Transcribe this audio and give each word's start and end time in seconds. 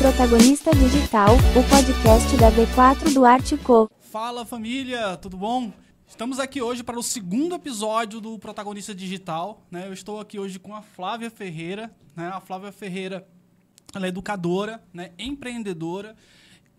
Protagonista 0.00 0.70
Digital, 0.74 1.34
o 1.34 1.68
podcast 1.68 2.34
da 2.38 2.50
V4 2.50 3.12
do 3.12 3.22
Artico. 3.22 3.86
Fala 4.00 4.46
família, 4.46 5.14
tudo 5.18 5.36
bom? 5.36 5.70
Estamos 6.08 6.40
aqui 6.40 6.62
hoje 6.62 6.82
para 6.82 6.98
o 6.98 7.02
segundo 7.02 7.54
episódio 7.54 8.18
do 8.18 8.38
Protagonista 8.38 8.94
Digital. 8.94 9.60
Né? 9.70 9.86
Eu 9.86 9.92
estou 9.92 10.18
aqui 10.18 10.38
hoje 10.38 10.58
com 10.58 10.74
a 10.74 10.80
Flávia 10.80 11.30
Ferreira. 11.30 11.94
Né? 12.16 12.30
A 12.32 12.40
Flávia 12.40 12.72
Ferreira 12.72 13.28
ela 13.94 14.06
é 14.06 14.08
educadora, 14.08 14.82
né? 14.90 15.10
empreendedora, 15.18 16.16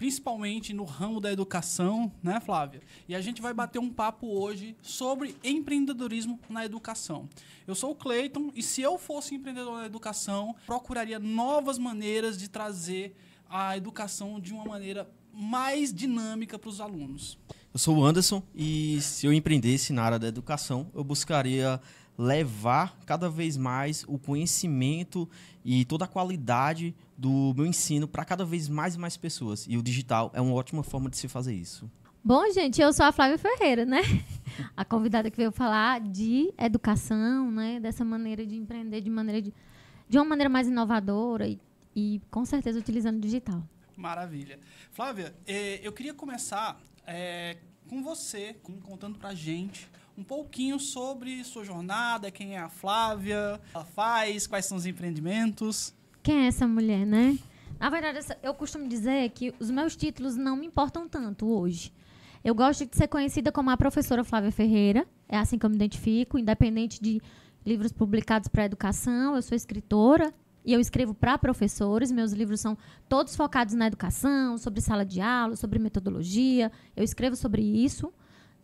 principalmente 0.02 0.74
no 0.74 0.84
ramo 0.84 1.22
da 1.22 1.32
educação, 1.32 2.12
né, 2.24 2.40
Flávia? 2.40 2.82
E 3.08 3.14
a 3.14 3.22
gente 3.22 3.40
vai 3.40 3.54
bater 3.54 3.78
um 3.78 3.92
papo 3.92 4.26
hoje 4.26 4.76
sobre 4.82 5.36
empreendedorismo 5.44 6.40
na 6.50 6.66
educação. 6.66 7.30
Eu 7.68 7.76
sou 7.76 7.92
o 7.92 7.96
Cleiton 7.96 8.52
e 8.56 8.64
se 8.64 8.82
eu 8.82 8.98
fosse 8.98 9.36
empreendedor 9.36 9.78
na 9.78 9.86
educação, 9.86 10.56
procuraria 10.66 11.20
novas 11.20 11.78
maneiras 11.78 12.36
de 12.36 12.50
trazer 12.50 13.16
a 13.48 13.78
educação 13.78 14.40
de 14.40 14.52
uma 14.52 14.66
maneira 14.66 15.08
mais 15.32 15.94
dinâmica 15.94 16.58
para 16.58 16.72
os 16.72 16.82
alunos. 16.82 17.38
Eu 17.72 17.78
sou 17.78 17.98
o 17.98 18.04
Anderson 18.04 18.42
e 18.56 19.00
se 19.02 19.28
eu 19.28 19.32
empreendesse 19.32 19.94
na 19.94 20.02
área 20.02 20.18
da 20.18 20.28
educação, 20.28 20.90
eu 20.96 21.04
buscaria 21.04 21.80
levar 22.18 22.98
cada 23.06 23.30
vez 23.30 23.56
mais 23.56 24.04
o 24.08 24.18
conhecimento 24.18 25.30
e 25.64 25.86
toda 25.86 26.06
a 26.06 26.08
qualidade 26.08 26.96
do 27.22 27.54
meu 27.56 27.68
ensino 27.68 28.08
para 28.08 28.26
cada 28.26 28.44
vez 28.44 28.68
mais 28.68 28.96
e 28.96 28.98
mais 28.98 29.16
pessoas. 29.16 29.68
E 29.70 29.78
o 29.78 29.84
digital 29.84 30.32
é 30.34 30.42
uma 30.42 30.56
ótima 30.56 30.82
forma 30.82 31.08
de 31.08 31.18
se 31.18 31.28
fazer 31.28 31.54
isso. 31.54 31.88
Bom, 32.24 32.52
gente, 32.52 32.82
eu 32.82 32.92
sou 32.92 33.06
a 33.06 33.12
Flávia 33.12 33.38
Ferreira, 33.38 33.86
né? 33.86 34.02
A 34.76 34.84
convidada 34.84 35.30
que 35.30 35.38
veio 35.38 35.52
falar 35.52 36.02
de 36.02 36.52
educação, 36.58 37.52
né? 37.52 37.80
Dessa 37.80 38.04
maneira 38.04 38.44
de 38.44 38.56
empreender 38.56 39.02
de 39.02 39.10
maneira 39.10 39.40
de, 39.40 39.54
de 40.10 40.18
uma 40.18 40.26
maneira 40.26 40.50
mais 40.50 40.68
inovadora 40.68 41.48
e, 41.48 41.60
e 41.96 42.20
com 42.32 42.44
certeza 42.44 42.80
utilizando 42.80 43.18
o 43.18 43.22
digital. 43.22 43.64
Maravilha. 43.96 44.60
Flávia, 44.92 45.36
eh, 45.46 45.80
eu 45.84 45.92
queria 45.92 46.16
começar 46.16 46.82
eh, 47.06 47.58
com 47.88 48.02
você, 48.02 48.56
com, 48.64 48.80
contando 48.82 49.20
pra 49.20 49.36
gente 49.36 49.88
um 50.18 50.24
pouquinho 50.24 50.80
sobre 50.80 51.44
sua 51.44 51.64
jornada, 51.64 52.32
quem 52.32 52.56
é 52.56 52.60
a 52.60 52.70
Flávia, 52.70 53.62
ela 53.74 53.86
faz, 53.86 54.48
quais 54.48 54.66
são 54.66 54.78
os 54.78 54.86
empreendimentos. 54.86 55.94
Quem 56.24 56.44
é 56.44 56.48
essa 56.48 56.68
mulher, 56.68 57.06
né? 57.06 57.38
Na 57.80 57.90
verdade, 57.90 58.20
eu 58.44 58.54
costumo 58.54 58.88
dizer 58.88 59.30
que 59.32 59.54
os 59.60 59.72
meus 59.72 59.96
títulos 59.96 60.36
não 60.36 60.56
me 60.56 60.68
importam 60.68 61.08
tanto 61.10 61.48
hoje. 61.48 61.92
Eu 62.44 62.54
gosto 62.54 62.86
de 62.86 62.96
ser 62.96 63.08
conhecida 63.08 63.52
como 63.52 63.72
a 63.72 63.78
professora 63.78 64.24
Flávia 64.24 64.52
Ferreira, 64.52 65.08
é 65.28 65.38
assim 65.38 65.58
que 65.58 65.66
eu 65.66 65.70
me 65.70 65.76
identifico, 65.76 66.38
independente 66.38 67.02
de 67.02 67.22
livros 67.66 67.92
publicados 67.92 68.48
para 68.48 68.66
educação, 68.66 69.36
eu 69.36 69.42
sou 69.42 69.56
escritora 69.56 70.34
e 70.64 70.74
eu 70.74 70.80
escrevo 70.80 71.14
para 71.14 71.38
professores, 71.38 72.12
meus 72.12 72.34
livros 72.34 72.60
são 72.60 72.78
todos 73.10 73.36
focados 73.36 73.74
na 73.74 73.88
educação, 73.88 74.58
sobre 74.58 74.82
sala 74.82 75.06
de 75.06 75.22
aula, 75.22 75.56
sobre 75.56 75.80
metodologia, 75.80 76.72
eu 76.96 77.04
escrevo 77.04 77.36
sobre 77.36 77.62
isso, 77.62 78.14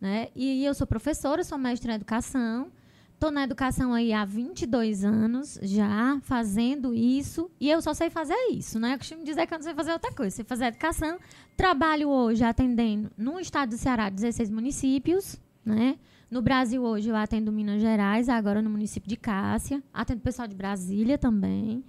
né? 0.00 0.28
E 0.34 0.64
eu 0.64 0.74
sou 0.74 0.86
professora, 0.86 1.42
sou 1.42 1.58
mestre 1.58 1.90
em 1.90 1.94
educação, 1.94 2.70
Estou 3.18 3.32
na 3.32 3.42
educação 3.42 3.92
aí 3.92 4.12
há 4.12 4.24
22 4.24 5.04
anos 5.04 5.58
já, 5.60 6.20
fazendo 6.22 6.94
isso. 6.94 7.50
E 7.58 7.68
eu 7.68 7.82
só 7.82 7.92
sei 7.92 8.10
fazer 8.10 8.36
isso, 8.52 8.78
né? 8.78 8.94
Eu 8.94 8.98
costumo 8.98 9.24
dizer 9.24 9.44
que 9.44 9.52
eu 9.52 9.58
não 9.58 9.64
sei 9.64 9.74
fazer 9.74 9.90
outra 9.90 10.12
coisa. 10.12 10.36
Sei 10.36 10.44
fazer 10.44 10.66
educação. 10.66 11.18
Trabalho 11.56 12.10
hoje 12.10 12.44
atendendo 12.44 13.10
no 13.18 13.40
estado 13.40 13.70
do 13.70 13.76
Ceará 13.76 14.08
16 14.08 14.50
municípios, 14.50 15.36
né? 15.64 15.98
No 16.30 16.40
Brasil 16.40 16.80
hoje 16.80 17.08
eu 17.08 17.16
atendo 17.16 17.50
Minas 17.50 17.80
Gerais, 17.80 18.28
agora 18.28 18.62
no 18.62 18.70
município 18.70 19.08
de 19.08 19.16
Cássia. 19.16 19.82
Atendo 19.92 20.20
pessoal 20.20 20.46
de 20.46 20.54
Brasília 20.54 21.18
também. 21.18 21.84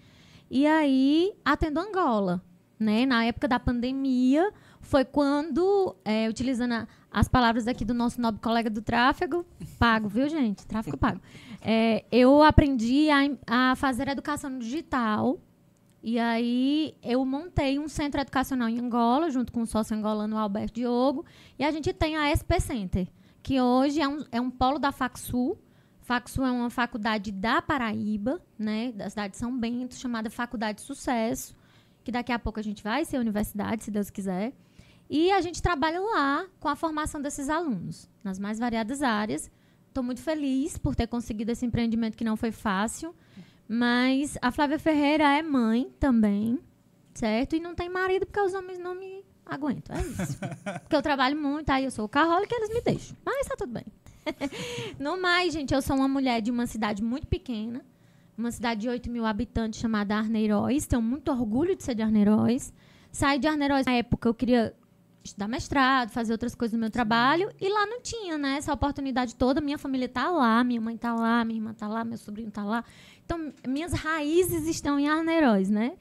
E 0.49 0.65
aí 0.65 1.31
atendo 1.45 1.79
Angola, 1.79 2.43
né? 2.79 3.05
Na 3.05 3.23
época 3.23 3.47
da 3.47 3.59
pandemia 3.59 4.51
foi 4.89 5.05
quando, 5.05 5.95
é, 6.03 6.27
utilizando 6.27 6.71
a- 6.73 6.87
as 7.11 7.27
palavras 7.27 7.67
aqui 7.67 7.85
do 7.85 7.93
nosso 7.93 8.19
nobre 8.19 8.41
colega 8.41 8.69
do 8.71 8.81
tráfego, 8.81 9.45
pago, 9.77 10.07
viu, 10.09 10.27
gente? 10.27 10.65
Tráfego 10.65 10.97
pago. 10.97 11.21
É, 11.61 12.03
eu 12.11 12.41
aprendi 12.41 13.07
a, 13.11 13.71
a 13.71 13.75
fazer 13.75 14.07
educação 14.07 14.57
digital. 14.57 15.39
E 16.01 16.17
aí 16.17 16.95
eu 17.03 17.23
montei 17.23 17.77
um 17.77 17.87
centro 17.87 18.19
educacional 18.19 18.67
em 18.67 18.79
Angola, 18.79 19.29
junto 19.29 19.51
com 19.53 19.61
o 19.61 19.67
sócio 19.67 19.95
angolano 19.95 20.37
Alberto 20.37 20.73
Diogo. 20.73 21.23
E 21.59 21.63
a 21.63 21.71
gente 21.71 21.93
tem 21.93 22.17
a 22.17 22.29
SP 22.33 22.57
Center, 22.59 23.07
que 23.43 23.61
hoje 23.61 24.01
é 24.01 24.07
um, 24.07 24.23
é 24.31 24.41
um 24.41 24.49
polo 24.49 24.79
da 24.79 24.91
FacSul. 24.91 25.57
FacSul 26.01 26.45
é 26.45 26.51
uma 26.51 26.69
faculdade 26.71 27.31
da 27.31 27.61
Paraíba, 27.61 28.41
né, 28.57 28.91
da 28.93 29.07
cidade 29.09 29.33
de 29.33 29.37
São 29.37 29.55
Bento, 29.55 29.93
chamada 29.95 30.29
Faculdade 30.31 30.79
de 30.79 30.83
Sucesso, 30.85 31.55
que 32.03 32.11
daqui 32.11 32.31
a 32.31 32.39
pouco 32.39 32.59
a 32.59 32.63
gente 32.63 32.81
vai 32.81 33.05
ser 33.05 33.19
universidade, 33.19 33.83
se 33.83 33.91
Deus 33.91 34.09
quiser. 34.09 34.53
E 35.09 35.31
a 35.31 35.41
gente 35.41 35.61
trabalha 35.61 35.99
lá 35.99 36.45
com 36.59 36.67
a 36.67 36.75
formação 36.75 37.19
desses 37.19 37.49
alunos, 37.49 38.07
nas 38.23 38.37
mais 38.37 38.59
variadas 38.59 39.01
áreas. 39.01 39.49
Estou 39.87 40.03
muito 40.03 40.21
feliz 40.21 40.77
por 40.77 40.95
ter 40.95 41.07
conseguido 41.07 41.51
esse 41.51 41.65
empreendimento 41.65 42.15
que 42.15 42.23
não 42.23 42.37
foi 42.37 42.51
fácil. 42.51 43.15
Mas 43.67 44.37
a 44.41 44.51
Flávia 44.51 44.79
Ferreira 44.79 45.37
é 45.37 45.41
mãe 45.41 45.91
também, 45.99 46.59
certo? 47.13 47.55
E 47.55 47.59
não 47.59 47.75
tem 47.75 47.89
marido 47.89 48.25
porque 48.25 48.39
os 48.39 48.53
homens 48.53 48.79
não 48.79 48.95
me 48.95 49.23
aguentam. 49.45 49.95
É 49.95 50.01
isso. 50.01 50.39
porque 50.81 50.95
eu 50.95 51.01
trabalho 51.01 51.39
muito, 51.39 51.69
aí 51.69 51.85
eu 51.85 51.91
sou 51.91 52.05
o 52.05 52.09
carrola 52.09 52.45
que 52.45 52.53
eles 52.53 52.69
me 52.69 52.81
deixam. 52.81 53.17
Mas 53.25 53.47
tá 53.47 53.55
tudo 53.55 53.73
bem. 53.73 53.85
no 54.99 55.19
mais, 55.19 55.53
gente, 55.53 55.73
eu 55.73 55.81
sou 55.81 55.95
uma 55.95 56.07
mulher 56.07 56.41
de 56.41 56.51
uma 56.51 56.67
cidade 56.67 57.03
muito 57.03 57.27
pequena, 57.27 57.83
uma 58.37 58.51
cidade 58.51 58.81
de 58.81 58.89
8 58.89 59.09
mil 59.09 59.25
habitantes 59.25 59.79
chamada 59.79 60.15
Arneiroz. 60.15 60.87
Tenho 60.87 61.01
muito 61.01 61.31
orgulho 61.31 61.75
de 61.75 61.83
ser 61.83 61.95
de 61.95 62.01
Arneiroz. 62.01 62.73
Saí 63.11 63.39
de 63.39 63.47
Arneiroz 63.47 63.85
na 63.85 63.93
época, 63.93 64.29
eu 64.29 64.33
queria 64.33 64.75
estudar 65.29 65.47
mestrado, 65.47 66.09
fazer 66.09 66.31
outras 66.31 66.53
coisas 66.53 66.73
no 66.73 66.79
meu 66.79 66.89
trabalho. 66.89 67.49
E 67.59 67.69
lá 67.69 67.85
não 67.85 68.01
tinha, 68.01 68.37
né? 68.37 68.57
Essa 68.57 68.73
oportunidade 68.73 69.35
toda. 69.35 69.61
Minha 69.61 69.77
família 69.77 70.07
tá 70.09 70.29
lá, 70.29 70.63
minha 70.63 70.81
mãe 70.81 70.97
tá 70.97 71.13
lá, 71.13 71.43
minha 71.45 71.59
irmã 71.59 71.73
tá 71.73 71.87
lá, 71.87 72.03
meu 72.03 72.17
sobrinho 72.17 72.51
tá 72.51 72.63
lá. 72.63 72.83
Então, 73.25 73.51
minhas 73.67 73.93
raízes 73.93 74.67
estão 74.67 74.99
em 74.99 75.07
Arneiroz, 75.07 75.69
né? 75.69 75.93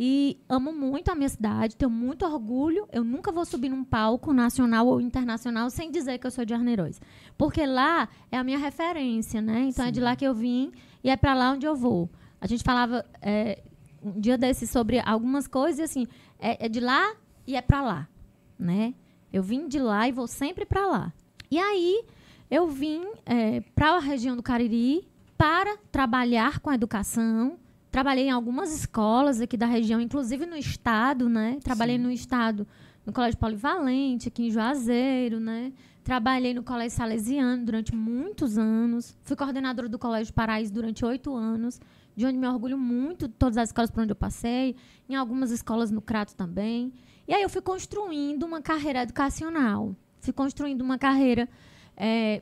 E 0.00 0.38
amo 0.48 0.72
muito 0.72 1.10
a 1.10 1.14
minha 1.16 1.28
cidade, 1.28 1.76
tenho 1.76 1.90
muito 1.90 2.24
orgulho. 2.24 2.88
Eu 2.92 3.02
nunca 3.02 3.32
vou 3.32 3.44
subir 3.44 3.68
num 3.68 3.82
palco 3.82 4.32
nacional 4.32 4.86
ou 4.86 5.00
internacional 5.00 5.68
sem 5.70 5.90
dizer 5.90 6.18
que 6.18 6.26
eu 6.26 6.30
sou 6.30 6.44
de 6.44 6.54
Arneiroz. 6.54 7.00
Porque 7.36 7.66
lá 7.66 8.08
é 8.30 8.38
a 8.38 8.44
minha 8.44 8.58
referência, 8.58 9.42
né? 9.42 9.62
Então 9.62 9.84
é 9.84 9.90
de 9.90 10.00
lá 10.00 10.14
que 10.14 10.24
eu 10.24 10.32
vim 10.32 10.70
e 11.02 11.10
é 11.10 11.16
para 11.16 11.34
lá 11.34 11.50
onde 11.50 11.66
eu 11.66 11.74
vou. 11.74 12.08
A 12.40 12.46
gente 12.46 12.62
falava 12.62 13.04
é, 13.20 13.60
um 14.00 14.20
dia 14.20 14.38
desses 14.38 14.70
sobre 14.70 15.00
algumas 15.00 15.48
coisas 15.48 15.80
e 15.80 15.82
assim, 15.82 16.06
é, 16.38 16.66
é 16.66 16.68
de 16.68 16.78
lá 16.78 17.16
e 17.44 17.56
é 17.56 17.60
para 17.60 17.82
lá, 17.82 18.08
né? 18.58 18.94
Eu 19.32 19.42
vim 19.42 19.68
de 19.68 19.78
lá 19.78 20.08
e 20.08 20.12
vou 20.12 20.26
sempre 20.26 20.64
para 20.64 20.86
lá. 20.86 21.12
E 21.50 21.58
aí 21.58 22.04
eu 22.50 22.66
vim 22.66 23.02
é, 23.26 23.60
para 23.74 23.96
a 23.96 24.00
região 24.00 24.36
do 24.36 24.42
Cariri 24.42 25.06
para 25.36 25.76
trabalhar 25.92 26.60
com 26.60 26.70
a 26.70 26.74
educação. 26.74 27.58
Trabalhei 27.90 28.26
em 28.26 28.30
algumas 28.30 28.74
escolas 28.74 29.40
aqui 29.40 29.56
da 29.56 29.66
região, 29.66 30.00
inclusive 30.00 30.44
no 30.44 30.56
estado, 30.56 31.28
né? 31.28 31.58
Trabalhei 31.62 31.96
Sim. 31.96 32.02
no 32.02 32.10
estado, 32.10 32.66
no 33.06 33.12
Colégio 33.12 33.38
Polivalente, 33.38 34.28
aqui 34.28 34.46
em 34.46 34.50
Juazeiro, 34.50 35.40
né? 35.40 35.72
Trabalhei 36.04 36.54
no 36.54 36.62
Colégio 36.62 36.96
Salesiano 36.96 37.64
durante 37.64 37.94
muitos 37.94 38.56
anos. 38.56 39.16
Fui 39.24 39.36
coordenadora 39.36 39.88
do 39.88 39.98
Colégio 39.98 40.32
Paraíso 40.32 40.72
durante 40.72 41.04
oito 41.04 41.34
anos, 41.34 41.80
de 42.16 42.26
onde 42.26 42.38
me 42.38 42.46
orgulho 42.46 42.78
muito 42.78 43.28
de 43.28 43.34
todas 43.34 43.58
as 43.58 43.68
escolas 43.68 43.90
por 43.90 44.02
onde 44.02 44.12
eu 44.12 44.16
passei, 44.16 44.74
em 45.08 45.14
algumas 45.14 45.50
escolas 45.50 45.90
no 45.90 46.00
Crato 46.00 46.34
também. 46.34 46.92
E 47.28 47.34
aí 47.34 47.42
eu 47.42 47.50
fui 47.50 47.60
construindo 47.60 48.44
uma 48.44 48.62
carreira 48.62 49.02
educacional. 49.02 49.94
Fui 50.18 50.32
construindo 50.32 50.80
uma 50.80 50.96
carreira 50.96 51.46
é, 51.94 52.40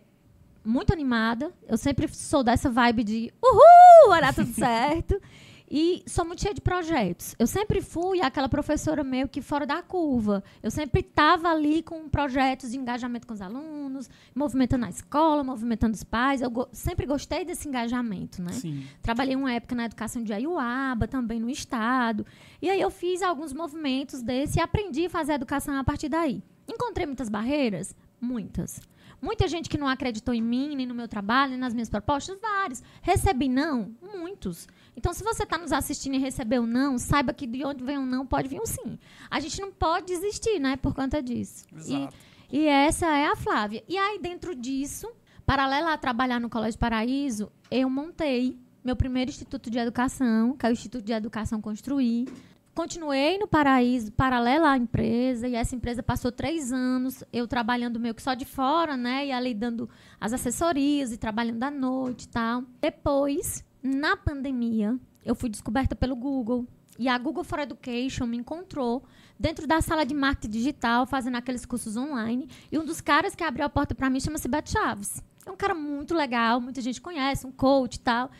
muito 0.64 0.92
animada. 0.92 1.52
Eu 1.66 1.76
sempre 1.76 2.06
sou 2.06 2.44
dessa 2.44 2.70
vibe 2.70 3.02
de 3.02 3.34
uhul, 3.42 4.10
vai 4.10 4.20
dar 4.20 4.32
tudo 4.32 4.46
certo. 4.54 5.20
E 5.68 6.04
sou 6.06 6.24
muito 6.24 6.42
cheia 6.42 6.54
de 6.54 6.60
projetos. 6.60 7.34
Eu 7.38 7.46
sempre 7.46 7.80
fui 7.80 8.20
aquela 8.20 8.48
professora 8.48 9.02
meio 9.02 9.28
que 9.28 9.42
fora 9.42 9.66
da 9.66 9.82
curva. 9.82 10.44
Eu 10.62 10.70
sempre 10.70 11.00
estava 11.00 11.48
ali 11.48 11.82
com 11.82 12.08
projetos 12.08 12.70
de 12.70 12.78
engajamento 12.78 13.26
com 13.26 13.34
os 13.34 13.40
alunos, 13.40 14.08
movimentando 14.34 14.84
a 14.86 14.90
escola, 14.90 15.42
movimentando 15.42 15.94
os 15.94 16.04
pais. 16.04 16.40
Eu 16.40 16.50
go- 16.50 16.68
sempre 16.72 17.04
gostei 17.04 17.44
desse 17.44 17.66
engajamento, 17.68 18.40
né? 18.40 18.52
Sim. 18.52 18.86
Trabalhei 19.02 19.34
uma 19.34 19.52
época 19.52 19.74
na 19.74 19.86
educação 19.86 20.22
de 20.22 20.32
Aiuaba, 20.32 21.08
também 21.08 21.40
no 21.40 21.50
estado. 21.50 22.24
E 22.62 22.70
aí 22.70 22.80
eu 22.80 22.90
fiz 22.90 23.20
alguns 23.20 23.52
movimentos 23.52 24.22
desse 24.22 24.58
e 24.58 24.62
aprendi 24.62 25.06
a 25.06 25.10
fazer 25.10 25.32
educação 25.32 25.76
a 25.76 25.82
partir 25.82 26.08
daí. 26.08 26.42
Encontrei 26.68 27.06
muitas 27.06 27.28
barreiras? 27.28 27.94
Muitas. 28.20 28.80
Muita 29.20 29.48
gente 29.48 29.68
que 29.68 29.78
não 29.78 29.88
acreditou 29.88 30.34
em 30.34 30.42
mim, 30.42 30.76
nem 30.76 30.86
no 30.86 30.94
meu 30.94 31.08
trabalho, 31.08 31.52
nem 31.52 31.58
nas 31.60 31.72
minhas 31.72 31.88
propostas? 31.88 32.38
Vários. 32.40 32.82
Recebi 33.00 33.48
não? 33.48 33.90
Muitos. 34.14 34.68
Então, 34.96 35.12
se 35.12 35.22
você 35.22 35.42
está 35.42 35.58
nos 35.58 35.72
assistindo 35.72 36.14
e 36.14 36.18
recebeu 36.18 36.66
não, 36.66 36.96
saiba 36.98 37.32
que 37.34 37.46
de 37.46 37.64
onde 37.64 37.84
vem 37.84 37.98
um 37.98 38.06
não, 38.06 38.26
pode 38.26 38.48
vir 38.48 38.60
um 38.60 38.66
sim. 38.66 38.98
A 39.30 39.38
gente 39.40 39.60
não 39.60 39.70
pode 39.70 40.06
desistir, 40.06 40.58
né, 40.58 40.76
por 40.76 40.94
conta 40.94 41.22
disso. 41.22 41.66
E- 41.74 41.76
Exato. 41.78 42.16
e 42.50 42.64
essa 42.66 43.06
é 43.06 43.26
a 43.26 43.36
Flávia. 43.36 43.84
E 43.86 43.96
aí, 43.96 44.18
dentro 44.18 44.54
disso, 44.54 45.06
paralela 45.44 45.92
a 45.92 45.98
trabalhar 45.98 46.40
no 46.40 46.48
Colégio 46.48 46.78
Paraíso, 46.80 47.52
eu 47.70 47.90
montei 47.90 48.58
meu 48.82 48.96
primeiro 48.96 49.30
instituto 49.30 49.68
de 49.68 49.78
educação, 49.78 50.56
que 50.56 50.64
é 50.64 50.68
o 50.68 50.72
Instituto 50.72 51.04
de 51.04 51.12
Educação 51.12 51.60
Construir. 51.60 52.26
continuei 52.74 53.38
no 53.38 53.48
Paraíso, 53.48 54.12
paralela 54.12 54.70
à 54.72 54.76
empresa, 54.76 55.48
e 55.48 55.54
essa 55.54 55.74
empresa 55.74 56.02
passou 56.02 56.30
três 56.30 56.72
anos, 56.72 57.24
eu 57.32 57.48
trabalhando 57.48 57.98
meio 57.98 58.14
que 58.14 58.22
só 58.22 58.34
de 58.34 58.44
fora, 58.44 58.96
né? 58.98 59.26
E 59.26 59.32
ali 59.32 59.54
dando 59.54 59.88
as 60.20 60.32
assessorias 60.34 61.10
e 61.10 61.16
trabalhando 61.16 61.62
à 61.62 61.70
noite 61.70 62.24
e 62.24 62.28
tal. 62.28 62.62
Depois, 62.78 63.64
na 63.82 64.16
pandemia, 64.16 64.98
eu 65.24 65.34
fui 65.34 65.48
descoberta 65.48 65.94
pelo 65.94 66.16
Google. 66.16 66.66
E 66.98 67.08
a 67.08 67.18
Google 67.18 67.44
for 67.44 67.58
Education 67.58 68.26
me 68.26 68.38
encontrou 68.38 69.04
dentro 69.38 69.66
da 69.66 69.80
sala 69.80 70.04
de 70.04 70.14
marketing 70.14 70.50
digital, 70.50 71.06
fazendo 71.06 71.36
aqueles 71.36 71.66
cursos 71.66 71.96
online. 71.96 72.48
E 72.72 72.78
um 72.78 72.84
dos 72.84 73.00
caras 73.00 73.34
que 73.34 73.44
abriu 73.44 73.66
a 73.66 73.68
porta 73.68 73.94
para 73.94 74.08
mim 74.08 74.20
chama-se 74.20 74.48
Beto 74.48 74.70
Chaves. 74.70 75.22
É 75.44 75.50
um 75.50 75.56
cara 75.56 75.74
muito 75.74 76.14
legal, 76.14 76.60
muita 76.60 76.80
gente 76.80 77.00
conhece, 77.00 77.46
um 77.46 77.52
coach 77.52 77.96
e 77.96 78.00
tal. 78.00 78.30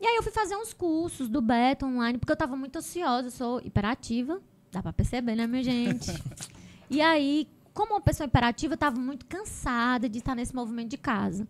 E 0.00 0.06
aí 0.06 0.16
eu 0.16 0.22
fui 0.22 0.32
fazer 0.32 0.56
uns 0.56 0.72
cursos 0.72 1.28
do 1.28 1.40
Beto 1.40 1.86
online, 1.86 2.18
porque 2.18 2.32
eu 2.32 2.34
estava 2.34 2.56
muito 2.56 2.76
ansiosa, 2.76 3.28
eu 3.28 3.30
sou 3.30 3.60
hiperativa. 3.60 4.40
Dá 4.72 4.82
para 4.82 4.92
perceber, 4.92 5.34
né, 5.34 5.46
minha 5.46 5.62
gente? 5.62 6.10
e 6.88 7.00
aí, 7.00 7.46
como 7.74 7.94
uma 7.94 8.00
pessoa 8.00 8.26
hiperativa, 8.26 8.72
eu 8.72 8.76
estava 8.76 8.98
muito 8.98 9.26
cansada 9.26 10.08
de 10.08 10.18
estar 10.18 10.34
nesse 10.34 10.54
movimento 10.54 10.90
de 10.90 10.96
casa. 10.96 11.46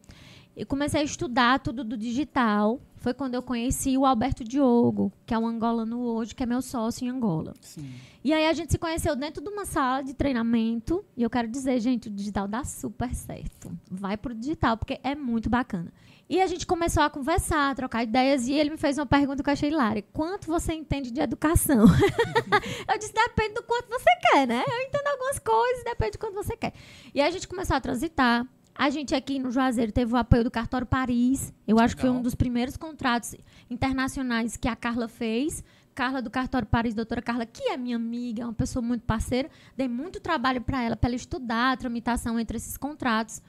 Eu 0.56 0.66
comecei 0.66 1.00
a 1.00 1.04
estudar 1.04 1.60
tudo 1.60 1.84
do 1.84 1.96
digital. 1.96 2.80
Foi 3.00 3.14
quando 3.14 3.34
eu 3.34 3.42
conheci 3.42 3.96
o 3.96 4.04
Alberto 4.04 4.44
Diogo, 4.44 5.10
que 5.24 5.32
é 5.32 5.38
um 5.38 5.46
angolano 5.46 6.00
hoje, 6.00 6.34
que 6.34 6.42
é 6.42 6.46
meu 6.46 6.60
sócio 6.60 7.06
em 7.06 7.08
Angola. 7.08 7.54
Sim. 7.58 7.90
E 8.22 8.30
aí 8.30 8.46
a 8.46 8.52
gente 8.52 8.70
se 8.70 8.78
conheceu 8.78 9.16
dentro 9.16 9.42
de 9.42 9.48
uma 9.48 9.64
sala 9.64 10.02
de 10.02 10.12
treinamento. 10.12 11.02
E 11.16 11.22
eu 11.22 11.30
quero 11.30 11.48
dizer, 11.48 11.80
gente, 11.80 12.08
o 12.08 12.10
digital 12.10 12.46
dá 12.46 12.62
super 12.62 13.14
certo. 13.14 13.72
Vai 13.90 14.18
pro 14.18 14.34
digital, 14.34 14.76
porque 14.76 15.00
é 15.02 15.14
muito 15.14 15.48
bacana. 15.48 15.90
E 16.28 16.42
a 16.42 16.46
gente 16.46 16.66
começou 16.66 17.02
a 17.02 17.08
conversar, 17.08 17.70
a 17.70 17.74
trocar 17.74 18.04
ideias, 18.04 18.46
e 18.46 18.52
ele 18.52 18.68
me 18.68 18.76
fez 18.76 18.98
uma 18.98 19.06
pergunta 19.06 19.42
que 19.42 19.48
eu 19.48 19.52
achei 19.52 19.70
hilária. 19.70 20.04
Quanto 20.12 20.46
você 20.46 20.74
entende 20.74 21.10
de 21.10 21.20
educação? 21.22 21.86
eu 22.86 22.98
disse, 22.98 23.14
depende 23.14 23.54
do 23.54 23.62
quanto 23.62 23.88
você 23.88 24.10
quer, 24.30 24.46
né? 24.46 24.62
Eu 24.64 24.80
entendo 24.82 25.06
algumas 25.06 25.38
coisas, 25.38 25.84
depende 25.84 26.12
do 26.12 26.18
quanto 26.18 26.34
você 26.34 26.54
quer. 26.54 26.74
E 27.14 27.20
aí 27.20 27.28
a 27.28 27.30
gente 27.30 27.48
começou 27.48 27.74
a 27.74 27.80
transitar. 27.80 28.46
A 28.74 28.88
gente 28.88 29.14
aqui 29.14 29.38
no 29.38 29.50
Juazeiro 29.50 29.92
teve 29.92 30.12
o 30.12 30.16
apoio 30.16 30.44
do 30.44 30.50
Cartório 30.50 30.86
Paris. 30.86 31.52
Eu 31.66 31.78
acho 31.78 31.94
que 31.94 32.00
foi 32.00 32.08
Legal. 32.10 32.20
um 32.20 32.22
dos 32.22 32.34
primeiros 32.34 32.76
contratos 32.76 33.34
internacionais 33.68 34.56
que 34.56 34.68
a 34.68 34.76
Carla 34.76 35.08
fez. 35.08 35.62
Carla 35.94 36.22
do 36.22 36.30
Cartório 36.30 36.66
Paris, 36.66 36.94
doutora 36.94 37.20
Carla, 37.20 37.44
que 37.44 37.64
é 37.64 37.76
minha 37.76 37.96
amiga, 37.96 38.42
é 38.42 38.46
uma 38.46 38.54
pessoa 38.54 38.82
muito 38.82 39.02
parceira. 39.02 39.50
Dei 39.76 39.88
muito 39.88 40.20
trabalho 40.20 40.60
para 40.62 40.82
ela, 40.82 40.96
para 40.96 41.10
ela 41.10 41.16
estudar 41.16 41.72
a 41.72 41.76
tramitação 41.76 42.38
entre 42.38 42.56
esses 42.56 42.76
contratos. 42.76 43.42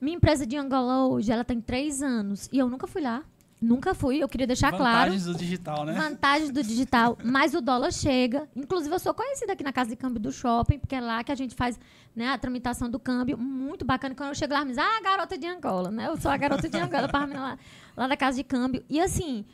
Minha 0.00 0.16
empresa 0.16 0.46
de 0.46 0.56
Angola 0.56 1.06
hoje, 1.06 1.32
ela 1.32 1.44
tem 1.44 1.60
três 1.60 2.02
anos. 2.02 2.48
E 2.52 2.58
eu 2.58 2.68
nunca 2.68 2.86
fui 2.86 3.02
lá. 3.02 3.24
Nunca 3.60 3.94
fui. 3.94 4.22
Eu 4.22 4.28
queria 4.28 4.46
deixar 4.46 4.72
claro. 4.72 5.10
Vantagens 5.10 5.24
do 5.24 5.34
digital, 5.34 5.84
né? 5.84 5.92
Vantagens 5.92 6.50
do 6.50 6.62
digital, 6.62 7.18
mas 7.22 7.52
o 7.52 7.60
dólar 7.60 7.92
chega. 7.92 8.48
Inclusive, 8.56 8.94
eu 8.94 8.98
sou 8.98 9.12
conhecida 9.12 9.52
aqui 9.52 9.62
na 9.62 9.72
casa 9.72 9.90
de 9.90 9.96
câmbio 9.96 10.18
do 10.18 10.32
shopping, 10.32 10.78
porque 10.78 10.94
é 10.94 11.00
lá 11.00 11.22
que 11.22 11.30
a 11.30 11.34
gente 11.34 11.54
faz 11.54 11.78
né, 12.16 12.28
a 12.28 12.38
tramitação 12.38 12.88
do 12.88 12.98
câmbio. 12.98 13.36
Muito 13.36 13.84
bacana. 13.84 14.14
Quando 14.14 14.30
eu 14.30 14.34
chego 14.34 14.54
lá, 14.54 14.64
me 14.64 14.70
diz, 14.70 14.78
ah, 14.78 14.98
a 14.98 15.02
garota 15.02 15.36
de 15.36 15.46
Angola, 15.46 15.90
né? 15.90 16.06
Eu 16.06 16.16
sou 16.16 16.30
a 16.30 16.36
garota 16.38 16.68
de 16.70 16.78
Angola, 16.78 17.06
para 17.06 17.26
lá, 17.26 17.58
lá 17.94 18.06
da 18.06 18.16
casa 18.16 18.38
de 18.38 18.44
câmbio. 18.44 18.82
E 18.88 18.98
assim, 18.98 19.44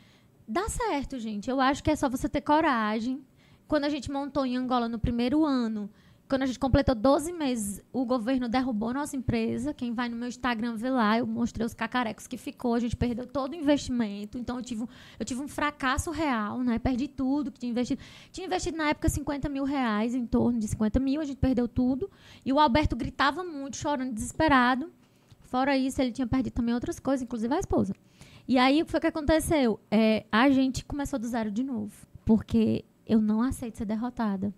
dá 0.47 0.69
certo, 0.69 1.19
gente. 1.19 1.49
Eu 1.49 1.59
acho 1.59 1.83
que 1.83 1.91
é 1.91 1.95
só 1.95 2.07
você 2.07 2.29
ter 2.29 2.41
coragem. 2.41 3.21
Quando 3.67 3.83
a 3.83 3.89
gente 3.89 4.09
montou 4.09 4.45
em 4.45 4.55
Angola 4.55 4.87
no 4.87 4.97
primeiro 4.97 5.43
ano, 5.43 5.89
quando 6.27 6.43
a 6.43 6.45
gente 6.45 6.59
completou 6.59 6.93
12 6.93 7.31
meses, 7.33 7.81
o 7.93 8.05
governo 8.05 8.49
derrubou 8.49 8.93
nossa 8.93 9.15
empresa. 9.15 9.73
Quem 9.73 9.93
vai 9.93 10.09
no 10.09 10.15
meu 10.15 10.27
Instagram 10.27 10.75
vê 10.75 10.89
lá, 10.89 11.17
eu 11.17 11.25
mostrei 11.25 11.65
os 11.65 11.73
cacarecos 11.73 12.27
que 12.27 12.37
ficou, 12.37 12.73
a 12.73 12.79
gente 12.79 12.95
perdeu 12.95 13.25
todo 13.25 13.53
o 13.53 13.55
investimento. 13.55 14.37
Então 14.37 14.57
eu 14.57 14.63
tive, 14.63 14.83
um- 14.83 14.87
eu 15.19 15.25
tive 15.25 15.41
um 15.41 15.47
fracasso 15.47 16.11
real, 16.11 16.61
né? 16.63 16.77
Perdi 16.79 17.07
tudo 17.07 17.51
que 17.51 17.59
tinha 17.59 17.69
investido. 17.69 18.01
Tinha 18.31 18.45
investido 18.45 18.77
na 18.77 18.89
época 18.89 19.07
50 19.09 19.47
mil 19.47 19.63
reais, 19.63 20.13
em 20.13 20.25
torno 20.25 20.59
de 20.59 20.67
50 20.67 20.99
mil, 20.99 21.21
a 21.21 21.25
gente 21.25 21.37
perdeu 21.37 21.67
tudo. 21.67 22.09
E 22.45 22.51
o 22.51 22.59
Alberto 22.59 22.95
gritava 22.95 23.43
muito, 23.43 23.77
chorando, 23.77 24.13
desesperado. 24.13 24.91
Fora 25.41 25.77
isso, 25.77 26.01
ele 26.01 26.11
tinha 26.11 26.27
perdido 26.27 26.53
também 26.53 26.73
outras 26.75 26.99
coisas, 26.99 27.23
inclusive 27.23 27.53
a 27.53 27.59
esposa. 27.59 27.93
E 28.47 28.57
aí, 28.57 28.81
o 28.81 28.85
que 28.85 28.91
foi 28.91 28.99
que 28.99 29.07
aconteceu? 29.07 29.79
É, 29.89 30.25
a 30.31 30.49
gente 30.49 30.83
começou 30.85 31.17
do 31.17 31.27
zero 31.27 31.49
de 31.51 31.63
novo. 31.63 31.93
Porque 32.25 32.83
eu 33.05 33.21
não 33.21 33.41
aceito 33.41 33.77
ser 33.77 33.85
derrotada. 33.85 34.53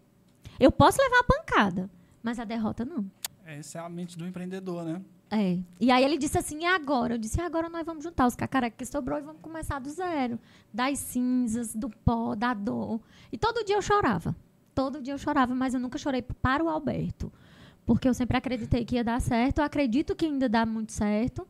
Eu 0.59 0.71
posso 0.71 1.01
levar 1.01 1.19
a 1.19 1.23
pancada, 1.23 1.89
mas 2.21 2.39
a 2.39 2.43
derrota 2.43 2.83
não. 2.83 3.09
Essa 3.45 3.79
é 3.79 3.81
a 3.81 3.89
mente 3.89 4.17
do 4.17 4.25
empreendedor, 4.27 4.83
né? 4.83 5.01
É. 5.31 5.59
E 5.79 5.91
aí 5.91 6.03
ele 6.03 6.17
disse 6.17 6.37
assim, 6.37 6.61
e 6.61 6.65
agora? 6.65 7.13
Eu 7.13 7.17
disse, 7.17 7.39
e 7.39 7.43
agora 7.43 7.69
nós 7.69 7.85
vamos 7.85 8.03
juntar 8.03 8.27
os 8.27 8.35
cacarecas 8.35 8.77
que 8.77 8.85
sobrou 8.85 9.17
e 9.17 9.21
vamos 9.21 9.41
começar 9.41 9.79
do 9.79 9.89
zero. 9.89 10.39
Das 10.73 10.97
cinzas, 10.99 11.75
do 11.75 11.89
pó, 11.89 12.35
da 12.35 12.53
dor. 12.53 12.99
E 13.31 13.37
todo 13.37 13.63
dia 13.63 13.75
eu 13.75 13.81
chorava. 13.81 14.35
Todo 14.73 15.01
dia 15.01 15.13
eu 15.13 15.17
chorava, 15.17 15.53
mas 15.53 15.73
eu 15.73 15.79
nunca 15.79 15.97
chorei 15.97 16.21
para 16.21 16.63
o 16.63 16.69
Alberto. 16.69 17.31
Porque 17.85 18.07
eu 18.07 18.13
sempre 18.13 18.37
acreditei 18.37 18.85
que 18.85 18.95
ia 18.95 19.03
dar 19.03 19.19
certo. 19.21 19.59
Eu 19.59 19.65
acredito 19.65 20.15
que 20.15 20.25
ainda 20.25 20.49
dá 20.49 20.65
muito 20.65 20.91
certo. 20.91 21.47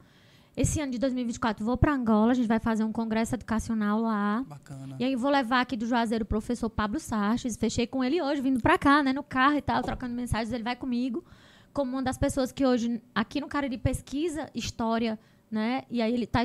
Esse 0.59 0.81
ano 0.81 0.91
de 0.91 0.99
2024 0.99 1.63
vou 1.63 1.77
para 1.77 1.93
Angola, 1.93 2.33
a 2.33 2.35
gente 2.35 2.49
vai 2.49 2.59
fazer 2.59 2.83
um 2.83 2.91
congresso 2.91 3.33
educacional 3.33 4.01
lá. 4.01 4.43
Bacana. 4.45 4.97
E 4.99 5.05
aí 5.05 5.15
vou 5.15 5.31
levar 5.31 5.61
aqui 5.61 5.77
do 5.77 5.85
Juazeiro 5.85 6.23
o 6.23 6.27
professor 6.27 6.69
Pablo 6.69 6.99
Sarches. 6.99 7.55
Fechei 7.55 7.87
com 7.87 8.03
ele 8.03 8.21
hoje, 8.21 8.41
vindo 8.41 8.59
pra 8.59 8.77
cá, 8.77 9.01
né? 9.01 9.13
No 9.13 9.23
carro 9.23 9.55
e 9.55 9.61
tal, 9.61 9.81
trocando 9.81 10.13
mensagens. 10.13 10.51
Ele 10.51 10.65
vai 10.65 10.75
comigo 10.75 11.23
como 11.71 11.93
uma 11.93 12.03
das 12.03 12.17
pessoas 12.17 12.51
que 12.51 12.65
hoje, 12.65 13.01
aqui 13.15 13.39
no 13.39 13.47
Cariri, 13.47 13.77
pesquisa 13.77 14.49
história, 14.53 15.17
né? 15.49 15.83
E 15.89 16.01
aí 16.01 16.13
ele 16.13 16.25
está 16.25 16.41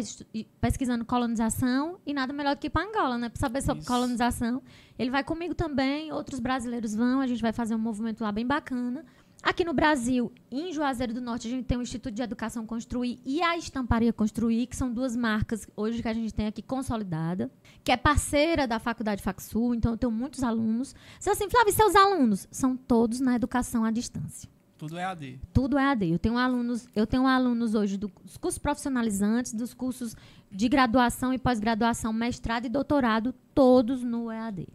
pesquisando 0.60 1.04
colonização 1.04 1.98
e 2.06 2.14
nada 2.14 2.32
melhor 2.32 2.54
do 2.54 2.60
que 2.60 2.68
ir 2.68 2.70
para 2.70 2.86
Angola, 2.86 3.18
né? 3.18 3.28
Para 3.28 3.40
saber 3.40 3.62
sobre 3.62 3.82
Isso. 3.82 3.92
colonização. 3.92 4.62
Ele 4.96 5.10
vai 5.10 5.24
comigo 5.24 5.56
também, 5.56 6.12
outros 6.12 6.38
brasileiros 6.38 6.94
vão. 6.94 7.20
A 7.20 7.26
gente 7.26 7.42
vai 7.42 7.52
fazer 7.52 7.74
um 7.74 7.80
movimento 7.80 8.22
lá 8.22 8.30
bem 8.30 8.46
bacana. 8.46 9.04
Aqui 9.46 9.62
no 9.62 9.74
Brasil, 9.74 10.32
em 10.50 10.72
Juazeiro 10.72 11.12
do 11.12 11.20
Norte, 11.20 11.46
a 11.46 11.50
gente 11.50 11.66
tem 11.66 11.76
o 11.76 11.82
Instituto 11.82 12.14
de 12.14 12.22
Educação 12.22 12.64
Construir 12.64 13.20
e 13.26 13.42
a 13.42 13.58
Estamparia 13.58 14.10
Construir, 14.10 14.66
que 14.66 14.74
são 14.74 14.90
duas 14.90 15.14
marcas 15.14 15.66
hoje 15.76 16.00
que 16.00 16.08
a 16.08 16.14
gente 16.14 16.32
tem 16.32 16.46
aqui 16.46 16.62
consolidada, 16.62 17.50
que 17.84 17.92
é 17.92 17.96
parceira 17.96 18.66
da 18.66 18.78
Faculdade 18.78 19.22
Facsul, 19.22 19.74
então 19.74 19.92
eu 19.92 19.98
tenho 19.98 20.10
muitos 20.10 20.42
alunos. 20.42 20.94
Você 21.20 21.28
assim, 21.28 21.50
Flávio, 21.50 21.70
e 21.70 21.74
seus 21.74 21.94
alunos? 21.94 22.48
São 22.50 22.74
todos 22.74 23.20
na 23.20 23.36
educação 23.36 23.84
à 23.84 23.90
distância. 23.90 24.48
Tudo 24.78 24.96
é 24.96 25.04
AD. 25.04 25.38
Tudo 25.52 25.76
é 25.78 25.84
AD. 25.84 26.10
Eu 26.10 26.18
tenho 26.18 26.38
alunos, 26.38 26.88
eu 26.96 27.06
tenho 27.06 27.26
alunos 27.26 27.74
hoje 27.74 27.98
do- 27.98 28.10
dos 28.24 28.38
cursos 28.38 28.58
profissionalizantes, 28.58 29.52
dos 29.52 29.74
cursos 29.74 30.16
de 30.50 30.68
graduação 30.70 31.34
e 31.34 31.38
pós-graduação, 31.38 32.14
mestrado 32.14 32.64
e 32.64 32.70
doutorado, 32.70 33.34
todos 33.54 34.02
no 34.02 34.32
EAD. 34.32 34.66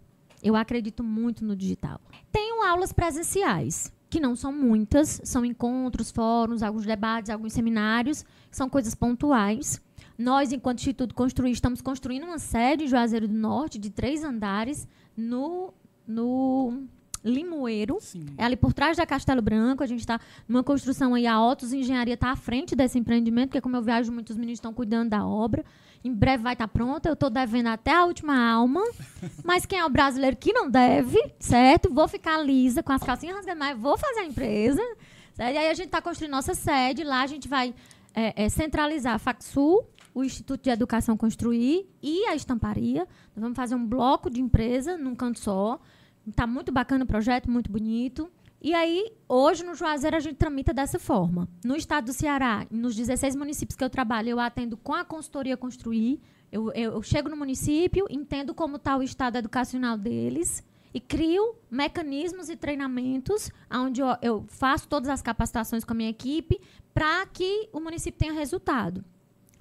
Eu 0.43 0.55
acredito 0.55 1.03
muito 1.03 1.43
no 1.43 1.55
digital. 1.55 1.99
Tenho 2.31 2.63
aulas 2.63 2.93
presenciais, 2.93 3.91
que 4.09 4.19
não 4.19 4.35
são 4.35 4.51
muitas, 4.51 5.21
são 5.23 5.45
encontros, 5.45 6.09
fóruns, 6.09 6.63
alguns 6.63 6.85
debates, 6.85 7.29
alguns 7.29 7.53
seminários, 7.53 8.25
são 8.49 8.67
coisas 8.67 8.95
pontuais. 8.95 9.81
Nós, 10.17 10.51
enquanto 10.51 10.79
Instituto 10.79 11.15
Construir, 11.15 11.51
estamos 11.51 11.81
construindo 11.81 12.23
uma 12.23 12.39
sede 12.39 12.85
em 12.85 12.87
Juazeiro 12.87 13.27
do 13.27 13.33
Norte 13.33 13.77
de 13.77 13.89
três 13.89 14.23
andares 14.23 14.87
no, 15.15 15.73
no 16.05 16.83
Limoeiro. 17.23 17.97
Sim. 18.01 18.25
É 18.37 18.43
ali 18.43 18.55
por 18.55 18.73
trás 18.73 18.97
da 18.97 19.05
Castelo 19.05 19.41
Branco. 19.41 19.83
A 19.83 19.87
gente 19.87 19.99
está 19.99 20.19
numa 20.47 20.63
construção 20.63 21.13
aí. 21.13 21.27
A 21.27 21.41
Otos 21.41 21.71
Engenharia 21.71 22.15
está 22.15 22.31
à 22.31 22.35
frente 22.35 22.75
desse 22.75 22.97
empreendimento, 22.97 23.49
porque 23.49 23.61
como 23.61 23.75
eu 23.75 23.81
viajo 23.81 24.11
muito, 24.11 24.31
os 24.31 24.37
meninos 24.37 24.57
estão 24.57 24.73
cuidando 24.73 25.09
da 25.09 25.25
obra. 25.25 25.63
Em 26.03 26.13
breve 26.13 26.43
vai 26.43 26.53
estar 26.53 26.67
pronta. 26.67 27.09
Eu 27.09 27.13
estou 27.13 27.29
devendo 27.29 27.67
até 27.67 27.93
a 27.93 28.05
última 28.05 28.37
alma. 28.51 28.81
Mas 29.43 29.65
quem 29.65 29.79
é 29.79 29.85
o 29.85 29.89
brasileiro 29.89 30.37
que 30.37 30.53
não 30.53 30.69
deve, 30.69 31.17
certo? 31.39 31.93
Vou 31.93 32.07
ficar 32.07 32.37
lisa 32.37 32.81
com 32.81 32.91
as 32.91 33.03
calcinhas 33.03 33.35
rasgadas, 33.35 33.59
mas 33.59 33.77
vou 33.77 33.97
fazer 33.97 34.21
a 34.21 34.25
empresa. 34.25 34.81
Certo? 35.33 35.53
E 35.53 35.57
aí 35.57 35.69
a 35.69 35.73
gente 35.73 35.87
está 35.87 36.01
construindo 36.01 36.31
nossa 36.31 36.53
sede. 36.53 37.03
Lá 37.03 37.21
a 37.21 37.27
gente 37.27 37.47
vai 37.47 37.73
é, 38.13 38.45
é, 38.45 38.49
centralizar 38.49 39.15
a 39.15 39.19
Facsul, 39.19 39.85
o 40.13 40.23
Instituto 40.23 40.63
de 40.63 40.69
Educação 40.69 41.15
Construir 41.17 41.87
e 42.01 42.25
a 42.25 42.35
estamparia. 42.35 43.07
Nós 43.35 43.41
vamos 43.41 43.55
fazer 43.55 43.75
um 43.75 43.85
bloco 43.85 44.29
de 44.29 44.41
empresa 44.41 44.97
num 44.97 45.15
canto 45.15 45.39
só. 45.39 45.79
Tá 46.35 46.45
muito 46.45 46.71
bacana 46.71 47.03
o 47.03 47.07
projeto, 47.07 47.49
muito 47.49 47.71
bonito. 47.71 48.29
E 48.61 48.73
aí, 48.73 49.13
hoje 49.27 49.63
no 49.63 49.73
Juazeiro 49.73 50.17
a 50.17 50.19
gente 50.19 50.35
tramita 50.35 50.73
dessa 50.73 50.99
forma. 50.99 51.47
No 51.63 51.77
estado 51.77 52.05
do 52.05 52.13
Ceará, 52.13 52.67
nos 52.69 52.93
16 52.93 53.35
municípios 53.35 53.77
que 53.77 53.83
eu 53.83 53.89
trabalho, 53.89 54.29
eu 54.29 54.39
atendo 54.39 54.75
com 54.75 54.93
a 54.93 55.05
consultoria 55.05 55.55
Construir. 55.55 56.19
Eu, 56.51 56.69
eu, 56.73 56.93
eu 56.93 57.01
chego 57.01 57.29
no 57.29 57.37
município, 57.37 58.05
entendo 58.09 58.53
como 58.53 58.75
está 58.75 58.97
o 58.97 59.03
estado 59.03 59.37
educacional 59.37 59.97
deles 59.97 60.61
e 60.93 60.99
crio 60.99 61.55
mecanismos 61.69 62.49
e 62.49 62.55
treinamentos 62.55 63.49
onde 63.71 64.01
eu, 64.01 64.07
eu 64.21 64.45
faço 64.49 64.87
todas 64.87 65.07
as 65.07 65.21
capacitações 65.21 65.85
com 65.85 65.93
a 65.93 65.95
minha 65.95 66.09
equipe 66.09 66.59
para 66.93 67.25
que 67.27 67.69
o 67.71 67.79
município 67.79 68.19
tenha 68.19 68.33
resultado. 68.33 69.05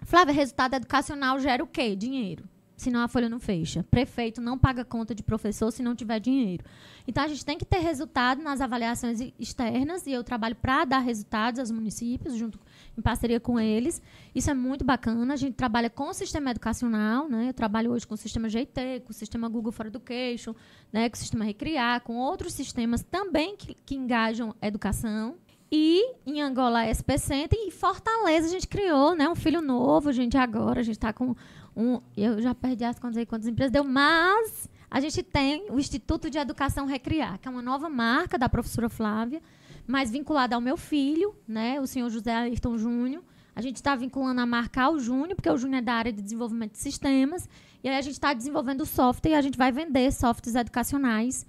Flávia, 0.04 0.34
resultado 0.34 0.74
educacional 0.74 1.38
gera 1.38 1.62
o 1.62 1.66
quê? 1.66 1.94
Dinheiro. 1.94 2.48
Senão 2.78 3.02
a 3.02 3.08
folha 3.08 3.28
não 3.28 3.40
fecha. 3.40 3.85
Prefeito 3.90 4.40
não 4.40 4.56
paga 4.56 4.85
conta 4.85 5.14
de 5.14 5.23
professor 5.23 5.70
se 5.70 5.82
não 5.82 5.94
tiver 5.94 6.20
dinheiro. 6.20 6.64
Então 7.06 7.25
a 7.25 7.28
gente 7.28 7.44
tem 7.44 7.58
que 7.58 7.64
ter 7.64 7.78
resultado 7.78 8.40
nas 8.40 8.61
avaliações 8.61 9.20
externas 9.38 10.06
e 10.06 10.12
eu 10.12 10.23
trabalho 10.23 10.54
para 10.54 10.85
dar 10.85 11.00
resultados 11.00 11.58
aos 11.58 11.70
municípios, 11.70 12.35
junto 12.37 12.58
em 12.97 13.02
parceria 13.02 13.40
com 13.40 13.58
eles. 13.58 14.00
Isso 14.35 14.50
é 14.50 14.54
muito 14.54 14.85
bacana. 14.85 15.35
A 15.35 15.37
gente 15.37 15.54
trabalha 15.54 15.90
com 15.90 16.08
o 16.08 16.14
sistema 16.14 16.50
educacional, 16.50 17.28
né? 17.28 17.49
Eu 17.49 17.54
trabalho 17.54 17.90
hoje 17.90 18.06
com 18.06 18.14
o 18.14 18.16
sistema 18.16 18.49
GT, 18.49 19.00
com 19.04 19.11
o 19.11 19.14
sistema 19.14 19.49
Google 19.49 19.73
for 19.73 19.87
Education, 19.87 20.54
né? 20.92 21.08
com 21.08 21.16
o 21.16 21.18
sistema 21.18 21.44
Recriar, 21.44 22.02
com 22.02 22.16
outros 22.16 22.54
sistemas 22.54 23.02
também 23.02 23.56
que, 23.56 23.75
que 23.75 23.97
engajam 23.97 24.54
educação. 24.62 25.37
E 25.70 26.14
em 26.25 26.40
Angola, 26.40 26.87
SP 26.88 27.18
Center, 27.18 27.58
e 27.61 27.70
Fortaleza 27.70 28.47
a 28.47 28.50
gente 28.50 28.66
criou, 28.66 29.14
né, 29.14 29.28
um 29.28 29.35
filho 29.35 29.61
novo, 29.61 30.11
gente, 30.12 30.35
agora 30.37 30.80
a 30.80 30.82
gente 30.82 30.97
está 30.97 31.12
com 31.12 31.35
um, 31.78 32.00
eu 32.16 32.42
já 32.42 32.54
perdi 32.54 32.85
as 32.85 32.99
contas 32.99 33.16
aí 33.16 33.25
quantas 33.25 33.47
empresas 33.47 33.73
deu, 33.73 33.85
mas 33.85 34.68
a 34.90 35.00
gente 35.00 35.23
tem 35.23 35.70
o 35.70 35.78
Instituto 35.78 36.28
de 36.28 36.37
Educação 36.37 36.87
Recriar, 36.87 37.38
que 37.38 37.47
é 37.47 37.50
uma 37.50 37.62
nova 37.62 37.88
marca 37.88 38.37
da 38.37 38.49
professora 38.49 38.88
Flávia, 38.88 39.40
mas 39.87 40.11
vinculada 40.11 40.56
ao 40.56 40.61
meu 40.61 40.76
filho, 40.76 41.35
né, 41.47 41.80
o 41.80 41.87
senhor 41.87 42.11
José 42.11 42.35
Ayrton 42.35 42.76
Júnior. 42.76 43.23
A 43.54 43.61
gente 43.61 43.76
está 43.76 43.94
vinculando 43.94 44.40
a 44.40 44.47
marca 44.47 44.82
ao 44.82 44.99
Júnior, 44.99 45.35
porque 45.37 45.50
o 45.50 45.56
Júnior 45.56 45.78
é 45.78 45.85
da 45.85 45.94
área 45.94 46.12
de 46.12 46.20
desenvolvimento 46.20 46.73
de 46.73 46.78
sistemas, 46.78 47.49
e 47.82 47.88
aí 47.88 47.97
a 47.97 48.02
gente 48.02 48.14
está 48.14 48.35
desenvolvendo 48.35 48.85
software 48.85 49.30
e 49.30 49.35
a 49.35 49.40
gente 49.40 49.56
vai 49.56 49.70
vender 49.70 50.12
softwares 50.12 50.56
educacionais 50.56 51.47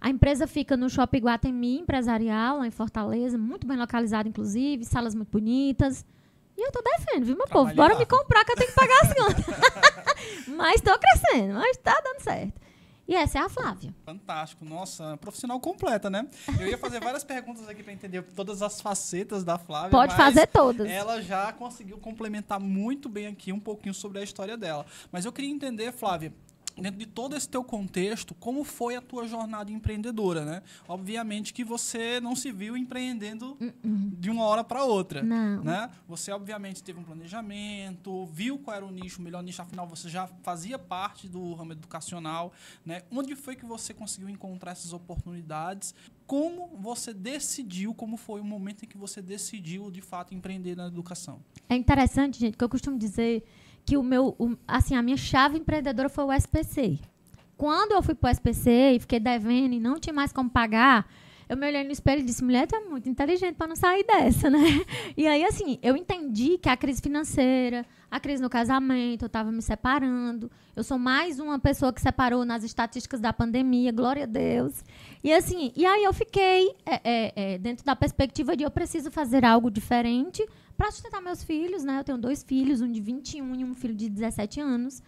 a 0.00 0.08
empresa 0.08 0.46
fica 0.46 0.76
no 0.78 0.88
Shopping 0.88 1.18
Guatemi 1.18 1.80
Empresarial, 1.80 2.58
lá 2.58 2.66
em 2.66 2.70
Fortaleza, 2.70 3.36
muito 3.36 3.66
bem 3.66 3.76
localizado, 3.76 4.28
inclusive, 4.28 4.84
salas 4.84 5.14
muito 5.14 5.30
bonitas. 5.30 6.06
E 6.60 6.62
eu 6.62 6.70
tô 6.70 6.82
defendendo, 6.82 7.24
viu, 7.24 7.36
meu 7.38 7.46
povo? 7.46 7.72
Trabalhe 7.72 7.76
Bora 7.76 7.98
me 7.98 8.04
comprar 8.04 8.44
que 8.44 8.52
eu 8.52 8.56
tenho 8.56 8.68
que 8.68 8.74
pagar 8.74 9.00
as 9.00 9.14
contas. 9.14 9.44
mas 10.46 10.82
tô 10.82 10.90
crescendo, 10.98 11.54
mas 11.54 11.74
tá 11.78 11.98
dando 12.04 12.20
certo. 12.20 12.60
E 13.08 13.14
essa 13.14 13.38
é 13.38 13.40
a 13.40 13.48
Flávia. 13.48 13.94
Fantástico. 14.04 14.62
Nossa, 14.62 15.16
profissional 15.16 15.58
completa, 15.58 16.10
né? 16.10 16.28
Eu 16.60 16.66
ia 16.68 16.76
fazer 16.76 17.00
várias 17.00 17.24
perguntas 17.24 17.66
aqui 17.66 17.82
para 17.82 17.94
entender 17.94 18.22
todas 18.36 18.60
as 18.60 18.78
facetas 18.82 19.42
da 19.42 19.56
Flávia. 19.56 19.90
Pode 19.90 20.14
fazer 20.14 20.46
todas. 20.48 20.86
Ela 20.86 21.22
já 21.22 21.50
conseguiu 21.50 21.96
complementar 21.96 22.60
muito 22.60 23.08
bem 23.08 23.26
aqui 23.26 23.54
um 23.54 23.58
pouquinho 23.58 23.94
sobre 23.94 24.18
a 24.18 24.22
história 24.22 24.54
dela. 24.54 24.84
Mas 25.10 25.24
eu 25.24 25.32
queria 25.32 25.50
entender, 25.50 25.92
Flávia, 25.92 26.30
dentro 26.76 26.98
de 26.98 27.06
todo 27.06 27.36
esse 27.36 27.48
teu 27.48 27.62
contexto, 27.62 28.34
como 28.34 28.64
foi 28.64 28.96
a 28.96 29.00
tua 29.00 29.26
jornada 29.26 29.70
empreendedora, 29.70 30.44
né? 30.44 30.62
Obviamente 30.88 31.52
que 31.52 31.64
você 31.64 32.20
não 32.20 32.34
se 32.34 32.50
viu 32.52 32.76
empreendendo 32.76 33.56
de 33.84 34.30
uma 34.30 34.44
hora 34.44 34.64
para 34.64 34.84
outra, 34.84 35.22
Não. 35.22 35.62
né? 35.62 35.90
Você 36.08 36.32
obviamente 36.32 36.82
teve 36.82 36.98
um 36.98 37.04
planejamento, 37.04 38.26
viu 38.26 38.58
qual 38.58 38.76
era 38.76 38.86
o 38.86 38.90
nicho, 38.90 39.20
o 39.20 39.22
melhor 39.22 39.42
nicho, 39.42 39.60
afinal 39.62 39.86
você 39.86 40.08
já 40.08 40.26
fazia 40.42 40.78
parte 40.78 41.28
do 41.28 41.54
ramo 41.54 41.72
educacional, 41.72 42.52
né? 42.84 43.02
Onde 43.10 43.34
foi 43.36 43.56
que 43.56 43.64
você 43.64 43.92
conseguiu 43.94 44.28
encontrar 44.28 44.72
essas 44.72 44.92
oportunidades? 44.92 45.94
Como 46.26 46.68
você 46.78 47.12
decidiu, 47.12 47.92
como 47.92 48.16
foi 48.16 48.40
o 48.40 48.44
momento 48.44 48.84
em 48.84 48.88
que 48.88 48.96
você 48.96 49.20
decidiu 49.20 49.90
de 49.90 50.00
fato 50.00 50.32
empreender 50.34 50.76
na 50.76 50.86
educação? 50.86 51.40
É 51.68 51.74
interessante, 51.74 52.38
gente, 52.38 52.56
que 52.56 52.62
eu 52.62 52.68
costumo 52.68 52.96
dizer 52.96 53.44
que 53.84 53.96
o 53.96 54.02
meu, 54.02 54.34
o- 54.38 54.56
assim, 54.66 54.94
a 54.94 55.02
minha 55.02 55.16
chave 55.16 55.58
empreendedora 55.58 56.08
foi 56.08 56.24
o 56.24 56.32
SPC. 56.32 56.98
Quando 57.56 57.92
eu 57.92 58.02
fui 58.02 58.14
pro 58.14 58.30
SPC 58.30 58.92
e 58.96 59.00
fiquei 59.00 59.20
devendo 59.20 59.74
e 59.74 59.80
não 59.80 59.98
tinha 59.98 60.14
mais 60.14 60.32
como 60.32 60.48
pagar, 60.48 61.06
eu 61.48 61.56
me 61.56 61.66
olhei 61.66 61.82
no 61.82 61.90
espelho 61.90 62.20
e 62.20 62.24
disse, 62.24 62.44
mulher, 62.44 62.66
tu 62.66 62.76
é 62.76 62.80
muito 62.80 63.08
inteligente 63.08 63.56
para 63.56 63.66
não 63.66 63.74
sair 63.76 64.04
dessa, 64.04 64.48
né? 64.48 64.58
E 65.16 65.26
aí, 65.26 65.44
assim, 65.44 65.78
eu 65.82 65.96
entendi 65.96 66.56
que 66.58 66.68
a 66.68 66.76
crise 66.76 67.02
financeira, 67.02 67.84
a 68.08 68.20
crise 68.20 68.40
no 68.40 68.48
casamento, 68.48 69.22
eu 69.24 69.26
estava 69.26 69.50
me 69.50 69.60
separando. 69.60 70.50
Eu 70.76 70.84
sou 70.84 70.96
mais 70.96 71.40
uma 71.40 71.58
pessoa 71.58 71.92
que 71.92 72.00
separou 72.00 72.44
nas 72.44 72.62
estatísticas 72.62 73.20
da 73.20 73.32
pandemia, 73.32 73.90
glória 73.92 74.22
a 74.22 74.26
Deus. 74.26 74.84
E 75.22 75.32
assim, 75.32 75.72
e 75.76 75.84
aí 75.84 76.04
eu 76.04 76.12
fiquei 76.14 76.68
é, 76.86 77.00
é, 77.04 77.32
é, 77.54 77.58
dentro 77.58 77.84
da 77.84 77.96
perspectiva 77.96 78.56
de 78.56 78.62
eu 78.62 78.70
preciso 78.70 79.10
fazer 79.10 79.44
algo 79.44 79.70
diferente 79.70 80.46
para 80.80 80.90
sustentar 80.90 81.20
meus 81.20 81.44
filhos, 81.44 81.84
né? 81.84 81.98
Eu 82.00 82.04
tenho 82.04 82.16
dois 82.16 82.42
filhos, 82.42 82.80
um 82.80 82.90
de 82.90 83.02
21 83.02 83.54
e 83.54 83.64
um 83.66 83.74
filho 83.74 83.94
de 83.94 84.08
17 84.08 84.60
anos, 84.62 85.02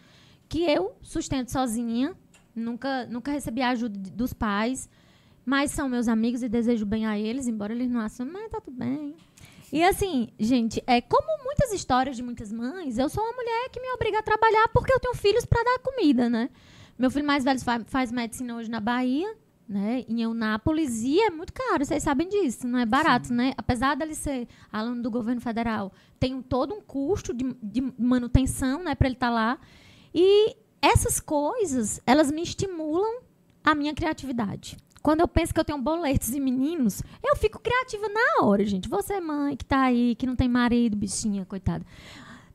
que 0.47 0.63
eu 0.65 0.95
sustento 1.01 1.51
sozinha. 1.51 2.15
Nunca, 2.55 3.07
nunca 3.07 3.33
recebi 3.33 3.63
a 3.63 3.71
ajuda 3.71 3.99
de- 3.99 4.11
dos 4.11 4.35
pais, 4.35 4.87
mas 5.47 5.71
são 5.71 5.89
meus 5.89 6.09
amigos 6.09 6.43
e 6.43 6.49
desejo 6.51 6.85
bem 6.85 7.07
a 7.07 7.19
eles, 7.19 7.47
embora 7.49 7.73
eles 7.73 7.91
não 7.91 8.01
assumam, 8.03 8.35
mas 8.35 8.51
tá 8.51 8.61
tudo 8.61 8.77
bem. 8.77 9.15
E 9.73 9.83
assim, 9.83 10.29
gente, 10.39 10.83
é 10.87 11.01
como 11.01 11.43
muitas 11.43 11.73
histórias 11.73 12.17
de 12.17 12.23
muitas 12.23 12.53
mães, 12.53 12.99
eu 12.99 13.09
sou 13.09 13.25
uma 13.25 13.33
mulher 13.33 13.71
que 13.71 13.81
me 13.81 13.91
obriga 13.95 14.19
a 14.19 14.23
trabalhar 14.23 14.69
porque 14.75 14.93
eu 14.93 15.01
tenho 15.01 15.15
filhos 15.15 15.47
para 15.47 15.65
dar 15.65 15.79
comida, 15.79 16.29
né? 16.29 16.51
Meu 16.99 17.11
filho 17.11 17.27
mais 17.27 17.43
velho 17.45 17.59
fa- 17.61 17.83
faz 17.87 18.13
medicina 18.13 18.55
hoje 18.57 18.71
na 18.71 18.79
Bahia, 18.81 19.35
né? 19.73 20.05
Em 20.09 20.23
Eunápolis, 20.23 21.03
e 21.03 21.19
é 21.21 21.31
muito 21.31 21.53
caro, 21.53 21.85
vocês 21.85 22.03
sabem 22.03 22.29
disso, 22.29 22.67
não 22.69 22.79
é 22.79 22.87
barato, 22.87 23.33
né? 23.33 23.53
Apesar 23.57 23.97
dele 23.97 24.15
ser 24.15 24.47
aluno 24.71 25.03
do 25.03 25.11
governo 25.11 25.41
federal, 25.41 25.93
tem 26.21 26.35
um- 26.35 26.43
todo 26.43 26.75
um 26.75 26.81
custo 26.81 27.33
de, 27.35 27.57
de 27.63 27.81
manutenção, 27.99 28.83
né, 28.85 28.95
para 28.95 29.09
ele 29.09 29.17
estar 29.17 29.31
lá. 29.31 29.59
E 30.15 30.55
essas 30.81 31.19
coisas, 31.19 32.01
elas 32.07 32.31
me 32.31 32.43
estimulam 32.43 33.23
a 33.65 33.75
minha 33.75 33.95
criatividade. 33.95 34.77
Quando 35.03 35.21
eu 35.21 35.27
penso 35.29 35.53
que 35.53 35.59
eu 35.59 35.65
tenho 35.65 35.79
boletos 35.81 36.29
e 36.31 36.39
meninos, 36.39 37.03
eu 37.25 37.35
fico 37.37 37.59
criativa 37.59 38.09
na 38.09 38.45
hora, 38.47 38.65
gente. 38.65 38.89
Você, 38.89 39.21
mãe, 39.21 39.57
que 39.57 39.65
tá 39.65 39.81
aí, 39.83 40.15
que 40.15 40.27
não 40.27 40.37
tem 40.37 40.49
marido, 40.49 40.97
bichinha, 40.97 41.45
coitada. 41.45 41.85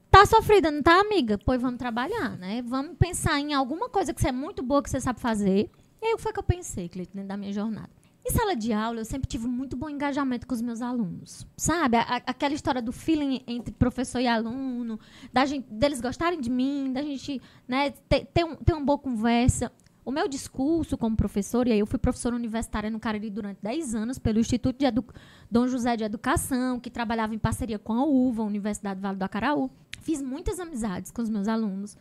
Tá 0.09 0.25
sofrida, 0.25 0.71
não 0.71 0.81
tá, 0.81 1.01
amiga? 1.01 1.37
Pois 1.37 1.61
vamos 1.61 1.77
trabalhar, 1.77 2.37
né? 2.37 2.61
Vamos 2.65 2.95
pensar 2.97 3.37
em 3.41 3.53
alguma 3.53 3.89
coisa 3.89 4.13
que 4.13 4.21
você 4.21 4.29
é 4.29 4.31
muito 4.31 4.63
boa, 4.63 4.81
que 4.81 4.89
você 4.89 5.01
sabe 5.01 5.19
fazer. 5.19 5.69
Aí 6.07 6.17
foi 6.17 6.31
que 6.33 6.39
eu 6.39 6.43
pensei, 6.43 6.87
Cleiton, 6.89 7.11
dentro 7.15 7.27
da 7.29 7.37
minha 7.37 7.51
jornada. 7.53 7.89
Em 8.25 8.31
sala 8.31 8.55
de 8.55 8.73
aula, 8.73 8.99
eu 8.99 9.05
sempre 9.05 9.27
tive 9.27 9.47
muito 9.47 9.77
bom 9.77 9.89
engajamento 9.89 10.45
com 10.45 10.53
os 10.53 10.61
meus 10.61 10.81
alunos. 10.81 11.47
Sabe? 11.55 11.95
A- 11.97 12.21
aquela 12.25 12.53
história 12.53 12.81
do 12.81 12.91
feeling 12.91 13.41
entre 13.47 13.73
professor 13.73 14.19
e 14.19 14.27
aluno, 14.27 14.99
da 15.31 15.45
gente, 15.45 15.65
deles 15.71 16.01
gostarem 16.01 16.39
de 16.41 16.49
mim, 16.49 16.91
da 16.91 17.01
gente 17.01 17.41
né, 17.67 17.91
ter, 18.09 18.25
ter, 18.25 18.43
um- 18.43 18.55
ter 18.55 18.73
uma 18.73 18.83
boa 18.85 18.97
conversa. 18.97 19.71
O 20.03 20.11
meu 20.11 20.27
discurso 20.27 20.97
como 20.97 21.15
professora, 21.17 21.67
e 21.69 21.73
aí 21.73 21.79
eu 21.79 21.85
fui 21.85 21.99
professora 21.99 22.35
universitária 22.35 22.89
no 22.89 22.99
Cariri 22.99 23.29
durante 23.29 23.59
10 23.61 23.93
anos, 23.95 24.17
pelo 24.17 24.39
Instituto 24.39 24.77
de 24.77 24.85
Edu 24.85 25.05
Dom 25.51 25.67
José 25.67 25.95
de 25.97 26.03
Educação, 26.05 26.79
que 26.79 26.89
trabalhava 26.89 27.35
em 27.35 27.37
parceria 27.39 27.77
com 27.79 27.93
a 27.93 28.05
UVA, 28.05 28.43
Universidade 28.43 28.99
Vale 29.01 29.17
do 29.17 29.23
Acaraú. 29.23 29.69
Fiz 30.01 30.21
muitas 30.21 30.59
amizades 30.59 31.11
com 31.11 31.21
os 31.21 31.29
meus 31.29 31.47
alunos. 31.49 31.97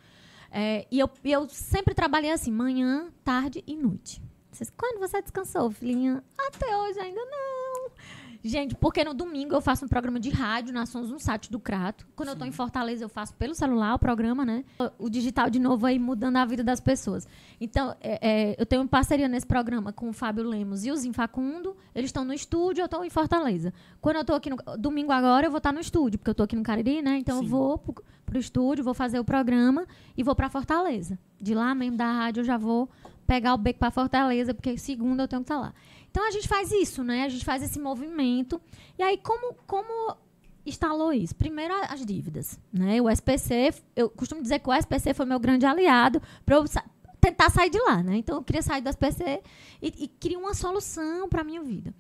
É, 0.59 0.87
e 0.91 0.99
eu, 0.99 1.11
eu 1.23 1.47
sempre 1.51 1.93
trabalhei 1.93 2.33
assim, 2.33 2.51
manhã, 2.51 3.13
tarde 3.23 3.63
e 3.67 3.77
noite. 3.77 4.23
Quando 4.75 4.99
você 4.99 5.21
descansou, 5.21 5.71
filhinha? 5.71 6.25
Até 6.39 6.75
hoje 6.75 6.99
ainda 6.99 7.21
não. 7.27 7.66
Gente, 8.47 8.77
porque 8.77 9.03
no 9.03 9.13
domingo 9.13 9.57
eu 9.57 9.61
faço 9.61 9.85
um 9.85 9.89
programa 9.89 10.21
de 10.21 10.31
rádio 10.31 10.73
na 10.73 10.87
Sons 10.87 11.11
um 11.11 11.19
site 11.19 11.51
do 11.51 11.59
Crato. 11.59 12.07
Quando 12.15 12.29
eu 12.29 12.37
tô 12.37 12.45
em 12.45 12.53
Fortaleza, 12.53 13.05
eu 13.05 13.09
faço 13.09 13.35
pelo 13.35 13.57
celular 13.57 13.95
o 13.95 13.99
programa, 13.99 14.45
né? 14.45 14.65
O 15.01 15.11
digital 15.11 15.51
de 15.51 15.59
novo 15.59 15.85
aí 15.85 15.99
mudando 15.99 16.37
a 16.37 16.45
vida 16.45 16.63
das 16.63 16.79
pessoas. 16.79 17.27
Então, 17.61 17.97
é, 18.01 18.19
é, 18.23 18.57
eu 18.57 18.65
tenho 18.65 18.83
uma 18.83 18.89
parceria 18.89 19.27
nesse 19.27 19.45
programa 19.45 19.93
com 19.93 20.09
o 20.09 20.13
Fábio 20.13 20.45
Lemos 20.45 20.85
e 20.85 20.93
o 20.93 20.97
Zim 20.97 21.13
Facundo. 21.13 21.77
Eles 21.93 22.09
estão 22.09 22.25
no 22.25 22.33
estúdio, 22.33 22.83
eu 22.83 22.89
tô 22.89 23.03
em 23.03 23.11
Fortaleza. 23.11 23.75
Quando 24.01 24.17
eu 24.17 24.25
tô 24.25 24.35
aqui 24.35 24.49
no. 24.49 24.57
Domingo 24.79 25.11
agora, 25.11 25.47
eu 25.47 25.51
vou 25.51 25.59
estar 25.59 25.73
no 25.73 25.81
estúdio, 25.81 26.17
porque 26.17 26.31
eu 26.31 26.35
tô 26.35 26.45
aqui 26.45 26.55
no 26.55 26.63
Cariri, 26.63 27.03
né? 27.03 27.19
Então 27.19 27.39
Sim. 27.39 27.45
eu 27.45 27.51
vou 27.51 27.79
pro, 27.79 27.95
pro 28.25 28.39
estúdio, 28.39 28.85
vou 28.85 28.95
fazer 28.95 29.19
o 29.19 29.25
programa 29.25 29.89
e 30.17 30.23
vou 30.23 30.37
pra 30.37 30.49
Fortaleza. 30.49 31.19
De 31.41 31.53
lá 31.53 31.75
mesmo 31.75 31.97
da 31.97 32.13
rádio 32.13 32.43
eu 32.43 32.45
já 32.45 32.57
vou 32.57 32.89
pegar 33.27 33.55
o 33.55 33.59
beco 33.59 33.81
pra 33.81 33.91
Fortaleza, 33.91 34.55
porque 34.55 34.79
segunda 34.79 35.25
eu 35.25 35.29
tenho 35.29 35.43
que 35.43 35.53
estar 35.53 35.59
lá. 35.59 35.75
Então 36.17 36.27
a 36.27 36.31
gente 36.31 36.49
faz 36.49 36.73
isso, 36.73 37.05
né? 37.05 37.25
A 37.25 37.29
gente 37.29 37.45
faz 37.45 37.63
esse 37.63 37.79
movimento. 37.79 38.59
E 38.99 39.03
aí, 39.03 39.19
como, 39.19 39.53
como 39.67 40.17
instalou 40.65 41.13
isso? 41.13 41.37
Primeiro, 41.37 41.75
as 41.91 42.07
dívidas. 42.07 42.59
Né? 42.73 43.03
O 43.03 43.11
SPC, 43.11 43.75
eu 43.95 44.09
costumo 44.09 44.41
dizer 44.41 44.61
que 44.61 44.71
o 44.71 44.73
SPC 44.73 45.13
foi 45.13 45.27
meu 45.27 45.39
grande 45.39 45.67
aliado 45.67 46.23
para 46.47 46.57
eu 46.57 46.67
sa- 46.67 46.87
tentar 47.21 47.51
sair 47.51 47.69
de 47.69 47.79
lá. 47.81 48.03
Né? 48.03 48.17
Então, 48.17 48.37
eu 48.37 48.43
queria 48.43 48.63
sair 48.63 48.81
do 48.81 48.89
SPC 48.89 49.43
e, 49.83 50.05
e 50.05 50.09
queria 50.09 50.39
uma 50.39 50.55
solução 50.55 51.29
para 51.29 51.43
a 51.43 51.45
minha 51.45 51.63
vida. 51.63 51.95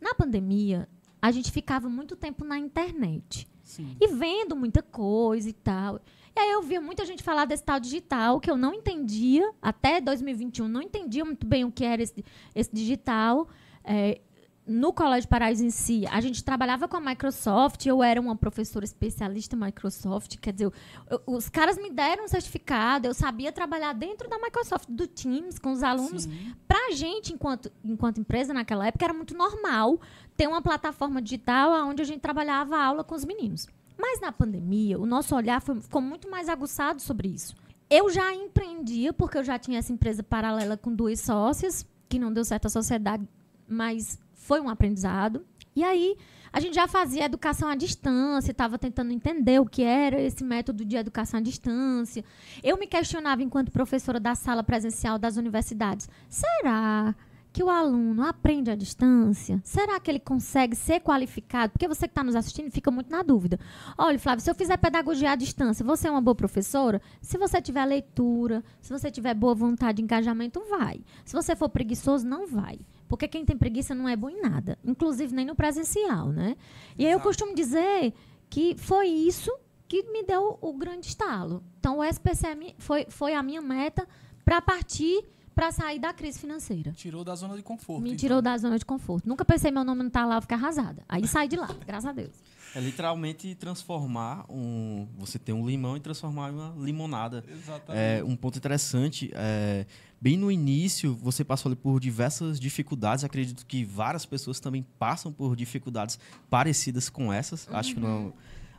Na 0.00 0.14
pandemia, 0.14 0.88
a 1.20 1.32
gente 1.32 1.50
ficava 1.50 1.88
muito 1.88 2.14
tempo 2.14 2.44
na 2.44 2.56
internet 2.56 3.48
Sim. 3.64 3.96
e 4.00 4.06
vendo 4.06 4.54
muita 4.54 4.82
coisa 4.82 5.50
e 5.50 5.52
tal. 5.52 6.00
E 6.38 6.40
aí 6.40 6.50
eu 6.52 6.62
via 6.62 6.80
muita 6.80 7.04
gente 7.04 7.20
falar 7.20 7.46
desse 7.46 7.64
tal 7.64 7.80
digital 7.80 8.38
que 8.38 8.48
eu 8.48 8.56
não 8.56 8.72
entendia, 8.72 9.50
até 9.60 10.00
2021, 10.00 10.68
não 10.68 10.80
entendia 10.80 11.24
muito 11.24 11.44
bem 11.44 11.64
o 11.64 11.72
que 11.72 11.84
era 11.84 12.00
esse, 12.00 12.24
esse 12.54 12.70
digital. 12.72 13.48
É, 13.82 14.20
no 14.64 14.92
Colégio 14.92 15.28
Paraíso 15.28 15.64
em 15.64 15.70
si, 15.70 16.06
a 16.06 16.20
gente 16.20 16.44
trabalhava 16.44 16.86
com 16.86 16.96
a 16.96 17.00
Microsoft, 17.00 17.84
eu 17.86 18.04
era 18.04 18.20
uma 18.20 18.36
professora 18.36 18.84
especialista 18.84 19.56
em 19.56 19.58
Microsoft, 19.58 20.36
quer 20.38 20.52
dizer, 20.52 20.70
eu- 21.10 21.22
os 21.26 21.48
caras 21.48 21.76
me 21.76 21.90
deram 21.90 22.26
um 22.26 22.28
certificado, 22.28 23.08
eu 23.08 23.14
sabia 23.14 23.50
trabalhar 23.50 23.92
dentro 23.92 24.28
da 24.28 24.38
Microsoft, 24.38 24.86
do 24.88 25.08
Teams, 25.08 25.58
com 25.58 25.72
os 25.72 25.82
alunos, 25.82 26.22
Sim. 26.22 26.54
Pra 26.68 26.92
gente, 26.92 27.32
enquanto, 27.32 27.72
enquanto 27.82 28.20
empresa 28.20 28.54
naquela 28.54 28.86
época, 28.86 29.04
era 29.04 29.12
muito 29.14 29.34
normal 29.36 30.00
ter 30.36 30.46
uma 30.46 30.62
plataforma 30.62 31.20
digital 31.20 31.72
onde 31.88 32.00
a 32.00 32.04
gente 32.04 32.20
trabalhava 32.20 32.76
a 32.76 32.84
aula 32.84 33.02
com 33.02 33.16
os 33.16 33.24
meninos. 33.24 33.66
Mas 33.98 34.20
na 34.20 34.30
pandemia, 34.30 34.98
o 34.98 35.04
nosso 35.06 35.34
olhar 35.34 35.60
foi- 35.60 35.80
ficou 35.80 36.00
muito 36.00 36.30
mais 36.30 36.48
aguçado 36.48 37.00
sobre 37.02 37.28
isso. 37.28 37.54
eu 37.90 38.10
já 38.10 38.34
empreendia, 38.34 39.14
porque 39.14 39.38
eu 39.38 39.42
já 39.44 39.58
tinha 39.58 39.78
essa 39.78 39.90
empresa 39.90 40.22
paralela 40.22 40.76
com 40.76 40.94
duas 40.94 41.20
sócias, 41.20 41.86
que 42.06 42.18
não 42.18 42.30
deu 42.30 42.44
certo 42.44 42.66
a 42.66 42.68
sociedade, 42.68 43.26
mas 43.66 44.18
foi 44.34 44.60
um 44.60 44.68
aprendizado. 44.68 45.42
E 45.74 45.82
aí, 45.82 46.14
a 46.52 46.60
gente 46.60 46.74
já 46.74 46.86
fazia 46.86 47.24
educação 47.24 47.66
à 47.66 47.74
distância, 47.74 48.50
estava 48.50 48.78
tentando 48.78 49.10
entender 49.10 49.58
o 49.58 49.64
que 49.64 49.82
era 49.82 50.20
esse 50.20 50.44
método 50.44 50.84
de 50.84 50.96
educação 50.96 51.40
à 51.40 51.42
distância. 51.42 52.22
Eu 52.62 52.76
me 52.76 52.86
questionava, 52.86 53.42
enquanto 53.42 53.72
professora 53.72 54.20
da 54.20 54.34
sala 54.34 54.62
presencial 54.62 55.18
das 55.18 55.38
universidades, 55.38 56.10
será 56.28 57.14
que 57.52 57.62
o 57.62 57.70
aluno 57.70 58.22
aprende 58.22 58.70
à 58.70 58.74
distância? 58.74 59.60
Será 59.64 59.98
que 59.98 60.10
ele 60.10 60.20
consegue 60.20 60.76
ser 60.76 61.00
qualificado? 61.00 61.72
Porque 61.72 61.88
você 61.88 62.06
que 62.06 62.12
está 62.12 62.22
nos 62.22 62.36
assistindo 62.36 62.70
fica 62.70 62.90
muito 62.90 63.10
na 63.10 63.22
dúvida. 63.22 63.58
Olha, 63.96 64.18
Flávio, 64.18 64.42
se 64.44 64.50
eu 64.50 64.54
fizer 64.54 64.76
pedagogia 64.76 65.32
à 65.32 65.34
distância, 65.34 65.84
você 65.84 66.08
é 66.08 66.10
uma 66.10 66.20
boa 66.20 66.34
professora? 66.34 67.00
Se 67.20 67.38
você 67.38 67.60
tiver 67.60 67.84
leitura, 67.84 68.62
se 68.80 68.92
você 68.92 69.10
tiver 69.10 69.34
boa 69.34 69.54
vontade 69.54 69.96
de 69.96 70.02
engajamento, 70.02 70.62
vai. 70.68 71.00
Se 71.24 71.34
você 71.34 71.56
for 71.56 71.68
preguiçoso, 71.68 72.26
não 72.26 72.46
vai. 72.46 72.78
Porque 73.08 73.26
quem 73.26 73.44
tem 73.44 73.56
preguiça 73.56 73.94
não 73.94 74.08
é 74.08 74.14
bom 74.14 74.28
em 74.28 74.40
nada, 74.40 74.78
inclusive 74.84 75.34
nem 75.34 75.46
no 75.46 75.56
presencial, 75.56 76.28
né? 76.28 76.56
E 76.96 77.06
aí 77.06 77.12
eu 77.12 77.20
costumo 77.20 77.54
dizer 77.54 78.12
que 78.50 78.76
foi 78.76 79.08
isso 79.08 79.50
que 79.88 80.02
me 80.12 80.22
deu 80.22 80.58
o 80.60 80.72
grande 80.74 81.06
estalo. 81.06 81.64
Então 81.80 81.98
o 81.98 82.04
SPCM 82.04 82.74
foi, 82.78 83.06
foi 83.08 83.32
a 83.34 83.42
minha 83.42 83.62
meta 83.62 84.06
para 84.44 84.60
partir 84.60 85.24
para 85.58 85.72
sair 85.72 85.98
da 85.98 86.12
crise 86.12 86.38
financeira. 86.38 86.92
Tirou 86.92 87.24
da 87.24 87.34
zona 87.34 87.56
de 87.56 87.64
conforto. 87.64 88.00
Me 88.00 88.10
então. 88.10 88.18
tirou 88.18 88.40
da 88.40 88.56
zona 88.56 88.78
de 88.78 88.84
conforto. 88.84 89.28
Nunca 89.28 89.44
pensei 89.44 89.72
meu 89.72 89.82
nome 89.82 90.04
não 90.04 90.10
tá 90.10 90.24
lá, 90.24 90.36
eu 90.36 90.40
ficar 90.40 90.54
arrasada. 90.54 91.02
Aí 91.08 91.26
saí 91.26 91.48
de 91.48 91.56
lá, 91.56 91.68
graças 91.84 92.08
a 92.08 92.12
Deus. 92.12 92.30
É 92.76 92.80
literalmente 92.80 93.56
transformar 93.56 94.44
um. 94.48 95.08
Você 95.18 95.36
tem 95.36 95.52
um 95.52 95.66
limão 95.66 95.96
e 95.96 96.00
transformar 96.00 96.52
em 96.52 96.54
uma 96.54 96.74
limonada. 96.78 97.44
Exatamente. 97.48 98.00
É, 98.00 98.22
um 98.22 98.36
ponto 98.36 98.56
interessante. 98.56 99.32
É, 99.34 99.84
bem 100.20 100.36
no 100.36 100.48
início, 100.48 101.16
você 101.16 101.42
passou 101.42 101.70
ali 101.70 101.76
por 101.76 101.98
diversas 101.98 102.60
dificuldades. 102.60 103.24
Acredito 103.24 103.66
que 103.66 103.84
várias 103.84 104.24
pessoas 104.24 104.60
também 104.60 104.86
passam 104.96 105.32
por 105.32 105.56
dificuldades 105.56 106.20
parecidas 106.48 107.08
com 107.08 107.32
essas. 107.32 107.66
Acho 107.72 107.94
que 107.94 108.00
não, 108.00 108.32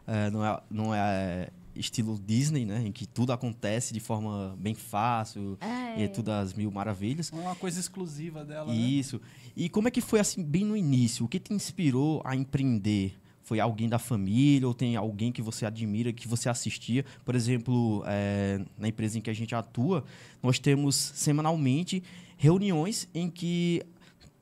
é, 0.08 0.30
não, 0.30 0.46
é, 0.46 0.62
não 0.70 0.96
é 0.96 1.50
estilo 1.80 2.20
Disney, 2.26 2.66
né? 2.66 2.84
Em 2.86 2.92
que 2.92 3.06
tudo 3.08 3.32
acontece 3.32 3.94
de 3.94 4.00
forma 4.00 4.56
bem 4.60 4.76
fácil 4.76 5.58
É. 5.62 6.00
e 6.00 6.04
é 6.04 6.08
tudo 6.08 6.30
às 6.30 6.54
mil 6.54 6.70
maravilhas. 6.70 7.32
Uma 7.32 7.56
coisa 7.56 7.80
exclusiva 7.80 8.44
dela, 8.44 8.72
né? 8.74 8.78
Isso. 8.78 9.20
E 9.56 9.70
como 9.70 9.88
é 9.88 9.92
que 9.92 10.02
foi 10.02 10.20
assim, 10.20 10.44
bem 10.44 10.66
no 10.66 10.76
início? 10.76 11.26
O 11.26 11.28
que 11.28 11.40
te 11.40 11.54
inspirou 11.54 12.22
a 12.26 12.36
empreender? 12.36 13.14
Foi 13.44 13.60
alguém 13.60 13.90
da 13.90 13.98
família 13.98 14.68
ou 14.68 14.76
tem 14.76 14.96
alguém 14.96 15.32
que 15.32 15.42
você 15.42 15.66
admira, 15.66 16.14
que 16.14 16.28
você 16.28 16.50
assistia? 16.50 17.04
Por 17.26 17.34
exemplo, 17.34 18.04
é, 18.06 18.62
na 18.78 18.88
empresa 18.88 19.18
em 19.18 19.22
que 19.22 19.30
a 19.30 19.34
gente 19.34 19.56
atua, 19.56 20.04
nós 20.44 20.60
temos 20.60 20.96
semanalmente 20.96 22.04
reuniões 22.38 23.08
em 23.14 23.28
que 23.30 23.82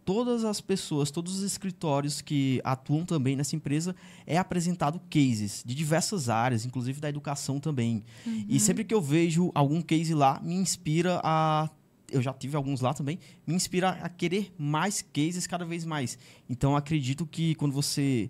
todas 0.07 0.45
as 0.45 0.61
pessoas, 0.61 1.11
todos 1.11 1.35
os 1.35 1.43
escritórios 1.43 2.21
que 2.21 2.61
atuam 2.63 3.03
também 3.03 3.35
nessa 3.35 3.57
empresa 3.57 3.93
é 4.25 4.37
apresentado 4.37 5.01
cases 5.09 5.61
de 5.65 5.75
diversas 5.75 6.29
áreas, 6.29 6.65
inclusive 6.65 7.01
da 7.01 7.09
educação 7.09 7.59
também. 7.59 8.05
E 8.47 8.57
sempre 8.57 8.85
que 8.85 8.93
eu 8.93 9.01
vejo 9.01 9.51
algum 9.53 9.81
case 9.81 10.13
lá, 10.13 10.39
me 10.41 10.55
inspira 10.55 11.19
a 11.21 11.69
eu 12.09 12.21
já 12.21 12.31
tive 12.31 12.55
alguns 12.55 12.79
lá 12.79 12.93
também, 12.93 13.19
me 13.45 13.53
inspira 13.53 13.89
a 13.89 14.07
querer 14.07 14.53
mais 14.57 15.01
cases 15.01 15.45
cada 15.45 15.65
vez 15.65 15.83
mais. 15.83 16.17
Então, 16.49 16.73
acredito 16.73 17.25
que 17.25 17.53
quando 17.55 17.73
você 17.73 18.29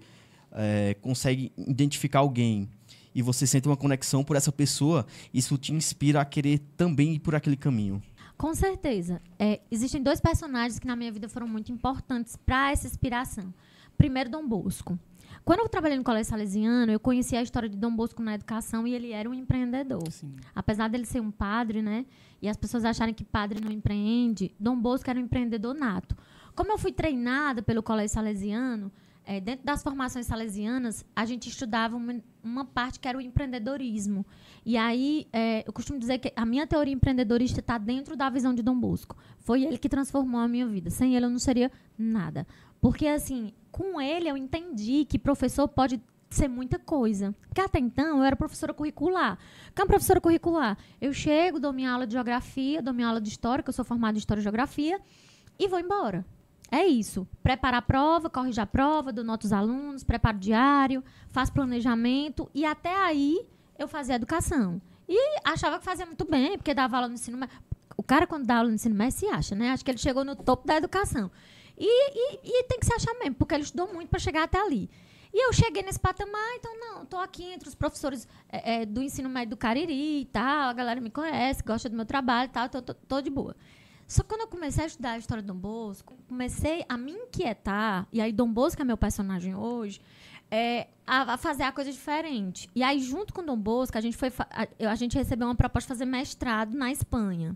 é, 0.51 0.95
consegue 0.99 1.51
identificar 1.55 2.19
alguém 2.19 2.67
e 3.13 3.21
você 3.21 3.45
sente 3.45 3.67
uma 3.67 3.77
conexão 3.77 4.23
por 4.23 4.35
essa 4.35 4.51
pessoa, 4.51 5.05
isso 5.31 5.59
te 5.59 5.71
inspira 5.73 6.19
a 6.21 6.25
querer 6.25 6.57
também 6.75 7.13
ir 7.13 7.19
por 7.19 7.35
aquele 7.35 7.55
caminho. 7.55 8.01
Com 8.37 8.53
certeza. 8.53 9.21
É, 9.39 9.61
existem 9.71 10.01
dois 10.01 10.21
personagens 10.21 10.77
que 10.79 10.85
na 10.85 10.95
minha 10.95 11.11
vida 11.11 11.27
foram 11.27 11.47
muito 11.47 11.71
importantes 11.71 12.35
para 12.35 12.71
essa 12.71 12.87
inspiração. 12.87 13.53
Primeiro, 13.97 14.29
Dom 14.29 14.47
Bosco. 14.47 14.97
Quando 15.43 15.61
eu 15.61 15.69
trabalhei 15.69 15.97
no 15.97 16.03
Colégio 16.03 16.29
Salesiano, 16.29 16.91
eu 16.91 16.99
conheci 16.99 17.35
a 17.35 17.41
história 17.41 17.69
de 17.69 17.77
Dom 17.77 17.95
Bosco 17.95 18.21
na 18.21 18.35
educação 18.35 18.85
e 18.85 18.93
ele 18.93 19.11
era 19.11 19.29
um 19.29 19.33
empreendedor. 19.33 20.03
Sim. 20.11 20.35
Apesar 20.53 20.89
dele 20.89 21.05
ser 21.05 21.21
um 21.21 21.31
padre, 21.31 21.81
né? 21.81 22.05
E 22.41 22.47
as 22.47 22.57
pessoas 22.57 22.85
acharem 22.85 23.13
que 23.13 23.23
padre 23.23 23.59
não 23.59 23.71
empreende, 23.71 24.53
Dom 24.59 24.79
Bosco 24.79 25.09
era 25.09 25.19
um 25.19 25.23
empreendedor 25.23 25.73
nato. 25.73 26.15
Como 26.53 26.71
eu 26.71 26.77
fui 26.77 26.91
treinada 26.91 27.61
pelo 27.63 27.81
Colégio 27.81 28.13
Salesiano, 28.13 28.91
eh, 29.27 29.41
dentro 29.41 29.65
das 29.65 29.83
formações 29.83 30.25
salesianas, 30.25 31.05
a 31.13 31.25
gente 31.25 31.49
estudava 31.49 31.97
uma, 31.97 32.15
uma 32.41 32.63
parte 32.63 32.97
que 32.97 33.09
era 33.09 33.17
o 33.17 33.21
empreendedorismo. 33.21 34.25
E 34.65 34.77
aí, 34.77 35.27
eh, 35.33 35.65
eu 35.67 35.73
costumo 35.73 35.99
dizer 35.99 36.17
que 36.19 36.31
a 36.33 36.45
minha 36.45 36.65
teoria 36.65 36.93
empreendedorista 36.93 37.59
está 37.59 37.77
dentro 37.77 38.15
da 38.15 38.29
visão 38.29 38.53
de 38.53 38.63
Dom 38.63 38.79
Bosco. 38.79 39.17
Foi 39.39 39.63
ele 39.63 39.77
que 39.77 39.89
transformou 39.89 40.39
a 40.39 40.47
minha 40.47 40.65
vida. 40.65 40.89
Sem 40.89 41.13
ele, 41.13 41.25
eu 41.25 41.29
não 41.29 41.39
seria 41.39 41.69
nada. 41.97 42.47
Porque, 42.79 43.05
assim, 43.05 43.51
com 43.69 43.99
ele, 43.99 44.29
eu 44.29 44.37
entendi 44.37 45.03
que 45.03 45.19
professor 45.19 45.67
pode 45.67 46.01
ser 46.29 46.47
muita 46.47 46.79
coisa. 46.79 47.35
Porque 47.49 47.59
até 47.59 47.79
então 47.79 48.19
eu 48.19 48.23
era 48.23 48.35
professora 48.35 48.73
curricular. 48.73 49.37
Que 49.75 49.81
é 49.81 49.83
uma 49.83 49.89
professora 49.89 50.21
curricular? 50.21 50.77
Eu 51.01 51.11
chego, 51.11 51.59
dou 51.59 51.73
minha 51.73 51.91
aula 51.91 52.07
de 52.07 52.13
geografia, 52.13 52.81
dou 52.81 52.93
minha 52.93 53.07
aula 53.07 53.19
de 53.19 53.27
história, 53.27 53.61
que 53.61 53.69
eu 53.69 53.73
sou 53.73 53.83
formada 53.83 54.17
em 54.17 54.19
história 54.19 54.39
e 54.39 54.43
geografia, 54.43 55.01
e 55.59 55.67
vou 55.67 55.79
embora. 55.79 56.25
É 56.71 56.85
isso. 56.85 57.27
Prepara 57.41 57.77
a 57.77 57.81
prova, 57.81 58.29
corrige 58.29 58.59
a 58.59 58.65
prova, 58.65 59.13
dou 59.13 59.23
nota 59.23 59.45
aos 59.47 59.53
alunos, 59.53 60.03
preparo 60.03 60.37
diário, 60.37 61.03
faço 61.29 61.53
planejamento, 61.53 62.49
e 62.53 62.65
até 62.65 62.93
aí 62.95 63.47
eu 63.79 63.87
fazia 63.87 64.15
educação. 64.15 64.81
E 65.07 65.39
achava 65.45 65.79
que 65.79 65.85
fazia 65.85 66.05
muito 66.05 66.25
bem, 66.25 66.57
porque 66.57 66.73
dava 66.73 66.97
aula 66.97 67.07
no 67.07 67.13
ensino 67.13 67.37
médio. 67.37 67.55
O 67.95 68.03
cara, 68.03 68.27
quando 68.27 68.45
dá 68.45 68.57
aula 68.57 68.69
no 68.69 68.75
ensino 68.75 68.93
médio, 68.95 69.17
se 69.17 69.25
acha, 69.27 69.55
né? 69.55 69.71
Acho 69.71 69.83
que 69.85 69.91
ele 69.91 69.97
chegou 69.97 70.25
no 70.25 70.35
topo 70.35 70.67
da 70.67 70.75
educação. 70.75 71.31
E, 71.77 71.85
e- 71.87 72.39
e 72.43 72.63
tem 72.65 72.79
que 72.79 72.85
se 72.85 72.93
achar 72.93 73.13
mesmo, 73.19 73.35
porque 73.35 73.53
ele 73.55 73.63
estudou 73.63 73.93
muito 73.93 74.09
para 74.09 74.19
chegar 74.19 74.43
até 74.43 74.59
ali. 74.59 74.89
E 75.33 75.45
eu 75.47 75.53
cheguei 75.53 75.83
nesse 75.83 75.99
patamar, 75.99 76.55
então 76.55 76.79
não, 76.79 77.03
estou 77.03 77.19
aqui 77.19 77.43
entre 77.51 77.67
os 77.69 77.75
professores 77.75 78.27
é, 78.49 78.81
é, 78.81 78.85
do 78.85 79.01
ensino 79.01 79.29
médio 79.29 79.51
do 79.51 79.57
Cariri 79.57 80.21
e 80.21 80.25
tal, 80.25 80.69
a 80.69 80.73
galera 80.73 80.99
me 80.99 81.09
conhece, 81.11 81.61
gosta 81.63 81.87
do 81.89 81.95
meu 81.95 82.05
trabalho 82.05 82.49
e 82.49 82.51
tal, 82.51 82.67
tô, 82.69 82.81
tô, 82.81 82.93
tô 82.93 83.21
de 83.21 83.29
boa. 83.29 83.55
Só 84.07 84.23
que 84.23 84.29
quando 84.29 84.41
eu 84.41 84.47
comecei 84.47 84.85
a 84.85 84.87
estudar 84.87 85.11
a 85.11 85.17
história 85.17 85.43
de 85.43 85.47
Dom 85.47 85.57
Bosco, 85.57 86.17
comecei 86.29 86.85
a 86.87 86.97
me 86.97 87.11
inquietar, 87.11 88.07
e 88.11 88.21
aí 88.21 88.31
Dom 88.31 88.51
Bosco 88.51 88.81
é 88.81 88.85
meu 88.85 88.97
personagem 88.97 89.53
hoje, 89.53 89.99
é, 90.49 90.87
a, 91.05 91.33
a 91.33 91.37
fazer 91.37 91.63
a 91.63 91.71
coisa 91.73 91.91
diferente. 91.91 92.69
E 92.73 92.81
aí, 92.83 93.01
junto 93.01 93.33
com 93.33 93.43
Dom 93.43 93.57
Bosco, 93.57 93.97
a 93.97 94.01
gente, 94.01 94.15
foi 94.15 94.31
a, 94.49 94.91
a 94.91 94.95
gente 94.95 95.17
recebeu 95.17 95.47
uma 95.47 95.55
proposta 95.55 95.93
de 95.93 95.99
fazer 95.99 96.05
mestrado 96.05 96.73
na 96.73 96.89
Espanha. 96.89 97.55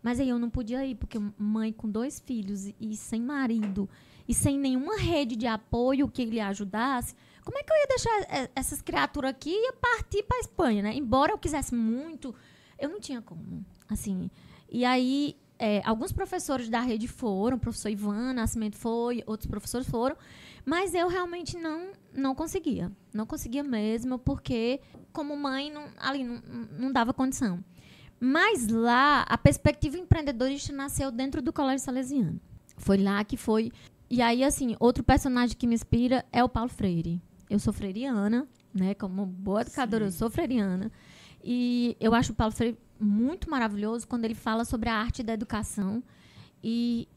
Mas 0.00 0.20
aí 0.20 0.28
eu 0.28 0.38
não 0.38 0.48
podia 0.48 0.84
ir, 0.86 0.94
porque 0.94 1.18
mãe 1.36 1.72
com 1.72 1.90
dois 1.90 2.20
filhos 2.20 2.66
e, 2.66 2.76
e 2.80 2.96
sem 2.96 3.20
marido, 3.20 3.88
e 4.28 4.32
sem 4.32 4.56
nenhuma 4.58 4.96
rede 4.96 5.34
de 5.34 5.46
apoio 5.46 6.08
que 6.08 6.24
lhe 6.24 6.40
ajudasse, 6.40 7.14
como 7.44 7.58
é 7.58 7.62
que 7.62 7.72
eu 7.72 7.76
ia 7.76 7.86
deixar 7.88 8.20
eh, 8.30 8.50
essas 8.54 8.80
criaturas 8.80 9.30
aqui 9.32 9.50
e 9.50 9.66
ia 9.66 9.72
partir 9.72 10.22
para 10.22 10.38
Espanha, 10.38 10.82
né? 10.82 10.94
Embora 10.94 11.32
eu 11.32 11.38
quisesse 11.38 11.74
muito, 11.74 12.34
eu 12.78 12.88
não 12.88 13.00
tinha 13.00 13.20
como, 13.20 13.64
assim. 13.88 14.30
E 14.70 14.84
aí, 14.84 15.36
eh, 15.60 15.82
alguns 15.84 16.10
professores 16.10 16.70
da 16.70 16.80
rede 16.80 17.06
foram, 17.06 17.58
o 17.58 17.60
professor 17.60 17.90
Ivan 17.90 18.32
Nascimento 18.32 18.78
foi, 18.78 19.22
outros 19.26 19.46
professores 19.46 19.86
foram, 19.86 20.16
mas 20.64 20.94
eu 20.94 21.06
realmente 21.06 21.58
não, 21.58 21.92
não 22.14 22.34
conseguia. 22.34 22.90
Não 23.12 23.26
conseguia 23.26 23.62
mesmo, 23.62 24.18
porque 24.18 24.80
como 25.12 25.36
mãe, 25.36 25.70
não, 25.70 25.84
ali 25.98 26.24
não, 26.24 26.40
não 26.78 26.90
dava 26.90 27.12
condição. 27.12 27.62
Mas 28.18 28.68
lá, 28.68 29.22
a 29.28 29.36
perspectiva 29.36 29.98
empreendedorista 29.98 30.72
nasceu 30.72 31.10
dentro 31.10 31.42
do 31.42 31.52
Colégio 31.52 31.84
Salesiano. 31.84 32.40
Foi 32.78 32.96
lá 32.96 33.22
que 33.22 33.36
foi. 33.36 33.70
E 34.08 34.22
aí, 34.22 34.42
assim, 34.42 34.74
outro 34.80 35.04
personagem 35.04 35.56
que 35.56 35.66
me 35.66 35.74
inspira 35.74 36.24
é 36.32 36.42
o 36.42 36.48
Paulo 36.48 36.70
Freire. 36.70 37.20
Eu 37.48 37.58
sou 37.58 37.72
freiriana, 37.72 38.48
né? 38.72 38.94
Como 38.94 39.26
boa 39.26 39.60
educadora, 39.60 40.06
eu 40.06 40.12
sou 40.12 40.30
freiriana. 40.30 40.90
E 41.44 41.96
eu 42.00 42.14
acho 42.14 42.32
o 42.32 42.34
Paulo 42.34 42.52
Freire 42.54 42.78
muito 43.00 43.50
maravilhoso 43.50 44.06
quando 44.06 44.24
ele 44.24 44.34
fala 44.34 44.64
sobre 44.64 44.88
a 44.88 44.94
arte 44.94 45.22
da 45.22 45.32
educação. 45.32 46.02
E 46.62 47.08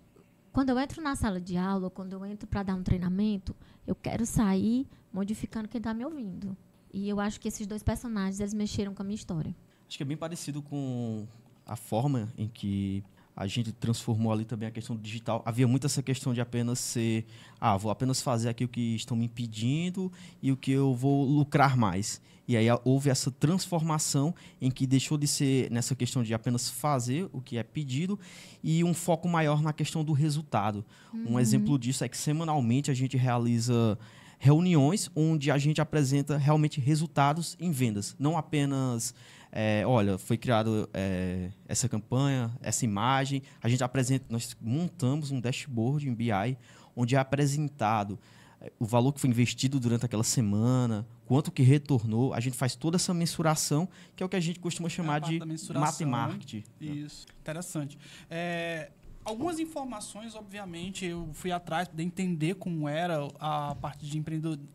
quando 0.52 0.70
eu 0.70 0.80
entro 0.80 1.02
na 1.02 1.16
sala 1.16 1.42
de 1.42 1.58
aula, 1.58 1.90
quando 1.90 2.14
eu 2.14 2.26
entro 2.26 2.48
para 2.48 2.64
dar 2.64 2.76
um 2.76 2.84
treinamento, 2.84 3.56
eu 3.86 3.96
quero 3.96 4.26
sair 4.26 4.88
modificando 5.12 5.68
quem 5.68 5.80
está 5.80 5.94
me 5.94 6.06
ouvindo. 6.06 6.56
E 6.94 7.10
eu 7.10 7.20
acho 7.20 7.40
que 7.40 7.48
esses 7.48 7.66
dois 7.68 7.84
personagens, 7.84 8.40
eles 8.40 8.54
mexeram 8.54 8.94
com 8.94 9.02
a 9.02 9.06
minha 9.06 9.16
história. 9.16 9.56
Acho 9.88 9.98
que 9.98 10.04
é 10.04 10.06
bem 10.06 10.18
parecido 10.18 10.62
com 10.62 11.28
a 11.66 11.76
forma 11.76 12.32
em 12.38 12.48
que 12.48 13.04
a 13.36 13.48
gente 13.48 13.72
transformou 13.72 14.32
ali 14.32 14.46
também 14.46 14.68
a 14.68 14.72
questão 14.72 14.96
do 14.96 15.02
digital. 15.02 15.42
Havia 15.46 15.68
muito 15.68 15.88
essa 15.88 16.04
questão 16.04 16.34
de 16.34 16.42
apenas 16.42 16.80
ser, 16.80 17.26
ah, 17.60 17.76
vou 17.76 17.92
apenas 17.92 18.22
fazer 18.22 18.50
aqui 18.50 18.64
o 18.64 18.68
que 18.68 18.96
estão 18.96 19.18
me 19.18 19.28
pedindo 19.28 20.12
e 20.42 20.52
o 20.52 20.58
que 20.58 20.72
eu 20.72 20.94
vou 20.94 21.26
lucrar 21.26 21.76
mais. 21.76 22.22
E 22.48 22.58
aí 22.58 22.68
houve 22.84 23.10
essa 23.10 23.32
transformação 23.32 24.36
em 24.62 24.70
que 24.70 24.86
deixou 24.86 25.18
de 25.18 25.28
ser 25.28 25.72
nessa 25.72 25.96
questão 25.96 26.24
de 26.24 26.34
apenas 26.34 26.70
fazer 26.70 27.30
o 27.32 27.40
que 27.40 27.58
é 27.58 27.64
pedido 27.64 28.20
e 28.62 28.84
um 28.84 28.94
foco 28.94 29.30
maior 29.30 29.62
na 29.62 29.72
questão 29.72 30.04
do 30.04 30.12
resultado. 30.12 30.86
Um 31.14 31.40
exemplo 31.40 31.80
disso 31.80 32.04
é 32.04 32.10
que 32.10 32.18
semanalmente 32.18 32.92
a 32.92 32.94
gente 32.94 33.16
realiza 33.16 33.98
reuniões 34.38 35.10
onde 35.16 35.50
a 35.50 35.58
gente 35.58 35.80
apresenta 35.80 36.38
realmente 36.38 36.82
resultados 36.82 37.56
em 37.62 37.72
vendas, 37.72 38.14
não 38.20 38.38
apenas 38.38 39.16
é, 39.56 39.84
olha, 39.86 40.18
foi 40.18 40.36
criado 40.36 40.90
é, 40.94 41.50
essa 41.66 41.88
campanha, 41.88 42.52
essa 42.60 42.84
imagem, 42.84 43.42
a 43.62 43.70
gente 43.70 43.84
apresenta, 43.84 44.26
nós 44.28 44.58
montamos 44.60 45.32
um 45.32 45.40
dashboard 45.40 46.10
em 46.10 46.14
BI 46.14 46.58
onde 46.96 47.16
é 47.16 47.20
apresentado 47.20 48.20
é, 48.60 48.72
o 48.80 48.86
valor 48.86 49.14
que 49.14 49.22
foi 49.22 49.30
investido 49.30 49.80
durante 49.80 50.06
aquela 50.06 50.24
semana, 50.24 51.06
quanto 51.26 51.52
que 51.52 51.64
retornou, 51.64 52.34
a 52.34 52.40
gente 52.40 52.58
faz 52.58 52.76
toda 52.76 52.98
essa 52.98 53.14
mensuração, 53.14 53.88
que 54.16 54.24
é 54.24 54.26
o 54.26 54.30
que 54.30 54.36
a 54.36 54.40
gente 54.40 54.60
costuma 54.60 54.90
chamar 54.90 55.20
de 55.20 55.40
matemática. 55.74 56.64
Isso, 56.80 57.26
interessante. 57.40 57.98
É, 58.30 58.92
algumas 59.24 59.60
informações, 59.60 60.36
obviamente, 60.36 61.06
eu 61.06 61.30
fui 61.34 61.52
atrás 61.52 61.88
para 61.88 62.04
entender 62.04 62.56
como 62.56 62.88
era 62.88 63.28
a 63.40 63.76
parte 63.76 64.06
de 64.06 64.18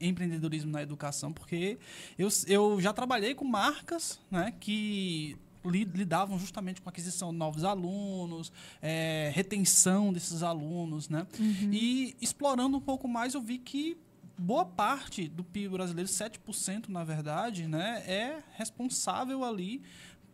empreendedorismo 0.00 0.70
na 0.70 0.82
educação, 0.82 1.32
porque 1.32 1.78
eu, 2.18 2.28
eu 2.46 2.80
já 2.80 2.92
trabalhei 2.92 3.34
com 3.34 3.44
marcas 3.44 4.18
né, 4.30 4.52
que 4.58 5.36
lidavam 5.64 6.38
justamente 6.38 6.80
com 6.80 6.88
a 6.88 6.90
aquisição 6.90 7.30
de 7.30 7.36
novos 7.36 7.64
alunos, 7.64 8.52
é, 8.80 9.30
retenção 9.34 10.12
desses 10.12 10.42
alunos, 10.42 11.08
né? 11.08 11.26
Uhum. 11.38 11.70
E 11.72 12.16
explorando 12.20 12.76
um 12.76 12.80
pouco 12.80 13.06
mais, 13.06 13.34
eu 13.34 13.40
vi 13.42 13.58
que 13.58 13.98
boa 14.38 14.64
parte 14.64 15.28
do 15.28 15.42
PIB 15.42 15.70
brasileiro, 15.70 16.08
7% 16.08 16.88
na 16.88 17.02
verdade, 17.02 17.66
né, 17.66 18.04
é 18.06 18.42
responsável 18.56 19.44
ali 19.44 19.82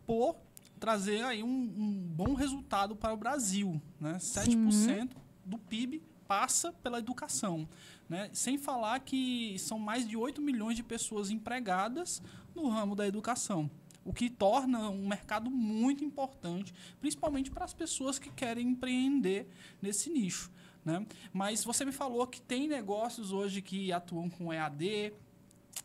por 0.07 0.37
trazer 0.79 1.25
aí 1.25 1.43
um, 1.43 1.49
um 1.49 1.93
bom 2.15 2.35
resultado 2.35 2.95
para 2.95 3.15
o 3.15 3.17
Brasil. 3.17 3.81
Né? 3.99 4.17
7% 4.19 4.71
Sim. 4.71 5.09
do 5.45 5.59
PIB 5.59 6.03
passa 6.29 6.73
pela 6.73 6.99
educação. 6.99 7.67
Né? 8.09 8.29
Sem 8.33 8.59
falar 8.59 9.01
que 9.01 9.57
são 9.59 9.79
mais 9.79 10.07
de 10.07 10.17
8 10.17 10.43
milhões 10.43 10.77
de 10.77 10.83
pessoas 10.83 11.31
empregadas 11.31 12.23
no 12.55 12.69
ramo 12.69 12.95
da 12.95 13.07
educação. 13.07 13.71
O 14.05 14.13
que 14.13 14.29
torna 14.29 14.91
um 14.91 15.09
mercado 15.09 15.51
muito 15.51 16.05
importante, 16.05 16.75
principalmente 17.01 17.51
para 17.51 17.65
as 17.65 17.73
pessoas 17.73 18.19
que 18.19 18.31
querem 18.31 18.69
empreender 18.69 19.49
nesse 19.81 20.11
nicho. 20.11 20.51
Né? 20.85 21.07
Mas 21.33 21.65
você 21.65 21.85
me 21.85 21.93
falou 21.93 22.27
que 22.27 22.41
tem 22.41 22.69
negócios 22.69 23.33
hoje 23.33 23.63
que 23.63 23.93
atuam 23.93 24.29
com 24.29 24.53
EAD, 24.53 25.13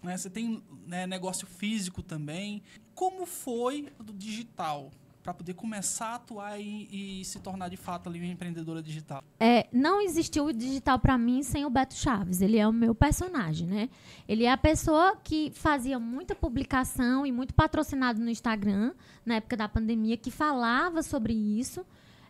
né? 0.04 0.18
Você 0.18 0.30
tem 0.30 0.64
né, 0.86 1.08
negócio 1.08 1.48
físico 1.48 2.04
também. 2.04 2.62
Como 2.94 3.26
foi 3.26 3.92
do 4.00 4.14
digital? 4.14 4.92
para 5.22 5.34
poder 5.34 5.54
começar 5.54 6.08
a 6.08 6.16
atuar 6.16 6.60
e, 6.60 7.20
e, 7.22 7.26
se 7.26 7.40
tornar 7.40 7.70
de 7.70 7.78
fato 7.78 8.10
ali 8.10 8.20
uma 8.20 8.32
empreendedora 8.32 8.82
digital? 8.82 9.24
É, 9.40 9.68
não 9.72 10.02
existiu 10.02 10.46
o 10.46 10.54
digital 10.54 10.98
para 10.98 11.18
mim 11.18 11.44
sem 11.44 11.66
o 11.66 11.70
Beto 11.70 11.94
Chaves. 11.94 12.42
Ele 12.42 12.58
é 12.58 12.68
o 12.68 12.74
meu 12.74 12.96
personagem, 12.96 13.68
né? 13.68 13.90
Ele 14.28 14.46
é 14.46 14.52
a 14.52 14.58
pessoa 14.58 15.18
que 15.24 15.52
fazia 15.54 16.00
muita 16.00 16.34
publicação 16.34 17.26
e 17.26 17.32
muito 17.32 17.54
patrocinado 17.54 18.20
no 18.20 18.30
Instagram 18.30 18.94
na 19.26 19.36
época 19.36 19.58
da 19.58 19.68
pandemia 19.70 20.18
que 20.18 20.32
falava 20.32 21.04
sobre 21.04 21.34
isso. 21.34 21.86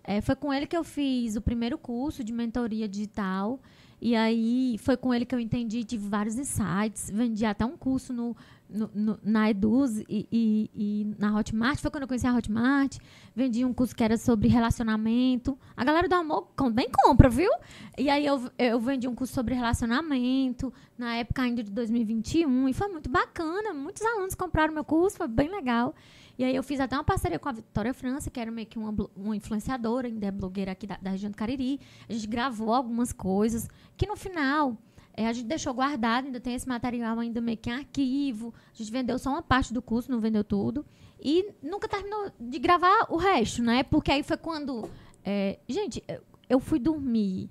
É, 0.09 0.21
foi 0.21 0.35
com 0.35 0.51
ele 0.51 0.65
que 0.65 0.75
eu 0.75 0.83
fiz 0.83 1.35
o 1.35 1.41
primeiro 1.41 1.77
curso 1.77 2.23
de 2.23 2.33
mentoria 2.33 2.87
digital. 2.87 3.59
E 4.01 4.15
aí 4.15 4.75
foi 4.79 4.97
com 4.97 5.13
ele 5.13 5.23
que 5.23 5.35
eu 5.35 5.39
entendi, 5.39 5.83
tive 5.83 6.09
vários 6.09 6.35
insights, 6.35 7.11
vendi 7.13 7.45
até 7.45 7.63
um 7.63 7.77
curso 7.77 8.11
no, 8.11 8.35
no, 8.67 8.89
no, 8.91 9.19
na 9.21 9.51
Eduz 9.51 9.99
e, 10.09 10.27
e, 10.31 10.71
e, 10.73 11.15
na 11.19 11.37
Hotmart. 11.37 11.79
Foi 11.79 11.91
quando 11.91 12.03
eu 12.03 12.07
conheci 12.07 12.25
a 12.25 12.33
Hotmart. 12.33 12.97
Vendi 13.35 13.63
um 13.63 13.71
curso 13.71 13.95
que 13.95 14.03
era 14.03 14.17
sobre 14.17 14.47
relacionamento. 14.47 15.55
A 15.77 15.83
galera 15.83 16.09
do 16.09 16.15
amor 16.15 16.47
bem 16.73 16.89
compra, 16.91 17.29
viu? 17.29 17.51
E 17.95 18.09
aí 18.09 18.25
eu, 18.25 18.49
eu 18.57 18.79
vendi 18.79 19.07
um 19.07 19.13
curso 19.13 19.31
sobre 19.31 19.53
relacionamento, 19.53 20.73
na 20.97 21.17
época 21.17 21.43
ainda 21.43 21.61
de 21.61 21.69
2021. 21.69 22.67
E 22.67 22.73
foi 22.73 22.87
muito 22.87 23.11
bacana. 23.11 23.75
Muitos 23.75 24.01
alunos 24.01 24.33
compraram 24.33 24.73
meu 24.73 24.83
curso, 24.83 25.17
foi 25.17 25.27
bem 25.27 25.51
legal. 25.51 25.93
E 26.39 26.43
aí 26.45 26.55
eu 26.55 26.63
fiz 26.63 26.79
até 26.79 26.95
uma 26.95 27.03
parceria 27.03 27.37
com 27.37 27.49
a 27.49 27.51
Vitória 27.51 27.93
França, 27.93 28.29
que 28.29 28.39
era 28.39 28.49
meio 28.49 28.65
que 28.65 28.79
uma, 28.79 28.95
uma 29.13 29.35
influenciadora, 29.35 30.07
ainda 30.07 30.25
é 30.25 30.31
blogueira 30.31 30.71
aqui 30.71 30.87
da, 30.87 30.95
da 30.95 31.09
região 31.09 31.29
do 31.29 31.35
Cariri. 31.35 31.81
A 32.07 32.13
gente 32.13 32.27
gravou 32.27 32.73
algumas 32.73 33.11
coisas 33.11 33.67
que 33.97 34.07
no 34.07 34.15
final 34.15 34.77
é, 35.13 35.27
a 35.27 35.33
gente 35.33 35.47
deixou 35.47 35.73
guardado, 35.73 36.27
ainda 36.27 36.39
tem 36.39 36.55
esse 36.55 36.65
material 36.65 37.19
ainda 37.19 37.41
meio 37.41 37.57
que 37.57 37.69
em 37.69 37.73
arquivo. 37.73 38.53
A 38.73 38.77
gente 38.77 38.89
vendeu 38.89 39.19
só 39.19 39.31
uma 39.31 39.41
parte 39.41 39.73
do 39.73 39.81
curso, 39.81 40.09
não 40.09 40.21
vendeu 40.21 40.41
tudo. 40.41 40.85
E 41.19 41.51
nunca 41.61 41.89
terminou 41.89 42.31
de 42.39 42.57
gravar 42.57 43.07
o 43.09 43.17
resto, 43.17 43.61
né? 43.61 43.83
Porque 43.83 44.09
aí 44.09 44.23
foi 44.23 44.37
quando. 44.37 44.89
É, 45.25 45.59
gente, 45.67 46.01
eu 46.47 46.61
fui 46.61 46.79
dormir 46.79 47.49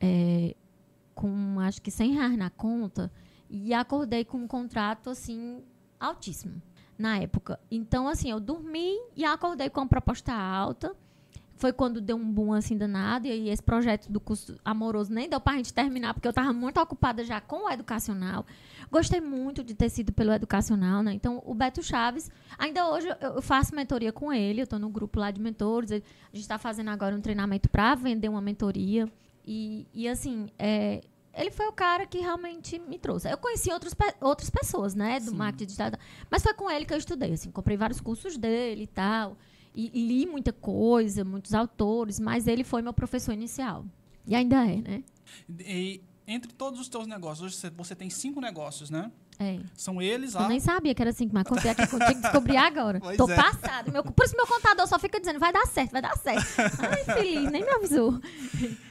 é, 0.00 0.56
com 1.14 1.60
acho 1.60 1.80
que 1.80 1.92
100 1.92 2.12
reais 2.14 2.36
na 2.36 2.50
conta 2.50 3.08
e 3.48 3.72
acordei 3.72 4.24
com 4.24 4.38
um 4.38 4.48
contrato 4.48 5.10
assim 5.10 5.62
altíssimo 6.00 6.60
na 6.98 7.18
época. 7.18 7.58
Então, 7.70 8.08
assim, 8.08 8.30
eu 8.30 8.40
dormi 8.40 8.96
e 9.14 9.24
acordei 9.24 9.68
com 9.68 9.80
uma 9.80 9.86
proposta 9.86 10.32
alta. 10.32 10.94
Foi 11.58 11.72
quando 11.72 12.02
deu 12.02 12.16
um 12.16 12.30
boom 12.30 12.52
assim 12.52 12.76
danado. 12.76 13.26
E 13.26 13.30
aí 13.30 13.48
esse 13.48 13.62
projeto 13.62 14.10
do 14.12 14.20
curso 14.20 14.58
amoroso 14.64 15.12
nem 15.12 15.28
deu 15.28 15.40
pra 15.40 15.54
gente 15.54 15.72
terminar, 15.72 16.12
porque 16.12 16.28
eu 16.28 16.30
estava 16.30 16.52
muito 16.52 16.78
ocupada 16.78 17.24
já 17.24 17.40
com 17.40 17.66
o 17.66 17.70
educacional. 17.70 18.44
Gostei 18.90 19.20
muito 19.20 19.64
de 19.64 19.74
ter 19.74 19.88
sido 19.88 20.12
pelo 20.12 20.32
educacional, 20.32 21.02
né? 21.02 21.12
Então, 21.12 21.42
o 21.46 21.54
Beto 21.54 21.82
Chaves, 21.82 22.30
ainda 22.58 22.88
hoje 22.90 23.08
eu 23.20 23.40
faço 23.40 23.74
mentoria 23.74 24.12
com 24.12 24.32
ele, 24.32 24.60
eu 24.60 24.64
estou 24.64 24.78
no 24.78 24.90
grupo 24.90 25.18
lá 25.18 25.30
de 25.30 25.40
mentores. 25.40 25.90
A 25.90 25.94
gente 25.94 26.04
está 26.34 26.58
fazendo 26.58 26.90
agora 26.90 27.16
um 27.16 27.20
treinamento 27.20 27.70
para 27.70 27.94
vender 27.94 28.28
uma 28.28 28.42
mentoria. 28.42 29.10
E, 29.46 29.86
e 29.94 30.08
assim, 30.08 30.48
é, 30.58 31.00
ele 31.36 31.50
foi 31.50 31.66
o 31.66 31.72
cara 31.72 32.06
que 32.06 32.18
realmente 32.18 32.78
me 32.78 32.98
trouxe. 32.98 33.30
Eu 33.30 33.36
conheci 33.36 33.70
outros, 33.70 33.94
outras 34.20 34.48
pessoas, 34.48 34.94
né, 34.94 35.20
do 35.20 35.30
Sim. 35.30 35.36
marketing 35.36 35.66
digital, 35.66 35.92
mas 36.30 36.42
foi 36.42 36.54
com 36.54 36.70
ele 36.70 36.86
que 36.86 36.94
eu 36.94 36.98
estudei, 36.98 37.32
assim, 37.32 37.50
comprei 37.50 37.76
vários 37.76 38.00
cursos 38.00 38.36
dele 38.38 38.84
e 38.84 38.86
tal, 38.86 39.36
e, 39.74 39.90
e 39.92 40.08
li 40.08 40.26
muita 40.26 40.52
coisa, 40.52 41.24
muitos 41.24 41.52
autores, 41.52 42.18
mas 42.18 42.46
ele 42.46 42.64
foi 42.64 42.80
meu 42.80 42.94
professor 42.94 43.32
inicial. 43.32 43.84
E 44.26 44.34
ainda 44.34 44.66
é, 44.66 44.76
né? 44.76 45.04
E 45.60 46.02
entre 46.26 46.52
todos 46.52 46.80
os 46.80 46.88
teus 46.88 47.06
negócios, 47.06 47.46
hoje 47.46 47.72
você 47.76 47.94
tem 47.94 48.10
cinco 48.10 48.40
negócios, 48.40 48.90
né? 48.90 49.12
É. 49.38 49.60
São 49.74 50.00
eles 50.00 50.34
Eu 50.34 50.48
nem 50.48 50.58
sabia 50.58 50.94
que 50.94 51.02
era 51.02 51.12
cinco, 51.12 51.34
mas 51.34 51.44
contei 51.44 51.70
aqui 51.70 51.86
contigo 51.86 52.20
descobrir 52.20 52.56
agora. 52.58 52.98
Pois 52.98 53.18
Tô 53.18 53.30
é. 53.30 53.36
passado. 53.36 53.92
Meu, 53.92 54.02
por 54.02 54.24
isso 54.24 54.34
meu 54.34 54.46
contador 54.46 54.86
só 54.86 54.98
fica 54.98 55.20
dizendo, 55.20 55.38
vai 55.38 55.52
dar 55.52 55.66
certo, 55.66 55.92
vai 55.92 56.00
dar 56.00 56.16
certo. 56.16 56.46
Ai, 56.80 57.04
feliz, 57.04 57.50
nem 57.50 57.62
me 57.62 57.70
avisou. 57.70 58.18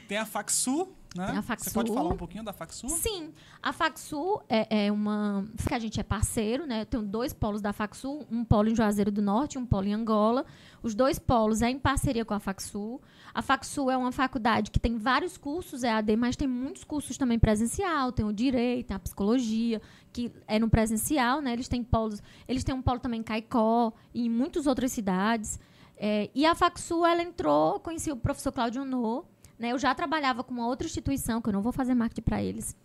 Tem 0.06 0.16
a 0.16 0.24
Faxu, 0.24 0.88
né? 1.16 1.26
Tem 1.26 1.36
a 1.38 1.42
Faxu. 1.42 1.64
Você 1.64 1.74
pode 1.74 1.92
falar 1.92 2.10
um 2.10 2.16
pouquinho 2.16 2.44
da 2.44 2.52
Faxu? 2.52 2.88
Sim. 2.88 3.32
A 3.62 3.72
Faxu 3.72 4.40
é, 4.48 4.86
é 4.86 4.92
uma... 4.92 5.46
Que 5.66 5.74
a 5.74 5.78
gente 5.78 5.98
é 5.98 6.02
parceiro, 6.02 6.66
né? 6.66 6.82
Eu 6.82 6.86
tenho 6.86 7.02
dois 7.02 7.32
polos 7.32 7.60
da 7.60 7.72
Faxu, 7.72 8.26
um 8.30 8.44
polo 8.44 8.68
em 8.68 8.74
Juazeiro 8.74 9.10
do 9.10 9.22
Norte 9.22 9.54
e 9.54 9.58
um 9.58 9.66
polo 9.66 9.86
em 9.86 9.94
Angola. 9.94 10.44
Os 10.82 10.94
dois 10.94 11.18
polos 11.18 11.62
é 11.62 11.70
em 11.70 11.78
parceria 11.78 12.24
com 12.24 12.34
a 12.34 12.38
Faxu. 12.38 13.00
A 13.34 13.42
Faxu 13.42 13.90
é 13.90 13.96
uma 13.96 14.12
faculdade 14.12 14.70
que 14.70 14.78
tem 14.78 14.96
vários 14.96 15.36
cursos 15.36 15.82
EAD, 15.82 16.16
mas 16.16 16.36
tem 16.36 16.48
muitos 16.48 16.84
cursos 16.84 17.16
também 17.18 17.38
presencial. 17.38 18.12
Tem 18.12 18.24
o 18.24 18.32
Direito, 18.32 18.92
a 18.92 18.98
Psicologia, 18.98 19.80
que 20.12 20.32
é 20.46 20.58
no 20.58 20.68
presencial, 20.68 21.40
né? 21.40 21.52
Eles 21.52 21.68
têm 21.68 21.82
polos... 21.82 22.22
Eles 22.46 22.64
têm 22.64 22.74
um 22.74 22.82
polo 22.82 23.00
também 23.00 23.20
em 23.20 23.22
Caicó 23.22 23.92
e 24.14 24.26
em 24.26 24.30
muitas 24.30 24.66
outras 24.66 24.92
cidades. 24.92 25.58
É, 25.98 26.30
e 26.34 26.44
a 26.44 26.54
Faxu, 26.54 27.06
ela 27.06 27.22
entrou, 27.22 27.80
conheci 27.80 28.12
o 28.12 28.16
professor 28.16 28.52
Cláudio 28.52 28.82
Honor, 28.82 29.24
né? 29.58 29.72
Eu 29.72 29.78
já 29.78 29.94
trabalhava 29.94 30.44
com 30.44 30.52
uma 30.52 30.66
outra 30.66 30.86
instituição, 30.86 31.40
que 31.40 31.48
eu 31.48 31.52
não 31.52 31.62
vou 31.62 31.72
fazer 31.72 31.94
marketing 31.94 32.22
para 32.22 32.42
eles, 32.42 32.76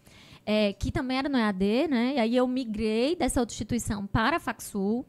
é, 0.46 0.74
que 0.74 0.92
também 0.92 1.18
era 1.18 1.30
no 1.30 1.38
EAD, 1.38 1.88
né? 1.88 2.16
E 2.16 2.20
aí 2.20 2.36
eu 2.36 2.48
migrei 2.48 3.16
dessa 3.16 3.40
outra 3.40 3.54
instituição 3.54 4.08
para 4.08 4.38
a 4.38 4.40
Faxul. 4.40 5.06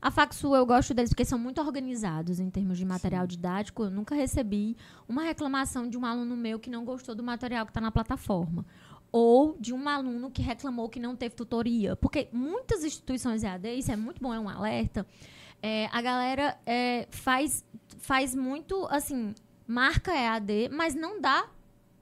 A 0.00 0.10
Faxul 0.10 0.56
eu 0.56 0.66
gosto 0.66 0.92
deles 0.92 1.10
porque 1.10 1.24
são 1.24 1.38
muito 1.38 1.60
organizados 1.60 2.40
em 2.40 2.50
termos 2.50 2.76
de 2.76 2.84
material 2.84 3.24
didático. 3.26 3.84
Eu 3.84 3.90
nunca 3.90 4.16
recebi 4.16 4.76
uma 5.08 5.22
reclamação 5.22 5.88
de 5.88 5.96
um 5.96 6.04
aluno 6.04 6.36
meu 6.36 6.58
que 6.58 6.68
não 6.68 6.84
gostou 6.84 7.14
do 7.14 7.22
material 7.22 7.64
que 7.64 7.70
está 7.70 7.80
na 7.80 7.92
plataforma. 7.92 8.66
Ou 9.12 9.56
de 9.60 9.72
um 9.72 9.88
aluno 9.88 10.30
que 10.30 10.42
reclamou 10.42 10.88
que 10.88 10.98
não 10.98 11.14
teve 11.14 11.36
tutoria. 11.36 11.94
Porque 11.94 12.28
muitas 12.32 12.82
instituições 12.82 13.44
EAD, 13.44 13.74
isso 13.74 13.92
é 13.92 13.96
muito 13.96 14.20
bom, 14.20 14.34
é 14.34 14.40
um 14.40 14.48
alerta. 14.48 15.06
É, 15.62 15.86
a 15.92 16.02
galera 16.02 16.58
é, 16.66 17.06
faz, 17.08 17.64
faz 17.98 18.34
muito, 18.34 18.84
assim, 18.90 19.32
marca 19.66 20.12
EAD, 20.12 20.68
mas 20.70 20.94
não 20.94 21.20
dá 21.20 21.46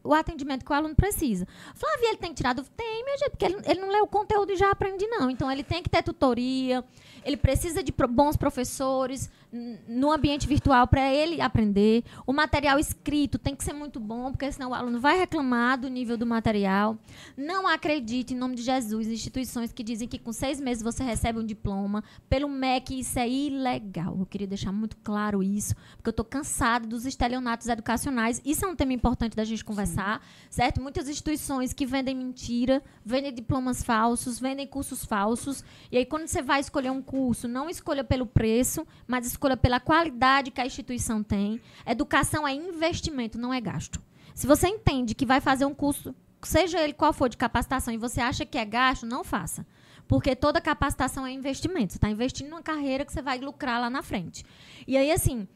o 0.02 0.14
atendimento 0.14 0.64
que 0.64 0.72
o 0.72 0.74
aluno 0.74 0.94
precisa. 0.94 1.46
Flávia, 1.74 2.08
ele 2.08 2.16
tem 2.16 2.32
tirado? 2.32 2.64
Tem, 2.76 3.04
minha 3.04 3.18
gente, 3.18 3.30
porque 3.30 3.44
ele, 3.44 3.56
ele 3.64 3.80
não 3.80 3.90
lê 3.90 4.00
o 4.00 4.06
conteúdo 4.06 4.52
e 4.52 4.56
já 4.56 4.70
aprende, 4.70 5.06
não. 5.06 5.30
Então, 5.30 5.50
ele 5.50 5.62
tem 5.62 5.82
que 5.82 5.90
ter 5.90 6.02
tutoria, 6.02 6.84
ele 7.24 7.36
precisa 7.36 7.82
de 7.82 7.92
bons 7.92 8.36
professores, 8.36 9.30
no 9.52 10.12
ambiente 10.12 10.46
virtual 10.46 10.86
para 10.86 11.12
ele 11.12 11.40
aprender. 11.40 12.04
O 12.26 12.32
material 12.32 12.78
escrito 12.78 13.38
tem 13.38 13.54
que 13.54 13.64
ser 13.64 13.72
muito 13.72 13.98
bom, 13.98 14.30
porque 14.30 14.50
senão 14.52 14.70
o 14.70 14.74
aluno 14.74 15.00
vai 15.00 15.18
reclamar 15.18 15.78
do 15.78 15.88
nível 15.88 16.16
do 16.16 16.26
material. 16.26 16.96
Não 17.36 17.66
acredite, 17.66 18.34
em 18.34 18.36
nome 18.36 18.54
de 18.54 18.62
Jesus, 18.62 19.08
instituições 19.08 19.72
que 19.72 19.82
dizem 19.82 20.06
que 20.06 20.18
com 20.18 20.32
seis 20.32 20.60
meses 20.60 20.82
você 20.82 21.02
recebe 21.02 21.38
um 21.38 21.44
diploma. 21.44 22.04
Pelo 22.28 22.48
MEC, 22.48 23.00
isso 23.00 23.18
é 23.18 23.28
ilegal. 23.28 24.16
Eu 24.18 24.26
queria 24.26 24.46
deixar 24.46 24.72
muito 24.72 24.96
claro 25.02 25.42
isso, 25.42 25.74
porque 25.96 26.08
eu 26.08 26.12
estou 26.12 26.24
cansada 26.24 26.86
dos 26.86 27.04
estelionatos 27.04 27.66
educacionais. 27.66 28.40
Isso 28.44 28.64
é 28.64 28.68
um 28.68 28.76
tema 28.76 28.92
importante 28.92 29.36
da 29.36 29.44
gente 29.44 29.64
conversar, 29.64 30.24
certo? 30.48 30.80
Muitas 30.80 31.08
instituições 31.08 31.72
que 31.72 31.86
vendem 31.86 32.14
mentira, 32.14 32.82
vendem 33.04 33.32
diplomas 33.32 33.82
falsos, 33.82 34.38
vendem 34.38 34.66
cursos 34.66 35.04
falsos. 35.04 35.64
E 35.90 35.96
aí, 35.96 36.06
quando 36.06 36.26
você 36.26 36.40
vai 36.40 36.60
escolher 36.60 36.90
um 36.90 37.02
curso, 37.02 37.48
não 37.48 37.68
escolha 37.68 38.04
pelo 38.04 38.26
preço, 38.26 38.86
mas 39.06 39.26
escolha 39.26 39.39
pela 39.60 39.80
qualidade 39.80 40.50
que 40.50 40.60
a 40.60 40.66
instituição 40.66 41.22
tem. 41.22 41.60
Educação 41.86 42.46
é 42.46 42.54
investimento, 42.54 43.38
não 43.38 43.52
é 43.52 43.60
gasto. 43.60 44.00
Se 44.34 44.46
você 44.46 44.68
entende 44.68 45.14
que 45.14 45.26
vai 45.26 45.40
fazer 45.40 45.64
um 45.64 45.74
curso, 45.74 46.14
seja 46.42 46.80
ele 46.80 46.92
qual 46.92 47.12
for 47.12 47.28
de 47.28 47.36
capacitação, 47.36 47.92
e 47.92 47.98
você 47.98 48.20
acha 48.20 48.46
que 48.46 48.58
é 48.58 48.64
gasto, 48.64 49.06
não 49.06 49.24
faça. 49.24 49.66
Porque 50.06 50.34
toda 50.34 50.60
capacitação 50.60 51.26
é 51.26 51.32
investimento. 51.32 51.92
Você 51.92 51.98
está 51.98 52.10
investindo 52.10 52.50
numa 52.50 52.62
carreira 52.62 53.04
que 53.04 53.12
você 53.12 53.22
vai 53.22 53.38
lucrar 53.38 53.80
lá 53.80 53.88
na 53.88 54.02
frente. 54.02 54.44
E 54.86 54.96
aí, 54.96 55.10
assim, 55.12 55.46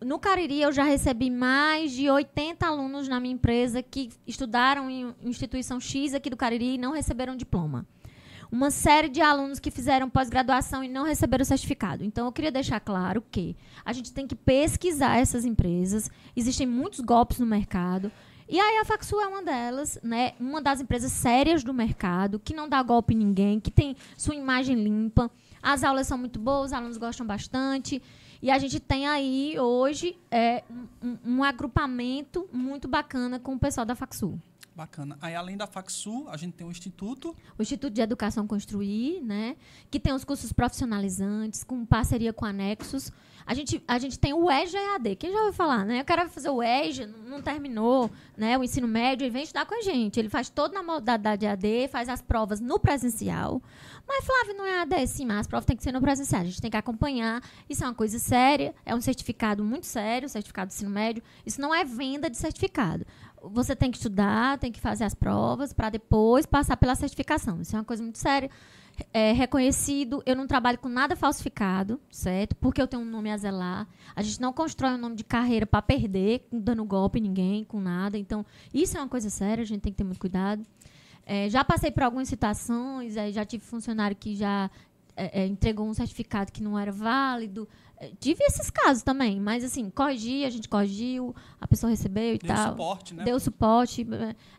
no 0.00 0.18
Cariri 0.18 0.60
eu 0.60 0.70
já 0.70 0.84
recebi 0.84 1.30
mais 1.30 1.92
de 1.92 2.08
80 2.08 2.66
alunos 2.66 3.08
na 3.08 3.18
minha 3.18 3.34
empresa 3.34 3.82
que 3.82 4.10
estudaram 4.26 4.90
em 4.90 5.14
instituição 5.22 5.80
X 5.80 6.14
aqui 6.14 6.30
do 6.30 6.36
Cariri 6.36 6.74
e 6.74 6.78
não 6.78 6.92
receberam 6.92 7.34
diploma. 7.34 7.86
Uma 8.54 8.70
série 8.70 9.08
de 9.08 9.20
alunos 9.20 9.58
que 9.58 9.68
fizeram 9.68 10.08
pós-graduação 10.08 10.84
e 10.84 10.88
não 10.88 11.02
receberam 11.04 11.44
certificado. 11.44 12.04
Então, 12.04 12.24
eu 12.26 12.30
queria 12.30 12.52
deixar 12.52 12.78
claro 12.78 13.20
que 13.28 13.56
a 13.84 13.92
gente 13.92 14.12
tem 14.12 14.28
que 14.28 14.36
pesquisar 14.36 15.16
essas 15.18 15.44
empresas. 15.44 16.08
Existem 16.36 16.64
muitos 16.64 17.00
golpes 17.00 17.40
no 17.40 17.46
mercado. 17.46 18.12
E 18.48 18.60
aí 18.60 18.78
a 18.78 18.84
Faxu 18.84 19.20
é 19.20 19.26
uma 19.26 19.42
delas, 19.42 19.98
né? 20.04 20.34
Uma 20.38 20.62
das 20.62 20.80
empresas 20.80 21.10
sérias 21.10 21.64
do 21.64 21.74
mercado, 21.74 22.38
que 22.38 22.54
não 22.54 22.68
dá 22.68 22.80
golpe 22.80 23.12
em 23.12 23.16
ninguém, 23.16 23.58
que 23.58 23.72
tem 23.72 23.96
sua 24.16 24.36
imagem 24.36 24.76
limpa. 24.76 25.28
As 25.60 25.82
aulas 25.82 26.06
são 26.06 26.16
muito 26.16 26.38
boas, 26.38 26.66
os 26.66 26.72
alunos 26.74 26.96
gostam 26.96 27.26
bastante. 27.26 28.00
E 28.40 28.52
a 28.52 28.58
gente 28.58 28.78
tem 28.78 29.08
aí, 29.08 29.58
hoje, 29.58 30.16
é, 30.30 30.62
um, 31.02 31.08
um- 31.08 31.18
um 31.38 31.42
agrupamento 31.42 32.48
muito 32.52 32.86
bacana 32.86 33.40
com 33.40 33.54
o 33.54 33.58
pessoal 33.58 33.84
da 33.84 33.96
Faxu. 33.96 34.38
Bacana. 34.74 35.16
Aí, 35.22 35.36
além 35.36 35.56
da 35.56 35.68
Faxu, 35.68 36.26
a 36.28 36.36
gente 36.36 36.54
tem 36.54 36.66
o 36.66 36.70
Instituto. 36.70 37.34
o 37.56 37.62
Instituto 37.62 37.92
de 37.92 38.00
Educação 38.00 38.44
Construir, 38.44 39.20
né? 39.22 39.56
Que 39.88 40.00
tem 40.00 40.12
os 40.12 40.24
cursos 40.24 40.52
profissionalizantes, 40.52 41.62
com 41.62 41.86
parceria 41.86 42.32
com 42.32 42.44
anexos. 42.44 43.12
A 43.46 43.54
gente, 43.54 43.82
a 43.86 43.98
gente 43.98 44.18
tem 44.18 44.32
o 44.32 44.50
EJA 44.50 44.78
EAD. 44.78 45.16
Quem 45.16 45.30
já 45.30 45.38
ouviu 45.38 45.52
falar, 45.52 45.84
né? 45.84 46.00
O 46.00 46.04
cara 46.04 46.24
vai 46.24 46.32
fazer 46.32 46.48
o 46.48 46.62
EJA, 46.62 47.06
não 47.06 47.42
terminou 47.42 48.10
né, 48.36 48.56
o 48.56 48.64
ensino 48.64 48.88
médio, 48.88 49.24
ele 49.24 49.30
vem 49.30 49.42
estudar 49.42 49.66
com 49.66 49.78
a 49.78 49.82
gente. 49.82 50.18
Ele 50.18 50.30
faz 50.30 50.48
todo 50.48 50.72
na 50.72 50.82
modalidade 50.82 51.44
EAD, 51.44 51.88
faz 51.88 52.08
as 52.08 52.22
provas 52.22 52.58
no 52.58 52.78
presencial. 52.80 53.62
Mas, 54.08 54.24
Flávio, 54.24 54.56
não 54.56 54.64
é 54.64 54.80
EAD? 54.80 55.06
Sim, 55.06 55.26
mas 55.26 55.40
as 55.40 55.46
provas 55.46 55.66
têm 55.66 55.76
que 55.76 55.82
ser 55.82 55.92
no 55.92 56.00
presencial. 56.00 56.40
A 56.40 56.44
gente 56.44 56.60
tem 56.60 56.70
que 56.70 56.76
acompanhar. 56.76 57.42
Isso 57.68 57.84
é 57.84 57.86
uma 57.86 57.94
coisa 57.94 58.18
séria, 58.18 58.74
é 58.84 58.94
um 58.94 59.00
certificado 59.00 59.62
muito 59.62 59.86
sério, 59.86 60.28
certificado 60.28 60.68
de 60.68 60.74
ensino 60.74 60.90
médio. 60.90 61.22
Isso 61.44 61.60
não 61.60 61.74
é 61.74 61.84
venda 61.84 62.28
de 62.28 62.36
certificado. 62.38 63.06
Você 63.52 63.76
tem 63.76 63.90
que 63.90 63.96
estudar, 63.96 64.58
tem 64.58 64.72
que 64.72 64.80
fazer 64.80 65.04
as 65.04 65.14
provas 65.14 65.72
para 65.72 65.90
depois 65.90 66.46
passar 66.46 66.76
pela 66.76 66.94
certificação. 66.94 67.60
Isso 67.60 67.76
é 67.76 67.78
uma 67.78 67.84
coisa 67.84 68.02
muito 68.02 68.18
séria. 68.18 68.50
É 69.12 69.32
reconhecido, 69.32 70.22
eu 70.24 70.36
não 70.36 70.46
trabalho 70.46 70.78
com 70.78 70.88
nada 70.88 71.16
falsificado, 71.16 72.00
certo? 72.10 72.54
Porque 72.56 72.80
eu 72.80 72.86
tenho 72.86 73.02
um 73.02 73.06
nome 73.06 73.30
a 73.30 73.36
zelar. 73.36 73.88
A 74.14 74.22
gente 74.22 74.40
não 74.40 74.52
constrói 74.52 74.92
um 74.92 74.98
nome 74.98 75.16
de 75.16 75.24
carreira 75.24 75.66
para 75.66 75.82
perder, 75.82 76.46
dando 76.52 76.84
golpe 76.84 77.18
em 77.18 77.22
ninguém, 77.22 77.64
com 77.64 77.80
nada. 77.80 78.16
Então, 78.16 78.46
isso 78.72 78.96
é 78.96 79.00
uma 79.00 79.08
coisa 79.08 79.28
séria, 79.30 79.62
a 79.62 79.66
gente 79.66 79.80
tem 79.80 79.92
que 79.92 79.98
ter 79.98 80.04
muito 80.04 80.20
cuidado. 80.20 80.64
É, 81.26 81.48
já 81.48 81.64
passei 81.64 81.90
por 81.90 82.02
algumas 82.02 82.28
situações, 82.28 83.16
é, 83.16 83.32
já 83.32 83.44
tive 83.44 83.64
funcionário 83.64 84.16
que 84.16 84.36
já 84.36 84.70
é, 85.16 85.42
é, 85.42 85.46
entregou 85.46 85.88
um 85.88 85.94
certificado 85.94 86.52
que 86.52 86.62
não 86.62 86.78
era 86.78 86.92
válido. 86.92 87.68
É, 87.96 88.10
tive 88.18 88.42
esses 88.44 88.70
casos 88.70 89.02
também, 89.02 89.40
mas 89.40 89.62
assim, 89.62 89.88
corrigi, 89.88 90.44
a 90.44 90.50
gente 90.50 90.68
corrigiu, 90.68 91.34
a 91.60 91.66
pessoa 91.66 91.90
recebeu 91.90 92.34
e 92.34 92.38
Deu 92.38 92.54
tal 92.54 92.70
suporte, 92.70 93.14
né? 93.14 93.24
deu 93.24 93.40
suporte 93.40 94.06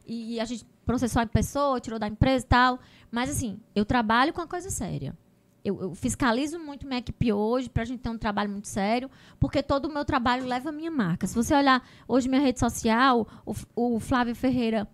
e 0.05 0.39
a 0.39 0.45
gente 0.45 0.65
processou 0.85 1.21
a 1.21 1.25
pessoa, 1.25 1.79
tirou 1.79 1.99
da 1.99 2.07
empresa 2.07 2.45
e 2.45 2.47
tal. 2.47 2.79
Mas 3.11 3.29
assim, 3.29 3.59
eu 3.73 3.83
trabalho 3.85 4.33
com 4.33 4.41
a 4.41 4.47
coisa 4.47 4.69
séria. 4.69 5.17
Eu, 5.63 5.81
eu 5.81 5.95
fiscalizo 5.95 6.59
muito 6.59 6.85
minha 6.85 6.99
equipe 6.99 7.33
hoje 7.33 7.67
para 7.67 7.81
a 7.81 7.85
gente 7.85 7.99
ter 7.99 8.09
um 8.09 8.17
trabalho 8.17 8.51
muito 8.51 8.67
sério, 8.67 9.09
porque 9.39 9.63
todo 9.63 9.85
o 9.85 9.93
meu 9.93 10.05
trabalho 10.05 10.45
leva 10.45 10.69
a 10.69 10.71
minha 10.71 10.91
marca. 10.91 11.25
Se 11.25 11.33
você 11.33 11.55
olhar 11.55 11.83
hoje 12.07 12.29
minha 12.29 12.41
rede 12.41 12.59
social, 12.59 13.27
o, 13.43 13.55
o 13.75 13.99
Flávio 13.99 14.35
Ferreira, 14.35 14.87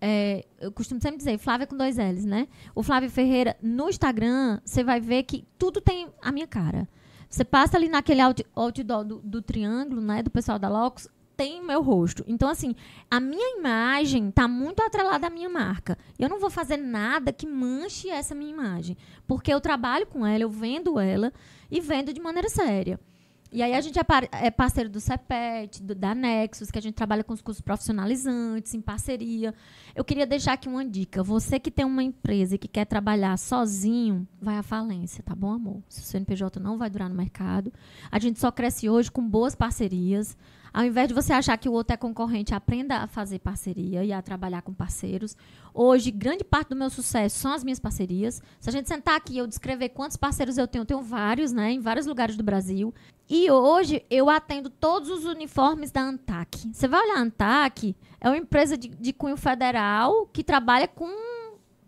é, 0.00 0.44
eu 0.60 0.72
costumo 0.72 1.00
sempre 1.00 1.18
dizer, 1.18 1.38
Flávia 1.38 1.66
com 1.66 1.76
dois 1.76 1.96
L's, 1.96 2.24
né? 2.24 2.48
O 2.74 2.82
Flávio 2.82 3.08
Ferreira 3.08 3.56
no 3.62 3.88
Instagram, 3.88 4.60
você 4.64 4.82
vai 4.82 5.00
ver 5.00 5.22
que 5.22 5.46
tudo 5.56 5.80
tem 5.80 6.08
a 6.20 6.32
minha 6.32 6.46
cara. 6.46 6.88
Você 7.28 7.44
passa 7.44 7.76
ali 7.76 7.88
naquele 7.88 8.20
out- 8.20 8.46
outdoor 8.54 9.04
do, 9.04 9.20
do 9.22 9.42
triângulo, 9.42 10.00
né, 10.00 10.22
do 10.22 10.30
pessoal 10.30 10.58
da 10.58 10.68
Locus, 10.68 11.08
tem 11.36 11.62
meu 11.62 11.82
rosto. 11.82 12.24
Então, 12.26 12.48
assim, 12.48 12.74
a 13.10 13.20
minha 13.20 13.58
imagem 13.58 14.30
está 14.30 14.48
muito 14.48 14.80
atrelada 14.80 15.26
à 15.26 15.30
minha 15.30 15.50
marca. 15.50 15.98
Eu 16.18 16.28
não 16.30 16.40
vou 16.40 16.48
fazer 16.48 16.78
nada 16.78 17.32
que 17.32 17.46
manche 17.46 18.08
essa 18.08 18.34
minha 18.34 18.50
imagem. 18.50 18.96
Porque 19.26 19.52
eu 19.52 19.60
trabalho 19.60 20.06
com 20.06 20.24
ela, 20.26 20.44
eu 20.44 20.50
vendo 20.50 20.98
ela 20.98 21.32
e 21.70 21.78
vendo 21.80 22.12
de 22.12 22.20
maneira 22.20 22.48
séria. 22.48 22.98
E 23.56 23.62
aí 23.62 23.72
a 23.72 23.80
gente 23.80 23.98
é, 23.98 24.04
par- 24.04 24.28
é 24.32 24.50
parceiro 24.50 24.90
do 24.90 25.00
CEPET, 25.00 25.82
do, 25.82 25.94
da 25.94 26.14
Nexus, 26.14 26.70
que 26.70 26.78
a 26.78 26.82
gente 26.82 26.92
trabalha 26.92 27.24
com 27.24 27.32
os 27.32 27.40
cursos 27.40 27.62
profissionalizantes, 27.62 28.74
em 28.74 28.82
parceria. 28.82 29.54
Eu 29.94 30.04
queria 30.04 30.26
deixar 30.26 30.52
aqui 30.52 30.68
uma 30.68 30.84
dica. 30.84 31.22
Você 31.22 31.58
que 31.58 31.70
tem 31.70 31.82
uma 31.86 32.02
empresa 32.02 32.56
e 32.56 32.58
que 32.58 32.68
quer 32.68 32.84
trabalhar 32.84 33.34
sozinho, 33.38 34.28
vai 34.42 34.58
à 34.58 34.62
falência, 34.62 35.24
tá 35.24 35.34
bom, 35.34 35.52
amor? 35.52 35.82
Se 35.88 36.02
o 36.02 36.04
CNPJ 36.04 36.60
não 36.60 36.76
vai 36.76 36.90
durar 36.90 37.08
no 37.08 37.14
mercado. 37.14 37.72
A 38.12 38.18
gente 38.18 38.38
só 38.38 38.52
cresce 38.52 38.90
hoje 38.90 39.10
com 39.10 39.26
boas 39.26 39.54
parcerias. 39.54 40.36
Ao 40.76 40.84
invés 40.84 41.08
de 41.08 41.14
você 41.14 41.32
achar 41.32 41.56
que 41.56 41.70
o 41.70 41.72
outro 41.72 41.94
é 41.94 41.96
concorrente, 41.96 42.54
aprenda 42.54 42.98
a 42.98 43.06
fazer 43.06 43.38
parceria 43.38 44.04
e 44.04 44.12
a 44.12 44.20
trabalhar 44.20 44.60
com 44.60 44.74
parceiros. 44.74 45.34
Hoje, 45.72 46.10
grande 46.10 46.44
parte 46.44 46.68
do 46.68 46.76
meu 46.76 46.90
sucesso 46.90 47.38
são 47.38 47.50
as 47.50 47.64
minhas 47.64 47.80
parcerias. 47.80 48.42
Se 48.60 48.68
a 48.68 48.72
gente 48.72 48.86
sentar 48.86 49.16
aqui 49.16 49.32
e 49.32 49.38
eu 49.38 49.46
descrever 49.46 49.88
quantos 49.88 50.18
parceiros 50.18 50.58
eu 50.58 50.68
tenho, 50.68 50.82
eu 50.82 50.86
tenho 50.86 51.00
vários, 51.00 51.50
né, 51.50 51.72
em 51.72 51.80
vários 51.80 52.04
lugares 52.04 52.36
do 52.36 52.42
Brasil. 52.42 52.92
E 53.26 53.50
hoje 53.50 54.04
eu 54.10 54.28
atendo 54.28 54.68
todos 54.68 55.08
os 55.08 55.24
uniformes 55.24 55.90
da 55.90 56.02
Antac. 56.02 56.70
Você 56.70 56.86
vai 56.86 57.00
olhar 57.00 57.16
a 57.16 57.22
Antac, 57.22 57.96
é 58.20 58.28
uma 58.28 58.36
empresa 58.36 58.76
de, 58.76 58.88
de 58.88 59.14
cunho 59.14 59.38
federal 59.38 60.26
que 60.26 60.44
trabalha 60.44 60.86
com 60.86 61.08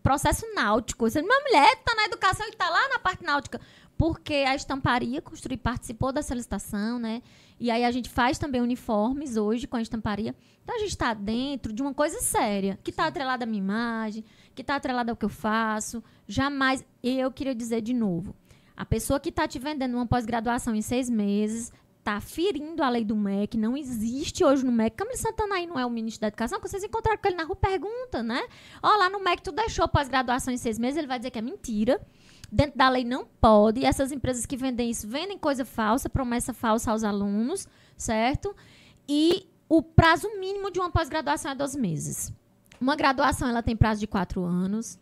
processo 0.02 0.46
náutico. 0.54 1.10
Você, 1.10 1.20
minha 1.20 1.40
mulher 1.40 1.74
está 1.74 1.94
na 1.94 2.04
educação 2.04 2.46
e 2.46 2.48
está 2.48 2.70
lá 2.70 2.88
na 2.88 2.98
parte 2.98 3.22
náutica. 3.22 3.60
Porque 3.98 4.32
a 4.46 4.54
estamparia 4.54 5.20
construir 5.20 5.58
participou 5.58 6.12
dessa 6.12 6.34
licitação, 6.34 6.98
né? 6.98 7.20
E 7.60 7.70
aí 7.70 7.84
a 7.84 7.90
gente 7.90 8.08
faz 8.08 8.38
também 8.38 8.60
uniformes 8.60 9.36
hoje 9.36 9.66
com 9.66 9.76
a 9.76 9.82
estamparia. 9.82 10.34
Então 10.62 10.76
a 10.76 10.78
gente 10.78 10.90
está 10.90 11.14
dentro 11.14 11.72
de 11.72 11.82
uma 11.82 11.92
coisa 11.92 12.20
séria, 12.20 12.78
que 12.84 12.90
está 12.90 13.06
atrelada 13.06 13.44
à 13.44 13.46
minha 13.46 13.58
imagem, 13.58 14.24
que 14.54 14.62
está 14.62 14.76
atrelada 14.76 15.10
ao 15.10 15.16
que 15.16 15.24
eu 15.24 15.30
faço. 15.30 16.02
Jamais. 16.26 16.84
Eu 17.02 17.32
queria 17.32 17.54
dizer 17.54 17.80
de 17.80 17.94
novo: 17.94 18.34
a 18.76 18.84
pessoa 18.84 19.18
que 19.18 19.30
está 19.30 19.48
te 19.48 19.58
vendendo 19.58 19.94
uma 19.94 20.06
pós-graduação 20.06 20.74
em 20.74 20.82
seis 20.82 21.10
meses 21.10 21.72
está 21.98 22.20
ferindo 22.20 22.82
a 22.82 22.88
lei 22.88 23.04
do 23.04 23.14
MEC, 23.14 23.58
não 23.58 23.76
existe 23.76 24.42
hoje 24.42 24.64
no 24.64 24.72
MEC. 24.72 24.96
Camilo 24.96 25.18
Santana 25.18 25.56
aí 25.56 25.66
não 25.66 25.78
é 25.78 25.84
o 25.84 25.90
ministro 25.90 26.22
da 26.22 26.28
Educação, 26.28 26.58
que 26.58 26.66
vocês 26.66 26.82
encontraram 26.82 27.20
com 27.20 27.28
ele 27.28 27.36
na 27.36 27.44
rua, 27.44 27.56
pergunta, 27.56 28.22
né? 28.22 28.40
Ó, 28.82 28.96
lá 28.96 29.10
no 29.10 29.20
MEC 29.20 29.42
tu 29.42 29.52
deixou 29.52 29.86
pós-graduação 29.86 30.54
em 30.54 30.56
seis 30.56 30.78
meses, 30.78 30.96
ele 30.96 31.06
vai 31.06 31.18
dizer 31.18 31.30
que 31.30 31.38
é 31.38 31.42
mentira. 31.42 32.00
Dentro 32.50 32.78
da 32.78 32.88
lei 32.88 33.04
não 33.04 33.26
pode. 33.40 33.80
E 33.80 33.84
essas 33.84 34.10
empresas 34.10 34.46
que 34.46 34.56
vendem 34.56 34.90
isso 34.90 35.06
vendem 35.06 35.38
coisa 35.38 35.64
falsa, 35.64 36.08
promessa 36.08 36.52
falsa 36.52 36.90
aos 36.90 37.04
alunos, 37.04 37.66
certo? 37.96 38.54
E 39.08 39.46
o 39.68 39.82
prazo 39.82 40.28
mínimo 40.38 40.70
de 40.70 40.80
uma 40.80 40.90
pós-graduação 40.90 41.50
é 41.50 41.54
12 41.54 41.78
meses. 41.78 42.32
Uma 42.80 42.96
graduação 42.96 43.48
ela 43.48 43.62
tem 43.62 43.76
prazo 43.76 44.00
de 44.00 44.06
quatro 44.06 44.44
anos, 44.44 44.98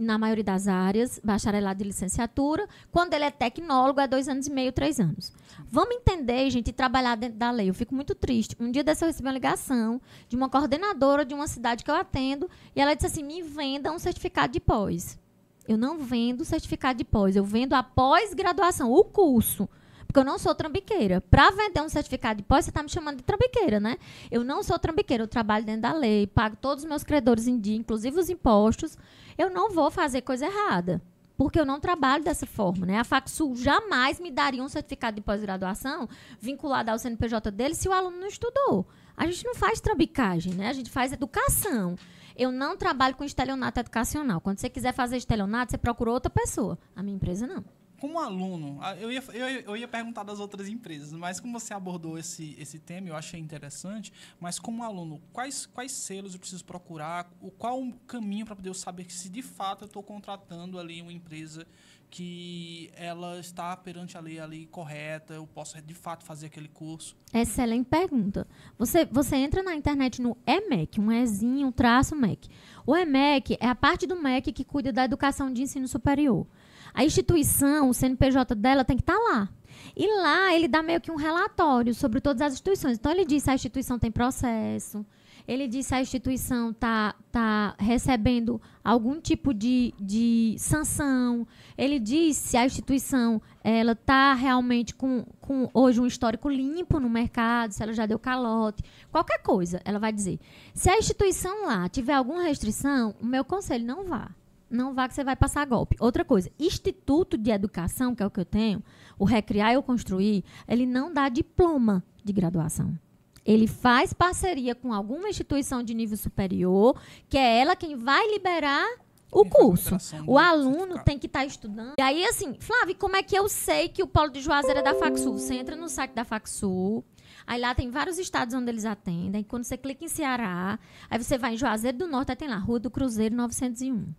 na 0.00 0.16
maioria 0.18 0.42
das 0.42 0.66
áreas, 0.66 1.20
bacharelado 1.22 1.78
de 1.78 1.84
licenciatura. 1.84 2.66
Quando 2.90 3.14
ele 3.14 3.24
é 3.24 3.30
tecnólogo, 3.30 4.00
é 4.00 4.08
dois 4.08 4.28
anos 4.28 4.46
e 4.46 4.50
meio, 4.50 4.72
três 4.72 4.98
anos. 4.98 5.32
Vamos 5.70 5.94
entender, 5.94 6.50
gente, 6.50 6.68
e 6.68 6.72
trabalhar 6.72 7.16
dentro 7.16 7.38
da 7.38 7.50
lei. 7.50 7.68
Eu 7.68 7.74
fico 7.74 7.94
muito 7.94 8.14
triste. 8.14 8.56
Um 8.58 8.70
dia 8.70 8.82
desse 8.82 9.04
eu 9.04 9.08
recebi 9.08 9.28
uma 9.28 9.34
ligação 9.34 10.00
de 10.28 10.36
uma 10.36 10.48
coordenadora 10.48 11.24
de 11.24 11.34
uma 11.34 11.46
cidade 11.46 11.84
que 11.84 11.90
eu 11.90 11.94
atendo, 11.94 12.48
e 12.74 12.80
ela 12.80 12.94
disse 12.94 13.06
assim: 13.06 13.22
me 13.22 13.42
venda 13.42 13.92
um 13.92 13.98
certificado 13.98 14.52
de 14.52 14.60
pós. 14.60 15.18
Eu 15.68 15.76
não 15.76 15.98
vendo 15.98 16.44
certificado 16.44 16.98
de 16.98 17.04
pós, 17.04 17.36
eu 17.36 17.44
vendo 17.44 17.74
a 17.74 17.82
pós-graduação, 17.82 18.90
o 18.92 19.04
curso. 19.04 19.68
Porque 20.06 20.18
eu 20.18 20.24
não 20.24 20.38
sou 20.40 20.52
trambiqueira. 20.56 21.20
Para 21.20 21.50
vender 21.52 21.80
um 21.80 21.88
certificado 21.88 22.38
de 22.38 22.42
pós, 22.42 22.64
você 22.64 22.70
está 22.72 22.82
me 22.82 22.88
chamando 22.88 23.18
de 23.18 23.22
trambiqueira, 23.22 23.78
né? 23.78 23.96
Eu 24.28 24.42
não 24.42 24.60
sou 24.60 24.76
trambiqueira, 24.76 25.22
eu 25.22 25.28
trabalho 25.28 25.64
dentro 25.64 25.82
da 25.82 25.92
lei, 25.92 26.26
pago 26.26 26.56
todos 26.60 26.82
os 26.82 26.88
meus 26.88 27.04
credores 27.04 27.46
em 27.46 27.56
dia, 27.60 27.76
inclusive 27.76 28.18
os 28.18 28.28
impostos. 28.28 28.98
Eu 29.38 29.50
não 29.50 29.70
vou 29.70 29.88
fazer 29.88 30.22
coisa 30.22 30.46
errada. 30.46 31.00
porque 31.40 31.58
eu 31.58 31.64
não 31.64 31.80
trabalho 31.80 32.22
dessa 32.22 32.44
forma, 32.44 32.84
né? 32.84 32.98
A 32.98 33.04
Facsul 33.04 33.56
jamais 33.56 34.20
me 34.20 34.30
daria 34.30 34.62
um 34.62 34.68
certificado 34.68 35.16
de 35.16 35.22
pós-graduação 35.22 36.06
vinculado 36.38 36.90
ao 36.90 36.98
CNPJ 36.98 37.50
dele 37.50 37.74
se 37.74 37.88
o 37.88 37.92
aluno 37.94 38.18
não 38.18 38.26
estudou. 38.26 38.86
A 39.16 39.24
gente 39.24 39.46
não 39.46 39.54
faz 39.54 39.80
trabicagem, 39.80 40.52
né? 40.52 40.68
A 40.68 40.74
gente 40.74 40.90
faz 40.90 41.14
educação. 41.14 41.96
Eu 42.40 42.50
não 42.50 42.74
trabalho 42.74 43.14
com 43.14 43.22
estelionato 43.22 43.80
educacional. 43.80 44.40
Quando 44.40 44.60
você 44.60 44.70
quiser 44.70 44.94
fazer 44.94 45.18
estelionato, 45.18 45.72
você 45.72 45.76
procura 45.76 46.10
outra 46.10 46.30
pessoa. 46.30 46.78
A 46.96 47.02
minha 47.02 47.14
empresa 47.14 47.46
não. 47.46 47.62
Como 48.00 48.18
aluno, 48.18 48.80
eu 48.98 49.12
ia, 49.12 49.22
eu, 49.34 49.46
eu 49.60 49.76
ia 49.76 49.86
perguntar 49.86 50.22
das 50.22 50.40
outras 50.40 50.66
empresas, 50.66 51.12
mas 51.12 51.38
como 51.38 51.60
você 51.60 51.74
abordou 51.74 52.16
esse, 52.16 52.56
esse 52.58 52.78
tema, 52.78 53.08
eu 53.08 53.14
achei 53.14 53.38
interessante. 53.38 54.10
Mas 54.40 54.58
como 54.58 54.82
aluno, 54.82 55.20
quais, 55.34 55.66
quais 55.66 55.92
selos 55.92 56.32
eu 56.32 56.40
preciso 56.40 56.64
procurar? 56.64 57.30
O, 57.42 57.50
qual 57.50 57.78
o 57.78 57.92
caminho 58.06 58.46
para 58.46 58.56
poder 58.56 58.70
eu 58.70 58.74
saber 58.74 59.04
que 59.04 59.12
se 59.12 59.28
de 59.28 59.42
fato 59.42 59.82
eu 59.82 59.86
estou 59.86 60.02
contratando 60.02 60.78
ali 60.78 61.02
uma 61.02 61.12
empresa 61.12 61.66
que 62.10 62.90
ela 62.96 63.38
está 63.38 63.76
perante 63.76 64.18
a 64.18 64.20
lei 64.20 64.40
ali 64.40 64.66
correta, 64.66 65.34
eu 65.34 65.46
posso 65.46 65.80
de 65.80 65.94
fato 65.94 66.24
fazer 66.24 66.46
aquele 66.46 66.68
curso? 66.68 67.16
Excelente 67.32 67.86
pergunta. 67.86 68.46
Você, 68.76 69.04
você 69.06 69.36
entra 69.36 69.62
na 69.62 69.74
internet 69.74 70.20
no 70.20 70.36
EMEC, 70.46 71.00
um 71.00 71.12
Ezinho, 71.12 71.68
um 71.68 71.72
traço 71.72 72.16
MEC. 72.16 72.48
O 72.84 72.96
EMEC 72.96 73.56
é 73.60 73.68
a 73.68 73.74
parte 73.74 74.06
do 74.06 74.16
MEC 74.16 74.52
que 74.52 74.64
cuida 74.64 74.92
da 74.92 75.04
educação 75.04 75.52
de 75.52 75.62
ensino 75.62 75.86
superior. 75.86 76.46
A 76.92 77.04
instituição, 77.04 77.88
o 77.88 77.94
CNPJ 77.94 78.54
dela 78.56 78.84
tem 78.84 78.96
que 78.96 79.02
estar 79.02 79.16
lá. 79.16 79.48
E 79.96 80.06
lá 80.20 80.54
ele 80.54 80.66
dá 80.66 80.82
meio 80.82 81.00
que 81.00 81.10
um 81.10 81.16
relatório 81.16 81.94
sobre 81.94 82.20
todas 82.20 82.42
as 82.42 82.54
instituições. 82.54 82.98
Então 82.98 83.12
ele 83.12 83.24
diz 83.24 83.44
se 83.44 83.50
a 83.50 83.54
instituição 83.54 83.98
tem 83.98 84.10
processo, 84.10 85.06
ele 85.50 85.66
diz 85.66 85.86
se 85.86 85.94
a 85.96 86.00
instituição 86.00 86.70
está 86.70 87.12
tá 87.32 87.74
recebendo 87.76 88.62
algum 88.84 89.20
tipo 89.20 89.52
de, 89.52 89.92
de 89.98 90.54
sanção, 90.56 91.44
ele 91.76 91.98
diz 91.98 92.36
se 92.36 92.56
a 92.56 92.64
instituição 92.64 93.42
ela 93.64 93.90
está 93.90 94.32
realmente 94.32 94.94
com, 94.94 95.24
com 95.40 95.68
hoje 95.74 96.00
um 96.00 96.06
histórico 96.06 96.48
limpo 96.48 97.00
no 97.00 97.10
mercado, 97.10 97.72
se 97.72 97.82
ela 97.82 97.92
já 97.92 98.06
deu 98.06 98.16
calote, 98.16 98.84
qualquer 99.10 99.42
coisa, 99.42 99.82
ela 99.84 99.98
vai 99.98 100.12
dizer. 100.12 100.38
Se 100.72 100.88
a 100.88 100.96
instituição 100.96 101.66
lá 101.66 101.88
tiver 101.88 102.14
alguma 102.14 102.44
restrição, 102.44 103.16
o 103.20 103.26
meu 103.26 103.44
conselho 103.44 103.84
não 103.84 104.04
vá. 104.04 104.30
Não 104.70 104.94
vá 104.94 105.08
que 105.08 105.14
você 105.14 105.24
vai 105.24 105.34
passar 105.34 105.66
golpe. 105.66 105.96
Outra 105.98 106.24
coisa, 106.24 106.48
Instituto 106.60 107.36
de 107.36 107.50
Educação, 107.50 108.14
que 108.14 108.22
é 108.22 108.26
o 108.26 108.30
que 108.30 108.38
eu 108.38 108.44
tenho, 108.44 108.84
o 109.18 109.24
Recriar 109.24 109.72
e 109.72 109.76
o 109.76 109.82
Construir, 109.82 110.44
ele 110.68 110.86
não 110.86 111.12
dá 111.12 111.28
diploma 111.28 112.04
de 112.24 112.32
graduação. 112.32 112.96
Ele 113.44 113.66
faz 113.66 114.12
parceria 114.12 114.74
com 114.74 114.92
alguma 114.92 115.28
instituição 115.28 115.82
de 115.82 115.94
nível 115.94 116.16
superior, 116.16 117.00
que 117.28 117.38
é 117.38 117.60
ela 117.60 117.74
quem 117.74 117.96
vai 117.96 118.28
liberar 118.30 118.86
o 119.32 119.44
curso. 119.44 119.96
O 120.26 120.38
aluno 120.38 121.02
tem 121.04 121.18
que 121.18 121.26
estar 121.26 121.44
estudando. 121.44 121.94
E 121.98 122.02
aí, 122.02 122.24
assim, 122.24 122.54
Flávio, 122.58 122.96
como 122.96 123.16
é 123.16 123.22
que 123.22 123.36
eu 123.36 123.48
sei 123.48 123.88
que 123.88 124.02
o 124.02 124.06
Polo 124.06 124.30
de 124.30 124.40
Juazeiro 124.40 124.80
é 124.80 124.82
da 124.82 124.94
Facsul? 124.94 125.38
Você 125.38 125.54
entra 125.54 125.76
no 125.76 125.88
site 125.88 126.12
da 126.12 126.24
Facsul, 126.24 127.04
aí 127.46 127.60
lá 127.60 127.74
tem 127.74 127.90
vários 127.90 128.18
estados 128.18 128.54
onde 128.54 128.70
eles 128.70 128.84
atendem. 128.84 129.42
Quando 129.44 129.64
você 129.64 129.76
clica 129.76 130.04
em 130.04 130.08
Ceará, 130.08 130.78
aí 131.08 131.22
você 131.22 131.38
vai 131.38 131.54
em 131.54 131.56
Juazeiro 131.56 131.96
do 131.96 132.08
Norte, 132.08 132.32
aí 132.32 132.36
tem 132.36 132.48
lá, 132.48 132.58
Rua 132.58 132.80
do 132.80 132.90
Cruzeiro 132.90 133.34
901. 133.34 134.12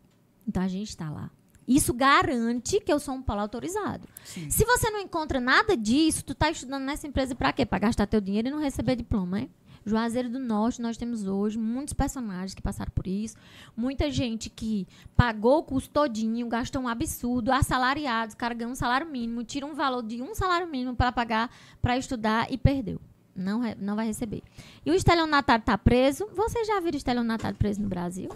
Então 0.47 0.63
a 0.63 0.67
gente 0.67 0.89
está 0.89 1.09
lá. 1.09 1.29
Isso 1.67 1.93
garante 1.93 2.79
que 2.79 2.91
eu 2.91 2.99
sou 2.99 3.15
um 3.15 3.21
polo 3.21 3.41
autorizado. 3.41 4.07
Sim. 4.23 4.49
Se 4.49 4.65
você 4.65 4.89
não 4.89 4.99
encontra 4.99 5.39
nada 5.39 5.77
disso, 5.77 6.23
tu 6.25 6.33
tá 6.33 6.49
estudando 6.49 6.83
nessa 6.83 7.07
empresa 7.07 7.35
para 7.35 7.53
quê? 7.53 7.65
Para 7.65 7.79
gastar 7.79 8.07
teu 8.07 8.19
dinheiro 8.19 8.47
e 8.47 8.51
não 8.51 8.59
receber 8.59 8.95
diploma, 8.95 9.41
é? 9.41 9.49
Juazeiro 9.85 10.29
do 10.29 10.39
Norte, 10.39 10.81
nós 10.81 10.95
temos 10.95 11.25
hoje 11.25 11.57
muitos 11.57 11.93
personagens 11.93 12.53
que 12.53 12.61
passaram 12.61 12.91
por 12.93 13.07
isso. 13.07 13.35
Muita 13.75 14.11
gente 14.11 14.49
que 14.49 14.87
pagou 15.15 15.59
o 15.59 15.63
custo 15.63 15.89
todinho, 15.89 16.47
gastou 16.47 16.83
um 16.83 16.87
absurdo, 16.87 17.51
assalariados, 17.51 18.35
cara 18.35 18.53
ganha 18.53 18.69
um 18.69 18.75
salário 18.75 19.07
mínimo, 19.07 19.43
tira 19.43 19.65
um 19.65 19.73
valor 19.73 20.03
de 20.03 20.21
um 20.21 20.35
salário 20.35 20.67
mínimo 20.67 20.95
para 20.95 21.11
pagar 21.11 21.49
para 21.81 21.97
estudar 21.97 22.51
e 22.51 22.57
perdeu. 22.57 22.99
Não, 23.35 23.61
não 23.79 23.95
vai 23.95 24.05
receber. 24.05 24.43
E 24.85 24.91
o 24.91 24.93
estelionatário 24.93 25.63
tá 25.63 25.77
preso. 25.77 26.27
Vocês 26.35 26.67
já 26.67 26.79
viram 26.79 26.97
estelionatário 26.97 27.57
preso 27.57 27.81
no 27.81 27.87
Brasil? 27.87 28.29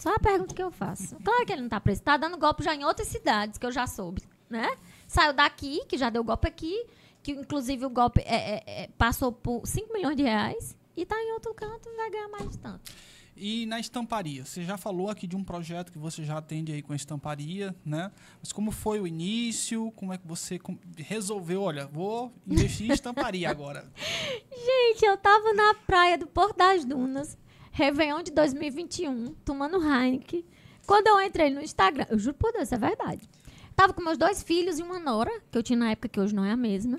Só 0.00 0.14
a 0.14 0.18
pergunta 0.18 0.54
que 0.54 0.62
eu 0.62 0.70
faço. 0.70 1.14
Claro 1.22 1.44
que 1.44 1.52
ele 1.52 1.60
não 1.60 1.68
tá 1.68 1.78
preso. 1.78 2.02
Tá 2.02 2.16
dando 2.16 2.38
golpe 2.38 2.64
já 2.64 2.74
em 2.74 2.84
outras 2.84 3.06
cidades, 3.06 3.58
que 3.58 3.66
eu 3.66 3.70
já 3.70 3.86
soube, 3.86 4.22
né? 4.48 4.66
Saiu 5.06 5.34
daqui, 5.34 5.84
que 5.86 5.98
já 5.98 6.08
deu 6.08 6.24
golpe 6.24 6.48
aqui, 6.48 6.86
que 7.22 7.32
inclusive 7.32 7.84
o 7.84 7.90
golpe 7.90 8.22
é- 8.22 8.54
é- 8.56 8.62
é- 8.84 8.88
passou 8.96 9.30
por 9.30 9.66
5 9.66 9.92
milhões 9.92 10.16
de 10.16 10.22
reais, 10.22 10.74
e 10.96 11.04
tá 11.04 11.16
em 11.22 11.32
outro 11.32 11.52
canto 11.52 11.86
e 11.86 11.96
vai 11.96 12.10
ganhar 12.10 12.28
mais 12.28 12.48
de 12.48 12.56
tanto. 12.58 12.90
E 13.36 13.66
na 13.66 13.78
estamparia, 13.78 14.44
você 14.44 14.64
já 14.64 14.78
falou 14.78 15.08
aqui 15.10 15.26
de 15.26 15.36
um 15.36 15.44
projeto 15.44 15.92
que 15.92 15.98
você 15.98 16.24
já 16.24 16.38
atende 16.38 16.72
aí 16.72 16.80
com 16.82 16.92
a 16.94 16.96
estamparia, 16.96 17.74
né? 17.84 18.10
Mas 18.42 18.52
como 18.52 18.70
foi 18.70 19.00
o 19.00 19.06
início? 19.06 19.90
Como 19.96 20.14
é 20.14 20.18
que 20.18 20.26
você 20.26 20.58
resolveu, 20.96 21.62
olha, 21.62 21.86
vou 21.86 22.32
investir 22.46 22.90
em 22.90 22.92
estamparia 22.94 23.50
agora? 23.50 23.90
Gente, 24.50 25.04
eu 25.04 25.16
tava 25.18 25.52
na 25.52 25.74
praia 25.74 26.16
do 26.18 26.26
Porto 26.26 26.56
das 26.56 26.84
Dunas, 26.84 27.38
Réveillon 27.70 28.22
de 28.22 28.30
2021, 28.32 29.34
tomando 29.44 29.76
Heineken. 29.82 30.44
Quando 30.86 31.06
eu 31.06 31.20
entrei 31.20 31.50
no 31.50 31.60
Instagram, 31.62 32.06
eu 32.10 32.18
juro 32.18 32.36
por 32.36 32.52
Deus, 32.52 32.64
isso 32.64 32.74
é 32.74 32.78
verdade. 32.78 33.28
Tava 33.76 33.92
com 33.92 34.02
meus 34.02 34.18
dois 34.18 34.42
filhos 34.42 34.78
e 34.78 34.82
uma 34.82 34.98
nora, 34.98 35.30
que 35.50 35.56
eu 35.56 35.62
tinha 35.62 35.78
na 35.78 35.90
época, 35.90 36.08
que 36.08 36.20
hoje 36.20 36.34
não 36.34 36.44
é 36.44 36.50
a 36.50 36.56
mesma. 36.56 36.98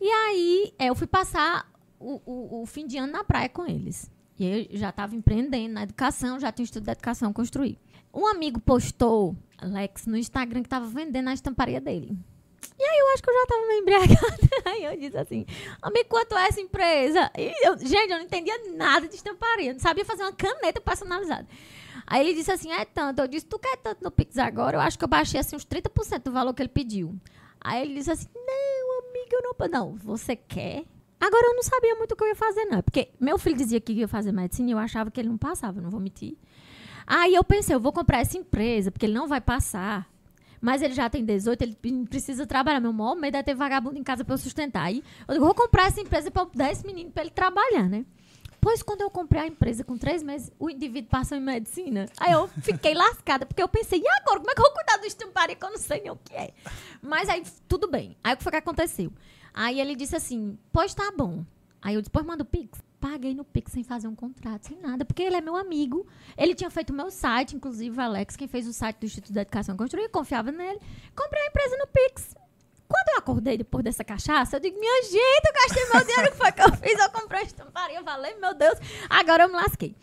E 0.00 0.08
aí, 0.08 0.72
é, 0.78 0.86
eu 0.88 0.94
fui 0.94 1.06
passar 1.06 1.70
o, 2.00 2.20
o- 2.24 2.62
o 2.62 2.66
fim 2.66 2.86
de 2.86 2.96
ano 2.98 3.12
na 3.12 3.24
praia 3.24 3.48
com 3.48 3.66
eles. 3.66 4.10
E 4.38 4.44
eu 4.72 4.78
já 4.78 4.90
estava 4.90 5.14
empreendendo 5.14 5.74
na 5.74 5.82
educação, 5.82 6.38
já 6.40 6.50
tinha 6.50 6.64
estudo 6.64 6.84
de 6.84 6.90
educação 6.90 7.32
construir. 7.32 7.78
Um 8.12 8.26
amigo 8.26 8.58
postou, 8.60 9.36
Alex, 9.58 10.06
no 10.06 10.16
Instagram, 10.16 10.60
que 10.62 10.66
estava 10.66 10.86
vendendo 10.86 11.28
a 11.28 11.34
estamparia 11.34 11.80
dele. 11.80 12.18
E 12.78 12.82
aí 12.82 12.98
eu 12.98 13.08
acho 13.14 13.22
que 13.22 13.30
eu 13.30 13.34
já 13.34 13.42
estava 13.42 13.66
meio 13.66 13.80
embriagada. 13.80 14.48
Aí 14.66 14.84
eu 14.84 14.96
disse 14.98 15.16
assim, 15.16 15.46
amigo, 15.80 16.08
quanto 16.10 16.36
é 16.36 16.46
essa 16.48 16.60
empresa? 16.60 17.30
E 17.36 17.50
eu- 17.66 17.78
gente, 17.78 18.10
eu 18.10 18.18
não 18.18 18.24
entendia 18.24 18.54
nada 18.74 19.08
de 19.08 19.14
estamparia. 19.14 19.72
Não 19.72 19.80
sabia 19.80 20.04
fazer 20.04 20.22
uma 20.24 20.32
caneta 20.32 20.80
personalizada. 20.80 21.46
Aí 22.06 22.20
ele 22.20 22.34
disse 22.34 22.52
assim, 22.52 22.70
é 22.72 22.84
tanto. 22.84 23.20
Eu 23.20 23.28
disse, 23.28 23.46
tu 23.46 23.58
quer 23.58 23.76
tanto 23.78 24.02
no 24.04 24.10
Pix 24.10 24.36
agora? 24.36 24.76
Eu 24.76 24.80
acho 24.80 24.98
que 24.98 25.04
eu 25.04 25.08
baixei 25.08 25.40
assim 25.40 25.56
uns 25.56 25.64
30% 25.64 26.22
do 26.24 26.32
valor 26.32 26.52
que 26.52 26.60
ele 26.62 26.68
pediu. 26.68 27.14
Aí 27.60 27.82
ele 27.82 27.94
disse 27.94 28.10
assim, 28.10 28.28
não, 28.34 28.98
amiga, 29.08 29.36
eu 29.36 29.42
não... 29.42 29.68
Não, 29.68 29.94
você 29.96 30.36
quer? 30.36 30.84
Agora 31.18 31.46
eu 31.46 31.54
não 31.56 31.62
sabia 31.62 31.94
muito 31.94 32.12
o 32.12 32.16
que 32.16 32.22
eu 32.24 32.28
ia 32.28 32.36
fazer, 32.36 32.64
não. 32.66 32.82
Porque 32.82 33.08
meu 33.18 33.38
filho 33.38 33.56
dizia 33.56 33.80
que 33.80 33.92
ia 33.92 34.06
fazer 34.06 34.32
medicina 34.32 34.68
e 34.68 34.72
eu 34.72 34.78
achava 34.78 35.10
que 35.10 35.18
ele 35.18 35.28
não 35.30 35.38
passava, 35.38 35.80
não 35.80 35.88
vou 35.90 35.98
mentir. 36.00 36.36
Aí 37.06 37.34
eu 37.34 37.42
pensei, 37.42 37.74
eu 37.74 37.80
vou 37.80 37.92
comprar 37.92 38.20
essa 38.20 38.36
empresa, 38.36 38.90
porque 38.90 39.06
ele 39.06 39.14
não 39.14 39.26
vai 39.26 39.40
passar. 39.40 40.08
Mas 40.60 40.82
ele 40.82 40.94
já 40.94 41.08
tem 41.08 41.24
18, 41.24 41.62
ele 41.62 41.76
precisa 42.08 42.46
trabalhar. 42.46 42.80
Meu 42.80 42.92
maior 42.92 43.14
medo 43.14 43.36
é 43.36 43.42
ter 43.42 43.54
vagabundo 43.54 43.98
em 43.98 44.02
casa 44.02 44.24
pra 44.24 44.34
eu 44.34 44.38
sustentar. 44.38 44.84
Aí 44.84 45.02
eu 45.28 45.34
digo, 45.34 45.44
vou 45.44 45.54
comprar 45.54 45.86
essa 45.86 46.00
empresa 46.00 46.32
eu 46.34 46.50
dar 46.54 46.70
esse 46.70 46.86
menino 46.86 47.10
pra 47.10 47.22
ele 47.22 47.30
trabalhar, 47.30 47.88
né? 47.88 48.04
Pois 48.60 48.82
quando 48.82 49.02
eu 49.02 49.10
comprei 49.10 49.42
a 49.42 49.46
empresa 49.46 49.84
com 49.84 49.96
três 49.96 50.24
meses, 50.24 50.50
o 50.58 50.68
indivíduo 50.68 51.08
passou 51.08 51.38
em 51.38 51.40
medicina. 51.40 52.06
Aí 52.18 52.32
eu 52.32 52.48
fiquei 52.48 52.94
lascada, 52.98 53.46
porque 53.46 53.62
eu 53.62 53.68
pensei, 53.68 54.00
e 54.00 54.08
agora? 54.08 54.40
Como 54.40 54.50
é 54.50 54.54
que 54.54 54.60
eu 54.60 54.64
vou 54.64 54.74
cuidar 54.74 54.96
do 54.96 55.06
estamparia 55.06 55.54
que 55.54 55.64
eu 55.64 55.70
não 55.70 55.78
sei 55.78 56.00
nem 56.00 56.10
o 56.10 56.16
que 56.16 56.34
é? 56.34 56.52
Mas 57.00 57.28
aí, 57.28 57.44
tudo 57.68 57.88
bem. 57.88 58.16
Aí 58.24 58.34
o 58.34 58.36
que 58.36 58.42
foi 58.42 58.50
que 58.50 58.58
aconteceu? 58.58 59.12
Aí 59.54 59.80
ele 59.80 59.94
disse 59.94 60.16
assim, 60.16 60.58
pois 60.72 60.92
tá 60.94 61.12
bom. 61.16 61.44
Aí 61.80 61.94
eu 61.94 62.00
disse, 62.00 62.10
pois 62.10 62.26
manda 62.26 62.42
o 62.42 62.46
Pix. 62.46 62.82
Paguei 63.00 63.34
no 63.34 63.44
Pix 63.44 63.72
sem 63.72 63.84
fazer 63.84 64.08
um 64.08 64.14
contrato, 64.14 64.68
sem 64.68 64.78
nada, 64.78 65.04
porque 65.04 65.22
ele 65.22 65.36
é 65.36 65.40
meu 65.40 65.56
amigo. 65.56 66.06
Ele 66.36 66.54
tinha 66.54 66.70
feito 66.70 66.92
meu 66.92 67.10
site, 67.10 67.54
inclusive 67.54 67.96
o 67.96 68.00
Alex, 68.00 68.36
quem 68.36 68.48
fez 68.48 68.66
o 68.66 68.72
site 68.72 68.98
do 68.98 69.06
Instituto 69.06 69.32
da 69.32 69.42
Educação 69.42 69.76
Construir, 69.76 70.08
confiava 70.08 70.50
nele. 70.50 70.80
Comprei 71.14 71.42
a 71.42 71.46
empresa 71.46 71.76
no 71.76 71.86
Pix. 71.86 72.34
Quando 72.88 73.08
eu 73.08 73.18
acordei 73.18 73.58
depois 73.58 73.84
dessa 73.84 74.04
cachaça, 74.04 74.56
eu 74.56 74.60
digo, 74.60 74.78
minha 74.78 75.02
gente, 75.02 75.46
eu 75.46 75.52
gastei 75.52 75.84
meu 75.92 76.04
dinheiro, 76.06 76.30
que 76.32 76.38
foi 76.38 76.52
que 76.52 76.62
eu 76.62 76.72
fiz? 76.72 76.98
Eu 76.98 77.10
comprei 77.10 77.40
a 77.40 77.44
estamparia, 77.44 77.98
eu 77.98 78.04
falei, 78.04 78.34
meu 78.36 78.54
Deus, 78.54 78.78
agora 79.10 79.44
eu 79.44 79.48
me 79.48 79.54
lasquei. 79.54 79.96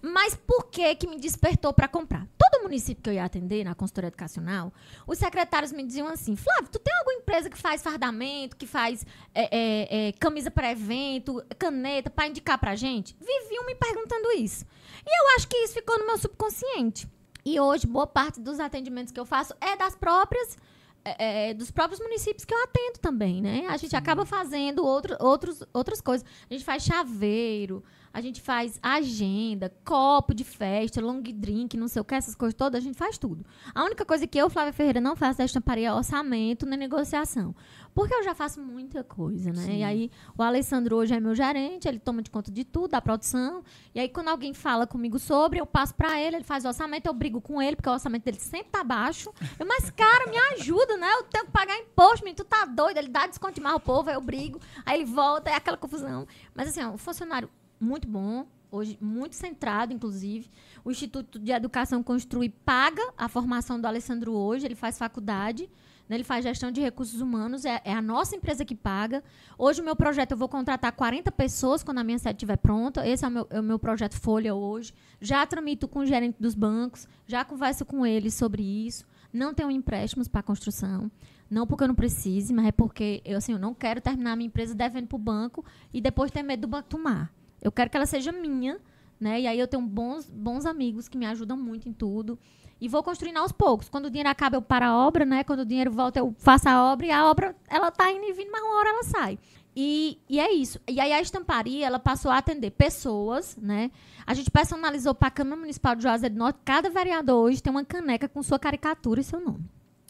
Mas 0.00 0.34
por 0.34 0.66
que 0.66 0.94
que 0.94 1.08
me 1.08 1.18
despertou 1.18 1.72
para 1.72 1.88
comprar? 1.88 2.26
Todo 2.58 2.64
município 2.64 3.02
que 3.02 3.10
eu 3.10 3.14
ia 3.14 3.24
atender 3.24 3.62
na 3.62 3.72
consultoria 3.72 4.08
educacional, 4.08 4.72
os 5.06 5.16
secretários 5.16 5.70
me 5.70 5.84
diziam 5.84 6.08
assim, 6.08 6.34
Flávio, 6.34 6.68
tu 6.72 6.78
tem 6.80 6.92
alguma 6.96 7.14
empresa 7.14 7.48
que 7.48 7.56
faz 7.56 7.80
fardamento, 7.82 8.56
que 8.56 8.66
faz 8.66 9.06
é, 9.32 9.44
é, 9.56 10.08
é, 10.08 10.12
camisa 10.12 10.50
para 10.50 10.72
evento, 10.72 11.40
caneta, 11.56 12.10
para 12.10 12.26
indicar 12.26 12.58
pra 12.58 12.74
gente? 12.74 13.16
Viviam 13.20 13.64
me 13.64 13.76
perguntando 13.76 14.32
isso. 14.32 14.66
E 15.06 15.08
eu 15.08 15.36
acho 15.36 15.46
que 15.46 15.56
isso 15.58 15.74
ficou 15.74 15.98
no 16.00 16.06
meu 16.06 16.18
subconsciente. 16.18 17.08
E 17.44 17.60
hoje, 17.60 17.86
boa 17.86 18.08
parte 18.08 18.40
dos 18.40 18.58
atendimentos 18.58 19.12
que 19.12 19.20
eu 19.20 19.24
faço 19.24 19.54
é 19.60 19.76
das 19.76 19.94
próprias 19.94 20.58
é, 21.04 21.50
é, 21.50 21.54
dos 21.54 21.70
próprios 21.70 22.00
municípios 22.00 22.44
que 22.44 22.52
eu 22.52 22.62
atendo 22.64 22.98
também, 23.00 23.40
né? 23.40 23.66
A 23.68 23.76
gente 23.76 23.94
acaba 23.94 24.26
fazendo 24.26 24.84
outro, 24.84 25.16
outros, 25.20 25.62
outras 25.72 26.00
coisas. 26.00 26.26
A 26.50 26.52
gente 26.52 26.64
faz 26.64 26.82
chaveiro, 26.82 27.84
A 28.12 28.20
gente 28.20 28.40
faz 28.40 28.78
agenda, 28.82 29.72
copo 29.84 30.34
de 30.34 30.44
festa, 30.44 31.00
long 31.00 31.20
drink, 31.20 31.76
não 31.76 31.88
sei 31.88 32.00
o 32.00 32.04
que, 32.04 32.14
essas 32.14 32.34
coisas 32.34 32.54
todas, 32.54 32.80
a 32.80 32.84
gente 32.84 32.96
faz 32.96 33.18
tudo. 33.18 33.44
A 33.74 33.84
única 33.84 34.04
coisa 34.04 34.26
que 34.26 34.38
eu, 34.38 34.48
Flávia 34.50 34.72
Ferreira, 34.72 35.00
não 35.00 35.14
faço 35.14 35.38
da 35.38 35.44
estamparia 35.44 35.88
é 35.88 35.92
orçamento 35.92 36.66
nem 36.66 36.78
negociação. 36.78 37.54
Porque 37.94 38.14
eu 38.14 38.22
já 38.22 38.34
faço 38.34 38.60
muita 38.60 39.02
coisa, 39.02 39.50
né? 39.50 39.62
Sim. 39.62 39.78
E 39.78 39.82
aí, 39.82 40.10
o 40.36 40.42
Alessandro 40.42 40.96
hoje 40.96 41.14
é 41.14 41.20
meu 41.20 41.34
gerente, 41.34 41.88
ele 41.88 41.98
toma 41.98 42.22
de 42.22 42.30
conta 42.30 42.50
de 42.50 42.64
tudo, 42.64 42.92
da 42.92 43.00
produção. 43.00 43.62
E 43.92 43.98
aí, 43.98 44.08
quando 44.08 44.28
alguém 44.28 44.54
fala 44.54 44.86
comigo 44.86 45.18
sobre, 45.18 45.60
eu 45.60 45.66
passo 45.66 45.94
pra 45.94 46.20
ele, 46.20 46.36
ele 46.36 46.44
faz 46.44 46.64
o 46.64 46.68
orçamento, 46.68 47.06
eu 47.06 47.12
brigo 47.12 47.40
com 47.40 47.60
ele, 47.60 47.74
porque 47.74 47.88
o 47.88 47.92
orçamento 47.92 48.24
dele 48.24 48.38
sempre 48.38 48.70
tá 48.70 48.84
baixo. 48.84 49.32
Eu, 49.58 49.66
mas, 49.66 49.90
cara, 49.90 50.30
me 50.30 50.38
ajuda, 50.54 50.96
né? 50.96 51.10
Eu 51.14 51.24
tenho 51.24 51.46
que 51.46 51.50
pagar 51.50 51.76
imposto, 51.76 52.24
menino, 52.24 52.36
tu 52.36 52.44
tá 52.44 52.64
doido? 52.64 52.98
Ele 52.98 53.08
dá 53.08 53.26
desconto 53.26 53.54
demais 53.54 53.74
ao 53.74 53.80
povo, 53.80 54.08
aí 54.08 54.14
eu 54.14 54.20
brigo, 54.20 54.60
aí 54.86 55.00
ele 55.00 55.04
volta, 55.04 55.50
é 55.50 55.54
aquela 55.54 55.76
confusão. 55.76 56.26
Mas, 56.54 56.68
assim, 56.68 56.82
ó, 56.84 56.90
um 56.90 56.98
funcionário 56.98 57.50
muito 57.80 58.08
bom, 58.08 58.46
hoje 58.70 58.98
muito 59.00 59.34
centrado, 59.34 59.92
inclusive. 59.92 60.50
O 60.84 60.90
Instituto 60.90 61.38
de 61.38 61.52
Educação 61.52 62.02
Construi 62.02 62.48
paga 62.48 63.02
a 63.16 63.28
formação 63.28 63.80
do 63.80 63.86
Alessandro 63.86 64.32
hoje, 64.32 64.66
ele 64.66 64.74
faz 64.74 64.98
faculdade, 64.98 65.68
né, 66.08 66.16
ele 66.16 66.24
faz 66.24 66.44
gestão 66.44 66.70
de 66.70 66.80
recursos 66.80 67.20
humanos, 67.20 67.64
é, 67.64 67.80
é 67.84 67.92
a 67.92 68.00
nossa 68.00 68.34
empresa 68.34 68.64
que 68.64 68.74
paga. 68.74 69.22
Hoje, 69.58 69.80
o 69.80 69.84
meu 69.84 69.94
projeto, 69.94 70.32
eu 70.32 70.38
vou 70.38 70.48
contratar 70.48 70.92
40 70.92 71.30
pessoas 71.32 71.82
quando 71.82 71.98
a 71.98 72.04
minha 72.04 72.18
sede 72.18 72.36
estiver 72.36 72.56
pronta. 72.56 73.06
Esse 73.06 73.24
é 73.24 73.28
o 73.28 73.30
meu, 73.30 73.46
é 73.50 73.60
o 73.60 73.62
meu 73.62 73.78
projeto 73.78 74.18
Folha 74.18 74.54
hoje. 74.54 74.94
Já 75.20 75.46
tramito 75.46 75.86
com 75.86 76.00
o 76.00 76.06
gerente 76.06 76.36
dos 76.40 76.54
bancos, 76.54 77.06
já 77.26 77.44
converso 77.44 77.84
com 77.84 78.06
eles 78.06 78.34
sobre 78.34 78.62
isso. 78.62 79.06
Não 79.30 79.52
tenho 79.52 79.70
empréstimos 79.70 80.28
para 80.28 80.42
construção. 80.42 81.10
Não 81.50 81.66
porque 81.66 81.84
eu 81.84 81.88
não 81.88 81.94
precise, 81.94 82.52
mas 82.52 82.66
é 82.66 82.72
porque 82.72 83.22
eu, 83.24 83.38
assim, 83.38 83.52
eu 83.52 83.58
não 83.58 83.74
quero 83.74 84.00
terminar 84.00 84.32
a 84.32 84.36
minha 84.36 84.46
empresa 84.46 84.74
devendo 84.74 85.06
para 85.06 85.16
o 85.16 85.18
banco 85.18 85.64
e 85.92 86.00
depois 86.00 86.30
ter 86.30 86.42
medo 86.42 86.62
do 86.62 86.68
banco 86.68 86.88
tomar. 86.88 87.32
Eu 87.60 87.72
quero 87.72 87.90
que 87.90 87.96
ela 87.96 88.06
seja 88.06 88.32
minha, 88.32 88.78
né? 89.20 89.40
E 89.40 89.46
aí 89.46 89.58
eu 89.58 89.66
tenho 89.66 89.82
bons, 89.82 90.28
bons 90.28 90.66
amigos 90.66 91.08
que 91.08 91.18
me 91.18 91.26
ajudam 91.26 91.56
muito 91.56 91.88
em 91.88 91.92
tudo. 91.92 92.38
E 92.80 92.88
vou 92.88 93.02
construindo 93.02 93.38
aos 93.38 93.50
poucos. 93.50 93.88
Quando 93.88 94.06
o 94.06 94.10
dinheiro 94.10 94.28
acaba, 94.28 94.56
eu 94.56 94.62
paro 94.62 94.84
a 94.84 95.06
obra, 95.06 95.24
né? 95.24 95.42
Quando 95.42 95.60
o 95.60 95.66
dinheiro 95.66 95.90
volta, 95.90 96.20
eu 96.20 96.34
faço 96.38 96.68
a 96.68 96.92
obra 96.92 97.06
e 97.06 97.10
a 97.10 97.28
obra, 97.28 97.56
ela 97.68 97.90
tá 97.90 98.10
indo 98.12 98.24
e 98.24 98.32
vindo, 98.32 98.50
mas 98.52 98.62
uma 98.62 98.78
hora 98.78 98.88
ela 98.90 99.02
sai. 99.02 99.38
E, 99.74 100.18
e 100.28 100.40
é 100.40 100.52
isso. 100.52 100.80
E 100.88 101.00
aí 101.00 101.12
a 101.12 101.20
estamparia, 101.20 101.86
ela 101.86 101.98
passou 101.98 102.30
a 102.30 102.38
atender 102.38 102.70
pessoas, 102.70 103.56
né? 103.56 103.90
A 104.26 104.34
gente 104.34 104.50
personalizou 104.50 105.14
para 105.14 105.28
a 105.28 105.30
Câmara 105.30 105.60
Municipal 105.60 105.96
de 105.96 106.02
Juazeiro 106.02 106.34
do 106.34 106.38
Norte. 106.38 106.58
Cada 106.64 106.90
vereador 106.90 107.44
hoje 107.44 107.62
tem 107.62 107.70
uma 107.70 107.84
caneca 107.84 108.28
com 108.28 108.42
sua 108.42 108.58
caricatura 108.58 109.20
e 109.20 109.24
seu 109.24 109.40
nome. 109.40 109.64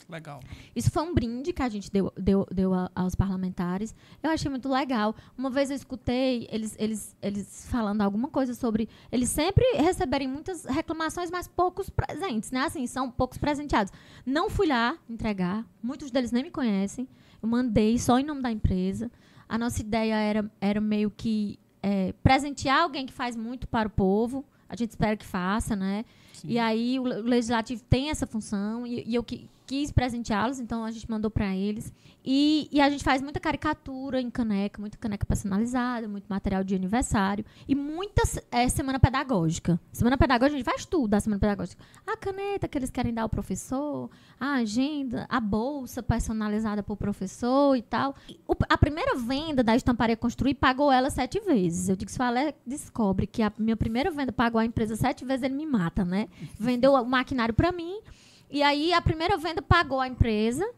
Legal. 0.09 0.41
Isso 0.75 0.91
foi 0.91 1.03
um 1.03 1.13
brinde 1.13 1.53
que 1.53 1.63
a 1.63 1.69
gente 1.69 1.91
deu, 1.93 2.11
deu, 2.17 2.47
deu 2.51 2.73
a- 2.73 2.91
aos 2.95 3.15
parlamentares. 3.15 3.95
Eu 4.23 4.31
achei 4.31 4.51
muito 4.51 4.67
legal. 4.69 5.15
Uma 5.37 5.51
vez 5.51 5.69
eu 5.69 5.77
escutei 5.77 6.49
eles, 6.51 6.75
eles, 6.79 7.15
eles 7.21 7.67
falando 7.71 8.01
alguma 8.01 8.29
coisa 8.29 8.55
sobre 8.55 8.89
eles 9.13 9.29
sempre 9.29 9.65
receberem 9.77 10.27
muitas 10.27 10.65
reclamações, 10.65 11.31
mas 11.31 11.47
poucos 11.47 11.91
presentes, 11.91 12.51
né? 12.51 12.61
Assim, 12.63 12.87
são 12.87 13.11
poucos 13.11 13.37
presenteados. 13.37 13.93
Não 14.25 14.49
fui 14.49 14.67
lá 14.67 14.97
entregar. 15.11 15.67
Muitos 15.83 16.11
deles 16.11 16.33
nem 16.33 16.43
me 16.45 16.51
conhecem. 16.51 17.07
Eu 17.43 17.49
mandei 17.49 17.99
só 17.99 18.19
em 18.19 18.25
nome 18.25 18.41
da 18.41 18.51
empresa. 18.51 19.11
A 19.47 19.59
nossa 19.59 19.81
ideia 19.83 20.15
era, 20.15 20.51
era 20.59 20.81
meio 20.81 21.11
que 21.11 21.59
é, 21.83 22.13
presentear 22.23 22.81
alguém 22.83 23.05
que 23.05 23.13
faz 23.13 23.37
muito 23.37 23.69
para 23.69 23.89
o 23.89 23.91
povo. 23.91 24.43
A 24.69 24.75
gente 24.75 24.91
espera 24.91 25.17
que 25.17 25.25
faça, 25.27 25.77
né? 25.77 26.05
Sim. 26.33 26.49
E 26.49 26.59
aí 26.59 26.99
o 26.99 27.05
le- 27.05 27.21
o 27.21 27.25
legislativo 27.25 27.83
tem 27.85 28.09
essa 28.11 28.27
função 28.27 28.87
e, 28.87 29.03
e 29.07 29.15
eu 29.15 29.23
qui- 29.23 29.49
quis 29.69 29.93
presenteá-los, 29.93 30.59
então 30.59 30.83
a 30.83 30.91
gente 30.91 31.09
mandou 31.11 31.31
para 31.31 31.55
eles. 31.55 31.93
E, 32.25 32.69
e 32.73 32.81
a 32.81 32.89
gente 32.89 33.05
faz 33.05 33.21
muita 33.23 33.39
caricatura 33.39 34.19
em 34.21 34.31
caneca, 34.31 34.81
muita 34.81 34.97
caneca 34.97 35.27
personalizada, 35.27 36.09
muito 36.09 36.25
material 36.27 36.65
de 36.65 36.75
aniversário 36.75 37.45
e 37.69 37.75
muita 37.75 38.23
eh, 38.51 38.69
semana 38.71 38.99
pedagógica. 38.99 39.79
Semana 39.93 40.17
pedagógica 40.17 40.55
a 40.55 40.59
gente 40.59 40.65
faz 40.65 40.87
tudo 40.87 41.09
da 41.09 41.21
semana 41.21 41.39
pedagógica. 41.39 41.83
A 42.07 42.17
caneta 42.17 42.67
que 42.67 42.79
eles 42.79 42.91
querem 42.91 43.13
dar 43.13 43.23
ao 43.23 43.29
professor, 43.29 44.11
a 44.41 44.55
agenda, 44.55 45.27
a 45.29 45.39
bolsa 45.39 46.03
personalizada 46.03 46.83
para 46.83 46.93
o 46.95 46.97
professor 46.97 47.77
e 47.77 47.83
tal. 47.83 48.15
E 48.29 48.41
o- 48.49 48.55
a 48.69 48.79
primeira 48.79 49.17
venda 49.17 49.63
da 49.63 49.77
estamparia 49.77 50.17
construir 50.17 50.55
pagou 50.55 50.91
ela 50.91 51.11
sete 51.11 51.41
vezes. 51.41 51.89
Eu 51.91 51.97
digo, 51.97 52.11
se 52.11 52.19
o 52.19 52.23
Alé 52.23 52.55
descobre 52.67 53.27
que 53.27 53.43
a 53.43 53.53
minha 53.59 53.77
primeira 53.77 54.11
venda 54.11 54.33
pagou 54.33 54.59
a 54.59 54.65
empresa 54.65 54.97
sete 54.97 55.25
vezes, 55.27 55.43
ele 55.45 55.55
me 55.55 55.67
mata, 55.67 56.05
né? 56.07 56.27
Vendeu 56.59 56.95
o 56.95 57.05
maquinário 57.05 57.53
para 57.55 57.71
mim. 57.71 58.01
E 58.51 58.63
aí 58.63 58.93
a 58.93 59.01
primeira 59.01 59.37
venda 59.37 59.63
pagou 59.63 60.01
a 60.01 60.09
empresa. 60.09 60.69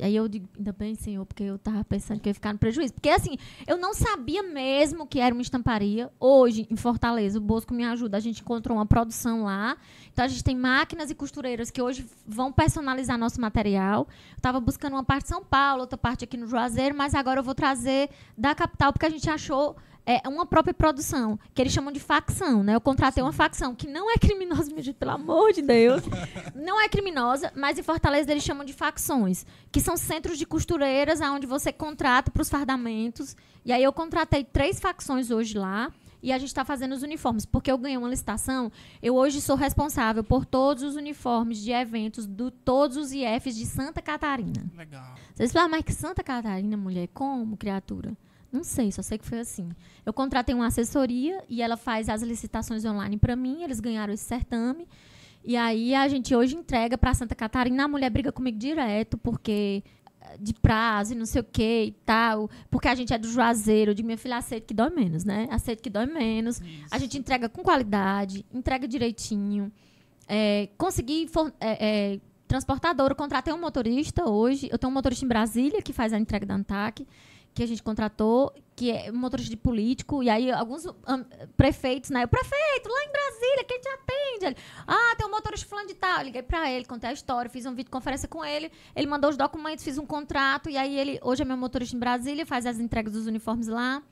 Aí 0.00 0.16
eu 0.16 0.26
digo, 0.26 0.48
ainda 0.56 0.72
bem, 0.72 0.94
senhor, 0.94 1.24
porque 1.26 1.42
eu 1.42 1.58
tava 1.58 1.84
pensando 1.84 2.18
que 2.18 2.28
eu 2.28 2.30
ia 2.30 2.34
ficar 2.34 2.52
no 2.52 2.58
prejuízo. 2.58 2.94
Porque 2.94 3.10
assim, 3.10 3.36
eu 3.66 3.76
não 3.76 3.92
sabia 3.92 4.42
mesmo 4.42 5.06
que 5.06 5.20
era 5.20 5.34
uma 5.34 5.42
estamparia. 5.42 6.10
Hoje, 6.18 6.66
em 6.70 6.76
Fortaleza, 6.76 7.38
o 7.38 7.42
Bosco 7.42 7.74
me 7.74 7.84
ajuda. 7.84 8.16
A 8.16 8.20
gente 8.20 8.40
encontrou 8.40 8.78
uma 8.78 8.86
produção 8.86 9.44
lá. 9.44 9.76
Então 10.10 10.24
a 10.24 10.28
gente 10.28 10.42
tem 10.42 10.56
máquinas 10.56 11.10
e 11.10 11.14
costureiras 11.14 11.70
que 11.70 11.82
hoje 11.82 12.06
vão 12.26 12.50
personalizar 12.50 13.18
nosso 13.18 13.40
material. 13.40 14.08
Eu 14.34 14.40
tava 14.40 14.60
buscando 14.60 14.94
uma 14.94 15.04
parte 15.04 15.24
de 15.24 15.28
São 15.28 15.44
Paulo, 15.44 15.82
outra 15.82 15.98
parte 15.98 16.24
aqui 16.24 16.36
no 16.36 16.46
Juazeiro, 16.46 16.96
mas 16.96 17.14
agora 17.14 17.40
eu 17.40 17.44
vou 17.44 17.54
trazer 17.54 18.08
da 18.36 18.54
capital, 18.54 18.92
porque 18.92 19.06
a 19.06 19.10
gente 19.10 19.28
achou 19.28 19.76
é, 20.04 20.28
uma 20.28 20.44
própria 20.44 20.74
produção, 20.74 21.38
que 21.54 21.62
eles 21.62 21.72
chamam 21.72 21.92
de 21.92 22.00
facção, 22.00 22.62
né? 22.62 22.74
Eu 22.74 22.80
contratei 22.80 23.22
uma 23.22 23.32
facção 23.32 23.74
que 23.74 23.86
não 23.86 24.10
é 24.10 24.16
criminosa, 24.16 24.70
meu 24.74 24.82
Deus, 24.82 24.96
pelo 24.96 25.12
amor 25.12 25.52
de 25.52 25.62
Deus. 25.62 26.02
não 26.54 26.80
é 26.80 26.88
criminosa, 26.88 27.52
mas 27.54 27.78
em 27.78 27.82
Fortaleza 27.82 28.30
eles 28.30 28.42
chamam 28.42 28.64
de 28.64 28.72
facções, 28.72 29.46
que 29.70 29.80
são 29.80 29.96
centros 29.96 30.38
de 30.38 30.46
costureiras 30.46 31.20
onde 31.20 31.46
você 31.46 31.72
contrata 31.72 32.30
para 32.30 32.42
os 32.42 32.50
fardamentos. 32.50 33.36
E 33.64 33.72
aí 33.72 33.82
eu 33.82 33.92
contratei 33.92 34.44
três 34.44 34.80
facções 34.80 35.30
hoje 35.30 35.56
lá. 35.56 35.92
E 36.24 36.30
a 36.30 36.38
gente 36.38 36.50
está 36.50 36.64
fazendo 36.64 36.92
os 36.92 37.02
uniformes, 37.02 37.44
porque 37.44 37.68
eu 37.68 37.76
ganhei 37.76 37.98
uma 37.98 38.08
licitação. 38.08 38.70
Eu 39.02 39.16
hoje 39.16 39.40
sou 39.40 39.56
responsável 39.56 40.22
por 40.22 40.46
todos 40.46 40.84
os 40.84 40.94
uniformes 40.94 41.58
de 41.58 41.72
eventos 41.72 42.28
de 42.28 42.48
todos 42.64 42.96
os 42.96 43.10
IFs 43.10 43.56
de 43.56 43.66
Santa 43.66 44.00
Catarina. 44.00 44.64
Legal. 44.76 45.16
Vocês 45.34 45.52
falam, 45.52 45.70
mas 45.70 45.82
que 45.82 45.92
Santa 45.92 46.22
Catarina, 46.22 46.76
mulher, 46.76 47.08
como, 47.12 47.56
criatura? 47.56 48.16
Não 48.52 48.62
sei, 48.62 48.92
só 48.92 49.00
sei 49.02 49.16
que 49.18 49.24
foi 49.26 49.40
assim. 49.40 49.70
Eu 50.04 50.12
contratei 50.12 50.54
uma 50.54 50.66
assessoria 50.66 51.42
e 51.48 51.62
ela 51.62 51.76
faz 51.76 52.08
as 52.08 52.22
licitações 52.22 52.84
online 52.84 53.16
para 53.16 53.34
mim, 53.34 53.62
eles 53.62 53.80
ganharam 53.80 54.12
esse 54.12 54.24
certame. 54.24 54.86
E 55.44 55.56
aí 55.56 55.94
a 55.94 56.06
gente 56.06 56.34
hoje 56.36 56.54
entrega 56.54 56.96
para 56.98 57.14
Santa 57.14 57.34
Catarina, 57.34 57.84
a 57.84 57.88
mulher 57.88 58.10
briga 58.10 58.30
comigo 58.30 58.58
direto, 58.58 59.16
porque 59.18 59.82
eh, 60.20 60.36
de 60.38 60.52
prazo 60.54 61.14
e 61.14 61.16
não 61.16 61.24
sei 61.26 61.40
o 61.40 61.44
que 61.44 61.84
e 61.86 61.92
tal, 62.04 62.48
porque 62.70 62.86
a 62.88 62.94
gente 62.94 63.12
é 63.12 63.18
do 63.18 63.26
Juazeiro, 63.26 63.94
digo, 63.94 64.06
minha 64.06 64.18
filha, 64.18 64.36
aceita 64.36 64.66
que 64.66 64.74
dói 64.74 64.90
menos, 64.90 65.24
né? 65.24 65.48
Aceita 65.50 65.82
que 65.82 65.90
dói 65.90 66.06
menos. 66.06 66.60
A 66.90 66.98
gente 66.98 67.18
entrega 67.18 67.48
com 67.48 67.62
qualidade, 67.62 68.44
entrega 68.52 68.86
direitinho. 68.86 69.72
É, 70.28 70.68
consegui 70.78 71.26
for- 71.26 71.52
é, 71.58 72.12
é, 72.14 72.20
transportadora, 72.46 73.14
contratei 73.14 73.52
um 73.52 73.58
motorista 73.60 74.28
hoje. 74.28 74.68
Eu 74.70 74.78
tenho 74.78 74.90
um 74.90 74.94
motorista 74.94 75.24
em 75.24 75.28
Brasília 75.28 75.82
que 75.82 75.92
faz 75.92 76.12
a 76.12 76.18
entrega 76.18 76.46
da 76.46 76.54
ANTAC, 76.54 77.04
que 77.54 77.62
a 77.62 77.66
gente 77.66 77.82
contratou, 77.82 78.52
que 78.74 78.90
é 78.90 79.10
um 79.10 79.16
motorista 79.16 79.50
de 79.50 79.56
político. 79.56 80.22
E 80.22 80.30
aí, 80.30 80.50
alguns 80.50 80.86
am, 80.86 81.24
prefeitos, 81.56 82.10
né? 82.10 82.24
O 82.24 82.28
prefeito, 82.28 82.88
lá 82.88 83.04
em 83.04 83.12
Brasília, 83.12 83.64
quem 83.64 83.80
te 83.80 83.88
atende? 83.88 84.46
Ele, 84.46 84.56
ah, 84.86 85.14
tem 85.16 85.26
um 85.26 85.30
motorista 85.30 85.68
fulano 85.68 85.88
de 85.88 85.94
tal. 85.94 86.18
Eu 86.18 86.24
liguei 86.24 86.42
pra 86.42 86.70
ele, 86.70 86.84
contei 86.84 87.10
a 87.10 87.12
história, 87.12 87.50
fiz 87.50 87.66
uma 87.66 87.74
videoconferência 87.74 88.26
com 88.28 88.44
ele. 88.44 88.70
Ele 88.96 89.06
mandou 89.06 89.30
os 89.30 89.36
documentos, 89.36 89.84
fiz 89.84 89.98
um 89.98 90.06
contrato. 90.06 90.70
E 90.70 90.76
aí, 90.76 90.98
ele 90.98 91.20
hoje 91.22 91.42
é 91.42 91.44
meu 91.44 91.56
motorista 91.56 91.94
em 91.94 91.98
Brasília, 91.98 92.46
faz 92.46 92.64
as 92.64 92.78
entregas 92.78 93.12
dos 93.12 93.26
uniformes 93.26 93.68
lá. 93.68 94.02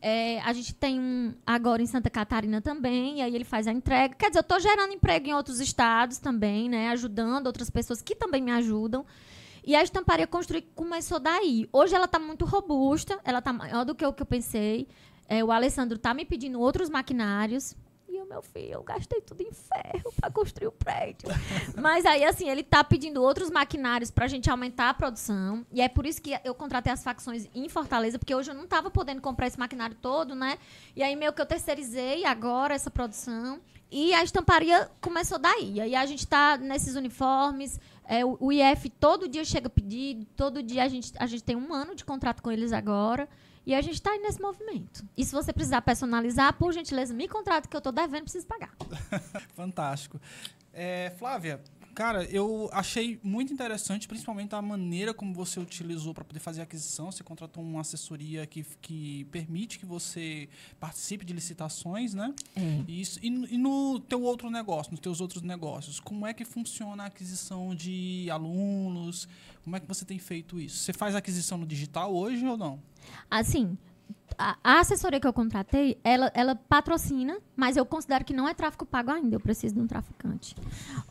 É, 0.00 0.40
a 0.42 0.52
gente 0.52 0.74
tem 0.74 0.98
um 0.98 1.34
agora 1.44 1.82
em 1.82 1.86
Santa 1.86 2.08
Catarina 2.08 2.60
também, 2.60 3.18
e 3.18 3.22
aí 3.22 3.34
ele 3.34 3.44
faz 3.44 3.66
a 3.66 3.72
entrega. 3.72 4.14
Quer 4.14 4.28
dizer, 4.28 4.38
eu 4.38 4.42
estou 4.42 4.60
gerando 4.60 4.92
emprego 4.92 5.26
em 5.26 5.34
outros 5.34 5.58
estados 5.60 6.18
também, 6.18 6.68
né? 6.68 6.88
Ajudando 6.90 7.48
outras 7.48 7.68
pessoas 7.68 8.00
que 8.00 8.14
também 8.14 8.40
me 8.40 8.52
ajudam. 8.52 9.04
E 9.68 9.76
a 9.76 9.82
estamparia 9.82 10.26
construir 10.26 10.62
começou 10.74 11.20
daí. 11.20 11.68
Hoje 11.70 11.94
ela 11.94 12.06
está 12.06 12.18
muito 12.18 12.46
robusta, 12.46 13.20
ela 13.22 13.40
está 13.40 13.52
maior 13.52 13.84
do 13.84 13.94
que 13.94 14.06
o 14.06 14.14
que 14.14 14.22
eu 14.22 14.26
pensei. 14.26 14.88
É, 15.28 15.44
o 15.44 15.52
Alessandro 15.52 15.96
está 15.96 16.14
me 16.14 16.24
pedindo 16.24 16.58
outros 16.58 16.88
maquinários. 16.88 17.76
E 18.08 18.18
o 18.18 18.24
meu 18.24 18.40
filho, 18.40 18.72
eu 18.72 18.82
gastei 18.82 19.20
tudo 19.20 19.42
em 19.42 19.52
ferro 19.52 20.10
para 20.18 20.30
construir 20.30 20.68
o 20.68 20.72
prédio. 20.72 21.28
Mas 21.76 22.06
aí, 22.06 22.24
assim, 22.24 22.48
ele 22.48 22.62
tá 22.62 22.82
pedindo 22.82 23.22
outros 23.22 23.50
maquinários 23.50 24.10
pra 24.10 24.26
gente 24.26 24.48
aumentar 24.48 24.88
a 24.88 24.94
produção. 24.94 25.66
E 25.70 25.82
é 25.82 25.88
por 25.90 26.06
isso 26.06 26.22
que 26.22 26.34
eu 26.42 26.54
contratei 26.54 26.90
as 26.90 27.04
facções 27.04 27.46
em 27.54 27.68
Fortaleza, 27.68 28.18
porque 28.18 28.34
hoje 28.34 28.50
eu 28.50 28.54
não 28.54 28.66
tava 28.66 28.90
podendo 28.90 29.20
comprar 29.20 29.48
esse 29.48 29.58
maquinário 29.58 29.98
todo, 30.00 30.34
né? 30.34 30.56
E 30.96 31.02
aí 31.02 31.14
meio 31.14 31.34
que 31.34 31.42
eu 31.42 31.46
terceirizei 31.46 32.24
agora 32.24 32.72
essa 32.72 32.90
produção. 32.90 33.60
E 33.90 34.12
a 34.12 34.22
estamparia 34.22 34.90
começou 35.00 35.38
daí. 35.38 35.74
E 35.74 35.80
aí 35.80 35.94
a 35.94 36.06
gente 36.06 36.26
tá 36.26 36.56
nesses 36.56 36.94
uniformes. 36.94 37.78
É, 38.08 38.24
o, 38.24 38.50
IF 38.50 38.88
todo 38.88 39.28
dia 39.28 39.44
chega 39.44 39.68
pedido, 39.68 40.24
todo 40.34 40.62
dia 40.62 40.82
a 40.82 40.88
gente, 40.88 41.12
a 41.18 41.26
gente 41.26 41.44
tem 41.44 41.54
um 41.54 41.74
ano 41.74 41.94
de 41.94 42.06
contrato 42.06 42.42
com 42.42 42.50
eles 42.50 42.72
agora. 42.72 43.28
E 43.66 43.74
a 43.74 43.82
gente 43.82 43.96
está 43.96 44.16
nesse 44.16 44.40
movimento. 44.40 45.04
E 45.14 45.22
se 45.22 45.30
você 45.30 45.52
precisar 45.52 45.82
personalizar, 45.82 46.54
por 46.54 46.72
gentileza, 46.72 47.12
me 47.12 47.28
contrata 47.28 47.68
que 47.68 47.76
eu 47.76 47.82
tô 47.82 47.92
devendo, 47.92 48.22
preciso 48.22 48.46
pagar. 48.46 48.74
Fantástico. 49.54 50.18
É, 50.72 51.12
Flávia, 51.18 51.60
Cara, 51.98 52.22
eu 52.26 52.70
achei 52.72 53.18
muito 53.24 53.52
interessante, 53.52 54.06
principalmente 54.06 54.54
a 54.54 54.62
maneira 54.62 55.12
como 55.12 55.34
você 55.34 55.58
utilizou 55.58 56.14
para 56.14 56.22
poder 56.24 56.38
fazer 56.38 56.60
a 56.60 56.62
aquisição. 56.62 57.10
Você 57.10 57.24
contratou 57.24 57.60
uma 57.60 57.80
assessoria 57.80 58.46
que, 58.46 58.64
que 58.80 59.24
permite 59.32 59.80
que 59.80 59.84
você 59.84 60.48
participe 60.78 61.24
de 61.24 61.32
licitações, 61.32 62.14
né? 62.14 62.32
É. 62.54 62.84
Isso, 62.86 63.18
e, 63.20 63.28
no- 63.28 63.48
e 63.48 63.58
no 63.58 63.98
teu 63.98 64.22
outro 64.22 64.48
negócio, 64.48 64.92
nos 64.92 65.00
teus 65.00 65.20
outros 65.20 65.42
negócios, 65.42 65.98
como 65.98 66.24
é 66.24 66.32
que 66.32 66.44
funciona 66.44 67.02
a 67.02 67.06
aquisição 67.06 67.74
de 67.74 68.28
alunos? 68.30 69.26
Como 69.64 69.74
é 69.74 69.80
que 69.80 69.86
você 69.88 70.04
tem 70.04 70.20
feito 70.20 70.60
isso? 70.60 70.76
Você 70.76 70.92
faz 70.92 71.16
aquisição 71.16 71.58
no 71.58 71.66
digital 71.66 72.14
hoje 72.14 72.46
ou 72.46 72.56
não? 72.56 72.80
Assim, 73.28 73.76
a, 74.38 74.78
assessoria 74.80 75.18
que 75.20 75.26
eu 75.26 75.32
contratei, 75.32 75.98
ela, 76.04 76.30
ela 76.34 76.54
patrocina, 76.54 77.38
mas 77.56 77.76
eu 77.76 77.84
considero 77.84 78.24
que 78.24 78.32
não 78.32 78.48
é 78.48 78.54
tráfico 78.54 78.86
pago 78.86 79.10
ainda. 79.10 79.34
Eu 79.36 79.40
preciso 79.40 79.74
de 79.74 79.80
um 79.80 79.86
traficante. 79.86 80.54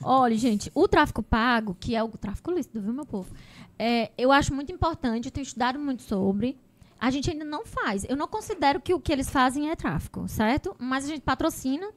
Olha, 0.02 0.36
gente, 0.38 0.72
o 0.74 0.88
tráfico 0.88 1.22
pago, 1.22 1.76
que 1.80 1.96
é 1.96 2.02
o 2.04 2.08
tráfico 2.10 2.52
lícito, 2.52 2.80
viu, 2.82 2.94
meu 2.94 3.06
povo? 3.06 3.34
É, 3.78 4.12
eu 4.18 4.32
acho 4.32 4.54
muito 4.54 4.72
importante, 4.72 5.26
eu 5.26 5.32
tenho 5.32 5.44
estudado 5.44 5.78
muito 5.78 6.04
sobre. 6.04 6.58
A 7.00 7.12
gente 7.12 7.30
ainda 7.30 7.46
não 7.46 7.66
faz. 7.66 8.06
Eu 8.10 8.16
não 8.16 8.28
considero 8.28 8.82
que 8.82 8.94
o 8.94 9.00
que 9.00 9.12
eles 9.12 9.30
fazem 9.30 9.70
é 9.70 9.76
tráfico, 9.76 10.28
certo? 10.28 10.76
Mas 10.80 11.06
a 11.06 11.08
gente 11.10 11.22
patrocina, 11.22 11.88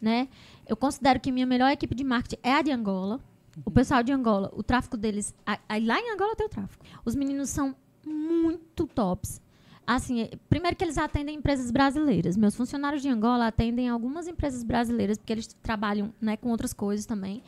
né? 0.00 0.28
Eu 0.66 0.76
considero 0.76 1.18
que 1.18 1.32
minha 1.32 1.46
melhor 1.46 1.70
equipe 1.72 1.94
de 1.94 2.04
marketing 2.04 2.40
é 2.42 2.52
a 2.54 2.62
de 2.62 2.70
Angola. 2.70 3.18
O 3.64 3.70
pessoal 3.70 4.02
de 4.02 4.12
Angola, 4.12 4.50
o 4.54 4.62
tráfico 4.62 4.96
deles. 4.96 5.34
a- 5.46 5.58
a- 5.68 5.78
lá 5.84 5.98
em 5.98 6.12
Angola 6.12 6.36
tem 6.36 6.46
o 6.46 6.48
tráfico. 6.48 6.84
Os 7.04 7.14
meninos 7.16 7.50
são 7.50 7.74
muito 8.06 8.86
tops. 8.86 9.40
Assim, 9.86 10.22
é- 10.22 10.30
primeiro 10.48 10.76
que 10.76 10.84
eles 10.84 10.96
atendem 10.98 11.36
empresas 11.36 11.70
brasileiras. 11.70 12.36
Meus 12.36 12.54
funcionários 12.54 13.02
de 13.02 13.08
Angola 13.08 13.46
atendem 13.46 13.88
algumas 13.88 14.26
empresas 14.26 14.62
brasileiras, 14.62 15.18
porque 15.18 15.32
eles 15.32 15.46
trabalham 15.62 16.12
né, 16.20 16.36
com 16.36 16.50
outras 16.50 16.72
coisas 16.72 17.04
também. 17.04 17.42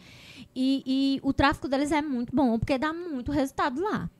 E, 0.55 0.82
e 0.87 1.20
o 1.22 1.32
tráfico 1.32 1.68
deles 1.68 1.93
é 1.93 2.03
muito 2.03 2.34
bom, 2.34 2.59
porque 2.59 2.78
dá 2.78 2.93
muito 2.93 3.32
resultado 3.32 3.82
lá. 3.82 4.11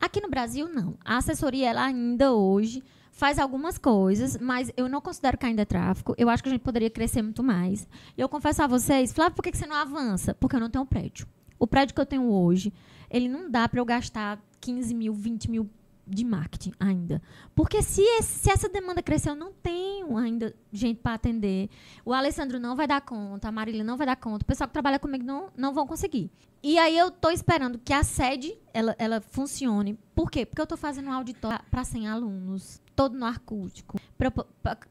Aqui 0.00 0.20
no 0.20 0.28
Brasil, 0.28 0.68
não. 0.68 0.96
A 1.04 1.18
assessoria, 1.18 1.70
ela 1.70 1.84
ainda 1.84 2.32
hoje 2.32 2.82
faz 3.12 3.38
algumas 3.38 3.76
coisas, 3.76 4.38
mas 4.38 4.72
eu 4.76 4.88
não 4.88 5.00
considero 5.00 5.36
que 5.36 5.44
ainda 5.44 5.62
é 5.62 5.64
tráfico. 5.66 6.14
Eu 6.16 6.30
acho 6.30 6.42
que 6.42 6.48
a 6.48 6.52
gente 6.52 6.62
poderia 6.62 6.88
crescer 6.88 7.20
muito 7.20 7.42
mais. 7.42 7.86
E 8.16 8.20
eu 8.20 8.28
confesso 8.28 8.62
a 8.62 8.66
vocês, 8.66 9.12
Flávio, 9.12 9.34
por 9.36 9.42
que 9.42 9.54
você 9.54 9.66
não 9.66 9.76
avança? 9.76 10.34
Porque 10.34 10.56
eu 10.56 10.60
não 10.60 10.70
tenho 10.70 10.86
prédio. 10.86 11.26
O 11.58 11.66
prédio 11.66 11.94
que 11.94 12.00
eu 12.00 12.06
tenho 12.06 12.30
hoje, 12.32 12.72
ele 13.10 13.28
não 13.28 13.50
dá 13.50 13.68
para 13.68 13.78
eu 13.78 13.84
gastar 13.84 14.40
15 14.60 14.94
mil, 14.94 15.12
20 15.12 15.50
mil 15.50 15.68
de 16.14 16.24
marketing 16.24 16.72
ainda. 16.80 17.20
Porque 17.54 17.82
se, 17.82 18.00
esse- 18.02 18.40
se 18.40 18.50
essa 18.50 18.68
demanda 18.68 19.02
crescer, 19.02 19.30
eu 19.30 19.34
não 19.36 19.52
tenho 19.52 20.16
ainda 20.16 20.54
gente 20.72 21.00
para 21.00 21.14
atender. 21.14 21.68
O 22.04 22.12
Alessandro 22.12 22.58
não 22.58 22.74
vai 22.74 22.86
dar 22.86 23.00
conta, 23.00 23.48
a 23.48 23.52
Marília 23.52 23.84
não 23.84 23.96
vai 23.96 24.06
dar 24.06 24.16
conta, 24.16 24.42
o 24.42 24.46
pessoal 24.46 24.66
que 24.68 24.72
trabalha 24.72 24.98
comigo 24.98 25.24
não, 25.24 25.50
não 25.56 25.72
vão 25.74 25.86
conseguir. 25.86 26.30
E 26.62 26.78
aí 26.78 26.96
eu 26.96 27.10
tô 27.10 27.30
esperando 27.30 27.78
que 27.78 27.92
a 27.92 28.02
sede 28.02 28.54
ela, 28.72 28.94
ela 28.98 29.20
funcione. 29.20 29.98
Por 30.14 30.30
quê? 30.30 30.44
Porque 30.46 30.60
eu 30.60 30.66
tô 30.66 30.76
fazendo 30.76 31.08
um 31.08 31.12
auditório 31.12 31.60
para 31.70 31.84
100 31.84 32.08
alunos, 32.08 32.80
todo 32.96 33.16
no 33.16 33.24
acústico, 33.26 33.99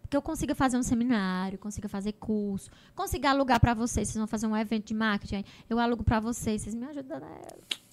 que 0.09 0.17
eu 0.17 0.21
consiga 0.21 0.55
fazer 0.55 0.77
um 0.77 0.83
seminário, 0.83 1.59
consiga 1.59 1.87
fazer 1.87 2.13
curso, 2.13 2.71
consiga 2.95 3.29
alugar 3.29 3.59
para 3.59 3.73
vocês, 3.73 4.07
vocês 4.07 4.17
vão 4.17 4.27
fazer 4.27 4.47
um 4.47 4.57
evento 4.57 4.87
de 4.87 4.93
marketing, 4.93 5.43
eu 5.69 5.77
alugo 5.77 6.03
para 6.03 6.19
vocês, 6.19 6.63
vocês 6.63 6.73
me 6.73 6.85
ajudam 6.85 7.17
a 7.17 7.41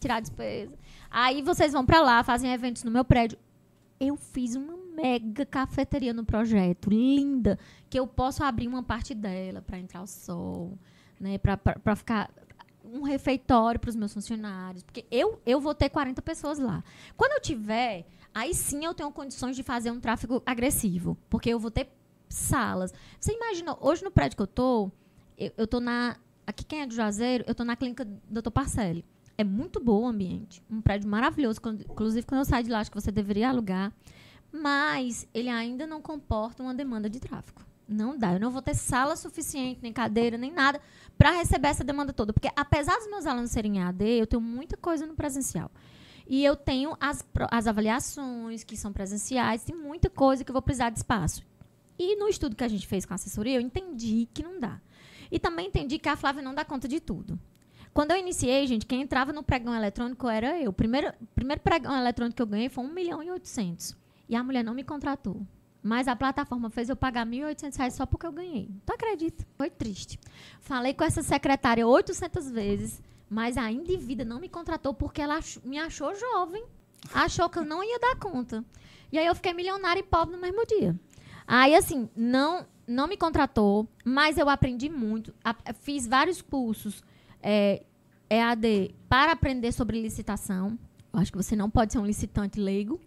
tirar 0.00 0.16
a 0.16 0.20
despesa. 0.20 0.72
Aí 1.10 1.42
vocês 1.42 1.72
vão 1.72 1.84
para 1.84 2.00
lá, 2.00 2.22
fazem 2.24 2.52
eventos 2.52 2.84
no 2.84 2.90
meu 2.90 3.04
prédio. 3.04 3.38
Eu 3.98 4.16
fiz 4.16 4.54
uma 4.54 4.76
mega 4.76 5.44
cafeteria 5.44 6.12
no 6.12 6.24
projeto, 6.24 6.88
linda, 6.88 7.58
que 7.90 7.98
eu 7.98 8.06
posso 8.06 8.42
abrir 8.42 8.68
uma 8.68 8.82
parte 8.82 9.14
dela 9.14 9.60
para 9.60 9.78
entrar 9.78 10.02
o 10.02 10.06
sol, 10.06 10.78
né, 11.20 11.38
para 11.38 11.96
ficar 11.96 12.30
um 12.84 13.02
refeitório 13.02 13.80
para 13.80 13.90
os 13.90 13.96
meus 13.96 14.14
funcionários, 14.14 14.82
porque 14.82 15.04
eu 15.10 15.40
eu 15.44 15.60
vou 15.60 15.74
ter 15.74 15.88
40 15.88 16.22
pessoas 16.22 16.58
lá. 16.58 16.84
Quando 17.16 17.32
eu 17.32 17.40
tiver, 17.40 18.06
aí 18.38 18.52
sim 18.54 18.84
eu 18.84 18.92
tenho 18.92 19.10
condições 19.10 19.56
de 19.56 19.62
fazer 19.62 19.90
um 19.90 19.98
tráfego 19.98 20.42
agressivo, 20.44 21.16
porque 21.30 21.48
eu 21.48 21.58
vou 21.58 21.70
ter 21.70 21.88
salas. 22.28 22.92
Você 23.18 23.32
imagina, 23.32 23.76
hoje 23.80 24.04
no 24.04 24.10
prédio 24.10 24.36
que 24.36 24.42
eu 24.42 24.46
tô, 24.46 24.90
eu, 25.38 25.50
eu 25.56 25.66
tô 25.66 25.80
na 25.80 26.16
aqui 26.46 26.64
quem 26.64 26.82
é 26.82 26.86
do 26.86 26.94
Juazeiro, 26.94 27.44
eu 27.46 27.54
tô 27.54 27.64
na 27.64 27.74
clínica 27.74 28.04
do 28.04 28.42
Dr. 28.42 28.50
Parcelli. 28.50 29.04
É 29.38 29.42
muito 29.44 29.80
bom 29.80 30.02
o 30.02 30.06
ambiente, 30.06 30.62
um 30.70 30.80
prédio 30.82 31.08
maravilhoso, 31.08 31.60
quando- 31.60 31.80
inclusive 31.82 32.26
quando 32.26 32.40
eu 32.40 32.44
saio 32.44 32.62
de 32.64 32.70
lá 32.70 32.80
acho 32.80 32.90
que 32.90 33.00
você 33.00 33.10
deveria 33.10 33.48
alugar, 33.48 33.92
mas 34.52 35.26
ele 35.34 35.48
ainda 35.48 35.86
não 35.86 36.00
comporta 36.00 36.62
uma 36.62 36.74
demanda 36.74 37.08
de 37.10 37.18
tráfego. 37.20 37.62
Não 37.88 38.18
dá, 38.18 38.32
eu 38.34 38.40
não 38.40 38.50
vou 38.50 38.60
ter 38.62 38.74
sala 38.74 39.14
suficiente, 39.16 39.80
nem 39.82 39.92
cadeira, 39.92 40.36
nem 40.36 40.50
nada 40.52 40.80
para 41.16 41.30
receber 41.30 41.68
essa 41.68 41.84
demanda 41.84 42.12
toda, 42.12 42.32
porque 42.32 42.50
apesar 42.56 42.96
dos 42.96 43.08
meus 43.08 43.26
alunos 43.26 43.50
serem 43.50 43.80
AD, 43.82 44.04
eu 44.04 44.26
tenho 44.26 44.42
muita 44.42 44.76
coisa 44.76 45.06
no 45.06 45.14
presencial. 45.14 45.70
E 46.26 46.44
eu 46.44 46.56
tenho 46.56 46.96
as, 47.00 47.24
as 47.50 47.66
avaliações 47.66 48.64
que 48.64 48.76
são 48.76 48.92
presenciais, 48.92 49.62
tem 49.62 49.76
muita 49.76 50.10
coisa 50.10 50.44
que 50.44 50.50
eu 50.50 50.54
vou 50.54 50.62
precisar 50.62 50.90
de 50.90 50.98
espaço. 50.98 51.44
E 51.98 52.16
no 52.16 52.28
estudo 52.28 52.56
que 52.56 52.64
a 52.64 52.68
gente 52.68 52.86
fez 52.86 53.06
com 53.06 53.14
a 53.14 53.16
assessoria, 53.16 53.56
eu 53.56 53.60
entendi 53.60 54.28
que 54.34 54.42
não 54.42 54.58
dá. 54.58 54.80
E 55.30 55.38
também 55.38 55.68
entendi 55.68 55.98
que 55.98 56.08
a 56.08 56.16
Flávia 56.16 56.42
não 56.42 56.54
dá 56.54 56.64
conta 56.64 56.86
de 56.86 57.00
tudo. 57.00 57.38
Quando 57.94 58.10
eu 58.10 58.18
iniciei, 58.18 58.66
gente, 58.66 58.84
quem 58.84 59.00
entrava 59.00 59.32
no 59.32 59.42
pregão 59.42 59.74
eletrônico 59.74 60.28
era 60.28 60.60
eu. 60.60 60.70
O 60.70 60.72
primeiro, 60.72 61.12
primeiro 61.34 61.62
pregão 61.62 61.96
eletrônico 61.96 62.36
que 62.36 62.42
eu 62.42 62.46
ganhei 62.46 62.68
foi 62.68 62.84
1 62.84 62.92
milhão 62.92 63.22
e 63.22 63.30
800. 63.30 63.96
E 64.28 64.36
a 64.36 64.42
mulher 64.42 64.62
não 64.62 64.74
me 64.74 64.84
contratou. 64.84 65.40
Mas 65.82 66.08
a 66.08 66.16
plataforma 66.16 66.68
fez 66.68 66.88
eu 66.88 66.96
pagar 66.96 67.24
1.800 67.24 67.76
reais 67.76 67.94
só 67.94 68.04
porque 68.04 68.26
eu 68.26 68.32
ganhei. 68.32 68.68
Tu 68.84 68.92
acredita? 68.92 69.46
Foi 69.56 69.70
triste. 69.70 70.18
Falei 70.60 70.92
com 70.92 71.04
essa 71.04 71.22
secretária 71.22 71.86
800 71.86 72.50
vezes, 72.50 73.00
mas 73.28 73.56
a 73.56 73.70
indivídua 73.70 74.24
não 74.24 74.40
me 74.40 74.48
contratou 74.48 74.94
porque 74.94 75.20
ela 75.20 75.36
ach- 75.38 75.58
me 75.64 75.78
achou 75.78 76.14
jovem. 76.14 76.64
Achou 77.12 77.48
que 77.48 77.58
eu 77.58 77.64
não 77.64 77.82
ia 77.84 77.98
dar 77.98 78.16
conta. 78.16 78.64
E 79.12 79.18
aí 79.18 79.26
eu 79.26 79.34
fiquei 79.34 79.52
milionária 79.52 80.00
e 80.00 80.02
pobre 80.02 80.34
no 80.34 80.40
mesmo 80.40 80.64
dia. 80.66 80.98
Aí, 81.46 81.74
assim, 81.74 82.08
não, 82.16 82.66
não 82.86 83.06
me 83.06 83.16
contratou, 83.16 83.88
mas 84.04 84.36
eu 84.38 84.48
aprendi 84.48 84.88
muito. 84.88 85.32
A- 85.44 85.54
fiz 85.80 86.06
vários 86.06 86.42
cursos 86.42 87.02
é, 87.42 87.84
EAD 88.28 88.94
para 89.08 89.32
aprender 89.32 89.70
sobre 89.72 90.00
licitação. 90.00 90.76
Eu 91.12 91.20
acho 91.20 91.30
que 91.30 91.38
você 91.38 91.54
não 91.54 91.70
pode 91.70 91.92
ser 91.92 91.98
um 91.98 92.06
licitante 92.06 92.58
leigo, 92.60 93.00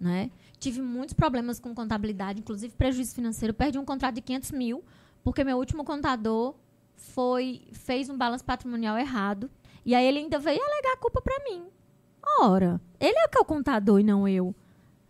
né? 0.00 0.30
Tive 0.58 0.80
muitos 0.80 1.12
problemas 1.12 1.60
com 1.60 1.74
contabilidade, 1.74 2.40
inclusive 2.40 2.74
prejuízo 2.74 3.14
financeiro. 3.14 3.52
Perdi 3.52 3.78
um 3.78 3.84
contrato 3.84 4.14
de 4.14 4.22
500 4.22 4.50
mil, 4.52 4.82
porque 5.22 5.44
meu 5.44 5.58
último 5.58 5.84
contador 5.84 6.54
foi 6.96 7.62
fez 7.72 8.08
um 8.08 8.16
balanço 8.16 8.44
patrimonial 8.44 8.96
errado. 8.98 9.50
E 9.84 9.94
aí 9.94 10.04
ele 10.06 10.20
ainda 10.20 10.38
veio 10.38 10.60
alegar 10.62 10.92
a 10.94 10.96
culpa 10.96 11.20
para 11.20 11.38
mim. 11.44 11.66
Ora, 12.40 12.80
ele 12.98 13.18
é 13.18 13.28
que 13.28 13.36
é 13.36 13.40
o 13.40 13.44
contador 13.44 14.00
e 14.00 14.04
não 14.04 14.26
eu. 14.26 14.54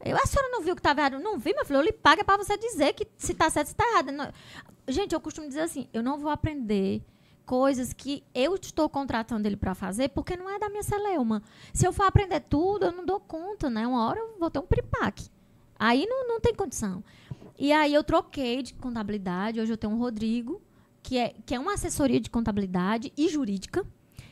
Eu, 0.05 0.17
a 0.17 0.27
senhora 0.27 0.51
não 0.51 0.61
viu 0.61 0.75
que 0.75 0.81
estava 0.81 1.01
errado? 1.01 1.19
Não 1.19 1.39
vi, 1.39 1.55
meu 1.55 1.65
filho. 1.65 1.79
Eu 1.79 1.83
lhe 1.83 1.93
pago 1.93 2.21
é 2.21 2.25
para 2.25 2.43
você 2.43 2.59
dizer 2.59 2.93
que 2.93 3.07
se 3.17 3.33
está 3.33 3.49
certo, 3.49 3.69
se 3.69 3.73
está 3.73 3.89
errado. 3.89 4.11
Não- 4.13 4.31
Gente, 4.87 5.15
eu 5.15 5.21
costumo 5.21 5.49
dizer 5.49 5.61
assim, 5.63 5.89
eu 5.95 6.03
não 6.03 6.19
vou 6.19 6.31
aprender 6.31 7.03
coisas 7.47 7.93
que 7.95 8.23
eu 8.35 8.55
estou 8.57 8.89
contratando 8.89 9.47
ele 9.49 9.57
para 9.57 9.75
fazer 9.75 10.09
porque 10.11 10.37
não 10.37 10.51
é 10.51 10.59
da 10.59 10.69
minha 10.69 10.83
celeuma. 10.83 11.43
Se 11.73 11.87
eu 11.87 11.93
for 11.93 12.05
aprender 12.05 12.41
tudo, 12.41 12.87
eu 12.87 12.93
não 12.93 13.05
dou 13.07 13.19
conta, 13.21 13.71
né? 13.71 13.87
Uma 13.87 14.07
hora 14.07 14.19
eu 14.19 14.37
vou 14.39 14.51
ter 14.51 14.59
um 14.59 14.67
pripaque. 14.67 15.29
Aí 15.79 16.05
não, 16.07 16.27
não 16.29 16.41
tem 16.41 16.55
condição. 16.55 17.03
E 17.59 17.73
aí 17.73 17.95
eu 17.95 18.05
troquei 18.05 18.63
de 18.63 18.75
contabilidade. 18.75 19.59
Hoje 19.61 19.73
eu 19.73 19.77
tenho 19.79 19.93
um 19.95 19.99
Rodrigo, 19.99 20.61
que 21.05 21.19
é, 21.19 21.35
que 21.45 21.55
é 21.55 21.59
uma 21.61 21.75
assessoria 21.75 22.19
de 22.19 22.31
contabilidade 22.31 23.13
e 23.17 23.29
jurídica. 23.29 23.87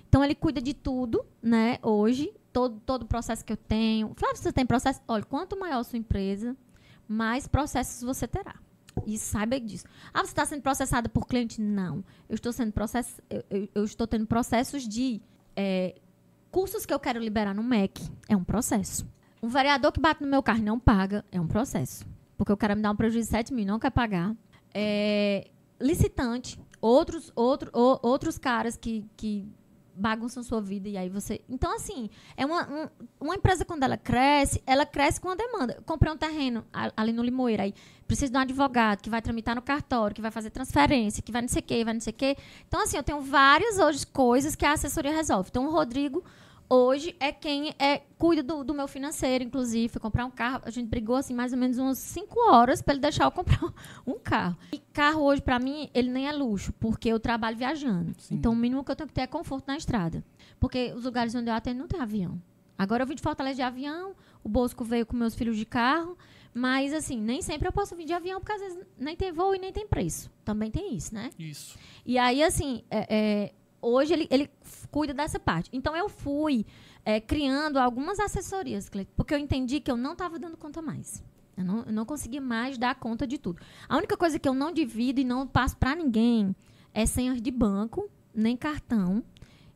Então 0.08 0.24
ele 0.24 0.34
cuida 0.34 0.60
de 0.60 0.72
tudo, 0.74 1.24
né? 1.42 1.78
Hoje, 1.82 2.32
todo, 2.52 2.80
todo 2.80 3.02
o 3.02 3.06
processo 3.06 3.44
que 3.44 3.52
eu 3.52 3.56
tenho. 3.56 4.12
Flávio, 4.16 4.38
você 4.38 4.52
tem 4.52 4.64
processo? 4.66 5.00
Olha, 5.06 5.22
quanto 5.24 5.56
maior 5.58 5.80
a 5.80 5.84
sua 5.84 5.98
empresa, 5.98 6.56
mais 7.06 7.46
processos 7.46 8.02
você 8.02 8.26
terá. 8.26 8.54
E 9.06 9.16
saiba 9.18 9.58
disso. 9.60 9.84
Ah, 10.12 10.20
você 10.20 10.32
está 10.32 10.44
sendo 10.46 10.62
processada 10.62 11.08
por 11.08 11.26
cliente? 11.26 11.60
Não. 11.60 12.02
Eu 12.28 12.34
estou 12.34 12.52
sendo 12.52 12.72
process... 12.72 13.20
eu, 13.30 13.44
eu- 13.50 13.68
eu 13.74 13.84
estou 13.84 14.06
tendo 14.06 14.26
processos 14.26 14.86
de 14.88 15.20
é, 15.56 15.98
cursos 16.50 16.84
que 16.86 16.92
eu 16.92 17.00
quero 17.00 17.18
liberar 17.20 17.54
no 17.54 17.62
MEC. 17.62 18.02
É 18.28 18.36
um 18.36 18.44
processo. 18.44 19.06
Um 19.42 19.48
vereador 19.48 19.92
que 19.92 20.00
bate 20.00 20.22
no 20.22 20.28
meu 20.28 20.42
carro 20.42 20.58
e 20.60 20.62
não 20.62 20.78
paga 20.78 21.24
é 21.32 21.40
um 21.40 21.46
processo. 21.46 22.04
Porque 22.36 22.52
o 22.52 22.56
cara 22.56 22.74
me 22.74 22.82
dá 22.82 22.90
um 22.90 22.96
prejuízo 22.96 23.28
de 23.28 23.30
7 23.30 23.54
mil 23.54 23.64
não 23.66 23.78
quer 23.78 23.90
pagar. 23.90 24.34
É, 24.74 25.50
licitante, 25.82 26.58
outros, 26.80 27.32
outro, 27.34 27.70
outros 28.02 28.38
caras 28.38 28.76
que, 28.76 29.04
que 29.16 29.46
bagunçam 29.94 30.42
sua 30.42 30.60
vida 30.60 30.88
e 30.88 30.96
aí 30.96 31.10
você. 31.10 31.42
Então, 31.48 31.74
assim, 31.76 32.08
é 32.36 32.46
uma, 32.46 32.66
um- 32.68 32.88
uma 33.20 33.34
empresa, 33.34 33.64
quando 33.64 33.82
ela 33.82 33.96
cresce, 33.96 34.62
ela 34.66 34.86
cresce 34.86 35.20
com 35.20 35.28
a 35.28 35.34
demanda. 35.34 35.82
Comprei 35.84 36.10
um 36.12 36.16
terreno 36.16 36.64
ali 36.96 37.12
no 37.12 37.22
Limoeiro, 37.22 37.62
aí 37.62 37.74
preciso 38.06 38.32
de 38.32 38.38
um 38.38 38.40
advogado 38.40 39.00
que 39.02 39.10
vai 39.10 39.20
tramitar 39.20 39.54
no 39.54 39.62
cartório, 39.62 40.14
que 40.14 40.22
vai 40.22 40.30
fazer 40.30 40.50
transferência, 40.50 41.22
que 41.22 41.30
vai 41.32 41.42
não 41.42 41.48
sei 41.48 41.60
o 41.60 41.64
quê, 41.64 41.84
vai 41.84 41.94
não 41.94 42.00
sei 42.00 42.12
quê. 42.12 42.36
Então, 42.66 42.82
assim, 42.82 42.96
eu 42.96 43.02
tenho 43.02 43.20
várias 43.20 43.78
hoje 43.78 44.06
coisas 44.06 44.54
que 44.56 44.64
a 44.64 44.72
assessoria 44.72 45.12
resolve. 45.12 45.48
Então, 45.50 45.66
o 45.66 45.70
Rodrigo, 45.70 46.24
hoje 46.74 47.14
é 47.20 47.30
quem 47.30 47.74
é, 47.78 47.98
cuida 48.18 48.42
do, 48.42 48.64
do 48.64 48.74
meu 48.74 48.88
financeiro, 48.88 49.44
inclusive. 49.44 49.88
Fui 49.88 50.00
comprar 50.00 50.24
um 50.24 50.30
carro. 50.30 50.62
A 50.64 50.70
gente 50.70 50.88
brigou, 50.88 51.16
assim, 51.16 51.34
mais 51.34 51.52
ou 51.52 51.58
menos 51.58 51.78
umas 51.78 51.98
5 51.98 52.50
horas 52.50 52.80
para 52.80 52.94
ele 52.94 53.00
deixar 53.00 53.24
eu 53.24 53.30
comprar 53.30 53.60
um 54.06 54.18
carro. 54.18 54.56
E 54.72 54.78
carro 54.78 55.22
hoje, 55.22 55.42
para 55.42 55.58
mim, 55.58 55.90
ele 55.92 56.10
nem 56.10 56.26
é 56.26 56.32
luxo, 56.32 56.72
porque 56.74 57.08
eu 57.08 57.20
trabalho 57.20 57.56
viajando. 57.56 58.14
Sim. 58.18 58.36
Então, 58.36 58.52
o 58.52 58.56
mínimo 58.56 58.82
que 58.82 58.90
eu 58.90 58.96
tenho 58.96 59.08
que 59.08 59.14
ter 59.14 59.22
é 59.22 59.26
conforto 59.26 59.66
na 59.66 59.76
estrada. 59.76 60.24
Porque 60.58 60.92
os 60.96 61.04
lugares 61.04 61.34
onde 61.34 61.50
eu 61.50 61.54
atendo 61.54 61.80
não 61.80 61.88
tem 61.88 62.00
avião. 62.00 62.40
Agora 62.78 63.02
eu 63.02 63.06
vim 63.06 63.14
de 63.14 63.22
Fortaleza 63.22 63.56
de 63.56 63.62
avião, 63.62 64.14
o 64.42 64.48
Bosco 64.48 64.84
veio 64.84 65.06
com 65.06 65.16
meus 65.16 65.34
filhos 65.34 65.56
de 65.56 65.64
carro, 65.64 66.16
mas, 66.54 66.92
assim, 66.92 67.20
nem 67.20 67.40
sempre 67.40 67.68
eu 67.68 67.72
posso 67.72 67.94
vir 67.94 68.04
de 68.04 68.12
avião, 68.12 68.40
porque 68.40 68.52
às 68.52 68.60
vezes 68.60 68.78
nem 68.98 69.16
tem 69.16 69.32
voo 69.32 69.54
e 69.54 69.58
nem 69.58 69.72
tem 69.72 69.86
preço. 69.86 70.30
Também 70.44 70.70
tem 70.70 70.94
isso, 70.94 71.14
né? 71.14 71.30
Isso. 71.38 71.78
E 72.04 72.18
aí, 72.18 72.42
assim, 72.42 72.82
é, 72.90 73.06
é, 73.08 73.52
hoje 73.82 74.14
ele, 74.14 74.28
ele 74.30 74.48
cuida 74.90 75.12
dessa 75.12 75.38
parte. 75.38 75.68
Então, 75.72 75.94
eu 75.96 76.08
fui 76.08 76.64
é, 77.04 77.20
criando 77.20 77.78
algumas 77.78 78.20
assessorias, 78.20 78.88
porque 79.16 79.34
eu 79.34 79.38
entendi 79.38 79.80
que 79.80 79.90
eu 79.90 79.96
não 79.96 80.12
estava 80.12 80.38
dando 80.38 80.56
conta 80.56 80.80
mais. 80.80 81.22
Eu 81.56 81.64
não, 81.64 81.78
eu 81.80 81.92
não 81.92 82.04
consegui 82.06 82.40
mais 82.40 82.78
dar 82.78 82.94
conta 82.94 83.26
de 83.26 83.36
tudo. 83.36 83.60
A 83.88 83.96
única 83.96 84.16
coisa 84.16 84.38
que 84.38 84.48
eu 84.48 84.54
não 84.54 84.72
divido 84.72 85.20
e 85.20 85.24
não 85.24 85.46
passo 85.46 85.76
para 85.76 85.94
ninguém 85.94 86.56
é 86.94 87.04
senhas 87.04 87.42
de 87.42 87.50
banco, 87.50 88.08
nem 88.34 88.56
cartão. 88.56 89.22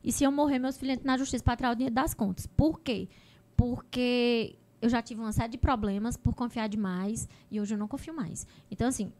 E 0.03 0.11
se 0.11 0.23
eu 0.23 0.31
morrer, 0.31 0.57
meus 0.57 0.77
filhos 0.77 0.95
entram 0.95 1.11
na 1.11 1.17
justiça 1.17 1.43
para 1.43 1.57
tirar 1.57 1.71
o 1.71 1.75
dinheiro 1.75 1.93
das 1.93 2.13
contas. 2.13 2.47
Por 2.47 2.79
quê? 2.79 3.07
Porque 3.55 4.55
eu 4.81 4.89
já 4.89 5.01
tive 5.01 5.21
uma 5.21 5.31
série 5.31 5.49
de 5.49 5.57
problemas 5.57 6.15
por 6.15 6.33
confiar 6.33 6.67
demais 6.67 7.27
e 7.51 7.59
hoje 7.59 7.73
eu 7.73 7.77
não 7.77 7.87
confio 7.87 8.13
mais. 8.13 8.45
Então, 8.69 8.87
assim, 8.87 9.11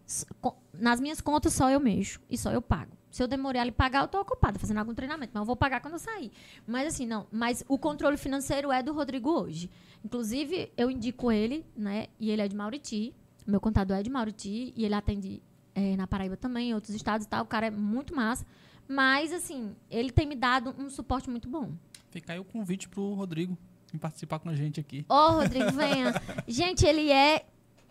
nas 0.73 0.99
minhas 0.99 1.19
contas 1.19 1.53
só 1.53 1.69
eu 1.69 1.79
mexo 1.79 2.19
e 2.29 2.37
só 2.37 2.51
eu 2.51 2.61
pago. 2.61 2.91
Se 3.17 3.23
eu 3.23 3.27
demorar 3.27 3.61
ali 3.61 3.71
pagar, 3.71 4.03
eu 4.03 4.07
tô 4.07 4.21
ocupada 4.21 4.59
fazendo 4.59 4.77
algum 4.77 4.93
treinamento, 4.93 5.31
mas 5.33 5.41
eu 5.41 5.45
vou 5.45 5.55
pagar 5.55 5.81
quando 5.81 5.93
eu 5.93 5.99
sair. 5.99 6.31
Mas 6.67 6.85
assim, 6.85 7.07
não. 7.07 7.25
Mas 7.31 7.65
o 7.67 7.75
controle 7.75 8.15
financeiro 8.15 8.71
é 8.71 8.83
do 8.83 8.93
Rodrigo 8.93 9.31
hoje. 9.31 9.71
Inclusive, 10.05 10.71
eu 10.77 10.91
indico 10.91 11.31
ele, 11.31 11.65
né? 11.75 12.09
E 12.19 12.29
ele 12.29 12.43
é 12.43 12.47
de 12.47 12.55
Mauriti. 12.55 13.15
Meu 13.47 13.59
contador 13.59 13.97
é 13.97 14.03
de 14.03 14.09
Mauriti 14.11 14.71
e 14.77 14.85
ele 14.85 14.93
atende 14.93 15.41
eh, 15.73 15.97
na 15.97 16.05
Paraíba 16.05 16.37
também, 16.37 16.69
em 16.69 16.73
outros 16.75 16.93
estados 16.93 17.25
e 17.25 17.27
tal. 17.27 17.43
O 17.43 17.47
cara 17.47 17.65
é 17.65 17.71
muito 17.71 18.15
massa. 18.15 18.45
Mas, 18.87 19.33
assim, 19.33 19.75
ele 19.89 20.11
tem 20.11 20.27
me 20.27 20.35
dado 20.35 20.75
um 20.77 20.87
suporte 20.87 21.27
muito 21.27 21.49
bom. 21.49 21.71
Fica 22.11 22.33
aí 22.33 22.39
o 22.39 22.45
convite 22.45 22.87
pro 22.87 23.15
Rodrigo 23.15 23.57
participar 23.99 24.37
com 24.37 24.49
a 24.49 24.53
gente 24.53 24.79
aqui. 24.79 25.03
Ô, 25.09 25.31
Rodrigo, 25.31 25.71
venha. 25.71 26.13
Gente, 26.47 26.85
ele 26.85 27.11
é 27.11 27.47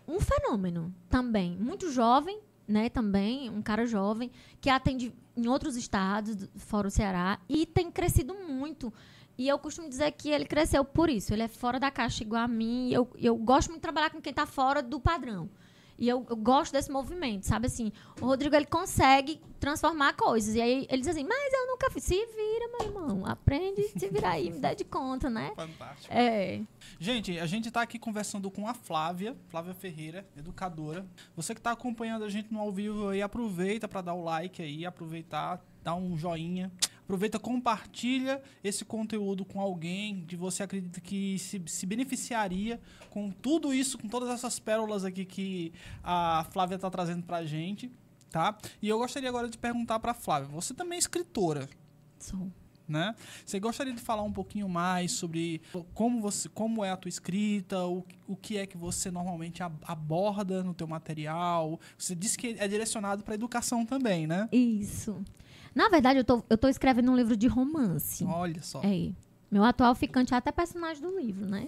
um 0.07 0.21
fenômeno 0.21 0.95
também. 1.09 1.57
Muito 1.57 1.91
jovem, 1.91 2.39
né? 2.67 2.89
Também, 2.89 3.49
um 3.49 3.61
cara 3.61 3.85
jovem, 3.85 4.29
que 4.59 4.69
atende 4.69 5.13
em 5.35 5.47
outros 5.47 5.75
estados, 5.75 6.35
do- 6.35 6.49
fora 6.59 6.87
o 6.87 6.91
Ceará, 6.91 7.39
e 7.47 7.65
tem 7.65 7.89
crescido 7.91 8.33
muito. 8.33 8.91
E 9.37 9.47
eu 9.47 9.59
costumo 9.59 9.87
dizer 9.87 10.11
que 10.13 10.29
ele 10.29 10.45
cresceu 10.45 10.83
por 10.83 11.09
isso. 11.09 11.31
Ele 11.33 11.43
é 11.43 11.47
fora 11.47 11.79
da 11.79 11.91
caixa 11.91 12.23
igual 12.23 12.41
a 12.43 12.47
mim. 12.47 12.91
Eu, 12.91 13.07
eu 13.17 13.35
gosto 13.37 13.67
muito 13.69 13.77
de 13.79 13.83
trabalhar 13.83 14.09
com 14.09 14.19
quem 14.19 14.31
está 14.31 14.45
fora 14.47 14.81
do 14.81 14.99
padrão. 14.99 15.47
E 15.97 16.07
eu, 16.07 16.25
eu 16.29 16.35
gosto 16.35 16.71
desse 16.73 16.91
movimento, 16.91 17.43
sabe 17.43 17.67
assim? 17.67 17.91
O 18.21 18.25
Rodrigo, 18.25 18.55
ele 18.55 18.65
consegue 18.65 19.41
transformar 19.59 20.13
coisas. 20.13 20.55
E 20.55 20.61
aí 20.61 20.87
ele 20.89 21.01
diz 21.01 21.09
assim, 21.09 21.23
mas 21.23 21.53
eu 21.53 21.67
nunca 21.67 21.89
fiz. 21.89 22.03
Se 22.03 22.15
vira, 22.15 22.69
meu 22.77 22.87
irmão. 22.87 23.25
Aprende, 23.25 23.81
se 23.97 24.07
virar 24.07 24.31
aí, 24.31 24.51
me 24.51 24.59
dá 24.59 24.73
de 24.73 24.85
conta, 24.85 25.29
né? 25.29 25.51
Fantástico. 25.55 26.13
É. 26.13 26.61
Gente, 26.99 27.39
a 27.39 27.45
gente 27.45 27.69
tá 27.71 27.81
aqui 27.81 27.97
conversando 27.99 28.49
com 28.49 28.67
a 28.67 28.73
Flávia, 28.73 29.35
Flávia 29.49 29.73
Ferreira, 29.73 30.25
educadora. 30.37 31.05
Você 31.35 31.53
que 31.53 31.61
tá 31.61 31.71
acompanhando 31.71 32.23
a 32.23 32.29
gente 32.29 32.53
no 32.53 32.59
ao 32.59 32.71
vivo 32.71 33.09
aí, 33.09 33.21
aproveita 33.21 33.87
para 33.87 34.01
dar 34.01 34.13
o 34.13 34.23
like 34.23 34.61
aí, 34.61 34.85
aproveitar, 34.85 35.61
dar 35.83 35.95
um 35.95 36.17
joinha. 36.17 36.71
Aproveita, 37.07 37.39
compartilha 37.39 38.41
esse 38.61 38.83
conteúdo 38.83 39.45
com 39.45 39.61
alguém 39.61 40.25
que 40.27 40.35
você 40.35 40.61
acredita 40.61 40.99
que 40.99 41.39
se, 41.39 41.61
se 41.65 41.85
beneficiaria 41.85 42.81
com 43.09 43.31
tudo 43.31 43.73
isso, 43.73 43.97
com 43.97 44.09
todas 44.09 44.27
essas 44.27 44.59
pérolas 44.59 45.05
aqui 45.05 45.23
que 45.23 45.71
a 46.03 46.45
Flávia 46.51 46.77
tá 46.77 46.89
trazendo 46.89 47.23
pra 47.23 47.45
gente, 47.45 47.89
tá? 48.29 48.57
E 48.81 48.89
eu 48.89 48.97
gostaria 48.97 49.29
agora 49.29 49.47
de 49.49 49.57
perguntar 49.57 49.99
pra 49.99 50.13
Flávia, 50.13 50.49
você 50.49 50.73
também 50.73 50.97
é 50.97 50.99
escritora, 50.99 51.69
Sou. 52.19 52.51
né? 52.85 53.15
Você 53.45 53.57
gostaria 53.57 53.93
de 53.93 54.01
falar 54.01 54.23
um 54.23 54.33
pouquinho 54.33 54.67
mais 54.67 55.13
sobre 55.13 55.61
como 55.93 56.19
você, 56.19 56.49
como 56.49 56.83
é 56.83 56.91
a 56.91 56.97
tua 56.97 57.07
escrita, 57.07 57.85
o, 57.85 58.05
o 58.27 58.35
que 58.35 58.57
é 58.57 58.65
que 58.67 58.75
você 58.75 59.09
normalmente 59.09 59.63
ab- 59.63 59.79
aborda 59.85 60.61
no 60.61 60.73
teu 60.73 60.87
material? 60.87 61.79
Você 61.97 62.13
disse 62.13 62.37
que 62.37 62.57
é 62.59 62.67
direcionado 62.67 63.23
para 63.23 63.33
educação 63.33 63.85
também, 63.85 64.27
né? 64.27 64.49
Isso. 64.51 65.23
Na 65.77 65.89
verdade, 65.89 66.17
eu 66.17 66.23
tô, 66.23 66.43
eu 66.49 66.57
tô 66.57 66.67
escrevendo 66.67 67.11
um 67.11 67.15
livro 67.15 67.37
de 67.37 67.47
romance. 67.47 68.25
Olha 68.25 68.63
só. 68.63 68.81
É. 68.83 69.11
Meu 69.51 69.63
atual 69.63 69.93
ficante 69.93 70.33
é 70.33 70.37
até 70.37 70.51
personagem 70.51 71.03
do 71.03 71.15
livro, 71.15 71.45
né? 71.45 71.67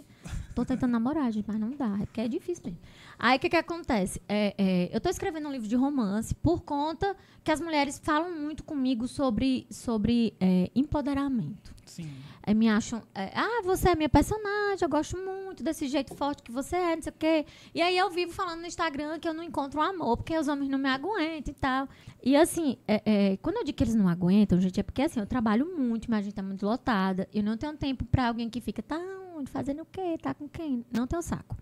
Tô 0.55 0.65
tentando 0.65 0.89
namorar, 0.89 1.31
gente, 1.31 1.45
mas 1.47 1.59
não 1.59 1.69
dá, 1.69 1.95
é 2.01 2.05
porque 2.07 2.21
é 2.21 2.27
difícil 2.27 2.63
mesmo. 2.65 2.79
Aí 3.21 3.35
o 3.35 3.39
que, 3.39 3.49
que 3.49 3.57
acontece? 3.57 4.21
É, 4.29 4.55
é, 4.57 4.95
eu 4.95 5.01
tô 5.01 5.09
escrevendo 5.09 5.49
um 5.49 5.51
livro 5.51 5.67
de 5.67 5.75
romance 5.75 6.33
por 6.33 6.61
conta 6.61 7.17
que 7.43 7.51
as 7.51 7.59
mulheres 7.59 7.99
falam 8.01 8.31
muito 8.31 8.63
comigo 8.63 9.09
sobre, 9.09 9.67
sobre 9.69 10.33
é, 10.39 10.71
empoderamento. 10.73 11.75
Sim. 11.85 12.09
Aí 12.41 12.53
me 12.53 12.69
acham, 12.69 13.03
é, 13.13 13.31
ah, 13.35 13.61
você 13.63 13.89
é 13.89 13.95
minha 13.95 14.07
personagem, 14.07 14.79
eu 14.81 14.89
gosto 14.89 15.17
muito 15.17 15.61
desse 15.61 15.87
jeito 15.89 16.15
forte 16.15 16.41
que 16.41 16.51
você 16.51 16.77
é, 16.77 16.95
não 16.95 17.01
sei 17.01 17.11
o 17.11 17.15
quê. 17.19 17.45
E 17.75 17.81
aí 17.81 17.97
eu 17.97 18.09
vivo 18.09 18.31
falando 18.31 18.61
no 18.61 18.67
Instagram 18.67 19.19
que 19.19 19.27
eu 19.27 19.33
não 19.33 19.43
encontro 19.43 19.81
amor, 19.81 20.15
porque 20.15 20.37
os 20.37 20.47
homens 20.47 20.69
não 20.69 20.79
me 20.79 20.87
aguentam 20.87 21.51
e 21.51 21.55
tal. 21.55 21.89
E 22.23 22.37
assim, 22.37 22.77
é, 22.87 23.01
é, 23.05 23.37
quando 23.37 23.57
eu 23.57 23.65
digo 23.65 23.77
que 23.77 23.83
eles 23.83 23.95
não 23.95 24.07
aguentam, 24.07 24.61
gente, 24.61 24.79
é 24.79 24.83
porque 24.83 25.01
assim, 25.01 25.19
eu 25.19 25.27
trabalho 25.27 25.65
muito, 25.77 26.09
mas 26.09 26.19
a 26.19 26.21
gente 26.23 26.35
tá 26.35 26.41
muito 26.41 26.65
lotada. 26.65 27.27
Eu 27.33 27.43
não 27.43 27.57
tenho 27.57 27.75
tempo 27.75 28.05
pra 28.05 28.29
alguém 28.29 28.49
que 28.49 28.61
fica, 28.61 28.81
tá 28.81 28.97
onde, 29.35 29.51
fazendo 29.51 29.81
o 29.81 29.85
quê, 29.85 30.17
tá 30.21 30.33
com 30.33 30.47
quem? 30.47 30.85
Não 30.89 31.05
tenho 31.05 31.21
saco. 31.21 31.57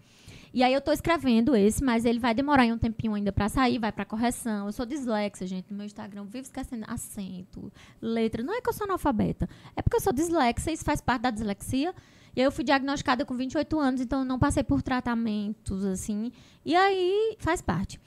E 0.54 0.64
aí 0.64 0.74
eu 0.74 0.82
tô 0.82 0.92
escrevendo 0.92 1.56
esse, 1.56 1.84
mas 1.84 2.06
ele 2.06 2.20
vai 2.20 2.34
demorar 2.34 2.66
um 2.66 2.78
tempinho 2.78 3.14
ainda 3.14 3.32
pra 3.32 3.50
sair, 3.50 3.78
vai 3.78 3.92
pra 3.92 4.06
correção. 4.06 4.68
Eu 4.68 4.72
sou 4.72 4.86
dislexa, 4.86 5.46
gente, 5.46 5.70
no 5.70 5.78
meu 5.78 5.86
Instagram, 5.86 6.24
vivo 6.26 6.46
esquecendo 6.46 6.86
acento, 6.88 7.72
letra. 8.02 8.44
Não 8.44 8.54
é 8.54 8.62
que 8.62 8.70
eu 8.70 8.74
sou 8.74 8.86
analfabeta, 8.86 9.48
é 9.76 9.82
porque 9.82 9.98
eu 9.98 10.02
sou 10.02 10.14
dislexa, 10.14 10.72
isso 10.72 10.84
faz 10.84 11.02
parte 11.02 11.24
da 11.24 11.32
dislexia. 11.32 11.94
E 12.36 12.40
aí 12.40 12.46
eu 12.46 12.52
fui 12.52 12.64
diagnosticada 12.64 13.26
com 13.26 13.36
28 13.36 13.80
anos, 13.80 14.02
então 14.02 14.20
eu 14.20 14.26
não 14.26 14.38
passei 14.38 14.64
por 14.64 14.82
tratamentos, 14.82 15.84
assim. 15.84 16.32
E 16.64 16.76
aí 16.76 17.36
faz 17.40 17.62
parte. 17.62 18.00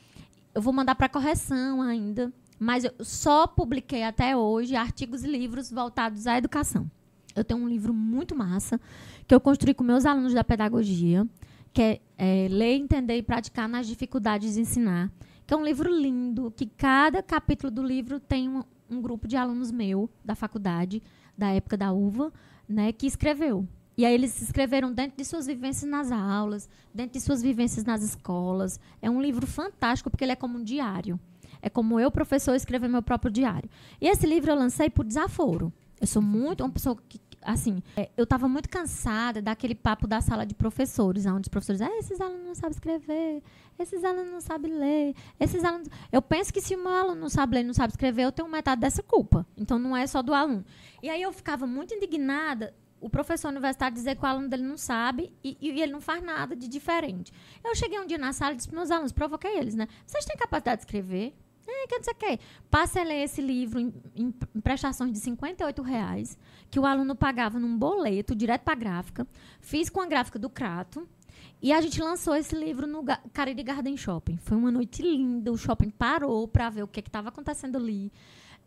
Eu 0.54 0.62
vou 0.62 0.72
mandar 0.72 0.94
para 0.94 1.08
correção 1.08 1.82
ainda, 1.82 2.32
mas 2.58 2.84
eu 2.84 2.92
só 3.00 3.46
publiquei 3.46 4.02
até 4.04 4.36
hoje 4.36 4.76
artigos 4.76 5.24
e 5.24 5.26
livros 5.26 5.70
voltados 5.70 6.26
à 6.26 6.38
educação. 6.38 6.90
Eu 7.34 7.44
tenho 7.44 7.60
um 7.60 7.68
livro 7.68 7.94
muito 7.94 8.34
massa 8.34 8.80
que 9.26 9.34
eu 9.34 9.40
construí 9.40 9.74
com 9.74 9.84
meus 9.84 10.04
alunos 10.04 10.34
da 10.34 10.44
pedagogia, 10.44 11.26
que 11.72 11.82
é, 11.82 12.00
é 12.16 12.48
Ler, 12.48 12.76
Entender 12.76 13.16
e 13.16 13.22
Praticar 13.22 13.68
nas 13.68 13.86
Dificuldades 13.86 14.54
de 14.54 14.60
Ensinar, 14.60 15.10
que 15.46 15.54
é 15.54 15.56
um 15.56 15.64
livro 15.64 15.92
lindo, 15.92 16.52
que 16.56 16.66
cada 16.66 17.22
capítulo 17.22 17.70
do 17.70 17.82
livro 17.82 18.20
tem 18.20 18.48
um, 18.48 18.62
um 18.88 19.00
grupo 19.00 19.26
de 19.26 19.36
alunos 19.36 19.70
meu, 19.70 20.08
da 20.24 20.34
faculdade, 20.34 21.02
da 21.36 21.48
época 21.50 21.76
da 21.76 21.92
UVA, 21.92 22.32
né, 22.68 22.92
que 22.92 23.06
escreveu. 23.06 23.66
E 23.96 24.04
aí 24.04 24.14
eles 24.14 24.40
escreveram 24.40 24.92
dentro 24.92 25.16
de 25.18 25.24
suas 25.24 25.46
vivências 25.46 25.90
nas 25.90 26.10
aulas, 26.10 26.68
dentro 26.94 27.12
de 27.14 27.20
suas 27.20 27.42
vivências 27.42 27.84
nas 27.84 28.02
escolas. 28.02 28.80
É 29.02 29.10
um 29.10 29.20
livro 29.20 29.46
fantástico 29.46 30.08
porque 30.08 30.24
ele 30.24 30.32
é 30.32 30.36
como 30.36 30.58
um 30.58 30.64
diário. 30.64 31.20
É 31.60 31.68
como 31.68 32.00
eu, 32.00 32.10
professor, 32.10 32.54
escrever 32.54 32.88
meu 32.88 33.02
próprio 33.02 33.30
diário. 33.30 33.68
E 34.00 34.08
esse 34.08 34.26
livro 34.26 34.50
eu 34.50 34.56
lancei 34.56 34.88
por 34.88 35.04
desaforo. 35.04 35.72
Eu 36.00 36.06
sou 36.06 36.22
muito 36.22 36.64
uma 36.64 36.70
pessoa 36.70 36.96
que, 37.08 37.20
assim, 37.42 37.82
é, 37.96 38.10
eu 38.16 38.24
estava 38.24 38.48
muito 38.48 38.68
cansada 38.68 39.40
daquele 39.40 39.74
papo 39.74 40.06
da 40.06 40.20
sala 40.20 40.44
de 40.44 40.54
professores, 40.54 41.26
onde 41.26 41.42
os 41.42 41.48
professores, 41.48 41.80
ah, 41.80 41.98
esses 41.98 42.20
alunos 42.20 42.46
não 42.46 42.54
sabem 42.54 42.70
escrever, 42.70 43.42
esses 43.78 44.04
alunos 44.04 44.30
não 44.30 44.40
sabem 44.40 44.72
ler, 44.72 45.14
esses 45.38 45.64
alunos. 45.64 45.88
Eu 46.12 46.20
penso 46.20 46.52
que 46.52 46.60
se 46.60 46.74
o 46.74 46.78
meu 46.78 46.92
aluno 46.92 47.20
não 47.20 47.28
sabe 47.28 47.56
ler, 47.56 47.64
não 47.64 47.74
sabe 47.74 47.92
escrever, 47.92 48.24
eu 48.24 48.32
tenho 48.32 48.48
metade 48.48 48.80
dessa 48.80 49.02
culpa. 49.02 49.46
Então 49.56 49.78
não 49.78 49.96
é 49.96 50.06
só 50.06 50.22
do 50.22 50.34
aluno. 50.34 50.64
E 51.02 51.08
aí 51.08 51.22
eu 51.22 51.32
ficava 51.32 51.66
muito 51.66 51.94
indignada 51.94 52.74
o 53.00 53.08
professor 53.08 53.48
universitário 53.48 53.94
dizer 53.94 54.14
que 54.14 54.22
o 54.22 54.26
aluno 54.26 54.48
dele 54.48 54.62
não 54.62 54.76
sabe 54.76 55.32
e, 55.42 55.56
e 55.60 55.80
ele 55.80 55.92
não 55.92 56.00
faz 56.00 56.22
nada 56.22 56.54
de 56.54 56.68
diferente. 56.68 57.32
Eu 57.64 57.74
cheguei 57.74 57.98
um 57.98 58.06
dia 58.06 58.18
na 58.18 58.32
sala 58.32 58.52
e 58.52 58.56
disse 58.56 58.68
para 58.68 58.76
meus 58.76 58.90
alunos, 58.90 59.12
provoquei 59.12 59.56
eles, 59.58 59.74
né? 59.74 59.88
Vocês 60.06 60.24
têm 60.24 60.36
capacidade 60.36 60.80
de 60.80 60.86
escrever? 60.86 61.34
É, 61.70 61.86
que 61.86 61.96
não 61.96 62.02
sei 62.02 62.12
o 62.12 62.16
quê. 62.16 62.38
Passe 62.70 62.98
a 62.98 63.04
ler 63.04 63.22
esse 63.22 63.40
livro 63.40 63.78
em, 63.78 63.92
em, 64.16 64.34
em 64.54 64.60
prestações 64.60 65.12
de 65.12 65.20
58 65.20 65.82
reais, 65.82 66.36
que 66.70 66.80
o 66.80 66.86
aluno 66.86 67.14
pagava 67.14 67.58
num 67.58 67.78
boleto, 67.78 68.34
direto 68.34 68.62
para 68.62 68.72
a 68.72 68.76
gráfica. 68.76 69.26
Fiz 69.60 69.88
com 69.88 70.00
a 70.00 70.06
gráfica 70.06 70.38
do 70.38 70.50
Crato. 70.50 71.06
E 71.62 71.72
a 71.72 71.80
gente 71.80 72.00
lançou 72.02 72.34
esse 72.34 72.54
livro 72.56 72.86
no 72.86 73.04
Cariri 73.32 73.62
Garden 73.62 73.96
Shopping. 73.96 74.36
Foi 74.38 74.56
uma 74.56 74.70
noite 74.70 75.02
linda. 75.02 75.52
O 75.52 75.56
shopping 75.56 75.90
parou 75.90 76.48
para 76.48 76.70
ver 76.70 76.82
o 76.82 76.88
que 76.88 77.00
estava 77.00 77.28
acontecendo 77.28 77.76
ali. 77.76 78.10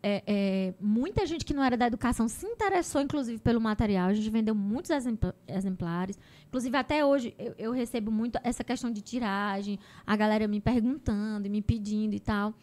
É, 0.06 0.22
é, 0.26 0.74
muita 0.78 1.24
gente 1.24 1.46
que 1.46 1.54
não 1.54 1.64
era 1.64 1.78
da 1.78 1.86
educação 1.86 2.28
se 2.28 2.46
interessou, 2.46 3.00
inclusive, 3.00 3.40
pelo 3.40 3.60
material. 3.60 4.08
A 4.08 4.14
gente 4.14 4.28
vendeu 4.28 4.54
muitos 4.54 4.90
exempla- 4.90 5.34
exemplares. 5.48 6.18
Inclusive, 6.46 6.76
até 6.76 7.04
hoje, 7.04 7.34
eu, 7.38 7.54
eu 7.58 7.72
recebo 7.72 8.10
muito 8.12 8.38
essa 8.44 8.62
questão 8.62 8.90
de 8.90 9.00
tiragem, 9.00 9.78
a 10.06 10.14
galera 10.14 10.46
me 10.46 10.60
perguntando 10.60 11.46
e 11.46 11.50
me 11.50 11.62
pedindo 11.62 12.14
e 12.14 12.20
tal. 12.20 12.54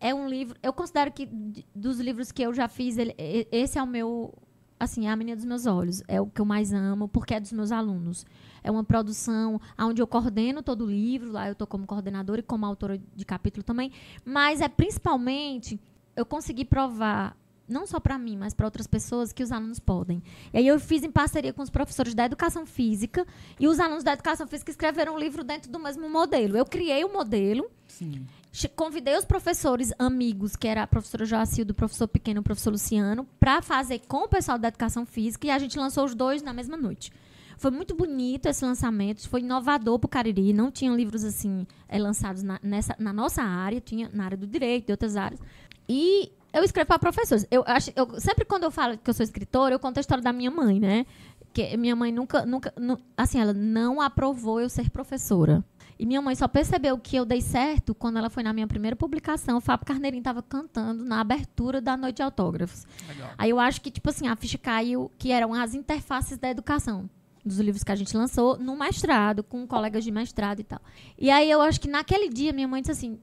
É 0.00 0.14
um 0.14 0.28
livro. 0.28 0.58
Eu 0.62 0.72
considero 0.72 1.10
que 1.12 1.26
dos 1.74 1.98
livros 1.98 2.30
que 2.30 2.42
eu 2.42 2.52
já 2.52 2.68
fiz, 2.68 2.98
ele- 2.98 3.14
esse 3.50 3.78
é 3.78 3.82
o 3.82 3.86
meu 3.86 4.34
assim, 4.78 5.06
é 5.06 5.10
a 5.10 5.16
menina 5.16 5.36
dos 5.36 5.46
meus 5.46 5.64
olhos. 5.64 6.02
É 6.06 6.20
o 6.20 6.26
que 6.26 6.38
eu 6.40 6.44
mais 6.44 6.70
amo, 6.72 7.08
porque 7.08 7.32
é 7.34 7.40
dos 7.40 7.52
meus 7.52 7.72
alunos. 7.72 8.26
É 8.62 8.70
uma 8.70 8.84
produção 8.84 9.58
onde 9.78 10.02
eu 10.02 10.06
coordeno 10.06 10.62
todo 10.62 10.84
o 10.84 10.90
livro, 10.90 11.32
lá 11.32 11.48
eu 11.48 11.52
estou 11.52 11.66
como 11.66 11.86
coordenadora 11.86 12.40
e 12.40 12.42
como 12.42 12.66
autora 12.66 12.98
de 13.14 13.24
capítulo 13.24 13.62
também. 13.62 13.90
Mas 14.24 14.60
é 14.60 14.68
principalmente 14.68 15.80
eu 16.14 16.26
consegui 16.26 16.64
provar 16.64 17.34
não 17.68 17.86
só 17.86 17.98
para 17.98 18.18
mim, 18.18 18.36
mas 18.36 18.54
para 18.54 18.66
outras 18.66 18.86
pessoas, 18.86 19.32
que 19.32 19.42
os 19.42 19.52
alunos 19.52 19.78
podem. 19.78 20.22
E 20.52 20.58
aí 20.58 20.66
eu 20.66 20.78
fiz 20.78 21.02
em 21.02 21.10
parceria 21.10 21.52
com 21.52 21.62
os 21.62 21.70
professores 21.70 22.14
da 22.14 22.24
educação 22.24 22.64
física 22.64 23.26
e 23.58 23.66
os 23.66 23.80
alunos 23.80 24.04
da 24.04 24.12
educação 24.12 24.46
física 24.46 24.70
escreveram 24.70 25.14
um 25.14 25.18
livro 25.18 25.42
dentro 25.42 25.70
do 25.70 25.78
mesmo 25.78 26.08
modelo. 26.08 26.56
Eu 26.56 26.64
criei 26.64 27.04
o 27.04 27.12
modelo, 27.12 27.68
Sim. 27.88 28.26
convidei 28.74 29.16
os 29.16 29.24
professores 29.24 29.92
amigos, 29.98 30.56
que 30.56 30.68
era 30.68 30.82
a 30.82 30.86
professora 30.86 31.24
Joacildo, 31.24 31.72
o 31.72 31.76
professor 31.76 32.08
Pequeno 32.08 32.38
e 32.38 32.42
o 32.42 32.44
professor 32.44 32.70
Luciano, 32.70 33.26
para 33.38 33.60
fazer 33.62 34.00
com 34.06 34.24
o 34.24 34.28
pessoal 34.28 34.58
da 34.58 34.68
educação 34.68 35.04
física 35.04 35.46
e 35.46 35.50
a 35.50 35.58
gente 35.58 35.78
lançou 35.78 36.04
os 36.04 36.14
dois 36.14 36.42
na 36.42 36.52
mesma 36.52 36.76
noite. 36.76 37.10
Foi 37.58 37.70
muito 37.70 37.94
bonito 37.94 38.46
esse 38.46 38.64
lançamento, 38.64 39.26
foi 39.28 39.40
inovador 39.40 39.98
para 39.98 40.06
o 40.06 40.10
Cariri. 40.10 40.52
Não 40.52 40.70
tinham 40.70 40.94
livros 40.94 41.24
assim 41.24 41.66
eh, 41.88 41.98
lançados 41.98 42.42
na, 42.42 42.60
nessa, 42.62 42.94
na 42.98 43.12
nossa 43.12 43.42
área, 43.42 43.80
tinha 43.80 44.10
na 44.12 44.26
área 44.26 44.36
do 44.36 44.46
direito, 44.46 44.86
de 44.86 44.92
outras 44.92 45.16
áreas. 45.16 45.40
E 45.88 46.30
eu 46.58 46.64
escrevo 46.64 46.88
para 46.88 46.98
professores. 46.98 47.46
Eu 47.50 47.62
acho, 47.66 47.90
eu, 47.96 48.20
sempre 48.20 48.44
quando 48.44 48.64
eu 48.64 48.70
falo 48.70 48.96
que 48.98 49.08
eu 49.08 49.14
sou 49.14 49.24
escritora, 49.24 49.74
eu 49.74 49.78
conto 49.78 49.98
a 49.98 50.00
história 50.00 50.22
da 50.22 50.32
minha 50.32 50.50
mãe, 50.50 50.80
né? 50.80 51.06
Que 51.52 51.76
minha 51.76 51.96
mãe 51.96 52.12
nunca, 52.12 52.44
nunca, 52.44 52.72
nu- 52.78 52.98
assim, 53.16 53.40
ela 53.40 53.52
não 53.54 54.00
aprovou 54.00 54.60
eu 54.60 54.68
ser 54.68 54.90
professora. 54.90 55.64
E 55.98 56.04
minha 56.04 56.20
mãe 56.20 56.34
só 56.34 56.46
percebeu 56.46 56.98
que 56.98 57.16
eu 57.16 57.24
dei 57.24 57.40
certo 57.40 57.94
quando 57.94 58.18
ela 58.18 58.28
foi 58.28 58.42
na 58.42 58.52
minha 58.52 58.66
primeira 58.66 58.94
publicação. 58.94 59.56
O 59.56 59.60
Fábio 59.62 59.86
Carneirinho 59.86 60.20
estava 60.20 60.42
cantando 60.42 61.02
na 61.04 61.20
abertura 61.20 61.80
da 61.80 61.96
noite 61.96 62.16
de 62.16 62.22
autógrafos. 62.22 62.86
Legal. 63.08 63.30
Aí 63.38 63.48
eu 63.48 63.58
acho 63.58 63.80
que, 63.80 63.90
tipo 63.90 64.10
assim, 64.10 64.28
a 64.28 64.36
ficha 64.36 64.58
caiu, 64.58 65.10
que 65.16 65.32
eram 65.32 65.54
as 65.54 65.72
interfaces 65.74 66.36
da 66.36 66.50
educação. 66.50 67.08
Dos 67.42 67.58
livros 67.60 67.82
que 67.82 67.92
a 67.92 67.94
gente 67.94 68.14
lançou 68.14 68.58
no 68.58 68.76
mestrado, 68.76 69.42
com 69.42 69.66
colegas 69.66 70.04
de 70.04 70.10
mestrado 70.10 70.60
e 70.60 70.64
tal. 70.64 70.80
E 71.16 71.30
aí 71.30 71.50
eu 71.50 71.62
acho 71.62 71.80
que 71.80 71.88
naquele 71.88 72.28
dia 72.28 72.52
minha 72.52 72.68
mãe 72.68 72.82
disse 72.82 72.90
assim: 72.92 73.18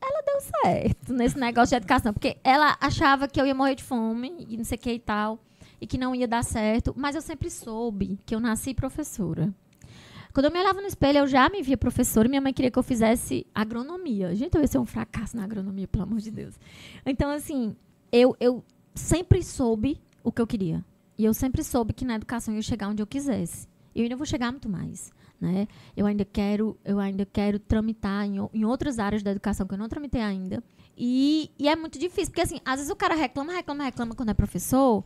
ela 0.00 0.22
deu 0.22 0.40
certo 0.40 1.12
nesse 1.12 1.38
negócio 1.38 1.70
de 1.70 1.76
educação. 1.76 2.12
Porque 2.12 2.36
ela 2.44 2.76
achava 2.80 3.28
que 3.28 3.40
eu 3.40 3.46
ia 3.46 3.54
morrer 3.54 3.74
de 3.74 3.84
fome 3.84 4.46
e 4.48 4.56
não 4.56 4.64
sei 4.64 4.76
o 4.76 4.80
que 4.80 4.92
e 4.92 4.98
tal. 4.98 5.38
E 5.80 5.86
que 5.86 5.98
não 5.98 6.14
ia 6.14 6.26
dar 6.26 6.42
certo. 6.44 6.94
Mas 6.96 7.14
eu 7.14 7.22
sempre 7.22 7.50
soube 7.50 8.18
que 8.24 8.34
eu 8.34 8.40
nasci 8.40 8.74
professora. 8.74 9.52
Quando 10.32 10.46
eu 10.46 10.52
me 10.52 10.60
olhava 10.60 10.80
no 10.80 10.86
espelho, 10.86 11.18
eu 11.18 11.26
já 11.26 11.48
me 11.48 11.62
via 11.62 11.76
professora 11.76 12.28
e 12.28 12.30
minha 12.30 12.40
mãe 12.40 12.52
queria 12.52 12.70
que 12.70 12.78
eu 12.78 12.82
fizesse 12.82 13.46
agronomia. 13.54 14.34
Gente, 14.34 14.54
eu 14.54 14.60
ia 14.60 14.66
ser 14.66 14.78
um 14.78 14.86
fracasso 14.86 15.36
na 15.36 15.44
agronomia, 15.44 15.88
pelo 15.88 16.04
amor 16.04 16.18
de 16.18 16.30
Deus. 16.30 16.54
Então, 17.04 17.30
assim, 17.30 17.74
eu, 18.12 18.36
eu 18.38 18.62
sempre 18.94 19.42
soube 19.42 20.00
o 20.22 20.30
que 20.30 20.40
eu 20.40 20.46
queria. 20.46 20.84
E 21.16 21.24
eu 21.24 21.34
sempre 21.34 21.64
soube 21.64 21.92
que 21.92 22.04
na 22.04 22.14
educação 22.14 22.54
eu 22.54 22.58
ia 22.58 22.62
chegar 22.62 22.88
onde 22.88 23.02
eu 23.02 23.06
quisesse. 23.06 23.66
E 23.94 24.00
eu 24.00 24.04
ainda 24.04 24.16
vou 24.16 24.26
chegar 24.26 24.52
muito 24.52 24.68
mais. 24.68 25.10
Né? 25.40 25.68
Eu 25.96 26.06
ainda 26.06 26.24
quero, 26.24 26.76
eu 26.84 26.98
ainda 26.98 27.24
quero 27.24 27.58
tramitar 27.58 28.26
em, 28.26 28.36
em 28.52 28.64
outras 28.64 28.98
áreas 28.98 29.22
da 29.22 29.30
educação 29.30 29.66
que 29.66 29.74
eu 29.74 29.78
não 29.78 29.88
tramitei 29.88 30.20
ainda. 30.20 30.62
E, 30.96 31.50
e 31.58 31.68
é 31.68 31.76
muito 31.76 31.98
difícil, 31.98 32.26
porque 32.26 32.40
assim, 32.40 32.60
às 32.64 32.76
vezes 32.76 32.90
o 32.90 32.96
cara 32.96 33.14
reclama, 33.14 33.52
reclama, 33.52 33.84
reclama 33.84 34.14
quando 34.16 34.30
é 34.30 34.34
professor, 34.34 35.04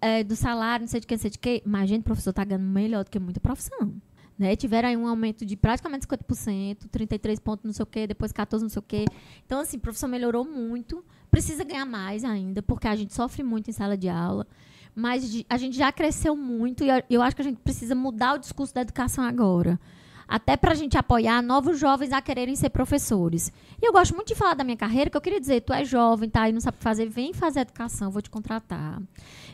é, 0.00 0.24
do 0.24 0.36
salário, 0.36 0.84
não 0.84 0.88
sei 0.88 1.00
de 1.00 1.06
que, 1.06 1.14
não 1.14 1.20
sei 1.20 1.30
de 1.30 1.38
que. 1.38 1.62
Mas, 1.64 1.88
gente, 1.88 2.02
professor 2.02 2.32
tá 2.32 2.44
ganhando 2.44 2.66
melhor 2.66 3.04
do 3.04 3.10
que 3.10 3.18
muita 3.18 3.40
profissão. 3.40 3.94
Né? 4.38 4.56
Tiveram 4.56 4.88
aí 4.88 4.96
um 4.96 5.06
aumento 5.06 5.44
de 5.44 5.56
praticamente 5.56 6.06
50%, 6.06 6.88
33 6.90 7.38
pontos 7.40 7.64
não 7.64 7.72
sei 7.72 7.82
o 7.82 7.86
quê, 7.86 8.06
depois 8.06 8.32
14 8.32 8.64
não 8.64 8.70
sei 8.70 8.80
o 8.80 8.82
quê. 8.82 9.04
Então, 9.44 9.60
assim, 9.60 9.76
o 9.76 9.80
professor 9.80 10.08
melhorou 10.08 10.44
muito. 10.44 11.04
Precisa 11.30 11.62
ganhar 11.62 11.84
mais 11.84 12.24
ainda, 12.24 12.62
porque 12.62 12.88
a 12.88 12.96
gente 12.96 13.14
sofre 13.14 13.42
muito 13.42 13.68
em 13.68 13.72
sala 13.72 13.96
de 13.96 14.08
aula. 14.08 14.46
Mas 14.94 15.44
a 15.48 15.56
gente 15.56 15.76
já 15.76 15.90
cresceu 15.92 16.36
muito 16.36 16.84
e 16.84 16.88
eu 17.08 17.22
acho 17.22 17.36
que 17.36 17.42
a 17.42 17.44
gente 17.44 17.58
precisa 17.58 17.94
mudar 17.94 18.34
o 18.34 18.38
discurso 18.38 18.74
da 18.74 18.82
educação 18.82 19.24
agora. 19.24 19.78
Até 20.30 20.56
para 20.56 20.70
a 20.70 20.74
gente 20.76 20.96
apoiar 20.96 21.42
novos 21.42 21.76
jovens 21.76 22.12
a 22.12 22.22
quererem 22.22 22.54
ser 22.54 22.70
professores. 22.70 23.52
E 23.82 23.84
eu 23.84 23.92
gosto 23.92 24.14
muito 24.14 24.28
de 24.28 24.36
falar 24.36 24.54
da 24.54 24.62
minha 24.62 24.76
carreira, 24.76 25.10
que 25.10 25.16
eu 25.16 25.20
queria 25.20 25.40
dizer, 25.40 25.62
tu 25.62 25.72
é 25.72 25.84
jovem, 25.84 26.30
tá? 26.30 26.48
E 26.48 26.52
não 26.52 26.60
sabe 26.60 26.76
o 26.76 26.78
que 26.78 26.84
fazer, 26.84 27.08
vem 27.08 27.32
fazer 27.32 27.62
educação, 27.62 28.12
vou 28.12 28.22
te 28.22 28.30
contratar. 28.30 29.02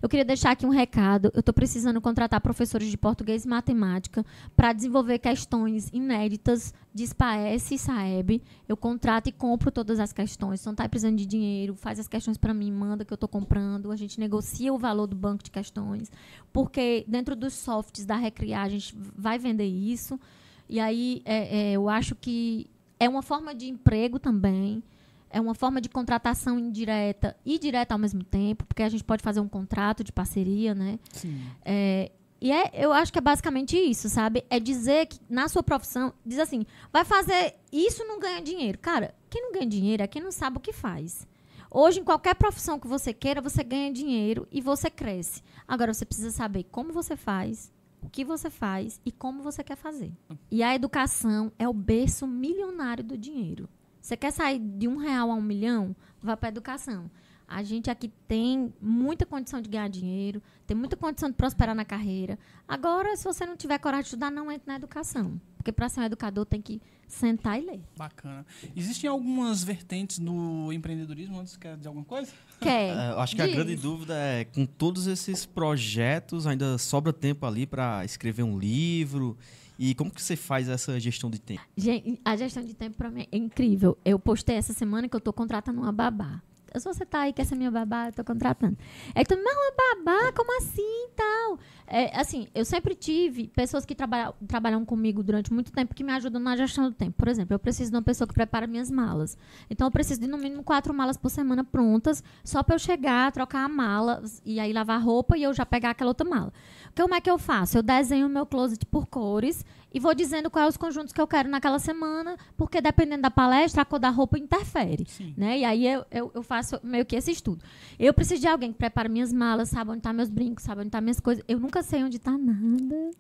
Eu 0.03 0.07
queria 0.07 0.23
deixar 0.25 0.51
aqui 0.51 0.67
um 0.67 0.71
recado. 0.71 1.31
Eu 1.33 1.41
estou 1.41 1.55
precisando 1.55 1.99
contratar 1.99 2.43
professores 2.43 2.91
de 2.91 2.97
português 2.99 3.47
e 3.47 3.49
matemática 3.49 4.23
para 4.55 4.75
desenvolver 4.75 5.19
questões 5.19 5.89
inéditas 5.95 6.75
de 6.93 7.07
SPAES 7.07 7.71
e 7.71 7.79
SAEB. 7.79 8.43
Eu 8.69 8.77
contrato 8.77 9.29
e 9.29 9.33
compro 9.33 9.71
todas 9.71 9.99
as 9.99 10.13
questões. 10.13 10.61
Se 10.61 10.67
não 10.67 10.75
está 10.75 10.87
precisando 10.87 11.17
de 11.17 11.25
dinheiro, 11.25 11.75
faz 11.75 11.99
as 11.99 12.07
questões 12.07 12.37
para 12.37 12.53
mim, 12.53 12.71
manda 12.71 13.03
que 13.03 13.13
eu 13.15 13.17
estou 13.17 13.31
comprando. 13.31 13.91
A 13.91 13.97
gente 13.97 14.21
negocia 14.21 14.75
o 14.75 14.79
valor 14.79 15.07
do 15.07 15.17
banco 15.17 15.43
de 15.43 15.51
questões. 15.51 16.13
Porque 16.53 17.03
dentro 17.09 17.35
dos 17.35 17.55
softs 17.55 18.05
da 18.05 18.17
Recriar, 18.17 18.67
a 18.67 18.69
gente 18.69 18.95
vai 19.17 19.39
vender 19.39 19.65
isso. 19.65 20.21
E 20.69 20.81
aí 20.81 21.23
é, 21.25 21.59
é, 21.59 21.73
eu 21.73 21.89
acho 21.89 22.15
que 22.15 22.67
é 22.99 23.09
uma 23.09 23.23
forma 23.23 23.55
de 23.55 23.69
emprego 23.69 24.19
também. 24.19 24.83
É 25.29 25.41
uma 25.41 25.55
forma 25.55 25.81
de 25.81 25.89
contratação 25.89 26.59
indireta 26.59 27.37
e 27.45 27.59
direta 27.59 27.95
ao 27.95 27.99
mesmo 27.99 28.23
tempo, 28.23 28.65
porque 28.65 28.83
a 28.83 28.89
gente 28.89 29.05
pode 29.05 29.23
fazer 29.23 29.41
um 29.41 29.49
contrato 29.49 30.03
de 30.05 30.13
parceria, 30.13 30.75
né? 30.75 30.99
Sim. 31.13 31.41
É, 31.65 32.11
e 32.41 32.53
é, 32.53 32.71
eu 32.75 32.93
acho 32.93 33.13
que 33.13 33.19
é 33.19 33.23
basicamente 33.23 33.77
isso, 33.77 34.09
sabe? 34.09 34.45
É 34.49 34.61
dizer 34.61 35.07
que 35.07 35.19
na 35.29 35.49
sua 35.49 35.63
profissão, 35.63 36.13
diz 36.25 36.39
assim, 36.39 36.65
vai 36.93 37.05
fazer 37.05 37.55
isso 37.73 38.05
não 38.05 38.21
ganha 38.21 38.41
dinheiro. 38.41 38.79
Cara, 38.79 39.15
quem 39.29 39.43
não 39.43 39.53
ganha 39.53 39.67
dinheiro 39.67 40.03
é 40.03 40.07
quem 40.07 40.23
não 40.23 40.33
sabe 40.33 40.59
o 40.59 40.61
que 40.61 40.73
faz. 40.73 41.27
Hoje, 41.71 42.01
em 42.01 42.05
qualquer 42.05 42.35
profissão 42.35 42.79
que 42.79 42.87
você 42.87 43.13
queira, 43.13 43.41
você 43.41 43.63
ganha 43.65 43.93
dinheiro 43.93 44.47
e 44.51 44.61
você 44.61 44.89
cresce. 44.89 45.43
Agora, 45.67 45.93
você 45.93 46.05
precisa 46.05 46.31
saber 46.31 46.65
como 46.71 46.93
você 46.93 47.17
faz, 47.17 47.73
o 48.07 48.11
que 48.11 48.25
você 48.25 48.49
faz 48.49 49.01
e 49.05 49.11
como 49.11 49.43
você 49.43 49.65
quer 49.65 49.77
fazer. 49.77 50.13
E 50.49 50.63
a 50.63 50.75
educação 50.75 51.53
é 51.59 51.69
o 51.69 51.73
berço 51.73 52.27
milionário 52.27 53.03
do 53.03 53.19
dinheiro. 53.19 53.69
Você 54.01 54.17
quer 54.17 54.31
sair 54.31 54.61
de 54.61 54.87
um 54.87 54.97
real 54.97 55.33
a 55.33 55.35
um 55.35 55.43
milhão? 55.43 55.95
Vá 56.23 56.37
para 56.37 56.49
a 56.49 56.53
educação. 56.53 57.11
A 57.49 57.65
gente 57.65 57.91
aqui 57.91 58.13
tem 58.29 58.73
muita 58.81 59.27
condição 59.27 59.61
de 59.61 59.69
ganhar 59.69 59.89
dinheiro, 59.89 60.41
tem 60.67 60.77
muita 60.77 60.97
condição 60.97 61.29
de 61.29 61.35
prosperar 61.37 61.75
na 61.75 61.85
carreira. 61.85 62.39
Agora, 62.67 63.17
se 63.17 63.25
você 63.25 63.45
não 63.45 63.57
tiver 63.57 63.79
coragem 63.79 64.03
de 64.03 64.09
estudar, 64.09 64.31
não 64.31 64.51
entre 64.51 64.69
na 64.69 64.77
educação. 64.77 65.41
Porque 65.57 65.73
para 65.73 65.89
ser 65.89 66.01
um 66.01 66.05
educador 66.05 66.47
tem 66.47 66.63
que 66.63 66.81
sentar 67.07 67.61
e 67.61 67.67
ler. 67.67 67.81
Bacana. 67.97 68.45
Existem 68.75 69.09
algumas 69.09 69.63
vertentes 69.63 70.19
no 70.19 70.73
empreendedorismo, 70.73 71.41
antes 71.41 71.57
quer 71.57 71.77
dizer 71.77 71.89
alguma 71.89 72.05
coisa? 72.05 72.33
Quer? 72.61 73.13
Eu 73.13 73.21
acho 73.21 73.37
que 73.37 73.43
a 73.43 73.47
Diz. 73.47 73.55
grande 73.55 73.77
dúvida 73.77 74.15
é, 74.15 74.45
com 74.45 74.65
todos 74.67 75.07
esses 75.07 75.45
projetos, 75.45 76.47
ainda 76.47 76.79
sobra 76.79 77.13
tempo 77.13 77.47
ali 77.47 77.67
para 77.67 78.05
escrever 78.05 78.43
um 78.43 78.59
livro? 78.59 79.37
E 79.79 79.95
como 79.95 80.11
que 80.11 80.23
você 80.23 80.37
faz 80.37 80.69
essa 80.69 80.99
gestão 80.99 81.31
de 81.31 81.39
tempo? 81.39 81.61
Gente, 81.77 82.19
a 82.25 82.35
gestão 82.37 82.65
de 82.65 82.75
tempo 82.75 82.97
para 82.97 83.11
mim 83.11 83.27
é 83.31 83.37
incrível. 83.37 83.97
Eu 84.05 84.19
postei 84.19 84.57
essa 84.57 84.73
semana 84.73 85.09
que 85.09 85.15
eu 85.15 85.21
tô 85.21 85.33
contratando 85.33 85.81
uma 85.81 85.93
babá. 85.93 86.41
Se 86.75 86.85
você 86.85 87.07
tá 87.07 87.21
aí, 87.21 87.33
quer 87.33 87.45
ser 87.45 87.55
minha 87.55 87.71
babá, 87.71 88.09
eu 88.09 88.13
tô 88.13 88.25
contratando. 88.25 88.77
É 89.15 89.25
que 89.25 89.35
tu, 89.35 89.43
mas 89.43 89.57
uma 89.57 90.05
babá, 90.05 90.33
como 90.33 90.59
assim 90.59 91.09
tal? 91.15 91.59
É, 91.87 92.19
assim, 92.19 92.49
eu 92.55 92.65
sempre 92.65 92.95
tive 92.95 93.49
pessoas 93.49 93.87
que 93.87 93.95
trabalham, 93.95 94.35
trabalham 94.47 94.85
comigo 94.85 95.23
durante 95.23 95.53
muito 95.53 95.73
tempo 95.73 95.95
que 95.95 96.03
me 96.03 96.13
ajudam 96.13 96.41
na 96.41 96.57
gestão 96.57 96.85
do 96.85 96.93
tempo. 96.93 97.17
Por 97.17 97.29
exemplo, 97.29 97.55
eu 97.55 97.59
preciso 97.59 97.91
de 97.91 97.97
uma 97.97 98.03
pessoa 98.03 98.27
que 98.27 98.35
prepara 98.35 98.67
minhas 98.67 98.91
malas. 98.91 99.39
Então, 99.71 99.87
eu 99.87 99.91
preciso 99.91 100.21
de 100.21 100.27
no 100.27 100.37
mínimo 100.37 100.63
quatro 100.63 100.93
malas 100.93 101.17
por 101.17 101.31
semana 101.31 101.63
prontas, 101.63 102.23
só 102.45 102.63
para 102.63 102.75
eu 102.75 102.79
chegar, 102.79 103.31
trocar 103.33 103.65
a 103.65 103.69
mala 103.69 104.23
e 104.45 104.59
aí 104.59 104.73
lavar 104.73 104.97
a 104.97 105.03
roupa 105.03 105.37
e 105.39 105.45
eu 105.45 105.55
já 105.55 105.65
pegar 105.65 105.91
aquela 105.91 106.11
outra 106.11 106.29
mala. 106.29 106.53
Como 106.95 107.15
é 107.15 107.21
que 107.21 107.31
eu 107.31 107.39
faço? 107.39 107.79
Eu 107.79 107.83
desenho 107.83 108.27
o 108.27 108.31
meu 108.31 108.45
closet 108.45 108.85
por 108.87 109.07
cores 109.07 109.65
e 109.93 110.01
vou 110.01 110.15
dizendo 110.15 110.51
quais 110.51 110.71
os 110.71 110.77
conjuntos 110.77 111.13
que 111.13 111.21
eu 111.21 111.27
quero 111.27 111.49
naquela 111.49 111.79
semana, 111.79 112.37
porque 112.57 112.81
dependendo 112.81 113.23
da 113.23 113.31
palestra, 113.31 113.83
a 113.83 113.85
cor 113.85 113.99
da 113.99 114.11
roupa 114.11 114.39
interfere. 114.39 115.07
Sim. 115.09 115.33
Né? 115.37 115.61
E 115.61 115.65
aí 115.65 115.87
eu, 115.87 116.05
eu, 116.11 116.31
eu 116.35 116.43
faço 116.43 116.79
meio 116.83 117.07
que 117.07 117.17
esse 117.17 117.31
estudo. 117.31 117.65
Eu 117.99 118.13
preciso 118.13 118.41
de 118.41 118.49
alguém 118.49 118.73
que 118.73 118.79
prepare 118.79 119.09
minhas 119.09 119.33
malas, 119.33 119.71
sabe 119.71 119.91
onde 119.91 120.01
estão 120.01 120.13
meus 120.13 120.29
brincos, 120.29 120.65
sabe 120.65 120.81
onde 120.81 120.89
estão 120.89 121.01
minhas 121.01 121.21
coisas. 121.21 121.43
Eu 121.49 121.59
nunca 121.59 121.83
sei 121.83 122.05
onde 122.05 122.19
está 122.19 122.37
nada, 122.37 123.11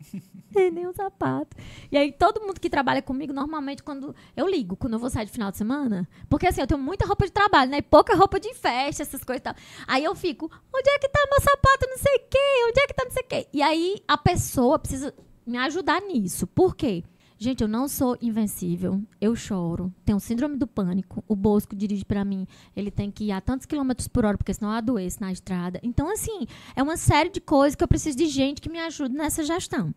nem 0.73 0.87
um 0.87 0.93
sapato. 0.93 1.57
E 1.91 1.97
aí 1.97 2.12
todo 2.12 2.41
mundo 2.41 2.61
que 2.61 2.69
trabalha 2.69 3.01
comigo, 3.01 3.33
normalmente, 3.33 3.83
quando 3.83 4.14
eu 4.37 4.47
ligo, 4.47 4.77
quando 4.77 4.95
eu 4.95 4.99
vou 4.99 5.09
sair 5.09 5.27
de 5.27 5.33
final 5.33 5.51
de 5.51 5.57
semana, 5.57 6.07
porque 6.29 6.47
assim, 6.47 6.61
eu 6.61 6.67
tenho 6.67 6.81
muita 6.81 7.07
roupa 7.07 7.25
de 7.25 7.33
trabalho, 7.33 7.71
né? 7.71 7.79
E 7.79 7.83
pouca 7.83 8.14
roupa 8.14 8.39
de 8.39 8.53
festa, 8.55 9.03
essas 9.03 9.25
coisas 9.25 9.41
e 9.41 9.45
tal. 9.45 9.55
Aí 9.87 10.05
eu 10.05 10.14
fico, 10.14 10.51
onde 10.75 10.91
é 10.91 10.99
que 10.99 11.09
tá 11.09 11.21
meu 11.31 11.41
sapato, 11.41 11.87
não 11.89 11.99
sei 11.99 12.17
o 12.17 12.21
quê? 12.29 12.67
Onde 12.69 12.81
é 12.81 12.87
que 12.87 12.95
tá 12.95 13.05
não 13.05 13.12
sei 13.12 13.23
o 13.23 13.27
quê? 13.27 13.49
E 13.53 13.62
aí 13.62 13.97
a 14.07 14.19
pessoa 14.19 14.79
precisa 14.79 15.14
me 15.47 15.59
ajudar 15.59 16.01
nisso. 16.01 16.47
Por 16.47 16.74
quê? 16.74 17.05
Gente, 17.38 17.61
eu 17.61 17.68
não 17.68 17.86
sou 17.86 18.16
invencível. 18.22 19.03
Eu 19.20 19.36
choro. 19.36 19.92
Tenho 20.05 20.18
síndrome 20.18 20.57
do 20.57 20.66
pânico. 20.66 21.22
O 21.28 21.36
Bosco 21.36 21.76
dirige 21.76 22.05
pra 22.05 22.24
mim. 22.24 22.47
Ele 22.74 22.90
tem 22.90 23.11
que 23.11 23.24
ir 23.24 23.32
a 23.32 23.42
tantos 23.42 23.66
quilômetros 23.66 24.09
por 24.09 24.24
hora, 24.24 24.38
porque 24.38 24.55
senão 24.55 24.70
eu 24.70 24.78
adoeço 24.78 25.20
na 25.20 25.30
estrada. 25.30 25.78
Então, 25.82 26.11
assim, 26.11 26.47
é 26.74 26.82
uma 26.82 26.97
série 26.97 27.28
de 27.28 27.40
coisas 27.40 27.76
que 27.76 27.84
eu 27.84 27.88
preciso 27.88 28.16
de 28.16 28.26
gente 28.26 28.61
que 28.61 28.70
me 28.70 28.80
ajude 28.80 29.14
nessa 29.14 29.44
gestão. 29.44 29.94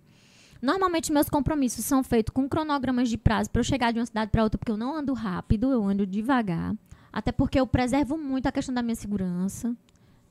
Normalmente, 0.61 1.13
meus 1.13 1.29
compromissos 1.29 1.85
são 1.85 2.03
feitos 2.03 2.33
com 2.33 2.49
cronogramas 2.49 3.09
de 3.09 3.17
prazo 3.17 3.49
para 3.49 3.61
eu 3.61 3.63
chegar 3.63 3.93
de 3.93 3.99
uma 3.99 4.05
cidade 4.05 4.29
para 4.29 4.43
outra, 4.43 4.57
porque 4.57 4.71
eu 4.71 4.77
não 4.77 4.97
ando 4.97 5.13
rápido, 5.13 5.71
eu 5.71 5.81
ando 5.81 6.05
devagar. 6.05 6.75
Até 7.11 7.31
porque 7.31 7.57
eu 7.57 7.65
preservo 7.65 8.17
muito 8.17 8.47
a 8.47 8.51
questão 8.51 8.75
da 8.75 8.83
minha 8.83 8.95
segurança. 8.95 9.73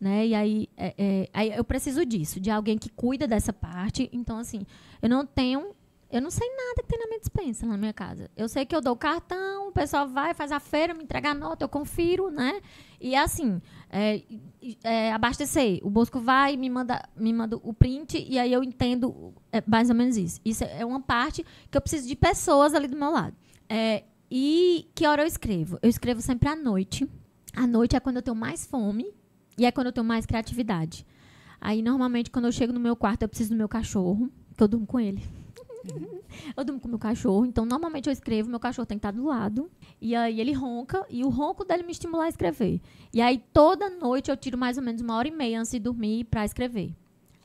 Né? 0.01 0.27
E 0.27 0.35
aí, 0.35 0.69
é, 0.77 0.95
é, 0.97 1.29
aí 1.33 1.53
eu 1.55 1.65
preciso 1.65 2.05
disso, 2.05 2.39
de 2.39 2.51
alguém 2.51 2.79
que 2.79 2.89
cuida 2.89 3.27
dessa 3.27 3.53
parte. 3.53 4.09
Então, 4.13 4.39
assim, 4.39 4.65
eu 5.03 5.09
não 5.09 5.27
tenho. 5.27 5.75
Eu 6.11 6.23
não 6.23 6.31
sei 6.31 6.49
nada 6.49 6.83
que 6.83 6.89
tem 6.89 6.99
na 6.99 7.07
minha 7.07 7.21
dispensa 7.21 7.67
na 7.67 7.77
minha 7.77 7.93
casa. 7.93 8.31
Eu 8.35 8.49
sei 8.49 8.65
que 8.65 8.75
eu 8.75 8.81
dou 8.81 8.95
o 8.95 8.97
cartão, 8.97 9.69
o 9.69 9.73
pessoal 9.73 10.09
vai, 10.09 10.33
faz 10.33 10.51
a 10.51 10.59
feira, 10.59 10.95
me 10.95 11.05
entrega 11.05 11.33
a 11.33 11.35
nota, 11.35 11.65
eu 11.65 11.69
confiro, 11.69 12.31
né? 12.31 12.63
E 12.99 13.15
assim, 13.15 13.61
é, 13.91 14.23
é, 14.83 15.13
abastecer. 15.13 15.81
O 15.83 15.91
Bosco 15.91 16.19
vai, 16.19 16.57
me 16.57 16.71
manda, 16.71 17.07
me 17.15 17.31
manda 17.31 17.57
o 17.57 17.75
print 17.75 18.25
e 18.27 18.39
aí 18.39 18.51
eu 18.51 18.65
entendo 18.65 19.35
é, 19.53 19.63
mais 19.67 19.91
ou 19.91 19.95
menos 19.95 20.17
isso. 20.17 20.41
Isso 20.43 20.65
é 20.65 20.83
uma 20.83 21.01
parte 21.01 21.45
que 21.71 21.77
eu 21.77 21.81
preciso 21.83 22.09
de 22.09 22.17
pessoas 22.17 22.73
ali 22.73 22.89
do 22.89 22.97
meu 22.97 23.11
lado. 23.11 23.37
É, 23.69 24.05
e 24.31 24.89
que 24.95 25.07
hora 25.07 25.23
eu 25.23 25.27
escrevo? 25.27 25.79
Eu 25.83 25.91
escrevo 25.91 26.23
sempre 26.23 26.49
à 26.49 26.57
noite. 26.57 27.07
À 27.55 27.67
noite 27.67 27.97
é 27.97 28.01
quando 28.01 28.17
eu 28.17 28.23
tenho 28.23 28.35
mais 28.35 28.65
fome 28.65 29.13
e 29.59 29.67
é 29.67 29.73
quando 29.73 29.89
eu 29.89 29.93
tenho 29.93 30.07
mais 30.07 30.25
criatividade. 30.25 31.05
Aí, 31.61 31.83
normalmente, 31.83 32.31
quando 32.31 32.45
eu 32.45 32.53
chego 32.53 32.73
no 32.73 32.79
meu 32.79 32.95
quarto, 32.95 33.23
eu 33.23 33.29
preciso 33.29 33.51
do 33.51 33.57
meu 33.57 33.69
cachorro, 33.69 34.31
que 34.57 34.63
eu 34.63 34.69
durmo 34.69 34.87
com 34.87 35.01
ele. 35.01 35.23
eu 36.57 36.65
durmo 36.65 36.81
com 36.81 36.89
meu 36.89 36.99
cachorro, 36.99 37.45
então 37.45 37.65
normalmente 37.65 38.09
eu 38.09 38.13
escrevo, 38.13 38.49
meu 38.49 38.61
cachorro 38.61 38.87
tem 38.87 38.97
que 38.97 39.07
estar 39.07 39.11
do 39.11 39.25
lado. 39.27 39.69
E 40.01 40.15
aí 40.15 40.41
ele 40.41 40.53
ronca, 40.53 41.05
e 41.11 41.25
o 41.25 41.29
ronco 41.29 41.65
dele 41.65 41.83
me 41.83 41.93
estimula 41.93 42.25
a 42.25 42.29
escrever. 42.29 42.81
E 43.13 43.21
aí 43.21 43.43
toda 43.53 43.91
noite 43.91 44.31
eu 44.31 44.37
tiro 44.37 44.57
mais 44.57 44.79
ou 44.79 44.85
menos 44.85 45.01
uma 45.01 45.17
hora 45.17 45.27
e 45.27 45.33
meia 45.33 45.59
antes 45.59 45.73
de 45.73 45.81
dormir 45.81 46.25
para 46.25 46.45
escrever. 46.45 46.95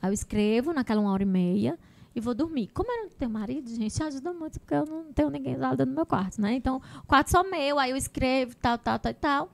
Aí 0.01 0.09
eu 0.09 0.14
escrevo 0.14 0.74
naquela 0.74 1.01
uma 1.01 1.11
hora 1.11 1.24
e 1.24 1.26
meia 1.26 1.80
e 2.16 2.20
vou 2.20 2.36
dormir. 2.36 2.70
Como 2.74 2.91
eu 2.91 3.03
não 3.03 3.09
tenho 3.09 3.32
marido, 3.32 3.70
gente, 3.70 4.03
ajuda 4.03 4.34
muito, 4.34 4.59
porque 4.59 4.76
eu 4.76 4.86
não 4.86 5.05
tenho 5.14 5.30
ninguém 5.30 5.55
lá 5.55 5.70
dentro 5.72 5.88
do 5.88 5.95
meu 5.95 6.05
quarto, 6.05 6.39
né? 6.39 6.53
Então, 6.53 6.82
o 7.01 7.07
quarto 7.07 7.32
só 7.32 7.43
meu, 7.43 7.80
aí 7.80 7.91
eu 7.91 7.97
escrevo, 7.97 8.55
tal, 8.57 8.78
tal, 8.78 8.99
tal 8.99 9.14
tal. 9.14 9.51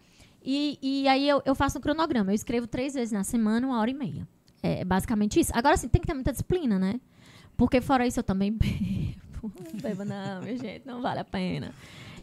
E, 0.52 0.80
e 0.82 1.08
aí 1.08 1.30
eu, 1.30 1.44
eu 1.46 1.54
faço 1.54 1.78
um 1.78 1.82
cronograma. 1.82 2.32
Eu 2.32 2.36
escrevo 2.36 2.66
três 2.66 2.96
vezes 2.96 3.12
na 3.12 3.24
semana, 3.24 3.68
uma 3.68 3.80
hora 3.80 3.92
e 3.92 3.94
meia. 3.94 4.28
É 4.64 4.84
basicamente 4.84 5.40
isso. 5.40 5.52
Agora, 5.54 5.76
assim, 5.76 5.88
tem 5.88 6.02
que 6.02 6.08
ter 6.08 6.16
muita 6.16 6.32
disciplina, 6.32 6.80
né? 6.80 7.00
Porque 7.56 7.80
fora 7.80 8.08
isso 8.08 8.20
eu 8.20 8.24
também 8.24 8.52
bebo. 8.52 9.20
Bebo, 9.80 10.04
não, 10.04 10.42
gente, 10.58 10.88
não 10.88 11.04
vale 11.04 11.20
a 11.20 11.24
pena. 11.24 11.72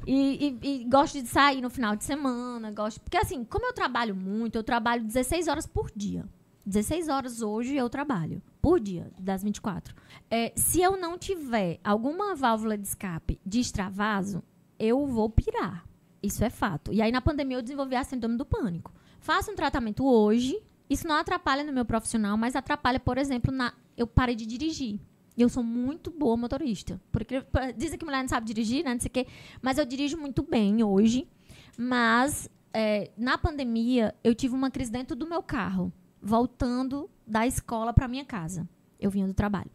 E, 0.05 0.59
e, 0.61 0.81
e, 0.81 0.85
gosto 0.87 1.23
de 1.23 1.29
sair 1.29 1.61
no 1.61 1.71
final 1.71 1.95
de 1.95 2.03
semana. 2.03 2.73
Gosto, 2.73 3.01
porque, 3.01 3.17
assim, 3.17 3.45
como 3.45 3.65
eu 3.65 3.73
trabalho 3.73 4.17
muito, 4.17 4.57
eu 4.57 4.65
trabalho 4.65 5.05
16 5.05 5.47
horas 5.47 5.67
por 5.67 5.93
dia. 5.95 6.29
16 6.67 7.09
horas 7.09 7.43
hoje 7.43 7.77
eu 7.77 7.89
trabalho. 7.89 8.43
Por 8.61 8.81
dia, 8.81 9.09
das 9.21 9.45
24. 9.45 9.95
É, 10.29 10.53
se 10.57 10.83
eu 10.83 10.97
não 10.97 11.17
tiver 11.17 11.79
alguma 11.85 12.35
válvula 12.35 12.77
de 12.77 12.89
escape 12.89 13.41
de 13.47 13.61
extravaso, 13.61 14.43
eu 14.81 15.07
vou 15.07 15.31
pirar. 15.31 15.87
Isso 16.27 16.45
é 16.45 16.51
fato. 16.51 16.93
E 16.93 17.01
aí, 17.01 17.13
na 17.13 17.21
pandemia, 17.21 17.59
eu 17.59 17.63
desenvolvi 17.63 17.95
a 17.95 18.05
síndrome 18.05 18.37
do 18.37 18.45
pânico. 18.45 18.93
Faço 19.21 19.51
um 19.51 19.55
tratamento 19.55 20.05
hoje. 20.05 20.59
Isso 20.89 21.07
não 21.07 21.17
atrapalha 21.17 21.65
no 21.65 21.73
meu 21.73 21.85
profissional, 21.85 22.37
mas 22.37 22.57
atrapalha, 22.57 23.01
por 23.01 23.19
exemplo, 23.19 23.53
na. 23.53 23.73
Eu 23.97 24.07
parei 24.07 24.35
de 24.35 24.47
dirigir. 24.47 25.01
Eu 25.37 25.49
sou 25.49 25.63
muito 25.63 26.11
boa 26.11 26.37
motorista. 26.37 27.01
Porque 27.13 27.45
dizem 27.77 27.99
que 27.99 28.05
mulher 28.05 28.23
não 28.23 28.29
sabe 28.29 28.47
dirigir, 28.47 28.85
né? 28.85 28.95
Não 28.95 29.01
sei 29.01 29.09
o 29.09 29.13
quê. 29.13 29.27
Mas 29.61 29.79
eu 29.79 29.85
dirijo 29.85 30.17
muito 30.17 30.43
bem 30.43 30.83
hoje. 30.83 31.29
Mas 31.77 32.49
é, 32.73 33.11
na 33.17 33.39
pandemia, 33.39 34.15
eu 34.25 34.35
tive 34.35 34.55
uma 34.55 34.71
crise 34.71 34.91
dentro 34.91 35.17
do 35.17 35.27
meu 35.27 35.43
carro, 35.43 35.93
voltando 36.21 37.09
da 37.27 37.47
escola 37.47 37.93
para 37.93 38.09
minha 38.09 38.25
casa. 38.25 38.69
Eu 38.99 39.11
vinha 39.11 39.27
do 39.27 39.35
trabalho. 39.35 39.71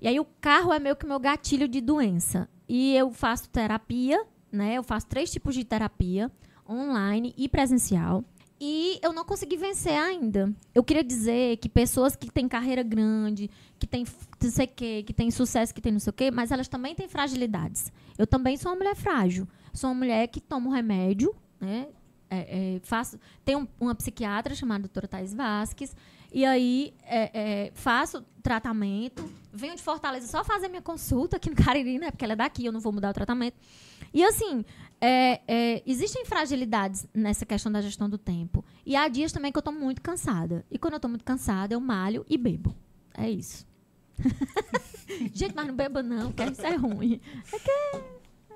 E 0.00 0.06
aí 0.06 0.20
o 0.20 0.26
carro 0.40 0.72
é 0.72 0.78
meio 0.78 0.96
que 0.96 1.06
meu 1.06 1.18
gatilho 1.18 1.66
de 1.66 1.80
doença. 1.80 2.48
E 2.68 2.94
eu 2.94 3.10
faço 3.10 3.48
terapia 3.48 4.24
né? 4.56 4.74
Eu 4.74 4.82
faço 4.82 5.06
três 5.06 5.30
tipos 5.30 5.54
de 5.54 5.64
terapia, 5.64 6.30
online 6.68 7.34
e 7.36 7.48
presencial. 7.48 8.24
E 8.58 8.98
eu 9.02 9.12
não 9.12 9.24
consegui 9.24 9.56
vencer 9.56 9.92
ainda. 9.92 10.50
Eu 10.74 10.82
queria 10.82 11.04
dizer 11.04 11.58
que 11.58 11.68
pessoas 11.68 12.16
que 12.16 12.30
têm 12.30 12.48
carreira 12.48 12.82
grande, 12.82 13.50
que 13.78 13.86
têm 13.86 14.04
não 14.42 14.50
sei 14.50 14.64
o 14.64 14.68
quê, 14.68 15.04
que 15.06 15.12
têm 15.12 15.30
sucesso, 15.30 15.74
que 15.74 15.80
têm 15.80 15.92
não 15.92 16.00
sei 16.00 16.10
o 16.10 16.14
quê, 16.14 16.30
mas 16.30 16.50
elas 16.50 16.66
também 16.66 16.94
têm 16.94 17.06
fragilidades. 17.06 17.92
Eu 18.16 18.26
também 18.26 18.56
sou 18.56 18.72
uma 18.72 18.78
mulher 18.78 18.96
frágil. 18.96 19.46
Sou 19.74 19.90
uma 19.90 19.96
mulher 19.96 20.26
que 20.28 20.40
toma 20.40 20.74
remédio, 20.74 21.34
né? 21.60 21.88
É, 22.28 22.76
é, 22.76 22.80
faço, 22.82 23.20
um, 23.50 23.66
uma 23.78 23.94
psiquiatra 23.94 24.54
chamada 24.54 24.80
doutora 24.80 25.06
Thais 25.06 25.32
Vasques, 25.32 25.94
e 26.32 26.44
aí 26.44 26.92
é, 27.04 27.30
é, 27.66 27.72
faço 27.72 28.24
tratamento, 28.42 29.24
venho 29.52 29.76
de 29.76 29.82
Fortaleza 29.82 30.26
só 30.26 30.42
fazer 30.42 30.68
minha 30.68 30.82
consulta 30.82 31.36
aqui 31.36 31.50
no 31.50 31.56
Cariri, 31.56 31.98
né? 31.98 32.10
Porque 32.10 32.24
ela 32.24 32.32
é 32.32 32.36
daqui, 32.36 32.66
eu 32.66 32.72
não 32.72 32.80
vou 32.80 32.92
mudar 32.92 33.10
o 33.10 33.12
tratamento. 33.12 33.56
E 34.16 34.24
assim, 34.24 34.64
é, 34.98 35.42
é, 35.46 35.82
existem 35.84 36.24
fragilidades 36.24 37.06
nessa 37.12 37.44
questão 37.44 37.70
da 37.70 37.82
gestão 37.82 38.08
do 38.08 38.16
tempo. 38.16 38.64
E 38.86 38.96
há 38.96 39.06
dias 39.08 39.30
também 39.30 39.52
que 39.52 39.58
eu 39.58 39.60
estou 39.60 39.74
muito 39.74 40.00
cansada. 40.00 40.64
E 40.70 40.78
quando 40.78 40.94
eu 40.94 40.96
estou 40.96 41.10
muito 41.10 41.22
cansada, 41.22 41.74
eu 41.74 41.80
malho 41.80 42.24
e 42.26 42.38
bebo. 42.38 42.74
É 43.12 43.28
isso. 43.28 43.66
Gente, 45.34 45.54
mas 45.54 45.66
não 45.66 45.76
beba 45.76 46.02
não, 46.02 46.32
porque 46.32 46.50
isso 46.50 46.64
é 46.64 46.76
ruim. 46.76 47.20
É 47.52 47.58
que... 47.58 48.00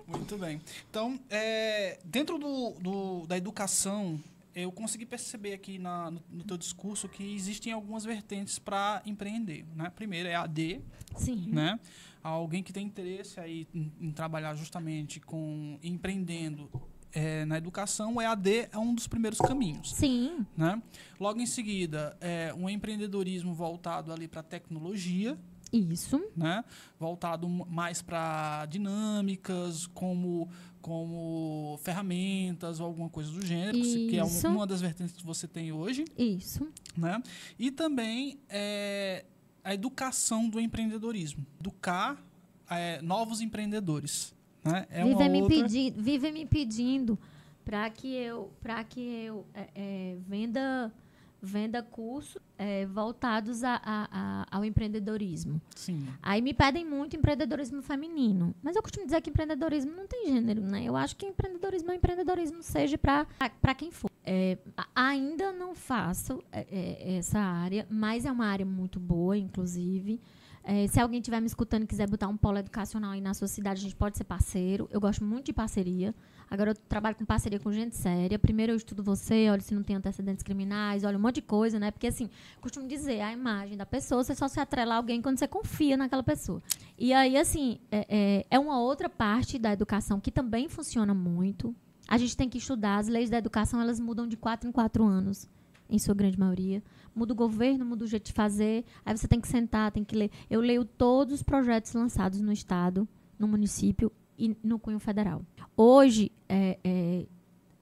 Muito 0.06 0.38
bem. 0.38 0.62
Então, 0.88 1.20
é, 1.28 1.98
dentro 2.06 2.38
do, 2.38 2.70
do, 2.80 3.26
da 3.26 3.36
educação, 3.36 4.18
eu 4.54 4.72
consegui 4.72 5.04
perceber 5.04 5.52
aqui 5.52 5.78
na, 5.78 6.10
no, 6.10 6.22
no 6.30 6.42
teu 6.42 6.56
discurso 6.56 7.06
que 7.06 7.34
existem 7.34 7.70
algumas 7.70 8.02
vertentes 8.02 8.58
para 8.58 9.02
empreender. 9.04 9.66
Né? 9.76 9.90
Primeiro 9.94 10.26
é 10.26 10.34
a 10.34 10.44
AD. 10.44 10.80
Sim. 11.16 11.50
Né? 11.50 11.78
Alguém 12.22 12.62
que 12.62 12.72
tem 12.72 12.86
interesse 12.86 13.40
aí 13.40 13.66
em, 13.74 13.92
em 14.00 14.10
trabalhar 14.10 14.54
justamente 14.54 15.20
com 15.20 15.78
empreendendo 15.82 16.70
é, 17.12 17.44
na 17.44 17.58
educação, 17.58 18.16
o 18.16 18.20
EAD 18.20 18.68
é 18.72 18.78
um 18.78 18.94
dos 18.94 19.06
primeiros 19.06 19.38
caminhos. 19.38 19.92
Sim. 19.94 20.46
Né? 20.56 20.80
Logo 21.18 21.40
em 21.40 21.46
seguida, 21.46 22.16
é, 22.20 22.54
um 22.56 22.68
empreendedorismo 22.68 23.52
voltado 23.54 24.12
ali 24.12 24.28
para 24.28 24.42
tecnologia. 24.42 25.38
Isso. 25.72 26.20
Né? 26.36 26.64
Voltado 26.98 27.48
mais 27.48 28.02
para 28.02 28.66
dinâmicas, 28.66 29.86
como, 29.86 30.48
como 30.80 31.78
ferramentas 31.82 32.80
ou 32.80 32.86
alguma 32.86 33.08
coisa 33.08 33.30
do 33.30 33.44
gênero, 33.44 33.78
Isso. 33.78 33.96
que 34.08 34.18
é 34.18 34.48
uma 34.48 34.66
das 34.66 34.80
vertentes 34.80 35.14
que 35.16 35.24
você 35.24 35.46
tem 35.46 35.72
hoje. 35.72 36.04
Isso. 36.18 36.66
Né? 36.96 37.22
E 37.58 37.70
também 37.70 38.40
é, 38.48 39.24
a 39.62 39.74
educação 39.74 40.48
do 40.48 40.60
empreendedorismo. 40.60 41.46
Educar 41.58 42.22
é, 42.68 43.00
novos 43.02 43.40
empreendedores. 43.40 44.34
Né? 44.64 44.86
É 44.90 45.04
vive, 45.04 45.28
me 45.28 45.42
outra... 45.42 45.62
pedi 45.62 45.94
vive 45.96 46.32
me 46.32 46.46
pedindo 46.46 47.18
para 47.64 47.88
que 47.90 48.14
eu, 48.14 48.50
pra 48.60 48.82
que 48.84 49.00
eu 49.00 49.46
é, 49.54 49.68
é, 49.74 50.16
venda, 50.26 50.92
venda 51.40 51.82
cursos 51.82 52.36
é, 52.58 52.84
voltados 52.86 53.62
a, 53.64 53.80
a, 53.82 54.08
a, 54.10 54.46
ao 54.50 54.64
empreendedorismo. 54.64 55.60
Sim. 55.74 56.06
Aí 56.22 56.42
me 56.42 56.52
pedem 56.52 56.84
muito 56.84 57.16
empreendedorismo 57.16 57.80
feminino. 57.82 58.54
Mas 58.62 58.76
eu 58.76 58.82
costumo 58.82 59.06
dizer 59.06 59.20
que 59.20 59.30
empreendedorismo 59.30 59.92
não 59.92 60.06
tem 60.06 60.26
gênero, 60.26 60.62
né? 60.62 60.84
Eu 60.84 60.96
acho 60.96 61.16
que 61.16 61.26
empreendedorismo 61.26 61.90
é 61.90 61.94
empreendedorismo, 61.94 62.62
seja 62.62 62.98
para 62.98 63.74
quem 63.74 63.90
for. 63.90 64.10
É, 64.32 64.56
ainda 64.94 65.52
não 65.52 65.74
faço 65.74 66.40
é, 66.52 66.64
é, 66.70 67.16
essa 67.16 67.40
área, 67.40 67.84
mas 67.90 68.24
é 68.24 68.30
uma 68.30 68.46
área 68.46 68.64
muito 68.64 69.00
boa, 69.00 69.36
inclusive. 69.36 70.20
É, 70.62 70.86
se 70.86 71.00
alguém 71.00 71.18
estiver 71.18 71.40
me 71.40 71.48
escutando 71.48 71.82
e 71.82 71.86
quiser 71.88 72.08
botar 72.08 72.28
um 72.28 72.36
polo 72.36 72.58
educacional 72.58 73.10
aí 73.10 73.20
na 73.20 73.34
sua 73.34 73.48
cidade, 73.48 73.80
a 73.80 73.82
gente 73.82 73.96
pode 73.96 74.16
ser 74.16 74.22
parceiro. 74.22 74.88
Eu 74.92 75.00
gosto 75.00 75.24
muito 75.24 75.46
de 75.46 75.52
parceria. 75.52 76.14
Agora 76.48 76.70
eu 76.70 76.74
trabalho 76.76 77.16
com 77.16 77.24
parceria 77.24 77.58
com 77.58 77.72
gente 77.72 77.96
séria. 77.96 78.38
Primeiro 78.38 78.70
eu 78.70 78.76
estudo 78.76 79.02
você, 79.02 79.50
olho 79.50 79.62
se 79.62 79.74
não 79.74 79.82
tem 79.82 79.96
antecedentes 79.96 80.44
criminais, 80.44 81.02
olho 81.02 81.18
um 81.18 81.20
monte 81.20 81.36
de 81.36 81.42
coisa, 81.42 81.80
né? 81.80 81.90
Porque 81.90 82.06
assim, 82.06 82.30
costumo 82.60 82.86
dizer, 82.86 83.20
a 83.22 83.32
imagem 83.32 83.76
da 83.76 83.84
pessoa, 83.84 84.22
você 84.22 84.36
só 84.36 84.46
se 84.46 84.60
atrela 84.60 84.94
a 84.94 84.98
alguém 84.98 85.20
quando 85.20 85.40
você 85.40 85.48
confia 85.48 85.96
naquela 85.96 86.22
pessoa. 86.22 86.62
E 86.96 87.12
aí, 87.12 87.36
assim, 87.36 87.80
é, 87.90 88.06
é, 88.08 88.46
é 88.48 88.58
uma 88.60 88.78
outra 88.80 89.08
parte 89.08 89.58
da 89.58 89.72
educação 89.72 90.20
que 90.20 90.30
também 90.30 90.68
funciona 90.68 91.12
muito. 91.12 91.74
A 92.10 92.18
gente 92.18 92.36
tem 92.36 92.48
que 92.48 92.58
estudar. 92.58 92.98
As 92.98 93.06
leis 93.06 93.30
da 93.30 93.38
educação 93.38 93.80
elas 93.80 94.00
mudam 94.00 94.26
de 94.26 94.36
quatro 94.36 94.68
em 94.68 94.72
quatro 94.72 95.04
anos, 95.04 95.48
em 95.88 95.96
sua 95.96 96.12
grande 96.12 96.36
maioria. 96.36 96.82
Muda 97.14 97.32
o 97.32 97.36
governo, 97.36 97.84
muda 97.84 98.04
o 98.04 98.08
jeito 98.08 98.26
de 98.26 98.32
fazer. 98.32 98.84
Aí 99.06 99.16
você 99.16 99.28
tem 99.28 99.40
que 99.40 99.46
sentar, 99.46 99.92
tem 99.92 100.02
que 100.02 100.16
ler. 100.16 100.30
Eu 100.50 100.60
leio 100.60 100.84
todos 100.84 101.34
os 101.34 101.42
projetos 101.44 101.92
lançados 101.92 102.40
no 102.40 102.50
estado, 102.50 103.06
no 103.38 103.46
município 103.46 104.10
e 104.36 104.56
no 104.60 104.76
cunho 104.76 104.98
federal. 104.98 105.42
Hoje, 105.76 106.32
é, 106.48 106.80
é, 106.82 107.26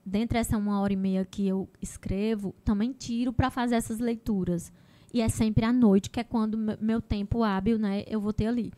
dentre 0.04 0.38
essa 0.38 0.58
uma 0.58 0.78
hora 0.78 0.92
e 0.92 0.96
meia 0.96 1.24
que 1.24 1.48
eu 1.48 1.66
escrevo, 1.80 2.54
também 2.62 2.92
tiro 2.92 3.32
para 3.32 3.50
fazer 3.50 3.76
essas 3.76 3.98
leituras. 3.98 4.70
E 5.10 5.22
é 5.22 5.28
sempre 5.30 5.64
à 5.64 5.72
noite, 5.72 6.10
que 6.10 6.20
é 6.20 6.24
quando 6.24 6.58
meu 6.80 7.00
tempo 7.00 7.42
hábil, 7.42 7.78
né, 7.78 8.04
eu 8.06 8.20
vou 8.20 8.34
ter 8.34 8.46
ali. 8.46 8.70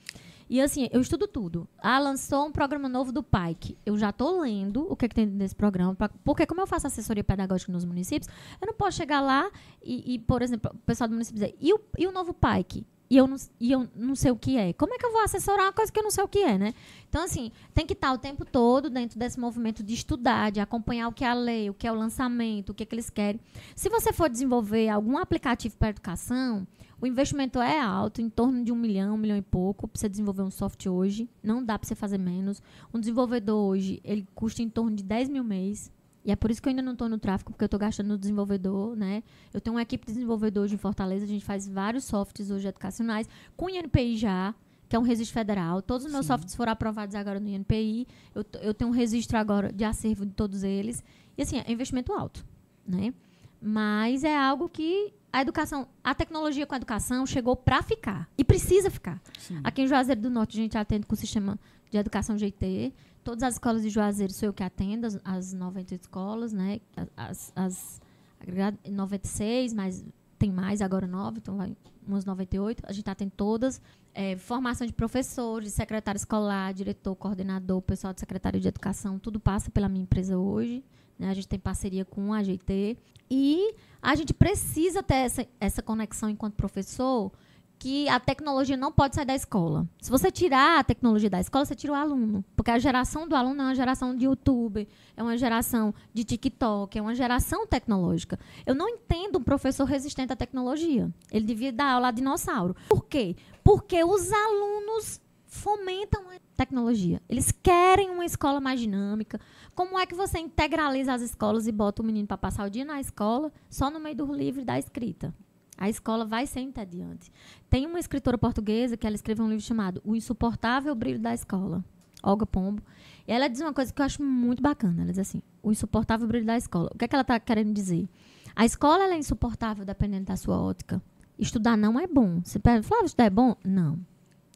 E 0.51 0.61
assim, 0.61 0.88
eu 0.90 1.01
estudo 1.01 1.28
tudo. 1.28 1.68
Ah, 1.78 2.01
lançou 2.01 2.44
um 2.44 2.51
programa 2.51 2.88
novo 2.88 3.12
do 3.12 3.22
PAIC. 3.22 3.78
Eu 3.86 3.96
já 3.96 4.11
estou 4.11 4.40
lendo 4.40 4.84
o 4.90 4.96
que, 4.96 5.05
é 5.05 5.09
que 5.09 5.14
tem 5.14 5.24
nesse 5.24 5.55
programa. 5.55 5.94
Pra, 5.94 6.09
porque 6.24 6.44
como 6.44 6.61
eu 6.61 6.66
faço 6.66 6.88
assessoria 6.88 7.22
pedagógica 7.22 7.70
nos 7.70 7.84
municípios, 7.84 8.28
eu 8.61 8.66
não 8.66 8.74
posso 8.74 8.96
chegar 8.96 9.20
lá 9.20 9.48
e, 9.80 10.14
e 10.14 10.18
por 10.18 10.42
exemplo, 10.42 10.68
o 10.74 10.78
pessoal 10.78 11.07
do 11.07 11.12
município 11.12 11.40
dizer, 11.40 11.57
e 11.61 11.72
o, 11.72 11.80
e 11.96 12.05
o 12.05 12.11
novo 12.11 12.34
PAIC? 12.34 12.84
e 13.11 13.16
eu, 13.16 13.26
não, 13.26 13.36
e 13.59 13.72
eu 13.72 13.88
não 13.96 14.14
sei 14.14 14.30
o 14.30 14.36
que 14.36 14.57
é. 14.57 14.72
Como 14.72 14.94
é 14.94 14.98
que 14.98 15.05
eu 15.05 15.11
vou 15.11 15.22
assessorar 15.22 15.66
uma 15.66 15.72
coisa 15.72 15.90
que 15.90 15.98
eu 15.98 16.03
não 16.03 16.12
sei 16.12 16.22
o 16.22 16.28
que 16.28 16.38
é, 16.38 16.57
né? 16.57 16.72
Então, 17.09 17.24
assim, 17.24 17.51
tem 17.74 17.84
que 17.84 17.92
estar 17.92 18.12
o 18.12 18.18
tempo 18.18 18.44
todo 18.44 18.88
dentro 18.88 19.18
desse 19.18 19.38
movimento 19.38 19.82
de 19.82 19.94
estudar, 19.94 20.53
de 20.53 20.61
acompanhar 20.61 21.09
o 21.09 21.12
que 21.12 21.24
é 21.24 21.28
a 21.28 21.34
lei, 21.34 21.68
o 21.68 21.74
que 21.74 21.88
é 21.88 21.92
o 21.92 21.94
lançamento, 21.96 22.70
o 22.70 22.74
que, 22.74 22.84
é 22.84 22.86
que 22.86 22.94
eles 22.94 23.11
querem. 23.11 23.40
Se 23.74 23.88
você 23.88 24.12
for 24.12 24.30
desenvolver 24.30 24.88
algum 24.88 25.18
aplicativo 25.18 25.76
para 25.76 25.88
educação, 25.88 26.64
o 27.01 27.07
investimento 27.07 27.61
é 27.61 27.80
alto, 27.80 28.20
em 28.20 28.28
torno 28.28 28.62
de 28.62 28.70
um 28.70 28.76
milhão, 28.76 29.14
um 29.14 29.18
milhão 29.18 29.36
e 29.36 29.42
pouco, 29.42 29.88
para 29.88 29.98
você 29.98 30.09
desenvolver 30.09 30.42
um 30.42 30.51
software 30.51 30.90
hoje. 30.90 31.28
Não 31.42 31.64
dá 31.64 31.78
para 31.78 31.88
você 31.88 31.94
fazer 31.94 32.18
menos. 32.18 32.62
Um 32.92 33.01
desenvolvedor 33.01 33.70
hoje, 33.70 34.01
ele 34.05 34.26
custa 34.34 34.62
em 34.62 34.68
torno 34.68 34.94
de 34.94 35.03
10 35.03 35.30
mil 35.30 35.42
mês. 35.42 35.90
E 36.22 36.30
é 36.30 36.36
por 36.36 36.51
isso 36.51 36.61
que 36.61 36.68
eu 36.68 36.70
ainda 36.70 36.82
não 36.82 36.92
estou 36.92 37.09
no 37.09 37.18
tráfego, 37.18 37.53
porque 37.53 37.64
eu 37.64 37.66
estou 37.66 37.80
gastando 37.80 38.09
no 38.09 38.18
desenvolvedor, 38.18 38.94
né? 38.94 39.22
Eu 39.55 39.61
tenho 39.61 39.76
uma 39.76 39.82
equipe 39.82 40.07
de 40.07 40.12
desenvolvedores 40.12 40.70
em 40.70 40.76
Fortaleza, 40.76 41.24
a 41.24 41.28
gente 41.28 41.44
faz 41.44 41.66
vários 41.66 42.05
softwares 42.05 42.51
hoje 42.51 42.68
educacionais, 42.68 43.26
com 43.57 43.70
INPI 43.70 44.18
já, 44.18 44.55
que 44.86 44.94
é 44.94 44.98
um 44.98 45.03
registro 45.03 45.32
federal. 45.32 45.80
Todos 45.80 46.05
os 46.05 46.12
meus 46.12 46.26
Sim. 46.26 46.32
softwares 46.32 46.55
foram 46.55 46.72
aprovados 46.72 47.14
agora 47.14 47.40
no 47.40 47.48
INPI. 47.48 48.07
Eu, 48.34 48.44
eu 48.61 48.74
tenho 48.74 48.90
um 48.90 48.92
registro 48.92 49.38
agora 49.38 49.72
de 49.72 49.84
acervo 49.84 50.26
de 50.26 50.32
todos 50.32 50.62
eles. 50.62 51.03
E 51.38 51.42
assim, 51.42 51.59
é 51.59 51.72
investimento 51.72 52.12
alto, 52.12 52.44
né? 52.86 53.14
Mas 53.61 54.24
é 54.24 54.36
algo 54.36 54.68
que 54.68 55.12
a 55.32 55.42
educação, 55.42 55.86
a 56.02 56.14
tecnologia 56.14 56.66
com 56.66 56.74
a 56.74 56.76
educação 56.76 57.26
chegou 57.26 57.54
para 57.54 57.82
ficar. 57.82 58.28
E 58.36 58.42
precisa 58.44 58.90
ficar. 58.90 59.20
Sim. 59.38 59.61
Aqui 59.62 59.82
em 59.82 59.86
Juazeiro 59.86 60.20
do 60.20 60.30
Norte, 60.30 60.58
a 60.58 60.62
gente 60.62 60.76
atende 60.78 61.06
com 61.06 61.14
o 61.14 61.16
sistema 61.18 61.58
de 61.90 61.98
educação 61.98 62.36
GT. 62.38 62.92
Todas 63.22 63.42
as 63.42 63.54
escolas 63.54 63.82
de 63.82 63.90
Juazeiro 63.90 64.32
sou 64.32 64.48
eu 64.48 64.52
que 64.52 64.62
atendo, 64.62 65.06
as, 65.06 65.20
as 65.24 65.52
98 65.52 66.02
escolas, 66.02 66.52
né? 66.52 66.80
As, 67.16 67.52
as 67.54 68.00
agregado- 68.40 68.78
96, 68.88 69.74
mas 69.74 70.04
tem 70.38 70.50
mais 70.50 70.80
agora 70.80 71.06
9, 71.06 71.38
então 71.38 71.56
vai 71.56 71.76
umas 72.06 72.24
98. 72.24 72.82
A 72.86 72.92
gente 72.92 73.08
atende 73.11 73.32
todas. 73.36 73.80
É, 74.12 74.36
formação 74.36 74.84
de 74.86 74.92
professores, 74.92 75.68
de 75.68 75.74
secretário 75.74 76.16
escolar, 76.16 76.72
diretor, 76.72 77.14
coordenador, 77.14 77.80
pessoal 77.82 78.12
de 78.12 78.18
secretário 78.18 78.58
de 78.58 78.66
educação, 78.66 79.18
tudo 79.20 79.38
passa 79.38 79.70
pela 79.70 79.88
minha 79.88 80.02
empresa 80.02 80.36
hoje. 80.36 80.82
Né? 81.21 81.29
A 81.31 81.35
gente 81.35 81.47
tem 81.47 81.59
parceria 81.59 82.05
com 82.05 82.33
a 82.33 82.43
GT. 82.43 82.97
E 83.31 83.75
a 84.03 84.14
gente 84.14 84.33
precisa 84.33 85.03
ter 85.03 85.16
essa, 85.16 85.47
essa 85.61 85.83
conexão 85.83 86.31
enquanto 86.31 86.55
professor 86.55 87.31
que 87.79 88.07
a 88.11 88.21
tecnologia 88.21 88.77
não 88.77 88.93
pode 88.93 89.14
sair 89.14 89.25
da 89.25 89.35
escola. 89.35 89.89
Se 90.03 90.11
você 90.11 90.31
tirar 90.31 90.81
a 90.81 90.85
tecnologia 90.85 91.31
da 91.31 91.41
escola, 91.41 91.64
você 91.64 91.75
tira 91.75 91.95
o 91.95 91.97
aluno. 91.97 92.45
Porque 92.55 92.71
a 92.71 92.79
geração 92.79 93.27
do 93.27 93.35
aluno 93.35 93.62
é 93.62 93.64
uma 93.64 93.75
geração 93.75 94.14
de 94.14 94.27
YouTube, 94.27 94.87
é 95.16 95.23
uma 95.23 95.37
geração 95.37 95.95
de 96.12 96.23
TikTok, 96.23 96.99
é 96.99 97.01
uma 97.01 97.14
geração 97.14 97.66
tecnológica. 97.66 98.39
Eu 98.66 98.75
não 98.75 98.87
entendo 98.87 99.39
um 99.39 99.43
professor 99.43 99.85
resistente 99.85 100.31
à 100.31 100.37
tecnologia. 100.37 101.11
Ele 101.33 101.47
devia 101.47 101.73
dar 101.73 101.93
aula 101.93 102.09
a 102.09 102.11
dinossauro. 102.11 102.77
Por 102.87 103.07
quê? 103.07 103.35
Porque 103.64 104.05
os 104.05 104.31
alunos 104.31 105.18
fomentam 105.51 106.23
a 106.31 106.39
tecnologia. 106.57 107.21
Eles 107.29 107.51
querem 107.51 108.11
uma 108.11 108.25
escola 108.25 108.61
mais 108.61 108.79
dinâmica. 108.79 109.41
Como 109.81 109.99
é 109.99 110.05
que 110.05 110.14
você 110.14 110.39
integraliza 110.39 111.14
as 111.14 111.22
escolas 111.22 111.66
e 111.66 111.72
bota 111.72 112.03
o 112.03 112.05
menino 112.05 112.28
para 112.28 112.37
passar 112.37 112.66
o 112.66 112.70
dia 112.70 112.85
na 112.85 113.01
escola 113.01 113.51
só 113.70 113.91
no 113.91 113.99
meio 113.99 114.14
do 114.14 114.31
livro 114.31 114.62
da 114.62 114.78
escrita? 114.78 115.35
A 115.74 115.89
escola 115.89 116.26
vai 116.26 116.47
ser 116.47 116.61
entediante. 116.61 117.33
Tem 117.70 117.87
uma 117.87 117.99
escritora 117.99 118.37
portuguesa 118.37 118.95
que 118.95 119.07
ela 119.07 119.16
escreveu 119.16 119.47
um 119.47 119.49
livro 119.49 119.64
chamado 119.64 120.03
O 120.05 120.14
Insuportável 120.14 120.95
Brilho 120.95 121.18
da 121.18 121.33
Escola, 121.33 121.83
Olga 122.22 122.45
Pombo. 122.45 122.83
E 123.26 123.33
ela 123.33 123.49
diz 123.49 123.62
uma 123.62 123.72
coisa 123.72 123.91
que 123.91 124.03
eu 124.03 124.05
acho 124.05 124.22
muito 124.22 124.62
bacana. 124.62 125.01
Ela 125.01 125.12
diz 125.12 125.20
assim: 125.20 125.41
O 125.62 125.72
insuportável 125.72 126.28
brilho 126.28 126.45
da 126.45 126.59
escola. 126.59 126.91
O 126.95 126.99
que, 126.99 127.07
é 127.07 127.09
que 127.09 127.14
ela 127.14 127.22
está 127.22 127.41
querendo 127.41 127.72
dizer? 127.72 128.07
A 128.55 128.66
escola 128.66 129.05
é 129.05 129.16
insuportável 129.16 129.87
dependendo 129.87 130.26
da 130.26 130.37
sua 130.37 130.61
ótica. 130.61 131.01
Estudar 131.39 131.78
não 131.78 131.99
é 131.99 132.07
bom. 132.07 132.43
Você 132.45 132.59
pega, 132.59 132.83
Flávio, 132.83 133.07
estudar 133.07 133.24
é 133.24 133.31
bom? 133.31 133.57
Não. 133.64 133.99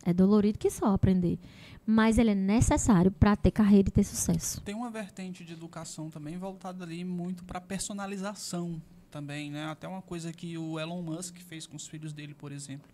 É 0.04 0.12
dolorido 0.12 0.58
que 0.58 0.70
só 0.70 0.92
aprender. 0.92 1.38
Mas 1.86 2.18
ele 2.18 2.30
é 2.30 2.34
necessário 2.34 3.10
para 3.10 3.36
ter 3.36 3.50
carreira 3.50 3.88
e 3.88 3.92
ter 3.92 4.04
sucesso. 4.04 4.60
Tem 4.62 4.74
uma 4.74 4.90
vertente 4.90 5.44
de 5.44 5.52
educação 5.52 6.08
também 6.10 6.38
voltada 6.38 6.84
ali 6.84 7.04
muito 7.04 7.44
para 7.44 7.60
personalização 7.60 8.80
também, 9.10 9.50
né? 9.50 9.66
Até 9.66 9.86
uma 9.86 10.02
coisa 10.02 10.32
que 10.32 10.56
o 10.58 10.80
Elon 10.80 11.02
Musk 11.02 11.38
fez 11.38 11.66
com 11.66 11.76
os 11.76 11.86
filhos 11.86 12.12
dele, 12.12 12.34
por 12.34 12.50
exemplo, 12.50 12.90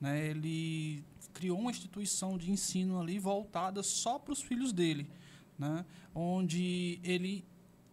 né? 0.00 0.26
Ele 0.26 1.04
criou 1.32 1.58
uma 1.58 1.70
instituição 1.70 2.36
de 2.36 2.50
ensino 2.50 3.00
ali 3.00 3.18
voltada 3.18 3.82
só 3.82 4.18
para 4.18 4.32
os 4.32 4.42
filhos 4.42 4.72
dele, 4.72 5.08
né? 5.58 5.84
Onde 6.14 7.00
ele 7.02 7.44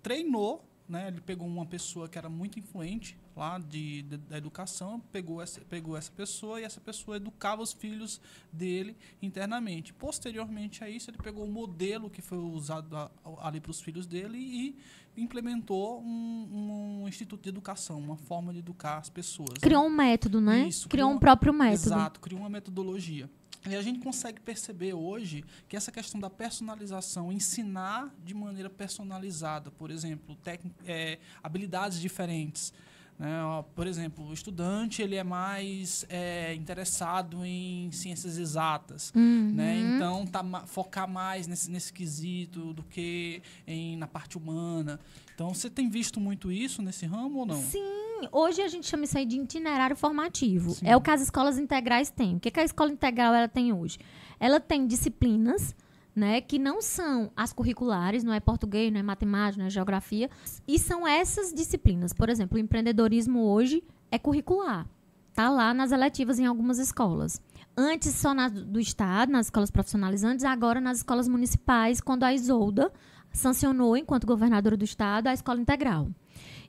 treinou, 0.02 0.68
né? 0.88 1.08
Ele 1.08 1.22
pegou 1.22 1.47
uma 1.47 1.66
pessoa 1.66 2.10
que 2.10 2.18
era 2.18 2.28
muito 2.28 2.60
influente 2.60 3.16
lá 3.40 3.58
de, 3.58 4.02
de- 4.04 4.18
da 4.18 4.38
educação, 4.38 5.00
pegou 5.12 5.42
essa, 5.42 5.62
pegou 5.62 5.96
essa 5.96 6.12
pessoa 6.12 6.60
e 6.60 6.64
essa 6.66 6.82
pessoa 6.82 7.16
educava 7.18 7.62
os 7.62 7.72
filhos 7.72 8.20
dele 8.52 8.96
internamente. 9.22 9.94
Posteriormente 9.94 10.84
a 10.84 10.90
isso, 10.90 11.10
ele 11.10 11.18
pegou 11.18 11.46
o 11.46 11.52
modelo 11.52 12.10
que 12.10 12.22
foi 12.22 12.38
usado 12.38 12.96
a- 12.98 13.10
ali 13.42 13.62
para 13.62 13.72
os 13.72 13.80
filhos 13.82 14.06
dele 14.06 14.38
e 14.38 14.76
implementou 15.18 16.02
um, 16.02 17.02
um 17.04 17.08
instituto 17.08 17.42
de 17.44 17.50
educação, 17.50 18.00
uma 18.00 18.18
forma 18.18 18.52
de 18.54 18.60
educar 18.60 18.98
as 18.98 19.10
pessoas. 19.10 19.50
né? 19.54 19.60
Criou 19.62 19.86
um 19.86 19.90
método, 19.90 20.40
né? 20.42 20.68
Isso, 20.68 20.88
criou 20.90 21.08
criou 21.08 21.18
um 21.18 21.20
próprio 21.20 21.54
método. 21.54 21.88
Exato, 21.88 22.20
criou 22.20 22.42
uma 22.42 22.50
metodologia. 22.50 23.30
E 23.70 23.76
a 23.76 23.82
gente 23.82 24.00
consegue 24.00 24.40
perceber 24.40 24.94
hoje 24.94 25.44
que 25.68 25.76
essa 25.76 25.92
questão 25.92 26.18
da 26.20 26.30
personalização, 26.30 27.30
ensinar 27.32 28.14
de 28.24 28.34
maneira 28.34 28.70
personalizada, 28.70 29.70
por 29.72 29.92
exemplo, 29.92 30.38
é, 30.86 31.20
habilidades 31.44 32.00
diferentes. 32.00 32.74
Né? 33.20 33.41
Por 33.76 33.86
exemplo, 33.86 34.26
o 34.26 34.34
estudante 34.34 35.01
ele 35.01 35.17
é 35.17 35.24
mais 35.24 36.05
é, 36.07 36.53
interessado 36.53 37.45
em 37.45 37.91
ciências 37.91 38.38
exatas. 38.38 39.11
Uhum. 39.13 39.51
Né? 39.53 39.78
Então, 39.78 40.26
tá, 40.26 40.41
focar 40.65 41.07
mais 41.07 41.45
nesse, 41.45 41.70
nesse 41.70 41.91
quesito 41.91 42.74
do 42.74 42.82
que 42.82 43.41
em, 43.67 43.97
na 43.97 44.07
parte 44.07 44.38
humana. 44.38 44.99
Então, 45.36 45.53
você 45.53 45.70
tem 45.70 45.89
visto 45.89 46.20
muito 46.20 46.49
isso 46.49 46.82
nesse 46.82 47.05
ramo 47.05 47.39
ou 47.39 47.45
não? 47.45 47.61
Sim, 47.61 48.28
hoje 48.32 48.61
a 48.61 48.70
gente 48.70 48.88
chama 48.88 49.03
isso 49.03 49.17
aí 49.17 49.26
de 49.26 49.38
itinerário 49.38 49.97
formativo. 49.97 50.72
Sim. 50.72 50.88
É 50.88 50.95
o 50.95 51.01
que 51.01 51.11
as 51.11 51.22
escolas 51.22 51.59
integrais 51.59 52.09
têm. 52.09 52.38
O 52.38 52.39
que, 52.39 52.49
que 52.49 52.59
a 52.59 52.63
escola 52.63 52.89
integral 52.89 53.34
ela 53.34 53.49
tem 53.49 53.74
hoje? 53.74 53.99
Ela 54.39 54.61
tem 54.61 54.88
disciplinas 54.88 55.76
né, 56.20 56.41
que 56.41 56.59
não 56.59 56.82
são 56.82 57.32
as 57.36 57.53
curriculares, 57.53 58.24
não 58.24 58.34
é 58.34 58.39
português, 58.41 58.91
não 58.91 58.99
é 58.99 59.03
matemática, 59.03 59.57
não 59.57 59.67
é 59.67 59.70
geografia, 59.70 60.30
e 60.67 60.78
são 60.78 61.07
essas 61.07 61.53
disciplinas. 61.53 62.11
Por 62.11 62.30
exemplo, 62.30 62.57
o 62.57 62.59
empreendedorismo 62.59 63.45
hoje 63.45 63.82
é 64.11 64.20
curricular. 64.20 64.86
Tá 65.34 65.49
lá 65.49 65.74
nas 65.74 65.93
eletivas 65.93 66.38
em 66.38 66.45
algumas 66.45 66.78
escolas. 66.78 67.41
Antes 67.78 68.13
só 68.15 68.34
na, 68.34 68.49
do 68.49 68.80
estado, 68.80 69.32
nas 69.32 69.45
escolas 69.45 69.72
profissionalizantes, 69.72 70.43
agora 70.43 70.82
nas 70.82 70.97
escolas 70.97 71.30
municipais, 71.30 72.01
quando 72.01 72.24
a 72.24 72.34
Isolda 72.34 72.91
sancionou, 73.32 73.95
enquanto 73.95 74.28
governadora 74.28 74.76
do 74.76 74.84
estado, 74.84 75.28
a 75.28 75.34
escola 75.34 75.61
integral. 75.61 76.09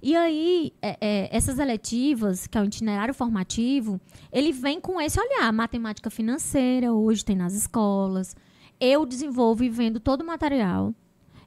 E 0.00 0.14
aí, 0.14 0.72
é, 0.80 0.96
é, 1.00 1.36
essas 1.36 1.58
eletivas, 1.58 2.46
que 2.46 2.56
é 2.56 2.60
o 2.60 2.64
itinerário 2.64 3.12
formativo, 3.12 4.00
ele 4.30 4.52
vem 4.52 4.80
com 4.80 5.00
esse 5.00 5.18
olhar. 5.20 5.52
Matemática 5.52 6.08
financeira, 6.08 6.92
hoje 6.92 7.24
tem 7.24 7.36
nas 7.36 7.54
escolas. 7.54 8.36
Eu 8.80 9.04
desenvolvo 9.04 9.62
e 9.62 9.68
vendo 9.68 10.00
todo 10.00 10.22
o 10.22 10.26
material. 10.26 10.94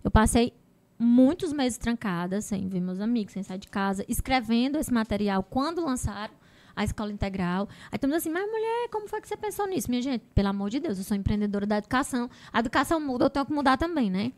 Eu 0.04 0.12
passei 0.12 0.54
muitos 0.98 1.52
meses 1.52 1.78
trancada, 1.78 2.40
sem 2.42 2.68
ver 2.68 2.80
meus 2.80 3.00
amigos, 3.00 3.34
sem 3.34 3.44
sair 3.44 3.58
de 3.58 3.68
casa, 3.68 4.06
escrevendo 4.08 4.78
esse 4.78 4.94
material 4.94 5.44
quando 5.44 5.84
lançaram 5.84 6.34
a 6.76 6.84
escola 6.84 7.12
integral. 7.12 7.68
Aí 7.92 7.96
estamos 7.96 8.18
assim, 8.18 8.30
mas 8.30 8.50
mulher, 8.50 8.90
como 8.92 9.08
foi 9.08 9.22
que 9.22 9.28
você 9.28 9.38
pensou 9.38 9.68
nisso? 9.68 9.90
Minha 9.90 10.02
gente, 10.02 10.24
pelo 10.34 10.50
amor 10.50 10.70
de 10.70 10.80
Deus, 10.80 10.98
eu 10.98 11.04
sou 11.04 11.16
empreendedora 11.16 11.66
da 11.66 11.78
educação. 11.78 12.30
A 12.52 12.60
educação 12.60 13.00
muda, 13.00 13.26
eu 13.26 13.30
tenho 13.30 13.46
que 13.46 13.54
mudar 13.54 13.78
também, 13.78 14.10
né? 14.10 14.32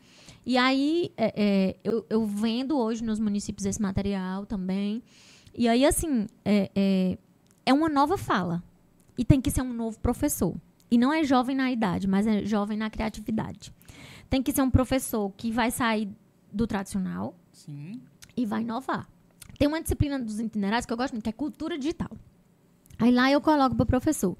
E 0.44 0.56
aí, 0.56 1.12
é, 1.16 1.32
é, 1.36 1.76
eu, 1.82 2.04
eu 2.08 2.26
vendo 2.26 2.78
hoje 2.78 3.02
nos 3.02 3.18
municípios 3.18 3.66
esse 3.66 3.80
material 3.80 4.44
também. 4.46 5.02
E 5.54 5.68
aí, 5.68 5.84
assim, 5.84 6.26
é, 6.44 6.70
é, 6.74 7.18
é 7.64 7.72
uma 7.72 7.88
nova 7.88 8.18
fala. 8.18 8.62
E 9.18 9.24
tem 9.24 9.40
que 9.40 9.50
ser 9.50 9.62
um 9.62 9.72
novo 9.72 9.98
professor. 9.98 10.54
E 10.90 10.96
não 10.98 11.12
é 11.12 11.24
jovem 11.24 11.56
na 11.56 11.70
idade, 11.70 12.06
mas 12.06 12.26
é 12.26 12.44
jovem 12.44 12.76
na 12.76 12.88
criatividade. 12.88 13.72
Tem 14.30 14.42
que 14.42 14.52
ser 14.52 14.62
um 14.62 14.70
professor 14.70 15.32
que 15.36 15.50
vai 15.50 15.70
sair 15.70 16.08
do 16.52 16.66
tradicional 16.66 17.34
Sim. 17.52 18.00
e 18.36 18.46
vai 18.46 18.62
inovar. 18.62 19.08
Tem 19.58 19.66
uma 19.66 19.80
disciplina 19.80 20.18
dos 20.18 20.38
itinerários 20.38 20.86
que 20.86 20.92
eu 20.92 20.96
gosto 20.96 21.12
muito, 21.12 21.24
que 21.24 21.30
é 21.30 21.32
cultura 21.32 21.78
digital. 21.78 22.10
Aí 22.98 23.10
lá 23.10 23.30
eu 23.30 23.40
coloco 23.40 23.74
para 23.74 23.84
o 23.84 23.86
professor 23.86 24.36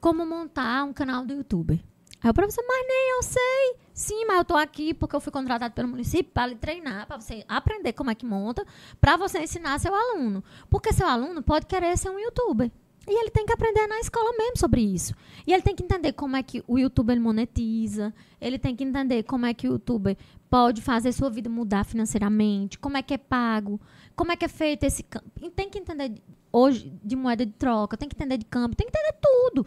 como 0.00 0.24
montar 0.26 0.84
um 0.84 0.92
canal 0.92 1.24
do 1.24 1.34
YouTube. 1.34 1.82
Aí 2.22 2.30
o 2.30 2.34
professor, 2.34 2.64
mas 2.66 2.86
nem 2.86 3.10
eu 3.16 3.22
sei. 3.22 3.76
Sim, 3.92 4.26
mas 4.26 4.38
eu 4.38 4.44
tô 4.44 4.56
aqui 4.56 4.92
porque 4.92 5.16
eu 5.16 5.20
fui 5.20 5.32
contratado 5.32 5.74
pelo 5.74 5.88
município 5.88 6.30
para 6.32 6.48
lhe 6.48 6.54
treinar, 6.54 7.06
para 7.06 7.18
você 7.18 7.44
aprender 7.48 7.92
como 7.92 8.10
é 8.10 8.14
que 8.14 8.26
monta, 8.26 8.64
para 9.00 9.16
você 9.16 9.40
ensinar 9.40 9.78
seu 9.78 9.94
aluno. 9.94 10.42
Porque 10.68 10.92
seu 10.92 11.06
aluno 11.06 11.42
pode 11.42 11.66
querer 11.66 11.96
ser 11.96 12.10
um 12.10 12.18
youtuber. 12.18 12.70
E 13.08 13.20
ele 13.20 13.30
tem 13.30 13.46
que 13.46 13.52
aprender 13.52 13.86
na 13.86 14.00
escola 14.00 14.32
mesmo 14.36 14.58
sobre 14.58 14.80
isso. 14.80 15.14
E 15.46 15.52
ele 15.52 15.62
tem 15.62 15.76
que 15.76 15.82
entender 15.84 16.12
como 16.12 16.34
é 16.36 16.42
que 16.42 16.62
o 16.66 16.76
youtuber 16.78 17.20
monetiza, 17.20 18.12
ele 18.40 18.58
tem 18.58 18.74
que 18.74 18.82
entender 18.82 19.22
como 19.22 19.46
é 19.46 19.54
que 19.54 19.68
o 19.68 19.72
youtuber 19.72 20.16
pode 20.50 20.82
fazer 20.82 21.12
sua 21.12 21.30
vida 21.30 21.48
mudar 21.48 21.84
financeiramente, 21.84 22.78
como 22.78 22.96
é 22.96 23.02
que 23.02 23.14
é 23.14 23.18
pago, 23.18 23.80
como 24.16 24.32
é 24.32 24.36
que 24.36 24.44
é 24.44 24.48
feito 24.48 24.82
esse. 24.84 25.02
cam- 25.04 25.22
E 25.40 25.48
tem 25.50 25.70
que 25.70 25.78
entender 25.78 26.14
hoje 26.52 26.92
de 27.04 27.14
moeda 27.14 27.44
de 27.46 27.52
troca, 27.52 27.96
tem 27.96 28.08
que 28.08 28.16
entender 28.16 28.38
de 28.38 28.44
câmbio, 28.46 28.76
tem 28.76 28.88
que 28.88 28.96
entender 28.98 29.18
tudo. 29.20 29.64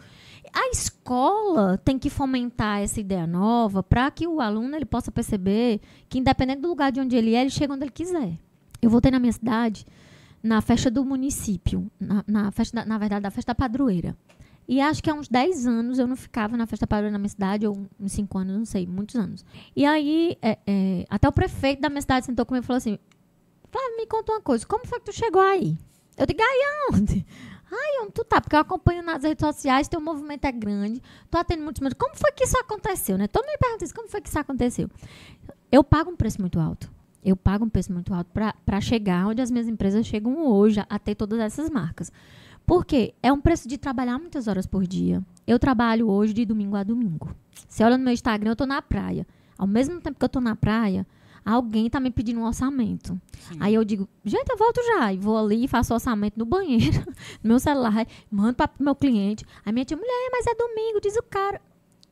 A 0.52 0.68
escola 0.70 1.78
tem 1.78 1.98
que 1.98 2.10
fomentar 2.10 2.80
essa 2.82 3.00
ideia 3.00 3.26
nova 3.26 3.82
para 3.82 4.10
que 4.10 4.26
o 4.26 4.40
aluno 4.40 4.74
ele 4.76 4.84
possa 4.84 5.10
perceber 5.10 5.80
que, 6.08 6.18
independente 6.18 6.60
do 6.60 6.68
lugar 6.68 6.90
de 6.92 7.00
onde 7.00 7.16
ele 7.16 7.34
é, 7.34 7.40
ele 7.40 7.50
chega 7.50 7.72
onde 7.72 7.84
ele 7.84 7.90
quiser. 7.92 8.38
Eu 8.82 8.90
voltei 8.90 9.10
na 9.10 9.18
minha 9.18 9.32
cidade 9.32 9.86
na 10.42 10.60
festa 10.60 10.90
do 10.90 11.04
município, 11.04 11.90
na, 11.98 12.24
na 12.26 12.50
festa, 12.50 12.76
da- 12.76 12.84
na 12.86 12.98
verdade, 12.98 13.22
da 13.22 13.30
festa 13.30 13.54
padroeira. 13.54 14.16
E 14.68 14.80
acho 14.80 15.02
que 15.02 15.10
há 15.10 15.14
uns 15.14 15.28
10 15.28 15.66
anos 15.66 15.98
eu 15.98 16.06
não 16.06 16.14
ficava 16.16 16.56
na 16.56 16.64
festa 16.66 16.86
padroeira 16.86 17.12
na 17.12 17.18
minha 17.18 17.28
cidade, 17.28 17.66
ou 17.66 17.86
uns 17.98 18.12
5 18.12 18.38
anos, 18.38 18.56
não 18.56 18.64
sei, 18.64 18.86
muitos 18.86 19.16
anos. 19.16 19.44
E 19.74 19.84
aí, 19.84 20.38
é, 20.40 20.58
é, 20.66 21.06
até 21.10 21.28
o 21.28 21.32
prefeito 21.32 21.80
da 21.80 21.88
minha 21.88 22.00
cidade 22.00 22.26
sentou 22.26 22.46
comigo 22.46 22.64
e 22.64 22.66
falou 22.66 22.78
assim: 22.78 22.98
Flávio, 23.70 23.96
me 23.96 24.06
conta 24.06 24.32
uma 24.32 24.40
coisa, 24.40 24.64
como 24.66 24.86
foi 24.86 24.98
que 25.00 25.06
tu 25.06 25.12
chegou 25.12 25.42
aí? 25.42 25.76
Eu 26.16 26.26
digo, 26.26 26.40
aí 26.40 26.60
aonde? 26.92 27.26
Ai, 27.72 28.02
onde 28.02 28.12
tu 28.12 28.24
tá? 28.24 28.40
Porque 28.40 28.54
eu 28.56 28.60
acompanho 28.60 29.02
nas 29.02 29.22
redes 29.22 29.44
sociais, 29.46 29.86
teu 29.88 30.00
movimento 30.00 30.44
é 30.44 30.50
grande, 30.52 31.00
tu 31.30 31.38
atende 31.38 31.62
muitos. 31.62 31.80
Como 31.94 32.16
foi 32.16 32.32
que 32.32 32.44
isso 32.44 32.58
aconteceu, 32.58 33.16
né? 33.16 33.28
Todo 33.28 33.44
mundo 33.44 33.52
me 33.52 33.58
pergunta 33.58 33.84
isso, 33.84 33.94
como 33.94 34.08
foi 34.08 34.20
que 34.20 34.28
isso 34.28 34.38
aconteceu? 34.38 34.88
Eu 35.70 35.84
pago 35.84 36.10
um 36.10 36.16
preço 36.16 36.40
muito 36.40 36.58
alto. 36.58 36.90
Eu 37.24 37.36
pago 37.36 37.64
um 37.64 37.68
preço 37.68 37.92
muito 37.92 38.12
alto 38.14 38.30
para 38.64 38.80
chegar 38.80 39.26
onde 39.26 39.42
as 39.42 39.50
minhas 39.50 39.68
empresas 39.68 40.06
chegam 40.06 40.46
hoje, 40.46 40.84
a, 40.88 40.98
ter 40.98 41.14
todas 41.14 41.38
essas 41.38 41.68
marcas. 41.68 42.10
Por 42.66 42.84
quê? 42.84 43.14
É 43.22 43.32
um 43.32 43.40
preço 43.40 43.68
de 43.68 43.76
trabalhar 43.76 44.18
muitas 44.18 44.46
horas 44.46 44.66
por 44.66 44.86
dia. 44.86 45.22
Eu 45.46 45.58
trabalho 45.58 46.08
hoje 46.08 46.32
de 46.32 46.44
domingo 46.44 46.76
a 46.76 46.82
domingo. 46.82 47.34
Você 47.68 47.82
olha 47.84 47.98
no 47.98 48.04
meu 48.04 48.12
Instagram, 48.12 48.52
eu 48.52 48.56
tô 48.56 48.64
na 48.64 48.80
praia. 48.80 49.26
Ao 49.58 49.66
mesmo 49.66 50.00
tempo 50.00 50.18
que 50.18 50.24
eu 50.24 50.28
tô 50.28 50.40
na 50.40 50.56
praia, 50.56 51.06
alguém 51.44 51.90
tá 51.90 52.00
me 52.00 52.10
pedindo 52.10 52.40
um 52.40 52.46
orçamento. 52.46 53.20
Aí 53.58 53.74
eu 53.74 53.84
digo, 53.84 54.08
gente, 54.24 54.48
eu 54.48 54.56
volto 54.56 54.80
já. 54.86 55.12
E 55.12 55.18
vou 55.18 55.36
ali 55.36 55.64
e 55.64 55.68
faço 55.68 55.92
o 55.92 55.96
orçamento 55.96 56.38
no 56.38 56.46
banheiro, 56.46 57.04
no 57.42 57.48
meu 57.48 57.58
celular, 57.58 58.06
mando 58.30 58.54
para 58.54 58.70
meu 58.78 58.94
cliente. 58.94 59.44
Aí 59.64 59.72
minha 59.72 59.84
tia, 59.84 59.96
mulher, 59.96 60.30
mas 60.32 60.46
é 60.46 60.54
domingo, 60.54 61.00
diz 61.00 61.16
o 61.16 61.22
cara. 61.22 61.60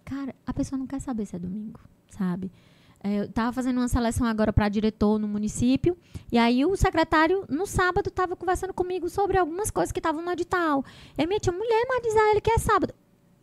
Cara, 0.04 0.34
a 0.46 0.52
pessoa 0.52 0.78
não 0.78 0.86
quer 0.86 1.00
saber 1.00 1.26
se 1.26 1.36
é 1.36 1.38
domingo, 1.38 1.80
sabe? 2.10 2.50
É, 3.02 3.20
eu 3.20 3.24
estava 3.24 3.52
fazendo 3.52 3.78
uma 3.78 3.88
seleção 3.88 4.26
agora 4.26 4.52
para 4.52 4.68
diretor 4.68 5.18
no 5.18 5.28
município, 5.28 5.96
e 6.32 6.38
aí 6.38 6.64
o 6.64 6.76
secretário, 6.76 7.44
no 7.48 7.66
sábado, 7.66 8.08
estava 8.08 8.34
conversando 8.34 8.74
comigo 8.74 9.08
sobre 9.08 9.38
algumas 9.38 9.70
coisas 9.70 9.92
que 9.92 10.00
estavam 10.00 10.22
no 10.22 10.30
edital. 10.32 10.84
E 11.16 11.26
minha 11.26 11.38
tia, 11.38 11.52
mulher, 11.52 11.86
mas 11.88 12.02
diz 12.02 12.16
a 12.16 12.30
ele 12.30 12.40
que 12.40 12.50
é 12.50 12.58
sábado. 12.58 12.92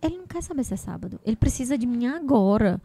Ele 0.01 0.17
não 0.17 0.27
quer 0.27 0.43
saber 0.43 0.63
se 0.63 0.73
é 0.73 0.77
sábado. 0.77 1.19
Ele 1.25 1.35
precisa 1.35 1.77
de 1.77 1.87
mim 1.87 2.05
agora. 2.05 2.81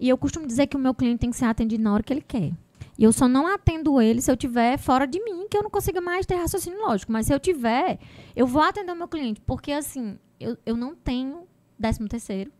E 0.00 0.08
eu 0.08 0.18
costumo 0.18 0.46
dizer 0.46 0.66
que 0.66 0.76
o 0.76 0.80
meu 0.80 0.94
cliente 0.94 1.20
tem 1.20 1.30
que 1.30 1.36
ser 1.36 1.44
atendido 1.44 1.82
na 1.82 1.92
hora 1.92 2.02
que 2.02 2.12
ele 2.12 2.22
quer. 2.22 2.52
E 2.98 3.04
eu 3.04 3.12
só 3.12 3.28
não 3.28 3.46
atendo 3.46 4.00
ele 4.00 4.20
se 4.20 4.30
eu 4.30 4.36
tiver 4.36 4.78
fora 4.78 5.06
de 5.06 5.22
mim, 5.22 5.46
que 5.48 5.56
eu 5.56 5.62
não 5.62 5.70
consiga 5.70 6.00
mais 6.00 6.26
ter 6.26 6.36
raciocínio 6.36 6.80
lógico. 6.80 7.12
Mas 7.12 7.26
se 7.26 7.34
eu 7.34 7.38
tiver, 7.38 7.98
eu 8.34 8.46
vou 8.46 8.62
atender 8.62 8.92
o 8.92 8.96
meu 8.96 9.06
cliente. 9.06 9.40
Porque, 9.40 9.72
assim, 9.72 10.18
eu, 10.40 10.56
eu 10.64 10.76
não 10.76 10.94
tenho 10.94 11.46
décimo 11.78 12.08
terceiro, 12.08 12.50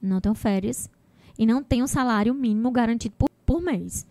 não 0.00 0.20
tenho 0.20 0.34
férias 0.34 0.88
e 1.38 1.46
não 1.46 1.62
tenho 1.62 1.86
salário 1.86 2.34
mínimo 2.34 2.70
garantido 2.70 3.14
por, 3.16 3.30
por 3.44 3.60
mês. 3.60 4.06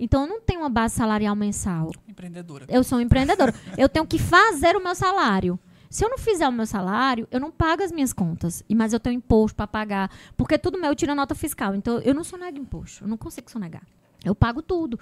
Então, 0.00 0.22
eu 0.22 0.28
não 0.28 0.40
tenho 0.40 0.60
uma 0.60 0.70
base 0.70 0.94
salarial 0.94 1.34
mensal. 1.34 1.90
Empreendedora. 2.06 2.66
Eu 2.68 2.84
sou 2.84 3.00
empreendedora. 3.00 3.52
eu 3.76 3.88
tenho 3.88 4.06
que 4.06 4.18
fazer 4.18 4.76
o 4.76 4.82
meu 4.82 4.94
salário. 4.94 5.58
Se 5.90 6.04
eu 6.04 6.10
não 6.10 6.18
fizer 6.18 6.46
o 6.46 6.52
meu 6.52 6.66
salário, 6.66 7.26
eu 7.30 7.40
não 7.40 7.50
pago 7.50 7.82
as 7.82 7.90
minhas 7.90 8.12
contas. 8.12 8.62
Mas 8.74 8.92
eu 8.92 9.00
tenho 9.00 9.16
imposto 9.16 9.56
para 9.56 9.66
pagar. 9.66 10.10
Porque 10.36 10.56
tudo 10.56 10.78
meu 10.78 10.94
tira 10.94 11.14
nota 11.14 11.34
fiscal. 11.34 11.74
Então, 11.74 11.98
eu 11.98 12.14
não 12.14 12.22
sonego 12.22 12.58
imposto. 12.58 13.04
Eu 13.04 13.08
não 13.08 13.16
consigo 13.16 13.50
sonegar. 13.50 13.82
Eu 14.24 14.34
pago 14.34 14.62
tudo. 14.62 15.00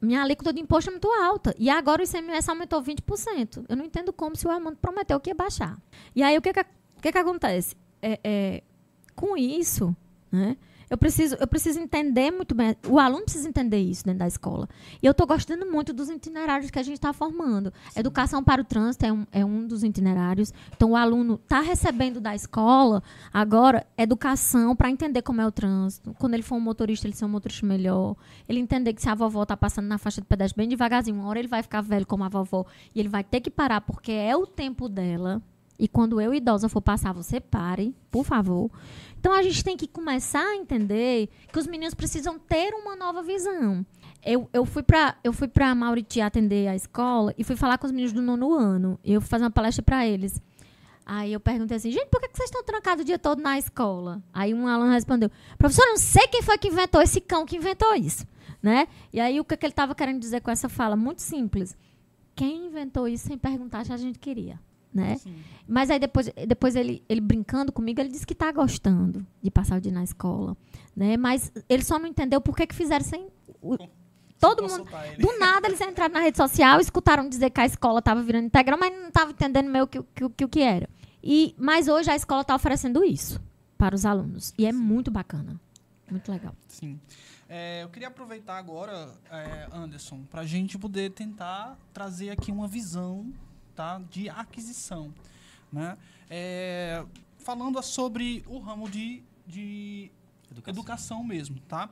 Minha 0.00 0.22
alíquota 0.22 0.52
de 0.52 0.60
imposto 0.60 0.90
é 0.90 0.92
muito 0.92 1.08
alta. 1.08 1.54
E 1.56 1.70
agora 1.70 2.02
o 2.02 2.04
ICMS 2.04 2.50
aumentou 2.50 2.82
20%. 2.82 3.64
Eu 3.68 3.76
não 3.76 3.84
entendo 3.84 4.12
como 4.12 4.34
se 4.34 4.46
o 4.46 4.50
Armando 4.50 4.76
prometeu 4.76 5.20
que 5.20 5.30
ia 5.30 5.34
baixar. 5.34 5.78
E 6.16 6.22
aí, 6.22 6.36
o 6.36 6.42
que 6.42 6.52
que, 6.52 6.60
o 6.60 7.00
que, 7.00 7.12
que 7.12 7.18
acontece? 7.18 7.76
É, 8.00 8.18
é, 8.24 8.62
com 9.14 9.36
isso, 9.36 9.94
né? 10.32 10.56
Eu 10.92 10.98
preciso, 10.98 11.36
eu 11.40 11.46
preciso 11.46 11.80
entender 11.80 12.30
muito 12.30 12.54
bem. 12.54 12.76
O 12.86 12.98
aluno 12.98 13.24
precisa 13.24 13.48
entender 13.48 13.78
isso 13.78 14.04
dentro 14.04 14.18
da 14.18 14.26
escola. 14.26 14.68
E 15.02 15.06
eu 15.06 15.12
estou 15.12 15.26
gostando 15.26 15.64
muito 15.64 15.90
dos 15.90 16.10
itinerários 16.10 16.70
que 16.70 16.78
a 16.78 16.82
gente 16.82 16.96
está 16.96 17.14
formando. 17.14 17.72
Educação 17.96 18.44
para 18.44 18.60
o 18.60 18.64
trânsito 18.64 19.06
é 19.06 19.10
um, 19.10 19.26
é 19.32 19.42
um 19.42 19.66
dos 19.66 19.82
itinerários. 19.82 20.52
Então, 20.76 20.90
o 20.90 20.96
aluno 20.96 21.40
está 21.42 21.60
recebendo 21.62 22.20
da 22.20 22.34
escola 22.34 23.02
agora 23.32 23.86
educação 23.96 24.76
para 24.76 24.90
entender 24.90 25.22
como 25.22 25.40
é 25.40 25.46
o 25.46 25.50
trânsito. 25.50 26.14
Quando 26.18 26.34
ele 26.34 26.42
for 26.42 26.56
um 26.56 26.60
motorista, 26.60 27.06
ele 27.06 27.16
ser 27.16 27.24
um 27.24 27.30
motorista 27.30 27.64
melhor. 27.64 28.14
Ele 28.46 28.60
entender 28.60 28.92
que 28.92 29.00
se 29.00 29.08
a 29.08 29.14
vovó 29.14 29.44
está 29.44 29.56
passando 29.56 29.86
na 29.86 29.96
faixa 29.96 30.20
de 30.20 30.26
pedestre 30.26 30.58
bem 30.58 30.68
devagarzinho, 30.68 31.16
uma 31.16 31.26
hora 31.26 31.38
ele 31.38 31.48
vai 31.48 31.62
ficar 31.62 31.80
velho 31.80 32.06
como 32.06 32.22
a 32.22 32.28
vovó 32.28 32.66
e 32.94 33.00
ele 33.00 33.08
vai 33.08 33.24
ter 33.24 33.40
que 33.40 33.50
parar 33.50 33.80
porque 33.80 34.12
é 34.12 34.36
o 34.36 34.46
tempo 34.46 34.90
dela. 34.90 35.40
E 35.82 35.88
quando 35.88 36.20
eu, 36.20 36.32
idosa, 36.32 36.68
for 36.68 36.80
passar, 36.80 37.12
você 37.12 37.40
pare, 37.40 37.92
por 38.08 38.24
favor. 38.24 38.70
Então 39.22 39.32
a 39.32 39.40
gente 39.40 39.62
tem 39.62 39.76
que 39.76 39.86
começar 39.86 40.44
a 40.44 40.56
entender 40.56 41.28
que 41.52 41.56
os 41.56 41.68
meninos 41.68 41.94
precisam 41.94 42.40
ter 42.40 42.74
uma 42.74 42.96
nova 42.96 43.22
visão. 43.22 43.86
Eu, 44.20 44.50
eu 44.52 44.66
fui 44.66 44.82
para 44.82 45.14
eu 45.22 45.32
fui 45.32 45.48
Mauriti 45.76 46.20
atender 46.20 46.66
a 46.66 46.74
escola 46.74 47.32
e 47.38 47.44
fui 47.44 47.54
falar 47.54 47.78
com 47.78 47.86
os 47.86 47.92
meninos 47.92 48.12
do 48.12 48.20
nono 48.20 48.52
ano. 48.52 48.98
Eu 49.04 49.20
fui 49.20 49.30
fazer 49.30 49.44
uma 49.44 49.50
palestra 49.52 49.80
para 49.80 50.04
eles. 50.04 50.42
Aí 51.06 51.32
eu 51.32 51.38
perguntei 51.38 51.76
assim, 51.76 51.92
gente, 51.92 52.08
por 52.08 52.20
que 52.20 52.30
vocês 52.32 52.48
estão 52.48 52.64
trancados 52.64 53.02
o 53.02 53.06
dia 53.06 53.16
todo 53.16 53.40
na 53.40 53.56
escola? 53.56 54.20
Aí 54.32 54.52
um 54.52 54.66
aluno 54.66 54.90
respondeu, 54.90 55.30
professor, 55.56 55.86
não 55.86 55.98
sei 55.98 56.26
quem 56.26 56.42
foi 56.42 56.58
que 56.58 56.66
inventou 56.66 57.00
esse 57.00 57.20
cão 57.20 57.46
que 57.46 57.56
inventou 57.56 57.94
isso, 57.94 58.26
né? 58.60 58.88
E 59.12 59.20
aí 59.20 59.38
o 59.38 59.44
que, 59.44 59.56
que 59.56 59.64
ele 59.64 59.72
estava 59.72 59.94
querendo 59.94 60.18
dizer 60.18 60.40
com 60.40 60.50
essa 60.50 60.68
fala? 60.68 60.96
Muito 60.96 61.22
simples. 61.22 61.76
Quem 62.34 62.66
inventou 62.66 63.06
isso 63.06 63.28
sem 63.28 63.38
perguntar 63.38 63.86
se 63.86 63.92
a 63.92 63.96
gente 63.96 64.18
queria, 64.18 64.58
né? 64.92 65.16
Sim. 65.16 65.34
Mas 65.66 65.90
aí 65.90 65.98
depois, 65.98 66.28
depois 66.46 66.76
ele, 66.76 67.02
ele 67.08 67.20
brincando 67.20 67.72
comigo, 67.72 68.00
ele 68.00 68.10
disse 68.10 68.26
que 68.26 68.32
está 68.32 68.50
gostando 68.52 69.26
de 69.42 69.50
passar 69.50 69.78
o 69.78 69.80
dia 69.80 69.92
na 69.92 70.02
escola, 70.04 70.56
né? 70.94 71.16
Mas 71.16 71.50
ele 71.68 71.82
só 71.84 71.98
não 71.98 72.06
entendeu 72.06 72.40
por 72.40 72.56
que 72.56 72.66
que 72.66 72.74
fizeram 72.74 73.04
sem 73.04 73.28
o- 73.62 73.76
todo 74.38 74.62
mundo 74.62 74.84
ele. 75.06 75.22
do 75.22 75.38
nada 75.38 75.68
eles 75.68 75.80
entraram 75.80 76.12
na 76.14 76.20
rede 76.20 76.36
social, 76.36 76.80
escutaram 76.80 77.28
dizer 77.28 77.50
que 77.50 77.60
a 77.60 77.66
escola 77.66 78.00
estava 78.00 78.22
virando 78.22 78.46
integral, 78.46 78.78
mas 78.78 78.92
não 78.92 79.08
estavam 79.08 79.30
entendendo 79.30 79.70
meio 79.70 79.86
que, 79.86 80.02
que, 80.14 80.28
que 80.28 80.44
o 80.44 80.48
que 80.48 80.60
era. 80.60 80.88
E 81.22 81.54
mas 81.58 81.86
hoje 81.88 82.10
a 82.10 82.16
escola 82.16 82.42
está 82.42 82.54
oferecendo 82.54 83.04
isso 83.04 83.40
para 83.78 83.94
os 83.94 84.04
alunos 84.04 84.52
e 84.58 84.66
é 84.66 84.72
muito 84.72 85.10
bacana, 85.10 85.60
muito 86.10 86.30
legal. 86.30 86.54
Sim. 86.68 87.00
É, 87.48 87.82
eu 87.82 87.88
queria 87.90 88.08
aproveitar 88.08 88.56
agora, 88.56 89.10
é, 89.30 89.68
Anderson, 89.72 90.22
para 90.30 90.40
a 90.40 90.46
gente 90.46 90.78
poder 90.78 91.10
tentar 91.12 91.78
trazer 91.92 92.30
aqui 92.30 92.50
uma 92.50 92.66
visão 92.66 93.30
tá, 93.82 94.00
de 94.10 94.28
aquisição. 94.28 95.12
Né? 95.72 95.96
É, 96.30 97.04
falando 97.38 97.82
sobre 97.82 98.44
o 98.46 98.58
ramo 98.58 98.88
de, 98.88 99.22
de 99.46 100.10
educação. 100.68 101.24
mesmo, 101.24 101.58
tá? 101.60 101.90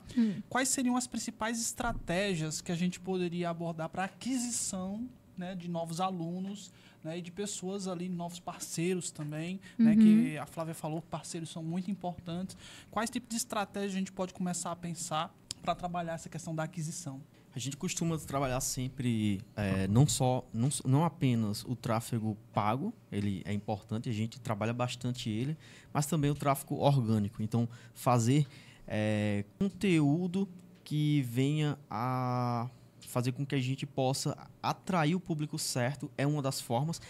Quais 0.48 0.68
seriam 0.68 0.96
as 0.96 1.06
principais 1.06 1.60
estratégias 1.60 2.60
que 2.60 2.70
a 2.70 2.76
gente 2.76 3.00
poderia 3.00 3.50
abordar 3.50 3.88
para 3.88 4.04
aquisição 4.04 5.08
né, 5.36 5.54
de 5.54 5.68
novos 5.68 6.00
alunos 6.00 6.70
né, 7.02 7.18
e 7.18 7.22
de 7.22 7.32
pessoas 7.32 7.88
ali, 7.88 8.08
novos 8.08 8.38
parceiros 8.38 9.10
também, 9.10 9.58
né, 9.78 9.96
que 9.96 10.38
a 10.38 10.44
Flávia 10.44 10.74
falou 10.74 11.00
que 11.00 11.08
parceiros 11.08 11.48
são 11.48 11.62
muito 11.62 11.90
importantes. 11.90 12.56
Quais 12.90 13.08
tipos 13.08 13.30
de 13.30 13.36
estratégias 13.36 13.94
a 13.94 13.98
gente 13.98 14.12
pode 14.12 14.34
começar 14.34 14.70
a 14.70 14.76
pensar 14.76 15.34
para 15.62 15.74
trabalhar 15.74 16.12
essa 16.12 16.28
questão 16.28 16.54
da 16.54 16.64
aquisição? 16.64 17.20
A 17.54 17.58
gente 17.58 17.76
costuma 17.76 18.16
trabalhar 18.18 18.60
sempre 18.60 19.40
é, 19.56 19.88
não 19.88 20.06
só 20.06 20.44
não, 20.52 20.68
não 20.84 21.04
apenas 21.04 21.64
o 21.64 21.74
tráfego 21.74 22.36
pago, 22.52 22.94
ele 23.10 23.42
é 23.44 23.52
importante, 23.52 24.08
a 24.08 24.12
gente 24.12 24.40
trabalha 24.40 24.72
bastante 24.72 25.28
ele, 25.28 25.56
mas 25.92 26.06
também 26.06 26.30
o 26.30 26.34
tráfego 26.34 26.76
orgânico. 26.76 27.42
Então, 27.42 27.68
fazer 27.92 28.46
é, 28.86 29.44
conteúdo 29.58 30.48
que 30.84 31.22
venha 31.22 31.76
a 31.90 32.68
fazer 33.08 33.32
com 33.32 33.44
que 33.44 33.54
a 33.56 33.60
gente 33.60 33.84
possa 33.84 34.36
atrair 34.62 35.16
o 35.16 35.20
público 35.20 35.58
certo 35.58 36.10
é 36.16 36.26
uma 36.26 36.40
das 36.40 36.60
formas. 36.60 37.00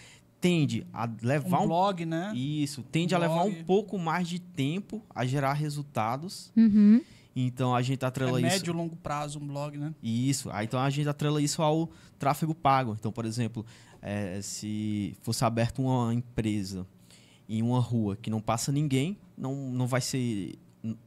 Tende 0.41 0.87
a 0.91 1.07
levar 1.23 1.61
Um 1.61 1.65
um, 1.65 1.67
blog, 1.67 2.07
né? 2.07 2.33
isso, 2.35 2.83
tende 2.83 3.15
a 3.15 3.19
Um 3.19 3.21
levar 3.21 3.43
blog. 3.45 3.61
um 3.61 3.65
pouco 3.65 3.99
mais 3.99 4.27
de 4.27 4.39
tempo 4.39 5.03
a 5.15 5.27
gerar 5.27 5.53
resultados. 5.53 6.51
Uhum. 6.57 7.03
Então 7.35 7.75
a 7.75 7.83
gente 7.83 8.05
É 8.05 8.09
atrela 8.09 8.41
isso. 8.41 8.49
médio 8.49 8.73
e 8.73 8.77
longo 8.77 8.97
prazo 8.97 9.39
um 9.39 9.47
blog, 9.47 9.77
né? 9.79 9.95
Isso. 10.03 10.51
Aí, 10.51 10.67
então 10.67 10.81
a 10.81 10.91
gente 10.91 11.09
atrela 11.09 11.41
isso 11.41 11.63
ao 11.63 11.91
tráfego 12.19 12.55
pago. 12.55 12.97
Então, 12.99 13.13
por 13.13 13.25
exemplo, 13.25 13.65
eh, 14.03 14.41
se 14.43 15.17
fosse 15.23 15.45
aberta 15.45 15.81
uma 15.81 16.13
empresa 16.13 16.87
em 17.49 17.63
uma 17.63 17.81
rua 17.81 18.17
que 18.17 18.31
não 18.31 18.41
passa 18.41 18.71
ninguém, 18.73 19.17
não, 19.37 19.55
não 19.73 19.87
vai 19.87 20.01
ser. 20.01 20.59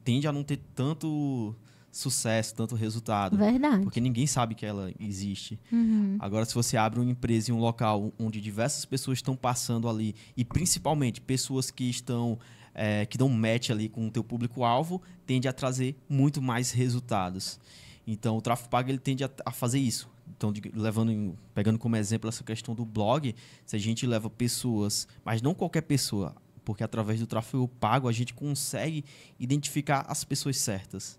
tende 0.04 0.28
a 0.28 0.32
não 0.32 0.44
ter 0.44 0.60
tanto 0.76 1.56
sucesso, 1.92 2.56
tanto 2.56 2.74
resultado. 2.76 3.38
Verdade. 3.38 3.84
Porque 3.84 4.02
ninguém 4.02 4.26
sabe 4.26 4.56
que 4.56 4.66
ela 4.66 4.92
existe. 5.00 5.60
Uhum. 5.72 6.18
Agora, 6.20 6.44
se 6.46 6.54
você 6.56 6.76
abre 6.76 7.00
uma 7.00 7.10
empresa 7.12 7.52
em 7.52 7.54
um 7.54 7.60
local 7.60 8.12
onde 8.20 8.42
diversas 8.42 8.84
pessoas 8.84 9.20
estão 9.20 9.36
passando 9.36 9.88
ali, 9.88 10.16
e 10.36 10.44
principalmente 10.44 11.22
pessoas 11.22 11.70
que 11.70 11.88
estão 11.90 12.40
eh, 12.76 13.06
que 13.06 13.18
dão 13.18 13.30
match 13.30 13.70
ali 13.70 13.88
com 13.90 14.08
o 14.08 14.12
teu 14.12 14.24
público-alvo, 14.24 15.02
tende 15.26 15.48
a 15.48 15.54
trazer 15.54 15.96
muito 16.10 16.42
mais 16.42 16.72
resultados. 16.72 17.60
Então, 18.06 18.36
o 18.38 18.42
tráfego 18.42 18.70
pago 18.70 18.90
ele 18.90 18.98
tende 18.98 19.24
a, 19.24 19.30
a 19.46 19.52
fazer 19.52 19.80
isso, 19.80 20.10
Então, 20.38 20.52
de- 20.52 20.72
levando, 20.76 21.38
pegando 21.54 21.78
como 21.80 21.96
exemplo 21.96 22.28
essa 22.30 22.44
questão 22.44 22.74
do 22.76 22.84
blog, 22.86 23.34
se 23.66 23.76
a 23.76 23.80
gente 23.80 24.06
leva 24.06 24.30
pessoas, 24.30 25.08
mas 25.24 25.42
não 25.42 25.54
qualquer 25.54 25.82
pessoa, 25.82 26.36
porque 26.66 26.84
através 26.84 27.20
do 27.20 27.28
tráfego 27.28 27.68
pago 27.68 28.08
a 28.08 28.12
gente 28.12 28.34
consegue 28.34 29.04
identificar 29.40 30.06
as 30.08 30.24
pessoas 30.24 30.58
certas. 30.58 31.18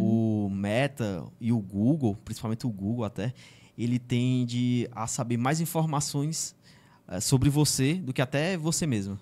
O 0.00 0.48
Meta 0.50 1.24
e 1.40 1.52
o 1.52 1.58
Google, 1.60 2.16
principalmente 2.24 2.66
o 2.66 2.70
Google 2.70 3.04
até, 3.04 3.32
ele 3.76 3.98
tende 3.98 4.88
a 4.92 5.06
saber 5.06 5.36
mais 5.36 5.60
informações 5.60 6.54
eh, 7.06 7.20
sobre 7.20 7.48
você 7.50 7.94
do 7.94 8.12
que 8.12 8.20
até 8.22 8.56
você 8.56 8.86
mesmo. 8.86 9.18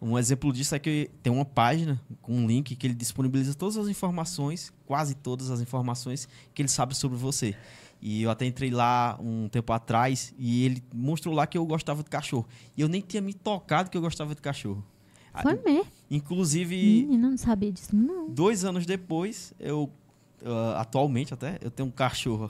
Um 0.00 0.16
exemplo 0.16 0.52
disso 0.52 0.74
é 0.74 0.78
que 0.78 1.10
tem 1.22 1.32
uma 1.32 1.44
página 1.44 2.00
com 2.22 2.32
um 2.32 2.46
link 2.46 2.76
que 2.76 2.86
ele 2.86 2.94
disponibiliza 2.94 3.52
todas 3.54 3.76
as 3.76 3.88
informações, 3.88 4.72
quase 4.86 5.14
todas 5.14 5.50
as 5.50 5.60
informações 5.60 6.28
que 6.54 6.62
ele 6.62 6.68
sabe 6.68 6.94
sobre 6.96 7.16
você. 7.18 7.56
E 8.00 8.22
eu 8.22 8.30
até 8.30 8.46
entrei 8.46 8.70
lá 8.70 9.18
um 9.20 9.48
tempo 9.48 9.72
atrás 9.72 10.32
e 10.38 10.64
ele 10.64 10.82
mostrou 10.94 11.34
lá 11.34 11.48
que 11.48 11.58
eu 11.58 11.66
gostava 11.66 12.02
de 12.04 12.08
cachorro. 12.10 12.46
E 12.76 12.80
eu 12.80 12.88
nem 12.88 13.00
tinha 13.00 13.20
me 13.20 13.34
tocado 13.34 13.90
que 13.90 13.96
eu 13.96 14.00
gostava 14.00 14.36
de 14.36 14.40
cachorro. 14.40 14.84
Ah, 15.34 15.42
Foi 15.42 15.60
mesmo. 15.64 15.86
Inclusive, 16.08 16.76
Menina, 16.76 17.30
não 17.30 17.36
sabia 17.36 17.72
disso, 17.72 17.94
não. 17.94 18.30
dois 18.30 18.64
anos 18.64 18.86
depois, 18.86 19.52
eu 19.58 19.90
ah, 20.44 20.80
atualmente 20.80 21.34
até 21.34 21.58
eu 21.60 21.70
tenho 21.70 21.88
um 21.88 21.92
cachorro. 21.92 22.48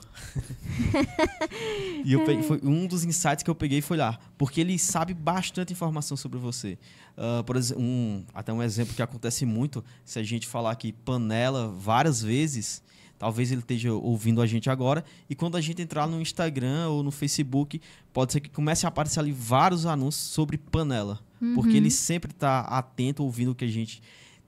e 2.05 2.15
peguei- 2.25 2.43
foi 2.43 2.59
um 2.63 2.85
dos 2.87 3.03
insights 3.03 3.43
que 3.43 3.49
eu 3.49 3.55
peguei 3.55 3.81
foi 3.81 3.97
lá, 3.97 4.19
porque 4.37 4.61
ele 4.61 4.77
sabe 4.77 5.13
bastante 5.13 5.73
informação 5.73 6.15
sobre 6.17 6.37
você. 6.39 6.77
Ah, 7.17 7.43
por 7.45 7.55
exemplo, 7.55 7.83
um, 7.83 8.23
até 8.33 8.53
um 8.53 8.61
exemplo 8.63 8.93
que 8.95 9.01
acontece 9.01 9.45
muito, 9.45 9.83
se 10.05 10.19
a 10.19 10.23
gente 10.23 10.47
falar 10.47 10.71
aqui 10.71 10.91
panela 10.93 11.67
várias 11.69 12.21
vezes, 12.21 12.81
talvez 13.17 13.51
ele 13.51 13.61
esteja 13.61 13.91
ouvindo 13.93 14.41
a 14.41 14.45
gente 14.47 14.69
agora, 14.69 15.03
e 15.29 15.35
quando 15.35 15.57
a 15.57 15.61
gente 15.61 15.81
entrar 15.81 16.07
no 16.07 16.21
Instagram 16.21 16.87
ou 16.89 17.03
no 17.03 17.11
Facebook, 17.11 17.81
pode 18.13 18.31
ser 18.33 18.39
que 18.39 18.49
comece 18.49 18.85
a 18.85 18.89
aparecer 18.89 19.19
ali 19.19 19.31
vários 19.31 19.85
anúncios 19.85 20.23
sobre 20.27 20.57
panela, 20.57 21.19
porque 21.55 21.75
ele 21.77 21.91
sempre 21.91 22.31
está 22.31 22.61
atento 22.61 23.23
ouvindo 23.23 23.51
o 23.51 23.55
que 23.55 23.65
a 23.65 23.67
gente 23.69 24.01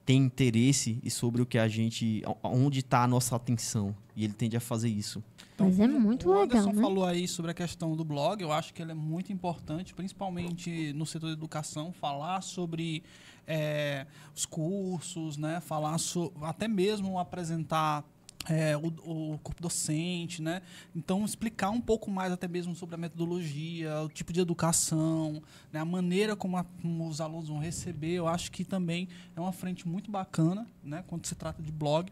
tem 0.06 0.24
interesse 0.24 1.00
e 1.04 1.10
sobre 1.10 1.42
o 1.42 1.46
que 1.46 1.58
a 1.58 1.68
gente. 1.68 2.24
onde 2.44 2.80
está 2.80 3.04
a 3.04 3.08
nossa 3.08 3.36
atenção. 3.36 3.96
E 4.16 4.24
ele 4.24 4.34
tende 4.34 4.58
a 4.58 4.60
fazer 4.60 4.90
isso. 4.90 5.24
Mas 5.58 5.80
é 5.80 5.88
muito 5.88 6.30
o 6.30 6.32
legal, 6.32 6.44
Anderson 6.44 6.74
né? 6.74 6.82
falou 6.82 7.06
aí 7.06 7.28
sobre 7.28 7.52
a 7.52 7.54
questão 7.54 7.96
do 7.96 8.04
blog, 8.04 8.42
eu 8.42 8.52
acho 8.52 8.74
que 8.74 8.82
ele 8.82 8.92
é 8.92 8.96
muito 8.96 9.32
importante, 9.32 9.94
principalmente 9.94 10.92
no 10.94 11.06
setor 11.06 11.28
de 11.28 11.34
educação, 11.34 11.92
falar 11.92 12.42
sobre 12.42 13.04
é, 13.48 14.08
os 14.36 14.46
cursos, 14.46 15.38
né? 15.38 15.60
Falar 15.62 15.98
so, 15.98 16.32
até 16.42 16.68
mesmo 16.68 17.20
apresentar 17.20 18.04
é, 18.50 18.76
o, 18.76 18.88
o 19.34 19.40
corpo 19.40 19.62
docente, 19.62 20.42
né? 20.42 20.62
Então 20.96 21.24
explicar 21.24 21.70
um 21.70 21.80
pouco 21.82 22.10
mais 22.10 22.32
até 22.34 22.48
mesmo 22.48 22.76
sobre 22.76 22.96
a 22.96 22.98
metodologia, 22.98 24.02
o 24.02 24.10
tipo 24.10 24.34
de 24.34 24.40
educação, 24.40 25.42
né? 25.72 25.80
a 25.80 25.86
maneira 25.86 26.36
como, 26.36 26.58
a- 26.58 26.64
como 26.64 27.08
os 27.08 27.22
alunos 27.22 27.50
vão 27.50 27.60
receber, 27.60 28.14
eu 28.14 28.28
acho 28.28 28.52
que 28.52 28.64
também 28.66 29.08
é 29.36 29.40
uma 29.40 29.52
frente 29.54 29.88
muito 29.88 30.10
bacana, 30.10 30.68
né? 30.84 31.04
Quando 31.08 31.26
se 31.28 31.36
trata 31.36 31.62
de 31.62 31.72
blog. 31.72 32.12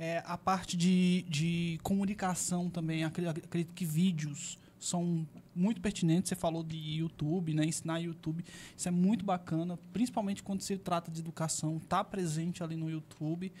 É, 0.00 0.22
a 0.26 0.38
parte 0.38 0.76
de, 0.76 1.24
de 1.28 1.78
comunicação 1.82 2.70
também, 2.70 3.02
acre- 3.04 3.28
acredito 3.28 3.72
que 3.74 3.84
vídeos 3.84 4.56
são 4.78 5.26
muito 5.56 5.80
pertinentes. 5.80 6.28
Você 6.28 6.36
falou 6.36 6.62
de 6.62 6.76
YouTube, 6.76 7.52
né? 7.52 7.64
Ensinar 7.64 7.98
YouTube, 7.98 8.44
isso 8.76 8.86
é 8.86 8.92
muito 8.92 9.24
bacana, 9.24 9.76
principalmente 9.92 10.40
quando 10.40 10.60
se 10.62 10.76
trata 10.78 11.10
de 11.10 11.18
educação, 11.18 11.80
tá 11.80 12.04
presente 12.04 12.62
ali 12.62 12.76
no 12.76 12.88
YouTube, 12.88 13.52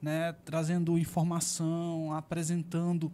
né? 0.00 0.32
Trazendo 0.44 0.98
informação, 0.98 2.12
apresentando 2.12 3.12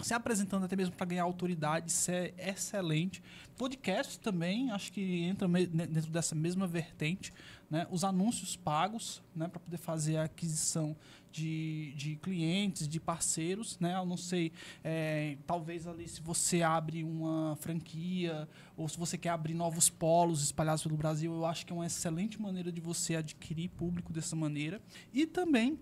se 0.00 0.12
apresentando 0.12 0.64
até 0.64 0.74
mesmo 0.76 0.94
para 0.94 1.06
ganhar 1.06 1.22
autoridade, 1.22 1.90
isso 1.90 2.10
é 2.10 2.32
excelente. 2.38 3.22
Podcast 3.56 4.18
também, 4.18 4.70
acho 4.70 4.92
que 4.92 5.22
entra 5.22 5.46
dentro 5.48 6.10
dessa 6.10 6.34
mesma 6.34 6.66
vertente. 6.66 7.32
Né? 7.70 7.86
Os 7.90 8.04
anúncios 8.04 8.56
pagos, 8.56 9.22
né? 9.34 9.48
para 9.48 9.60
poder 9.60 9.76
fazer 9.76 10.16
a 10.16 10.24
aquisição 10.24 10.96
de, 11.30 11.92
de 11.96 12.16
clientes, 12.16 12.88
de 12.88 12.98
parceiros. 12.98 13.78
Né? 13.78 13.94
Eu 13.96 14.04
não 14.04 14.16
sei, 14.16 14.52
é, 14.82 15.36
talvez 15.46 15.86
ali 15.86 16.08
se 16.08 16.20
você 16.20 16.62
abre 16.62 17.04
uma 17.04 17.56
franquia 17.56 18.48
ou 18.76 18.88
se 18.88 18.98
você 18.98 19.16
quer 19.16 19.30
abrir 19.30 19.54
novos 19.54 19.88
polos 19.88 20.42
espalhados 20.42 20.82
pelo 20.82 20.96
Brasil, 20.96 21.32
eu 21.32 21.46
acho 21.46 21.64
que 21.64 21.72
é 21.72 21.76
uma 21.76 21.86
excelente 21.86 22.40
maneira 22.40 22.72
de 22.72 22.80
você 22.80 23.16
adquirir 23.16 23.68
público 23.70 24.12
dessa 24.12 24.34
maneira. 24.34 24.82
E 25.12 25.26
também 25.26 25.78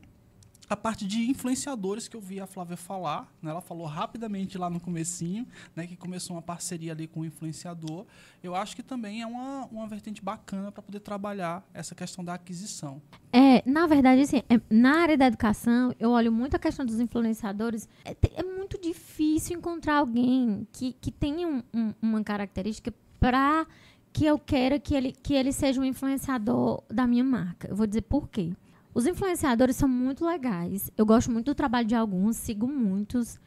a 0.72 0.76
parte 0.76 1.06
de 1.06 1.30
influenciadores 1.30 2.08
que 2.08 2.16
eu 2.16 2.20
vi 2.20 2.40
a 2.40 2.46
Flávia 2.46 2.76
falar, 2.76 3.30
né? 3.42 3.50
ela 3.50 3.60
falou 3.60 3.86
rapidamente 3.86 4.56
lá 4.56 4.70
no 4.70 4.80
comecinho, 4.80 5.46
né, 5.76 5.86
que 5.86 5.96
começou 5.96 6.34
uma 6.36 6.42
parceria 6.42 6.92
ali 6.92 7.06
com 7.06 7.20
o 7.20 7.24
influenciador. 7.24 8.06
Eu 8.42 8.54
acho 8.54 8.74
que 8.74 8.82
também 8.82 9.22
é 9.22 9.26
uma, 9.26 9.66
uma 9.66 9.86
vertente 9.86 10.22
bacana 10.22 10.72
para 10.72 10.82
poder 10.82 11.00
trabalhar 11.00 11.62
essa 11.74 11.94
questão 11.94 12.24
da 12.24 12.34
aquisição. 12.34 13.00
É, 13.32 13.62
na 13.68 13.86
verdade, 13.86 14.22
assim, 14.22 14.42
é, 14.48 14.60
na 14.70 15.00
área 15.00 15.16
da 15.16 15.26
educação, 15.26 15.94
eu 15.98 16.10
olho 16.10 16.32
muito 16.32 16.56
a 16.56 16.58
questão 16.58 16.84
dos 16.84 16.98
influenciadores. 17.00 17.88
É, 18.04 18.16
é 18.34 18.42
muito 18.42 18.80
difícil 18.80 19.56
encontrar 19.58 19.96
alguém 19.98 20.66
que, 20.72 20.94
que 21.00 21.10
tenha 21.10 21.46
um- 21.46 21.62
um- 21.72 21.94
uma 22.00 22.22
característica 22.24 22.92
para 23.20 23.66
que 24.12 24.26
eu 24.26 24.38
queira 24.38 24.78
que 24.78 24.94
ele, 24.94 25.12
que 25.12 25.34
ele 25.34 25.52
seja 25.52 25.80
um 25.80 25.84
influenciador 25.84 26.82
da 26.88 27.06
minha 27.06 27.24
marca. 27.24 27.68
Eu 27.68 27.76
vou 27.76 27.86
dizer 27.86 28.02
por 28.02 28.28
quê. 28.28 28.52
Os 28.94 29.06
influenciadores 29.06 29.76
são 29.76 29.88
muito 29.88 30.24
legais. 30.24 30.90
Eu 30.96 31.06
gosto 31.06 31.30
muito 31.30 31.46
do 31.46 31.54
trabalho 31.54 31.86
de 31.86 31.94
alguns, 31.94 32.36
sigo 32.36 32.68
muitos, 32.68 33.40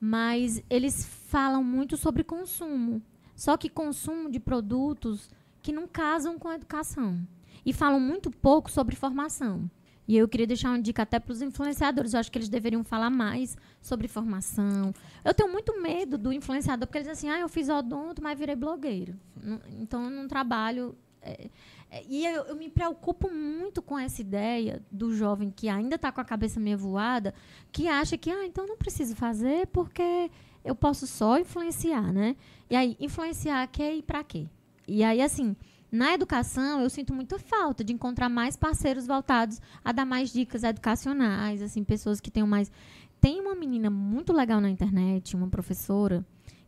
mas 0.00 0.62
eles 0.70 1.04
falam 1.04 1.62
muito 1.64 1.96
sobre 1.96 2.22
consumo. 2.22 3.02
Só 3.34 3.56
que 3.56 3.68
consumo 3.68 4.30
de 4.30 4.38
produtos 4.38 5.28
que 5.60 5.72
não 5.72 5.88
casam 5.88 6.38
com 6.38 6.48
a 6.48 6.54
educação 6.54 7.26
e 7.64 7.72
falam 7.72 7.98
muito 7.98 8.30
pouco 8.30 8.70
sobre 8.70 8.94
formação. 8.94 9.68
E 10.06 10.16
eu 10.16 10.28
queria 10.28 10.46
deixar 10.46 10.70
uma 10.70 10.82
dica 10.82 11.02
até 11.02 11.18
para 11.18 11.32
os 11.32 11.42
influenciadores. 11.42 12.12
Eu 12.12 12.20
acho 12.20 12.30
que 12.30 12.38
eles 12.38 12.48
deveriam 12.48 12.84
falar 12.84 13.10
mais 13.10 13.56
sobre 13.80 14.08
formação. 14.08 14.92
Eu 15.24 15.32
tenho 15.32 15.50
muito 15.50 15.80
medo 15.80 16.18
do 16.18 16.32
influenciador, 16.32 16.86
porque 16.86 16.98
eles 16.98 17.08
dizem 17.08 17.30
assim, 17.30 17.40
ah, 17.40 17.42
eu 17.42 17.48
fiz 17.48 17.68
odonto, 17.68 18.22
mas 18.22 18.38
virei 18.38 18.56
blogueiro. 18.56 19.14
Então, 19.80 20.04
eu 20.04 20.10
não 20.10 20.28
trabalho... 20.28 20.96
é, 21.22 21.48
e 22.08 22.24
eu, 22.24 22.44
eu 22.44 22.56
me 22.56 22.70
preocupo 22.70 23.30
muito 23.30 23.82
com 23.82 23.98
essa 23.98 24.20
ideia 24.20 24.82
do 24.90 25.14
jovem 25.14 25.50
que 25.50 25.68
ainda 25.68 25.96
está 25.96 26.10
com 26.10 26.20
a 26.20 26.24
cabeça 26.24 26.58
meio 26.58 26.78
voada, 26.78 27.34
que 27.70 27.88
acha 27.88 28.16
que, 28.16 28.30
ah, 28.30 28.46
então 28.46 28.66
não 28.66 28.76
preciso 28.76 29.14
fazer 29.14 29.66
porque 29.68 30.30
eu 30.64 30.74
posso 30.74 31.06
só 31.06 31.38
influenciar, 31.38 32.12
né? 32.12 32.36
E 32.70 32.76
aí, 32.76 32.96
influenciar 32.98 33.66
quer 33.66 33.94
ir 33.94 34.02
para 34.02 34.24
quê? 34.24 34.48
E 34.86 35.04
aí, 35.04 35.20
assim, 35.20 35.56
na 35.90 36.14
educação, 36.14 36.80
eu 36.80 36.88
sinto 36.88 37.12
muita 37.12 37.38
falta 37.38 37.84
de 37.84 37.92
encontrar 37.92 38.30
mais 38.30 38.56
parceiros 38.56 39.06
voltados 39.06 39.60
a 39.84 39.92
dar 39.92 40.06
mais 40.06 40.32
dicas 40.32 40.64
educacionais, 40.64 41.60
assim, 41.60 41.84
pessoas 41.84 42.20
que 42.20 42.30
tenham 42.30 42.46
mais. 42.46 42.72
Tem 43.20 43.40
uma 43.40 43.54
menina 43.54 43.90
muito 43.90 44.32
legal 44.32 44.60
na 44.60 44.70
internet, 44.70 45.36
uma 45.36 45.48
professora, 45.48 46.24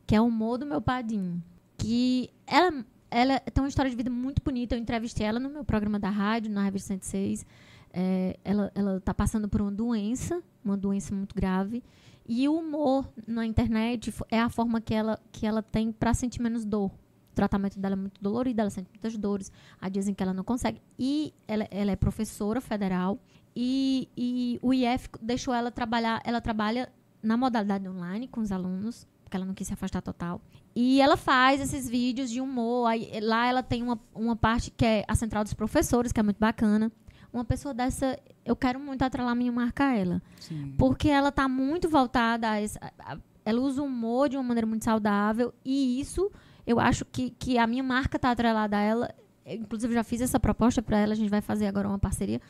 que 0.06 0.14
é 0.14 0.20
o 0.20 0.30
Mo 0.30 0.58
do 0.58 0.66
meu 0.66 0.80
padinho, 0.80 1.42
que 1.78 2.30
ela, 2.46 2.84
ela 3.14 3.38
tem 3.38 3.62
uma 3.62 3.68
história 3.68 3.88
de 3.88 3.96
vida 3.96 4.10
muito 4.10 4.42
bonita. 4.42 4.74
Eu 4.74 4.80
entrevistei 4.80 5.24
ela 5.24 5.38
no 5.38 5.48
meu 5.48 5.64
programa 5.64 6.00
da 6.00 6.10
rádio, 6.10 6.50
na 6.50 6.64
Revista 6.64 6.88
106. 6.88 7.46
É, 7.92 8.36
ela, 8.42 8.72
ela 8.74 9.00
tá 9.00 9.14
passando 9.14 9.48
por 9.48 9.62
uma 9.62 9.70
doença, 9.70 10.42
uma 10.64 10.76
doença 10.76 11.14
muito 11.14 11.32
grave. 11.32 11.80
E 12.26 12.48
o 12.48 12.58
humor 12.58 13.08
na 13.24 13.46
internet 13.46 14.12
é 14.28 14.40
a 14.40 14.48
forma 14.48 14.80
que 14.80 14.92
ela, 14.92 15.20
que 15.30 15.46
ela 15.46 15.62
tem 15.62 15.92
para 15.92 16.12
sentir 16.12 16.42
menos 16.42 16.64
dor. 16.64 16.90
O 16.90 17.34
tratamento 17.36 17.78
dela 17.78 17.94
é 17.94 17.96
muito 17.96 18.20
dolorido, 18.20 18.60
ela 18.60 18.70
sente 18.70 18.90
muitas 18.90 19.16
dores. 19.16 19.52
Há 19.80 19.88
dias 19.88 20.08
em 20.08 20.14
que 20.14 20.22
ela 20.22 20.34
não 20.34 20.42
consegue. 20.42 20.82
E 20.98 21.32
ela, 21.46 21.68
ela 21.70 21.92
é 21.92 21.96
professora 21.96 22.60
federal. 22.60 23.16
E, 23.54 24.08
e 24.16 24.58
o 24.60 24.74
IF 24.74 25.08
deixou 25.22 25.54
ela 25.54 25.70
trabalhar. 25.70 26.20
Ela 26.24 26.40
trabalha 26.40 26.92
na 27.22 27.36
modalidade 27.36 27.88
online 27.88 28.26
com 28.26 28.40
os 28.40 28.50
alunos, 28.50 29.06
porque 29.34 29.36
ela 29.36 29.44
não 29.44 29.54
quis 29.54 29.66
se 29.66 29.74
afastar 29.74 30.00
total. 30.00 30.40
E 30.76 31.00
ela 31.00 31.16
faz 31.16 31.60
esses 31.60 31.88
vídeos 31.88 32.30
de 32.30 32.40
humor. 32.40 32.86
Aí, 32.86 33.10
lá 33.20 33.46
ela 33.48 33.62
tem 33.64 33.82
uma, 33.82 33.98
uma 34.14 34.36
parte 34.36 34.70
que 34.70 34.84
é 34.84 35.04
a 35.08 35.14
central 35.16 35.42
dos 35.42 35.54
professores, 35.54 36.12
que 36.12 36.20
é 36.20 36.22
muito 36.22 36.38
bacana. 36.38 36.90
Uma 37.32 37.44
pessoa 37.44 37.74
dessa, 37.74 38.16
eu 38.44 38.54
quero 38.54 38.78
muito 38.78 39.02
atrelar 39.02 39.34
minha 39.34 39.50
marca 39.50 39.86
a 39.86 39.96
ela. 39.96 40.22
Sim. 40.38 40.74
Porque 40.78 41.08
ela 41.08 41.32
tá 41.32 41.48
muito 41.48 41.88
voltada 41.88 42.48
a, 42.48 42.62
esse, 42.62 42.78
a- 42.80 42.92
a- 43.14 43.18
ela 43.44 43.60
usa 43.60 43.82
o 43.82 43.86
humor 43.86 44.28
de 44.28 44.36
uma 44.36 44.42
maneira 44.44 44.66
muito 44.68 44.84
saudável 44.84 45.52
e 45.64 46.00
isso 46.00 46.30
eu 46.66 46.78
acho 46.80 47.04
que, 47.04 47.30
que 47.30 47.58
a 47.58 47.66
minha 47.66 47.82
marca 47.82 48.18
tá 48.18 48.30
atrelada 48.30 48.76
a 48.76 48.80
ela. 48.80 49.14
Eu, 49.44 49.56
inclusive 49.56 49.92
já 49.92 50.04
fiz 50.04 50.20
essa 50.20 50.38
proposta 50.38 50.80
para 50.80 50.96
ela, 50.98 51.12
a 51.12 51.16
gente 51.16 51.28
vai 51.28 51.40
fazer 51.40 51.66
agora 51.66 51.88
uma 51.88 51.98
parceria. 51.98 52.40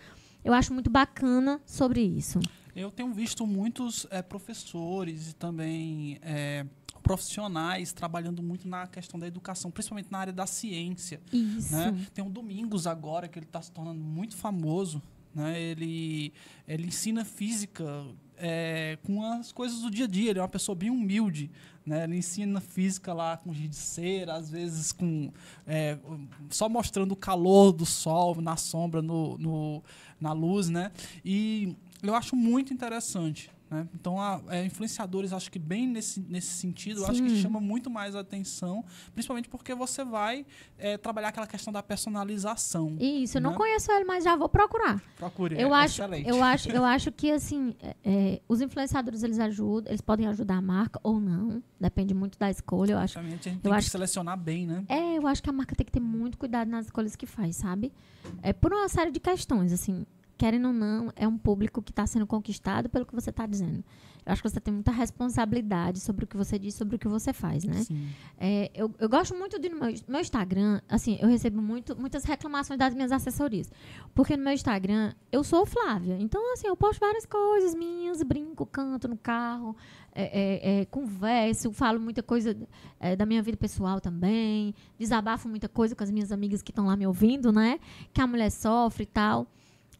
Eu 0.44 0.52
acho 0.52 0.73
muito 0.74 0.90
bacana 0.90 1.61
sobre 1.65 2.02
isso. 2.02 2.39
Eu 2.75 2.91
tenho 2.91 3.13
visto 3.13 3.47
muitos 3.47 4.07
eh, 4.11 4.23
professores 4.23 5.31
e 5.31 5.35
também 5.35 6.19
eh, 6.23 6.67
profissionais 7.05 7.93
trabalhando 7.93 8.43
muito 8.43 8.67
na 8.67 8.87
questão 8.87 9.21
da 9.21 9.27
educação, 9.27 9.71
principalmente 9.71 10.11
na 10.11 10.19
área 10.19 10.33
da 10.33 10.47
ciência. 10.47 11.21
Isso. 11.33 11.73
né? 11.73 11.95
Tem 12.13 12.27
o 12.27 12.31
Domingos 12.31 12.87
agora, 12.87 13.29
que 13.29 13.39
ele 13.39 13.47
está 13.47 13.61
se 13.63 13.71
tornando 13.71 14.01
muito 14.01 14.35
famoso. 14.35 15.01
Né? 15.35 15.61
Ele, 15.61 16.33
ele 16.67 16.87
ensina 16.87 17.25
física 17.25 17.85
é, 18.39 18.99
com 19.03 19.23
as 19.23 19.53
coisas 19.53 19.83
do 19.83 19.91
dia 19.91 20.07
a 20.07 20.09
dia. 20.09 20.31
Ele 20.31 20.39
é 20.39 20.43
uma 20.43 20.49
pessoa 20.49 20.75
bem 20.75 20.91
humilde. 20.91 21.51
Né? 21.85 22.05
Ele 22.05 22.17
ensina 22.17 22.61
física 22.61 23.13
lá 23.13 23.37
com 23.37 23.53
giz 23.53 23.69
de 23.69 23.77
cera, 23.77 24.35
às 24.35 24.49
vezes 24.49 24.91
com 24.91 25.31
é, 25.67 25.99
só 26.49 26.69
mostrando 26.69 27.13
o 27.13 27.17
calor 27.17 27.73
do 27.73 27.85
sol 27.85 28.41
na 28.41 28.57
sombra, 28.57 29.03
no, 29.03 29.37
no, 29.37 29.83
na 30.19 30.33
luz. 30.33 30.71
Né? 30.71 30.91
E 31.25 31.77
eu 32.11 32.15
acho 32.17 32.35
muito 32.37 32.73
interessante. 32.73 33.51
Né? 33.71 33.89
Então, 33.95 34.21
a, 34.21 34.41
é, 34.51 34.65
influenciadores, 34.67 35.33
acho 35.33 35.51
que 35.51 35.59
bem 35.59 35.89
nesse, 35.89 36.21
nesse 36.21 36.49
sentido, 36.49 37.01
eu 37.01 37.07
acho 37.07 37.23
que 37.23 37.31
Sim. 37.31 37.37
chama 37.41 37.61
muito 37.61 37.89
mais 37.91 38.15
a 38.15 38.21
atenção, 38.21 38.85
principalmente 39.15 39.49
porque 39.49 39.75
você 39.75 40.05
vai 40.05 40.45
é, 40.79 40.99
trabalhar 40.99 41.29
aquela 41.29 41.47
questão 41.47 41.73
da 41.73 41.83
personalização. 41.83 42.97
Isso, 43.01 43.39
eu 43.39 43.43
não 43.43 43.53
né? 43.53 43.57
conheço 43.57 43.91
ele, 43.91 44.05
mas 44.05 44.23
já 44.25 44.37
vou 44.37 44.49
procurar. 44.49 45.03
Procure, 45.17 45.57
Eu 45.59 45.75
é 45.75 45.79
acho, 45.85 46.03
excelente. 46.03 46.29
eu 46.29 46.43
acho, 46.43 46.69
eu 46.71 46.85
acho 46.85 47.11
que 47.13 47.31
assim, 47.33 47.75
é, 47.83 47.97
é, 48.05 48.43
os 48.49 48.61
influenciadores 48.61 49.23
eles 49.23 49.39
ajudam, 49.39 49.91
eles 49.91 50.01
podem 50.01 50.27
ajudar 50.29 50.57
a 50.57 50.63
marca 50.63 51.01
ou 51.03 51.19
não, 51.19 51.63
depende 51.81 52.15
muito 52.15 52.39
da 52.39 52.51
escolha. 52.51 52.93
Eu 52.93 52.99
acho, 52.99 53.19
Exatamente, 53.19 53.49
a 53.49 53.53
gente 53.53 53.59
eu 53.59 53.63
tem 53.63 53.73
que 53.73 53.79
acho- 53.79 53.91
selecionar 53.91 54.39
bem, 54.39 54.67
né? 54.67 54.85
é, 54.89 55.19
eu 55.19 55.27
acho 55.27 55.43
que 55.43 55.49
a 55.51 55.53
marca 55.53 55.75
tem 55.75 55.85
que 55.87 55.93
ter 55.93 56.01
muito 56.01 56.37
cuidado 56.39 56.69
nas 56.69 56.87
escolhas 56.87 57.17
que 57.17 57.27
faz, 57.27 57.57
sabe? 57.57 57.93
É 58.43 58.53
por 58.53 58.73
uma 58.73 58.89
série 58.89 59.11
de 59.11 59.21
questões, 59.21 59.73
assim, 59.73 60.05
querendo 60.36 60.69
ou 60.69 60.73
não, 60.73 61.12
é 61.15 61.27
um 61.27 61.39
público 61.39 61.82
que 61.82 61.90
está 61.90 62.06
sendo 62.06 62.27
conquistado 62.27 62.89
pelo 62.89 63.06
que 63.06 63.15
você 63.15 63.31
está 63.31 63.47
dizendo. 63.47 63.85
Eu 64.27 64.32
acho 64.32 64.43
que 64.43 64.48
você 64.48 64.61
tem 64.61 64.73
muita 64.73 64.90
responsabilidade 64.90 66.01
sobre 66.01 66.24
o 66.24 66.27
que 66.27 66.36
você 66.36 66.59
diz, 66.59 66.74
sobre 66.74 66.97
o 66.97 66.98
que 66.98 67.06
você 67.06 67.32
faz, 67.32 67.65
né? 67.65 67.85
É, 68.39 68.70
eu, 68.74 68.90
eu 68.98 69.09
gosto 69.09 69.35
muito 69.35 69.59
de 69.59 69.69
no 69.69 69.78
meu, 69.78 69.94
meu 70.09 70.20
Instagram, 70.20 70.81
assim, 70.89 71.19
eu 71.20 71.28
recebo 71.28 71.61
muito, 71.61 71.94
muitas 71.94 72.24
reclamações 72.24 72.78
das 72.78 72.94
minhas 72.94 73.12
assessorias. 73.12 73.70
Porque 74.15 74.35
no 74.35 74.43
meu 74.43 74.55
Instagram, 74.55 75.12
eu 75.31 75.44
sou 75.44 75.66
Flávia. 75.66 76.16
Então, 76.19 76.55
assim, 76.55 76.66
eu 76.66 76.74
posto 76.74 77.01
várias 77.01 77.27
coisas 77.27 77.74
minhas, 77.74 78.23
brinco, 78.23 78.65
canto 78.65 79.09
no 79.09 79.19
carro, 79.19 79.77
é, 80.15 80.23
é, 80.24 80.81
é, 80.81 80.85
converso, 80.86 81.70
falo 81.73 82.01
muita 82.01 82.23
coisa 82.23 82.56
é, 82.98 83.15
da 83.15 83.27
minha 83.27 83.43
vida 83.43 83.59
pessoal 83.59 84.01
também, 84.01 84.74
desabafo 84.98 85.48
muita 85.51 85.69
coisa 85.69 85.94
com 85.94 86.02
as 86.02 86.11
minhas 86.11 86.32
amigas 86.32 86.62
que 86.62 86.70
estão 86.70 86.86
lá 86.86 86.97
me 86.97 87.06
ouvindo, 87.06 87.52
né? 87.52 87.78
Que 88.12 88.23
a 88.23 88.27
mulher 88.27 88.51
sofre 88.51 89.02
e 89.02 89.06
tal. 89.06 89.47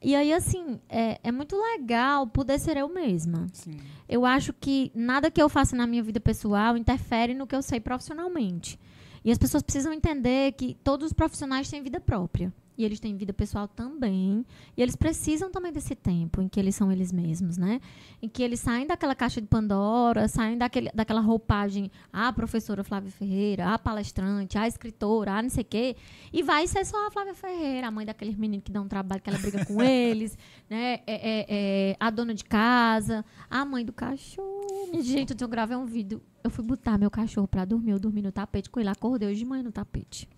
E 0.05 0.15
aí, 0.15 0.35
assim, 0.35 0.79
é, 0.87 1.19
é 1.25 1.33
muito 1.33 1.57
legal 1.57 2.27
poder 2.27 2.59
ser 2.59 2.77
eu 2.77 2.89
mesma 2.91 3.47
Sim. 3.55 3.79
eu 4.07 4.27
acho 4.27 4.53
que 4.53 4.93
nada 4.95 5.31
que 5.31 5.41
eu 5.41 5.49
faça 5.49 5.75
na 5.75 5.87
minha 5.87 6.03
vida 6.03 6.21
pessoal 6.21 6.77
interfere 6.77 7.33
no 7.33 7.47
que 7.47 7.57
eu 7.57 7.63
sei 7.63 7.81
profissionalmente. 7.81 8.79
E 9.25 9.33
as 9.33 9.39
pessoas 9.39 9.63
precisam 9.63 9.95
entender 9.95 10.53
que 10.53 10.75
todos 10.85 11.07
os 11.07 11.13
profissionais 11.15 11.71
têm 11.71 11.83
vida 11.83 11.99
própria. 11.99 12.53
E 12.77 12.85
eles 12.85 12.99
têm 12.99 13.17
vida 13.17 13.33
pessoal 13.33 13.69
também. 13.69 14.45
E 14.77 14.83
eles 14.83 14.97
precisam 14.97 15.51
também 15.51 15.73
desse 15.73 15.95
tempo 15.95 16.43
em 16.43 16.49
que 16.49 16.59
eles 16.59 16.75
são 16.75 16.91
eles 16.91 17.13
mesmos, 17.13 17.57
né? 17.57 17.81
Em 18.21 18.29
que 18.29 18.43
eles 18.43 18.61
saem 18.61 18.87
daquela 18.87 19.15
caixa 19.15 19.41
de 19.41 19.47
Pandora, 19.47 20.27
saem 20.27 20.59
daquele, 20.59 20.91
daquela 20.93 21.21
roupagem, 21.21 21.91
ah, 22.13 22.33
professora 22.33 22.83
Flávia 22.83 23.11
Ferreira, 23.11 23.73
ah, 23.75 23.79
palestrante, 23.79 24.59
ah, 24.59 24.67
escritora, 24.67 25.33
ah, 25.35 25.43
não 25.43 25.51
sei 25.51 25.63
o 25.63 25.67
quê. 25.67 25.97
E 26.33 26.43
vai 26.43 26.67
ser 26.67 26.85
só 26.85 27.07
a 27.07 27.11
Flávia 27.11 27.35
Ferreira, 27.35 27.87
a 27.87 27.91
mãe 27.91 28.05
daqueles 28.05 28.35
meninos 28.35 28.65
que 28.65 28.73
dão 28.73 28.89
trabalho, 28.89 29.23
que 29.23 29.31
ela 29.31 29.39
briga 29.39 29.65
com 29.65 29.81
eles, 29.83 30.37
né? 30.69 31.01
É, 31.07 31.15
é, 31.15 31.47
é, 31.49 31.97
a 32.01 32.11
dona 32.11 32.35
de 32.35 32.45
casa, 32.45 33.25
a 33.49 33.65
mãe 33.65 33.85
do 33.85 33.93
cachorro. 33.93 34.55
Gente, 35.01 35.35
eu 35.41 35.49
gravei 35.49 35.77
um 35.77 35.87
vídeo. 35.87 36.21
Eu 36.43 36.51
fui 36.51 36.65
botar 36.65 36.99
meu 36.99 37.11
cachorro 37.11 37.47
pra 37.47 37.65
dormir. 37.65 37.93
Eu 37.93 37.99
dormi 37.99 38.21
no 38.21 38.33
tapete 38.33 38.69
com 38.69 38.81
ele. 38.81 38.89
Acordei 38.89 39.29
hoje 39.29 39.39
de 39.39 39.45
manhã 39.45 39.63
no 39.63 39.73
tapete. 39.73 40.29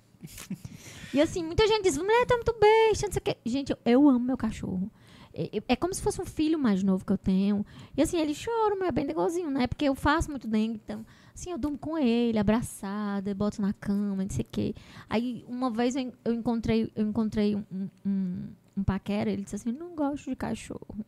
E 1.13 1.21
assim, 1.21 1.43
muita 1.45 1.67
gente 1.67 1.83
diz, 1.85 1.97
mulher, 1.97 2.27
tá 2.27 2.35
muito 2.35 2.55
besta, 2.59 3.07
não 3.07 3.13
sei 3.13 3.21
o 3.21 3.23
quê. 3.23 3.37
Gente, 3.45 3.71
eu, 3.73 3.79
eu 3.85 4.09
amo 4.09 4.21
meu 4.21 4.37
cachorro. 4.37 4.91
É, 5.33 5.63
é- 5.69 5.77
como 5.77 5.93
se 5.93 6.01
fosse 6.03 6.21
um 6.21 6.25
filho 6.25 6.59
mais 6.59 6.83
novo 6.83 7.05
que 7.05 7.13
eu 7.13 7.19
tenho. 7.19 7.65
E 7.97 8.03
assim, 8.03 8.19
ele 8.19 8.35
chora, 8.35 8.75
mas 8.77 8.89
é 8.89 8.93
bem 8.93 9.05
negocinho, 9.05 9.51
né? 9.51 9.67
Porque 9.67 9.85
eu 9.85 9.95
faço 9.95 10.31
muito 10.31 10.49
dengue, 10.49 10.81
então... 10.85 11.05
Assim, 11.35 11.51
eu 11.51 11.59
durmo 11.59 11.77
com 11.77 11.99
ele, 11.99 12.39
abraçada, 12.39 13.35
boto 13.35 13.61
na 13.61 13.71
cama, 13.75 14.23
não 14.25 14.31
sei 14.31 14.43
o 14.43 14.49
quê. 14.51 14.75
Aí, 15.07 15.45
uma 15.47 15.71
vez 15.71 15.95
eu, 15.95 16.11
eu 16.25 16.33
encontrei, 16.33 16.91
eu 16.97 17.07
encontrei 17.07 17.55
um, 17.55 17.63
um, 18.07 18.49
um 18.75 18.83
paquera, 18.83 19.31
ele 19.31 19.43
disse 19.43 19.57
assim, 19.57 19.71
não 19.71 19.95
gosto 19.95 20.31
de 20.31 20.35
cachorro. 20.35 21.05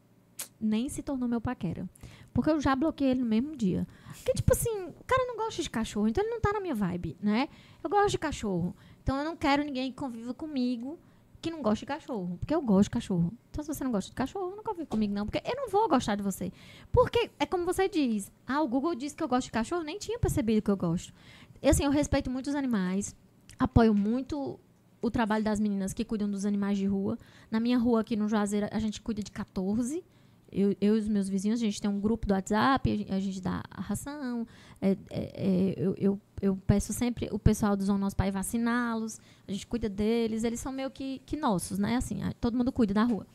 Nem 0.60 0.86
se 0.90 1.02
tornou 1.02 1.26
meu 1.26 1.40
paquera. 1.40 1.88
Porque 2.34 2.50
eu 2.50 2.60
já 2.60 2.76
bloqueei 2.76 3.12
ele 3.12 3.20
no 3.20 3.26
mesmo 3.26 3.56
dia. 3.56 3.86
Porque, 4.16 4.34
tipo 4.34 4.52
assim, 4.52 4.68
o 4.88 5.04
cara 5.06 5.24
não 5.24 5.36
gosta 5.38 5.62
de 5.62 5.70
cachorro, 5.70 6.08
então 6.08 6.22
ele 6.22 6.30
não 6.30 6.40
tá 6.42 6.52
na 6.52 6.60
minha 6.60 6.74
vibe, 6.74 7.16
né? 7.22 7.48
Eu 7.82 7.88
gosto 7.88 8.10
de 8.10 8.18
cachorro. 8.18 8.76
Então 9.08 9.16
eu 9.16 9.24
não 9.24 9.34
quero 9.34 9.64
ninguém 9.64 9.90
que 9.90 9.96
conviva 9.96 10.34
comigo 10.34 10.98
que 11.40 11.50
não 11.50 11.62
gosta 11.62 11.78
de 11.78 11.86
cachorro. 11.86 12.36
Porque 12.38 12.54
eu 12.54 12.60
gosto 12.60 12.88
de 12.88 12.90
cachorro. 12.90 13.32
Então 13.50 13.64
se 13.64 13.72
você 13.72 13.82
não 13.82 13.90
gosta 13.90 14.10
de 14.10 14.14
cachorro, 14.14 14.54
não 14.54 14.62
convive 14.62 14.84
comigo, 14.84 15.14
não. 15.14 15.24
Porque 15.24 15.40
eu 15.48 15.56
não 15.56 15.70
vou 15.70 15.88
gostar 15.88 16.14
de 16.14 16.22
você. 16.22 16.52
Porque 16.92 17.30
é 17.40 17.46
como 17.46 17.64
você 17.64 17.88
diz. 17.88 18.30
Ah, 18.46 18.60
o 18.60 18.68
Google 18.68 18.94
disse 18.94 19.16
que 19.16 19.22
eu 19.22 19.28
gosto 19.28 19.46
de 19.46 19.52
cachorro, 19.52 19.82
nem 19.82 19.98
tinha 19.98 20.18
percebido 20.18 20.60
que 20.60 20.70
eu 20.70 20.76
gosto. 20.76 21.14
E 21.62 21.70
assim, 21.70 21.84
eu 21.84 21.90
respeito 21.90 22.30
muito 22.30 22.48
os 22.48 22.54
animais. 22.54 23.16
Apoio 23.58 23.94
muito 23.94 24.60
o 25.00 25.10
trabalho 25.10 25.42
das 25.42 25.58
meninas 25.58 25.94
que 25.94 26.04
cuidam 26.04 26.30
dos 26.30 26.44
animais 26.44 26.76
de 26.76 26.84
rua. 26.84 27.16
Na 27.50 27.58
minha 27.58 27.78
rua 27.78 28.02
aqui 28.02 28.14
no 28.14 28.28
Juazeiro, 28.28 28.68
a 28.70 28.78
gente 28.78 29.00
cuida 29.00 29.22
de 29.22 29.32
14. 29.32 30.04
Eu, 30.52 30.76
eu 30.82 30.96
e 30.96 30.98
os 30.98 31.08
meus 31.08 31.30
vizinhos, 31.30 31.62
a 31.62 31.64
gente 31.64 31.80
tem 31.80 31.90
um 31.90 31.98
grupo 31.98 32.26
do 32.26 32.34
WhatsApp, 32.34 32.90
a 32.90 32.96
gente, 32.96 33.12
a 33.12 33.20
gente 33.20 33.40
dá 33.40 33.62
a 33.70 33.80
ração. 33.80 34.46
É, 34.82 34.90
é, 34.90 34.96
é, 35.10 35.74
eu, 35.78 35.94
eu, 35.96 36.20
eu 36.40 36.56
peço 36.66 36.92
sempre 36.92 37.28
o 37.32 37.38
pessoal 37.38 37.76
do 37.76 37.84
Zona 37.84 37.98
Nosso 37.98 38.16
Pai 38.16 38.30
vaciná-los. 38.30 39.20
A 39.46 39.52
gente 39.52 39.66
cuida 39.66 39.88
deles. 39.88 40.44
Eles 40.44 40.60
são 40.60 40.72
meio 40.72 40.90
que, 40.90 41.20
que 41.26 41.36
nossos, 41.36 41.78
né? 41.78 41.96
Assim, 41.96 42.20
todo 42.40 42.56
mundo 42.56 42.70
cuida 42.72 42.94
da 42.94 43.04
rua. 43.04 43.26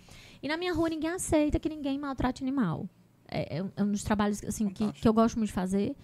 E 0.42 0.48
na 0.48 0.58
minha 0.58 0.74
rua 0.74 0.90
ninguém 0.90 1.10
aceita 1.12 1.60
que 1.60 1.70
ninguém 1.70 1.98
maltrate 2.00 2.44
animal. 2.44 2.88
É, 3.28 3.58
é 3.58 3.64
um- 3.64 3.72
é 3.76 3.84
dos 3.84 4.04
trabalhos 4.04 4.44
assim, 4.44 4.68
que, 4.70 4.92
que 4.94 5.08
eu 5.08 5.14
gosto 5.14 5.38
muito 5.38 5.48
de 5.48 5.54
fazer. 5.54 5.96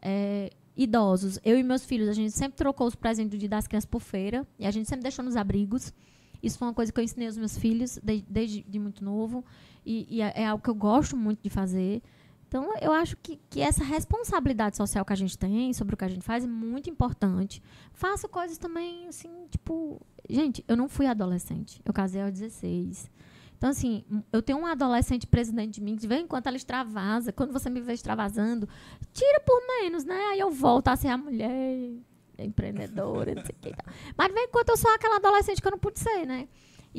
É, 0.00 0.50
idosos, 0.76 1.40
eu 1.44 1.58
e 1.58 1.62
meus 1.64 1.84
filhos, 1.84 2.08
a 2.08 2.12
gente 2.12 2.30
sempre 2.30 2.56
trocou 2.56 2.86
os 2.86 2.94
presentes 2.94 3.32
do 3.32 3.38
dia 3.38 3.48
das 3.48 3.66
crianças 3.66 3.88
por 3.90 4.00
feira. 4.00 4.46
E 4.58 4.64
a 4.66 4.70
gente 4.70 4.88
sempre 4.88 5.02
deixou 5.02 5.24
nos 5.24 5.36
abrigos. 5.36 5.92
Isso 6.40 6.56
foi 6.56 6.68
uma 6.68 6.74
coisa 6.74 6.92
que 6.92 7.00
eu 7.00 7.04
ensinei 7.04 7.26
aos 7.26 7.36
meus 7.36 7.58
filhos 7.58 7.98
de- 8.02 8.24
desde 8.28 8.62
de 8.62 8.78
muito 8.78 9.02
novo. 9.04 9.44
E, 9.84 10.06
e 10.08 10.22
é, 10.22 10.32
é 10.42 10.46
algo 10.46 10.62
que 10.62 10.70
eu 10.70 10.74
gosto 10.74 11.16
muito 11.16 11.42
de 11.42 11.50
fazer. 11.50 12.00
Então, 12.48 12.72
eu 12.80 12.92
acho 12.92 13.14
que, 13.18 13.38
que 13.50 13.60
essa 13.60 13.84
responsabilidade 13.84 14.74
social 14.74 15.04
que 15.04 15.12
a 15.12 15.16
gente 15.16 15.36
tem 15.36 15.70
sobre 15.74 15.94
o 15.94 15.98
que 15.98 16.04
a 16.04 16.08
gente 16.08 16.24
faz 16.24 16.44
é 16.44 16.46
muito 16.46 16.88
importante. 16.88 17.62
Faço 17.92 18.26
coisas 18.26 18.56
também, 18.56 19.06
assim, 19.06 19.30
tipo... 19.50 20.00
Gente, 20.28 20.64
eu 20.66 20.74
não 20.74 20.88
fui 20.88 21.06
adolescente. 21.06 21.80
Eu 21.84 21.92
casei 21.92 22.22
aos 22.22 22.32
16. 22.32 23.10
Então, 23.58 23.68
assim, 23.68 24.02
eu 24.32 24.40
tenho 24.40 24.58
um 24.58 24.66
adolescente 24.66 25.26
presidente 25.26 25.74
de 25.74 25.82
mim, 25.82 25.94
que 25.96 26.02
de 26.02 26.08
vez 26.08 26.22
em 26.22 26.26
quando 26.26 26.46
ela 26.46 26.56
extravasa. 26.56 27.32
Quando 27.32 27.52
você 27.52 27.68
me 27.68 27.80
vê 27.80 27.92
extravasando, 27.92 28.66
tira 29.12 29.40
por 29.40 29.60
menos, 29.66 30.04
né? 30.04 30.18
Aí 30.30 30.40
eu 30.40 30.50
volto 30.50 30.88
a 30.88 30.96
ser 30.96 31.08
a 31.08 31.18
mulher 31.18 31.90
empreendedora, 32.38 33.34
não 33.34 33.44
sei 33.44 33.54
o 33.54 33.60
que. 33.60 33.74
Mas 34.16 34.28
de 34.28 34.34
vez 34.34 34.46
em 34.46 34.50
quando 34.50 34.70
eu 34.70 34.76
sou 34.76 34.90
aquela 34.94 35.16
adolescente 35.16 35.60
que 35.60 35.66
eu 35.66 35.72
não 35.72 35.78
pude 35.78 35.98
ser, 35.98 36.24
né? 36.24 36.48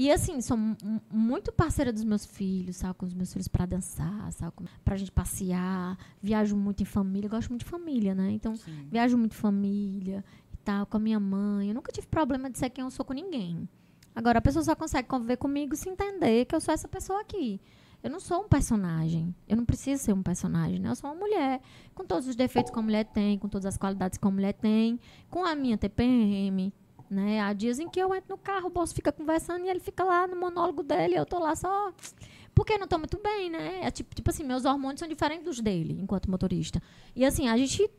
E 0.02 0.10
assim, 0.10 0.40
sou 0.40 0.56
mu- 0.56 0.78
mu- 0.82 1.02
muito 1.12 1.52
parceira 1.52 1.92
dos 1.92 2.06
meus 2.06 2.26
filhos, 2.26 2.78
sabe? 2.78 2.94
Com 2.94 3.06
os 3.06 3.14
meus 3.14 3.34
filhos 3.34 3.50
pra 3.50 3.66
dançar, 3.66 4.32
sabe? 4.32 4.54
Com- 4.56 4.64
Pra 4.86 4.96
gente 4.96 5.12
passear. 5.12 5.98
Viajo 6.22 6.56
muito 6.56 6.82
em 6.82 6.86
família. 6.86 7.28
Gosto 7.28 7.50
muito 7.50 7.66
de 7.66 7.70
família, 7.70 8.16
né? 8.16 8.32
Então, 8.32 8.56
Sim. 8.56 8.88
viajo 8.90 9.18
muito 9.18 9.34
em 9.34 9.36
família 9.36 10.24
e 10.54 10.58
tal, 10.64 10.86
com 10.86 10.96
a 10.96 11.00
minha 11.02 11.20
mãe. 11.20 11.68
Eu 11.68 11.74
nunca 11.76 11.92
tive 11.92 12.08
problema 12.08 12.50
de 12.50 12.58
ser 12.58 12.70
quem 12.70 12.82
eu 12.86 12.90
sou 12.90 13.04
com 13.04 13.12
ninguém. 13.12 13.68
Agora, 14.16 14.40
a 14.40 14.42
pessoa 14.42 14.64
só 14.64 14.74
consegue 14.74 15.08
conviver 15.10 15.36
comigo 15.36 15.76
se 15.76 15.90
entender 15.90 16.46
que 16.46 16.56
eu 16.56 16.62
sou 16.62 16.74
essa 16.74 16.88
pessoa 16.88 17.20
aqui. 17.20 17.60
Eu 18.02 18.10
não 18.10 18.22
sou 18.22 18.46
um 18.46 18.48
personagem. 18.48 19.36
Eu 19.50 19.58
não 19.58 19.66
preciso 19.66 20.02
ser 20.02 20.14
um 20.14 20.24
personagem, 20.24 20.80
né? 20.80 20.92
Eu 20.92 20.96
sou 20.96 21.10
uma 21.10 21.20
mulher. 21.20 21.60
Com 21.94 22.06
todos 22.06 22.26
os 22.26 22.38
defeitos 22.38 22.72
que 22.72 22.80
a 22.80 22.82
mulher 22.82 23.04
tem, 23.04 23.38
com 23.38 23.50
todas 23.50 23.66
as 23.66 23.76
qualidades 23.78 24.18
que 24.18 24.26
a 24.26 24.32
mulher 24.32 24.54
tem, 24.54 24.98
com 25.30 25.44
a 25.44 25.54
minha 25.56 25.78
TPM, 25.78 26.74
né? 27.10 27.41
Há 27.41 27.53
dias 27.53 27.80
em 27.80 27.90
que 27.90 27.99
eu 27.99 28.14
entro 28.14 28.30
no 28.30 28.38
carro, 28.38 28.68
o 28.68 28.69
bolso 28.69 28.94
fica 28.94 29.11
conversando 29.11 29.65
e 29.65 29.69
ele 29.69 29.80
fica 29.80 30.03
lá 30.03 30.27
no 30.27 30.36
monólogo 30.36 30.84
dele, 30.84 31.15
eu 31.15 31.26
tô 31.26 31.40
lá 31.40 31.56
só. 31.56 31.91
Porque 32.53 32.77
não 32.77 32.88
tô 32.88 32.98
muito 32.98 33.18
bem, 33.18 33.49
né? 33.49 33.80
É 33.84 33.91
tipo, 33.91 34.14
tipo 34.14 34.30
assim, 34.30 34.44
meus 34.44 34.65
hormônios 34.65 34.99
são 34.99 35.07
diferentes 35.07 35.45
dos 35.45 35.60
dele, 35.60 35.98
enquanto 35.99 36.30
motorista. 36.30 36.81
E 37.15 37.26
assim, 37.26 37.48
a 37.48 37.57
gente. 37.57 37.90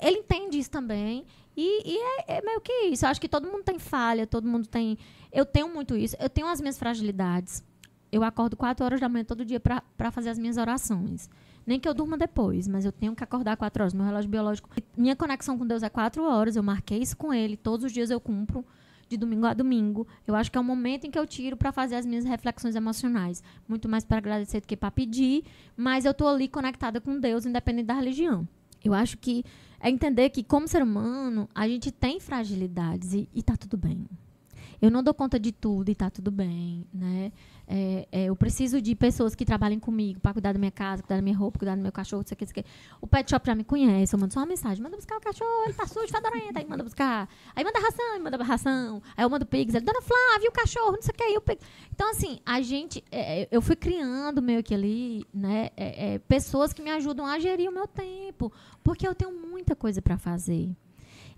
Ele 0.00 0.18
entende 0.18 0.58
isso 0.58 0.70
também. 0.70 1.26
E, 1.56 1.92
e 1.92 1.98
é, 1.98 2.38
é 2.38 2.42
meio 2.42 2.60
que 2.60 2.72
isso. 2.86 3.04
Eu 3.04 3.10
acho 3.10 3.20
que 3.20 3.28
todo 3.28 3.46
mundo 3.46 3.62
tem 3.62 3.78
falha, 3.78 4.26
todo 4.26 4.48
mundo 4.48 4.66
tem. 4.66 4.98
Eu 5.30 5.44
tenho 5.44 5.68
muito 5.68 5.96
isso. 5.96 6.16
Eu 6.18 6.28
tenho 6.28 6.48
as 6.48 6.60
minhas 6.60 6.78
fragilidades. 6.78 7.62
Eu 8.10 8.24
acordo 8.24 8.56
4 8.56 8.84
horas 8.84 9.00
da 9.00 9.08
manhã 9.08 9.24
todo 9.24 9.44
dia 9.44 9.60
para 9.60 10.10
fazer 10.10 10.30
as 10.30 10.38
minhas 10.38 10.56
orações. 10.56 11.30
Nem 11.66 11.78
que 11.78 11.88
eu 11.88 11.94
durma 11.94 12.16
depois, 12.16 12.66
mas 12.66 12.84
eu 12.84 12.92
tenho 12.92 13.14
que 13.14 13.22
acordar 13.22 13.56
4 13.56 13.82
horas. 13.82 13.94
Meu 13.94 14.04
relógio 14.04 14.30
biológico. 14.30 14.68
Minha 14.96 15.14
conexão 15.14 15.56
com 15.58 15.66
Deus 15.66 15.82
é 15.82 15.88
4 15.88 16.22
horas. 16.24 16.56
Eu 16.56 16.62
marquei 16.62 16.98
isso 16.98 17.16
com 17.16 17.32
ele. 17.32 17.56
Todos 17.56 17.86
os 17.86 17.92
dias 17.92 18.10
eu 18.10 18.20
cumpro, 18.20 18.64
de 19.08 19.16
domingo 19.16 19.46
a 19.46 19.52
domingo. 19.52 20.06
Eu 20.26 20.34
acho 20.34 20.50
que 20.50 20.56
é 20.56 20.60
o 20.60 20.64
momento 20.64 21.06
em 21.06 21.10
que 21.10 21.18
eu 21.18 21.26
tiro 21.26 21.56
para 21.56 21.72
fazer 21.72 21.96
as 21.96 22.06
minhas 22.06 22.24
reflexões 22.24 22.76
emocionais. 22.76 23.42
Muito 23.68 23.88
mais 23.88 24.04
para 24.04 24.18
agradecer 24.18 24.60
do 24.60 24.66
que 24.66 24.76
para 24.76 24.90
pedir. 24.90 25.44
Mas 25.76 26.04
eu 26.04 26.14
tô 26.14 26.28
ali 26.28 26.48
conectada 26.48 27.00
com 27.00 27.18
Deus, 27.18 27.44
independente 27.44 27.86
da 27.86 27.94
religião. 27.94 28.48
Eu 28.84 28.94
acho 28.94 29.18
que 29.18 29.44
é 29.80 29.90
entender 29.90 30.30
que, 30.30 30.42
como 30.42 30.68
ser 30.68 30.82
humano, 30.82 31.48
a 31.54 31.66
gente 31.66 31.90
tem 31.90 32.20
fragilidades 32.20 33.12
e, 33.12 33.28
e 33.34 33.42
tá 33.42 33.56
tudo 33.56 33.76
bem. 33.76 34.06
Eu 34.80 34.90
não 34.90 35.02
dou 35.02 35.12
conta 35.12 35.38
de 35.38 35.52
tudo 35.52 35.90
e 35.90 35.94
tá 35.94 36.08
tudo 36.08 36.30
bem, 36.30 36.86
né? 36.92 37.32
É, 37.72 38.08
é, 38.10 38.24
eu 38.24 38.34
preciso 38.34 38.80
de 38.80 38.96
pessoas 38.96 39.34
que 39.34 39.44
trabalhem 39.44 39.78
comigo 39.78 40.18
para 40.18 40.32
cuidar 40.32 40.52
da 40.52 40.58
minha 40.58 40.72
casa, 40.72 41.02
cuidar 41.02 41.16
da 41.16 41.22
minha 41.22 41.36
roupa, 41.36 41.58
cuidar 41.58 41.76
do 41.76 41.82
meu 41.82 41.92
cachorro, 41.92 42.22
isso 42.22 42.34
aqui, 42.34 42.42
isso 42.42 42.52
aqui. 42.52 42.64
O 43.00 43.06
pet 43.06 43.30
shop 43.30 43.46
já 43.46 43.54
me 43.54 43.62
conhece, 43.62 44.12
eu 44.12 44.18
mando 44.18 44.34
só 44.34 44.40
uma 44.40 44.46
mensagem, 44.46 44.82
manda 44.82 44.96
buscar 44.96 45.18
o 45.18 45.20
cachorro, 45.20 45.64
ele 45.64 45.74
tá 45.74 45.86
sujo, 45.86 46.08
fedorento, 46.08 46.58
aí 46.58 46.66
manda 46.66 46.82
buscar. 46.82 47.28
Aí 47.54 47.62
manda 47.62 47.78
ração, 47.78 48.14
aí 48.14 48.18
manda 48.18 48.42
ração. 48.42 49.02
Aí 49.16 49.24
eu 49.24 49.30
mando 49.30 49.46
pigs, 49.46 49.74
ele, 49.74 49.84
dona 49.84 50.02
Flávia, 50.02 50.48
o 50.48 50.52
cachorro, 50.52 50.92
não 50.92 51.02
sei 51.02 51.12
o 51.12 51.16
que, 51.16 51.22
eu 51.22 51.40
pego. 51.40 51.60
Então, 51.94 52.10
assim, 52.10 52.40
a 52.44 52.60
gente, 52.60 53.04
é, 53.10 53.42
é, 53.42 53.48
eu 53.52 53.62
fui 53.62 53.76
criando 53.76 54.42
meio 54.42 54.64
que 54.64 54.74
ali, 54.74 55.24
né, 55.32 55.70
é, 55.76 56.14
é, 56.14 56.18
pessoas 56.18 56.72
que 56.72 56.82
me 56.82 56.90
ajudam 56.90 57.24
a 57.24 57.38
gerir 57.38 57.68
o 57.70 57.72
meu 57.72 57.86
tempo, 57.86 58.52
porque 58.82 59.06
eu 59.06 59.14
tenho 59.14 59.30
muita 59.30 59.76
coisa 59.76 60.02
para 60.02 60.18
fazer. 60.18 60.74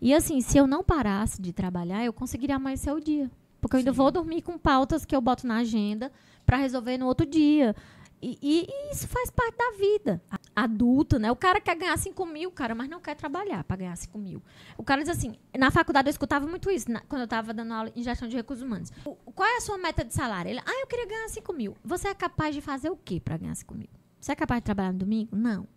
E 0.02 0.12
assim, 0.12 0.40
se 0.40 0.58
eu 0.58 0.66
não 0.66 0.82
parasse 0.82 1.40
de 1.40 1.52
trabalhar, 1.52 2.04
eu 2.04 2.12
conseguiria 2.12 2.56
amanhecer 2.56 2.92
o 2.92 2.98
dia. 2.98 3.30
Porque 3.60 3.76
eu 3.76 3.78
ainda 3.78 3.92
vou 3.92 4.10
dormir 4.10 4.42
com 4.42 4.58
pautas 4.58 5.04
que 5.04 5.14
eu 5.14 5.20
boto 5.20 5.46
na 5.46 5.58
agenda 5.58 6.10
para 6.44 6.56
resolver 6.56 6.98
no 6.98 7.06
outro 7.06 7.24
dia. 7.24 7.72
E, 8.20 8.36
e, 8.42 8.66
e, 8.68 8.92
isso 8.92 9.06
faz 9.06 9.30
parte 9.30 9.56
da 9.56 9.70
vida 9.78 10.20
adulta, 10.56 11.20
né? 11.20 11.30
O 11.30 11.36
cara 11.36 11.60
quer 11.60 11.76
ganhar 11.76 11.96
5 11.96 12.26
mil, 12.26 12.50
cara, 12.50 12.74
mas 12.74 12.88
não 12.88 13.00
quer 13.00 13.14
trabalhar 13.14 13.62
para 13.62 13.76
ganhar 13.76 13.96
5 13.96 14.18
mil. 14.18 14.42
O 14.76 14.82
cara 14.82 15.02
diz 15.02 15.08
assim, 15.08 15.36
na 15.56 15.70
faculdade 15.70 16.08
eu 16.08 16.10
escutava 16.10 16.48
muito 16.48 16.68
isso, 16.68 16.90
na, 16.90 17.00
quando 17.02 17.20
eu 17.20 17.26
estava 17.26 17.54
dando 17.54 17.72
aula 17.72 17.92
em 17.94 18.02
gestão 18.02 18.26
de 18.26 18.34
recursos 18.34 18.64
humanos. 18.64 18.90
O, 19.04 19.14
qual 19.14 19.48
é 19.48 19.58
a 19.58 19.60
sua 19.60 19.78
meta 19.78 20.04
de 20.04 20.12
salário? 20.12 20.50
Ele, 20.50 20.60
ah, 20.66 20.80
eu 20.80 20.86
queria 20.88 21.06
ganhar 21.06 21.28
5 21.28 21.52
mil. 21.52 21.76
Você 21.84 22.08
é 22.08 22.14
capaz 22.14 22.52
de 22.52 22.60
fazer 22.60 22.90
o 22.90 22.96
quê 22.96 23.20
para 23.20 23.36
ganhar 23.36 23.54
5 23.54 23.72
mil? 23.72 23.88
Você 24.18 24.32
é 24.32 24.34
capaz 24.34 24.60
de 24.60 24.64
trabalhar 24.64 24.92
no 24.92 24.98
domingo? 24.98 25.34
Não. 25.36 25.68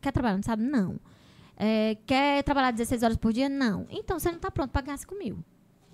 Quer 0.00 0.12
trabalhar 0.12 0.38
no 0.38 0.44
sábado? 0.44 0.66
Não. 0.66 0.98
É, 1.56 1.96
quer 2.06 2.42
trabalhar 2.42 2.70
16 2.70 3.02
horas 3.02 3.16
por 3.16 3.32
dia? 3.32 3.48
Não. 3.48 3.86
Então 3.90 4.18
você 4.18 4.28
não 4.28 4.36
está 4.36 4.50
pronto 4.50 4.70
para 4.70 4.82
ganhar 4.82 4.96
5 4.96 5.14
mil. 5.16 5.38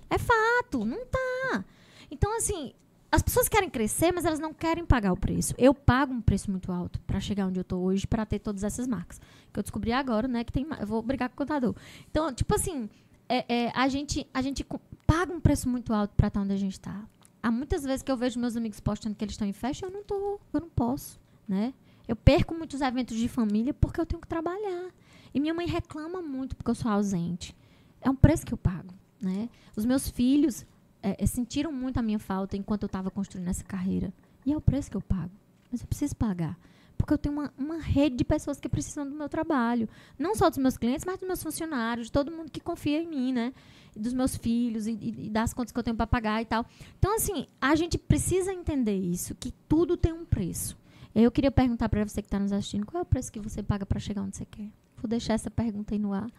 É 0.09 0.19
fato, 0.19 0.85
não 0.85 1.07
tá. 1.07 1.65
Então, 2.11 2.37
assim, 2.37 2.73
as 3.13 3.23
pessoas 3.23 3.49
querem 3.49 3.69
crescer, 3.69 4.13
mas 4.13 4.25
elas 4.25 4.39
não 4.39 4.53
querem 4.53 4.85
pagar 4.85 5.13
o 5.13 5.17
preço. 5.17 5.55
Eu 5.59 5.75
pago 5.75 6.13
um 6.13 6.21
preço 6.21 6.51
muito 6.51 6.71
alto 6.71 7.01
para 7.01 7.21
chegar 7.21 7.47
onde 7.47 7.59
eu 7.59 7.65
tô 7.65 7.79
hoje, 7.79 8.07
para 8.07 8.25
ter 8.25 8.39
todas 8.39 8.63
essas 8.63 8.87
marcas. 8.87 9.21
Que 9.53 9.59
eu 9.59 9.63
descobri 9.63 9.93
agora, 9.93 10.29
né, 10.29 10.45
que 10.45 10.53
tem 10.53 10.67
Eu 10.81 10.87
vou 10.87 11.03
brigar 11.03 11.29
com 11.29 11.35
o 11.35 11.39
contador. 11.39 11.75
Então, 12.11 12.33
tipo 12.33 12.55
assim, 12.55 12.89
é, 13.29 13.45
é, 13.49 13.73
a, 13.75 13.89
gente, 13.89 14.27
a 14.33 14.43
gente 14.43 14.65
paga 15.07 15.33
um 15.33 15.41
preço 15.41 15.69
muito 15.69 15.93
alto 15.93 16.15
para 16.17 16.29
estar 16.29 16.41
onde 16.41 16.53
a 16.53 16.57
gente 16.57 16.73
está. 16.73 17.05
Há 17.43 17.51
muitas 17.51 17.85
vezes 17.85 18.03
que 18.03 18.13
eu 18.13 18.17
vejo 18.17 18.39
meus 18.39 18.57
amigos 18.57 18.81
postando 18.81 19.15
que 19.15 19.25
eles 19.25 19.35
estão 19.35 19.49
em 19.49 19.53
festa, 19.53 19.87
eu 19.87 19.91
não 19.91 20.05
tô, 20.05 20.41
eu 20.53 20.61
não 20.61 20.69
posso, 20.69 21.19
né? 21.49 21.73
Eu 22.07 22.15
perco 22.15 22.55
muitos 22.55 22.81
eventos 22.81 23.17
de 23.17 23.29
família 23.29 23.73
porque 23.73 24.01
eu 24.01 24.07
tenho 24.07 24.21
que 24.21 24.29
trabalhar. 24.29 24.91
E 25.33 25.41
minha 25.41 25.55
mãe 25.55 25.67
reclama 25.67 26.21
muito 26.21 26.57
porque 26.57 26.71
eu 26.71 26.75
sou 26.75 26.91
ausente. 26.91 27.55
É 28.01 28.11
um 28.11 28.17
preço 28.17 28.45
que 28.47 28.55
eu 28.55 28.59
pago. 28.59 28.93
Né? 29.21 29.49
Os 29.77 29.85
meus 29.85 30.09
filhos 30.09 30.67
é, 31.03 31.23
é, 31.23 31.27
sentiram 31.27 31.73
muito 31.73 31.99
a 31.99 32.03
minha 32.03 32.19
falta 32.19 32.57
enquanto 32.57 32.85
eu 32.85 32.87
estava 32.87 33.11
construindo 33.11 33.49
essa 33.49 33.65
carreira. 33.65 34.13
E 34.45 34.53
é 34.53 34.57
o 34.57 34.61
preço 34.61 34.91
que 34.91 34.97
eu 34.97 35.03
pago. 35.03 35.31
Mas 35.71 35.81
eu 35.81 35.87
preciso 35.87 36.17
pagar. 36.17 36.59
Porque 36.97 37.15
eu 37.15 37.19
tenho 37.19 37.35
uma, 37.35 37.53
uma 37.57 37.79
rede 37.79 38.17
de 38.17 38.25
pessoas 38.25 38.61
que 38.61 38.69
precisam 38.69 39.09
do 39.09 39.15
meu 39.15 39.29
trabalho. 39.29 39.89
Não 40.19 40.35
só 40.35 40.49
dos 40.49 40.59
meus 40.59 40.77
clientes, 40.77 41.05
mas 41.05 41.19
dos 41.19 41.27
meus 41.27 41.43
funcionários, 41.43 42.07
de 42.07 42.13
todo 42.13 42.31
mundo 42.31 42.51
que 42.51 42.61
confia 42.61 43.03
em 43.03 43.07
mim, 43.07 43.33
né? 43.33 43.55
Dos 43.97 44.13
meus 44.13 44.37
filhos 44.37 44.87
e, 44.87 44.93
e 44.93 45.31
das 45.31 45.55
contas 45.55 45.73
que 45.73 45.79
eu 45.79 45.83
tenho 45.83 45.97
para 45.97 46.07
pagar 46.07 46.43
e 46.43 46.45
tal. 46.45 46.65
Então, 46.99 47.17
assim, 47.17 47.47
a 47.61 47.75
gente 47.75 47.97
precisa 47.97 48.53
entender 48.53 48.97
isso, 48.97 49.35
que 49.35 49.53
tudo 49.69 49.97
tem 49.97 50.13
um 50.13 50.25
preço. 50.25 50.77
Eu 51.15 51.31
queria 51.31 51.51
perguntar 51.51 51.89
para 51.89 52.07
você 52.07 52.23
que 52.23 52.29
está 52.29 52.39
nos 52.39 52.53
assistindo, 52.53 52.87
qual 52.87 53.01
é 53.01 53.03
o 53.03 53.07
preço 53.07 53.33
que 53.33 53.41
você 53.41 53.63
paga 53.63 53.85
para 53.85 53.99
chegar 53.99 54.23
onde 54.23 54.37
você 54.37 54.45
quer? 54.45 54.69
Vou 55.01 55.09
deixar 55.09 55.35
essa 55.35 55.51
pergunta 55.51 55.95
aí 55.95 55.99
no 55.99 56.13
ar 56.13 56.31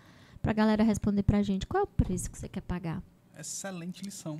para 0.41 0.51
a 0.51 0.53
galera 0.53 0.83
responder 0.83 1.23
para 1.23 1.39
a 1.39 1.43
gente. 1.43 1.67
Qual 1.67 1.81
é 1.81 1.83
o 1.83 1.87
preço 1.87 2.29
que 2.29 2.37
você 2.37 2.47
quer 2.47 2.61
pagar? 2.61 3.01
Excelente 3.37 4.03
lição, 4.03 4.39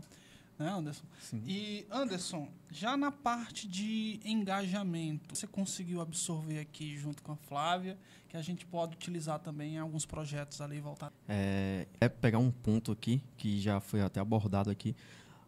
né, 0.57 0.69
Anderson? 0.69 1.05
Sim. 1.19 1.43
E, 1.45 1.85
Anderson, 1.89 2.47
já 2.69 2.95
na 2.95 3.11
parte 3.11 3.67
de 3.67 4.19
engajamento, 4.23 5.35
você 5.35 5.47
conseguiu 5.47 6.01
absorver 6.01 6.59
aqui 6.59 6.97
junto 6.97 7.23
com 7.23 7.31
a 7.31 7.35
Flávia, 7.35 7.97
que 8.29 8.37
a 8.37 8.41
gente 8.41 8.65
pode 8.65 8.95
utilizar 8.95 9.39
também 9.39 9.75
em 9.75 9.77
alguns 9.79 10.05
projetos 10.05 10.61
ali 10.61 10.79
voltar. 10.79 11.11
É, 11.27 11.87
é 11.99 12.07
pegar 12.07 12.39
um 12.39 12.51
ponto 12.51 12.91
aqui, 12.91 13.23
que 13.37 13.59
já 13.59 13.79
foi 13.79 14.01
até 14.01 14.19
abordado 14.19 14.69
aqui. 14.69 14.95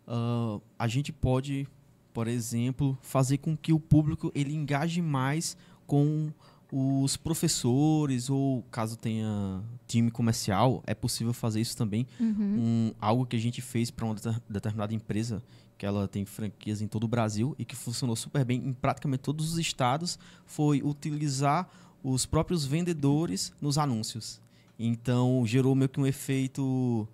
Uh, 0.08 0.62
a 0.78 0.88
gente 0.88 1.14
pode, 1.14 1.68
por 2.14 2.28
exemplo, 2.28 2.98
fazer 3.02 3.38
com 3.38 3.56
que 3.56 3.72
o 3.72 3.80
público 3.80 4.32
ele 4.34 4.54
engaje 4.54 5.02
mais 5.02 5.56
com 5.86 6.32
os 6.76 7.16
professores 7.16 8.32
ou 8.32 8.64
caso 8.72 8.98
tenha 8.98 9.62
time 9.86 10.10
comercial 10.10 10.82
é 10.88 10.96
possível 10.96 11.32
fazer 11.32 11.62
isso 11.62 11.78
também. 11.78 12.08
Uhum. 12.20 12.36
um, 12.40 12.92
algo 13.00 13.28
que 13.28 13.36
a 13.36 13.40
gente 13.40 13.62
fez 13.62 13.92
para 13.92 14.04
uma 14.06 14.16
determinada 14.50 14.92
empresa 14.92 15.44
que 15.78 15.86
ela 15.86 16.08
tem 16.08 16.26
franquias 16.26 16.82
em 16.82 16.88
todo 16.88 17.04
o 17.04 17.08
Brasil 17.08 17.56
e 17.60 17.66
que 17.66 17.76
funcionou 17.76 18.16
super 18.16 18.44
bem 18.44 18.58
em 18.58 18.74
praticamente 18.74 19.22
todos 19.22 19.54
os 19.54 19.60
estados 19.60 20.18
foi 20.48 20.82
utilizar 20.82 21.70
os 22.04 22.26
próprios 22.26 22.66
vendedores 22.66 23.54
nos 23.62 23.78
anúncios. 23.78 24.42
Então 24.80 25.46
gerou 25.46 25.76
meio 25.76 25.90
que 25.90 26.00
um 26.00 26.08
efeito 26.08 27.08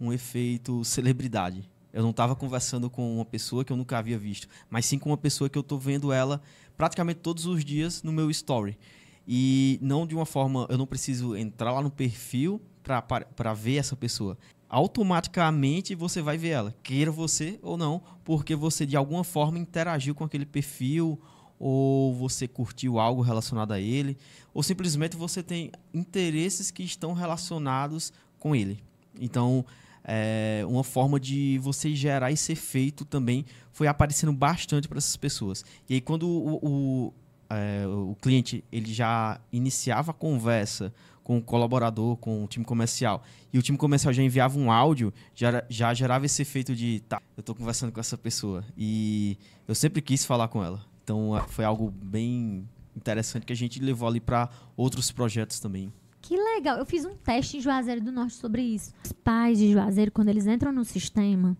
um 0.00 0.14
efeito 0.14 0.82
celebridade. 0.82 1.68
Eu 1.92 2.02
não 2.02 2.10
estava 2.10 2.34
conversando 2.34 2.88
com 2.88 3.16
uma 3.16 3.24
pessoa 3.24 3.64
que 3.64 3.72
eu 3.72 3.76
nunca 3.76 3.98
havia 3.98 4.18
visto, 4.18 4.48
mas 4.70 4.86
sim 4.86 4.98
com 4.98 5.10
uma 5.10 5.16
pessoa 5.18 5.50
que 5.50 5.58
eu 5.58 5.60
estou 5.60 5.78
vendo 5.78 6.10
ela 6.10 6.40
praticamente 6.76 7.20
todos 7.20 7.46
os 7.46 7.64
dias 7.64 8.02
no 8.02 8.12
meu 8.12 8.30
story. 8.30 8.78
E 9.26 9.78
não 9.80 10.06
de 10.06 10.14
uma 10.14 10.26
forma, 10.26 10.66
eu 10.68 10.76
não 10.76 10.86
preciso 10.86 11.36
entrar 11.36 11.72
lá 11.72 11.80
no 11.80 11.90
perfil 11.90 12.60
para 12.82 13.54
ver 13.54 13.76
essa 13.76 13.96
pessoa. 13.96 14.36
Automaticamente 14.68 15.94
você 15.94 16.20
vai 16.20 16.36
ver 16.36 16.48
ela, 16.48 16.74
queira 16.82 17.10
você 17.10 17.58
ou 17.62 17.76
não, 17.76 18.02
porque 18.24 18.54
você 18.54 18.84
de 18.84 18.96
alguma 18.96 19.24
forma 19.24 19.58
interagiu 19.58 20.14
com 20.14 20.24
aquele 20.24 20.44
perfil 20.44 21.18
ou 21.58 22.12
você 22.12 22.48
curtiu 22.48 22.98
algo 22.98 23.22
relacionado 23.22 23.72
a 23.72 23.80
ele, 23.80 24.18
ou 24.52 24.62
simplesmente 24.62 25.16
você 25.16 25.42
tem 25.42 25.70
interesses 25.94 26.70
que 26.70 26.82
estão 26.82 27.12
relacionados 27.12 28.12
com 28.38 28.54
ele. 28.54 28.82
Então, 29.18 29.64
é, 30.04 30.62
uma 30.68 30.84
forma 30.84 31.18
de 31.18 31.58
você 31.58 31.94
gerar 31.94 32.30
esse 32.30 32.52
efeito 32.52 33.04
também 33.04 33.46
foi 33.72 33.86
aparecendo 33.86 34.32
bastante 34.32 34.86
para 34.86 34.98
essas 34.98 35.16
pessoas. 35.16 35.64
E 35.88 35.94
aí, 35.94 36.00
quando 36.00 36.28
o, 36.28 36.58
o, 36.62 37.14
é, 37.48 37.86
o 37.86 38.14
cliente 38.20 38.62
ele 38.70 38.92
já 38.92 39.40
iniciava 39.50 40.10
a 40.10 40.14
conversa 40.14 40.92
com 41.22 41.38
o 41.38 41.42
colaborador, 41.42 42.16
com 42.18 42.44
o 42.44 42.46
time 42.46 42.66
comercial, 42.66 43.22
e 43.50 43.58
o 43.58 43.62
time 43.62 43.78
comercial 43.78 44.12
já 44.12 44.22
enviava 44.22 44.58
um 44.58 44.70
áudio, 44.70 45.12
já, 45.34 45.64
já 45.70 45.94
gerava 45.94 46.26
esse 46.26 46.42
efeito 46.42 46.76
de, 46.76 47.00
tá, 47.08 47.22
eu 47.34 47.40
estou 47.40 47.54
conversando 47.54 47.90
com 47.90 47.98
essa 47.98 48.18
pessoa. 48.18 48.62
E 48.76 49.38
eu 49.66 49.74
sempre 49.74 50.02
quis 50.02 50.24
falar 50.24 50.48
com 50.48 50.62
ela. 50.62 50.84
Então, 51.02 51.30
foi 51.48 51.64
algo 51.64 51.90
bem 51.90 52.68
interessante 52.94 53.46
que 53.46 53.52
a 53.52 53.56
gente 53.56 53.80
levou 53.80 54.06
ali 54.06 54.20
para 54.20 54.50
outros 54.76 55.10
projetos 55.10 55.58
também. 55.58 55.90
Que 56.24 56.38
legal. 56.38 56.78
Eu 56.78 56.86
fiz 56.86 57.04
um 57.04 57.14
teste 57.14 57.58
em 57.58 57.60
Juazeiro 57.60 58.00
do 58.00 58.10
Norte 58.10 58.32
sobre 58.32 58.62
isso. 58.62 58.94
Os 59.04 59.12
pais 59.12 59.58
de 59.58 59.70
Juazeiro, 59.70 60.10
quando 60.10 60.30
eles 60.30 60.46
entram 60.46 60.72
no 60.72 60.82
sistema, 60.82 61.54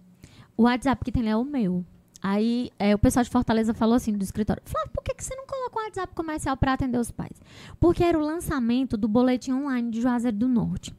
o 0.57 0.63
WhatsApp 0.63 1.05
que 1.05 1.13
tem 1.13 1.23
lá 1.23 1.31
é 1.31 1.37
o 1.37 1.45
meu. 1.45 1.85
Aí 2.23 2.71
é, 2.79 2.95
o 2.95 2.99
pessoal 2.99 3.23
de 3.23 3.29
Fortaleza 3.29 3.75
falou 3.75 3.95
assim 3.95 4.15
do 4.15 4.25
escritório: 4.25 4.63
Flávio, 4.65 4.91
por 4.91 5.05
que, 5.05 5.13
que 5.13 5.23
você 5.23 5.37
não 5.37 5.47
colocou 5.47 5.83
um 5.83 5.85
WhatsApp 5.85 6.15
comercial 6.15 6.57
para 6.57 6.73
atender 6.73 6.97
os 6.97 7.11
pais? 7.11 7.43
Porque 7.79 8.03
era 8.03 8.19
o 8.19 8.23
lançamento 8.23 8.97
do 8.97 9.07
boletim 9.07 9.53
online 9.53 9.91
de 9.91 10.01
Juazeiro 10.01 10.39
do 10.39 10.49
Norte. 10.49 10.95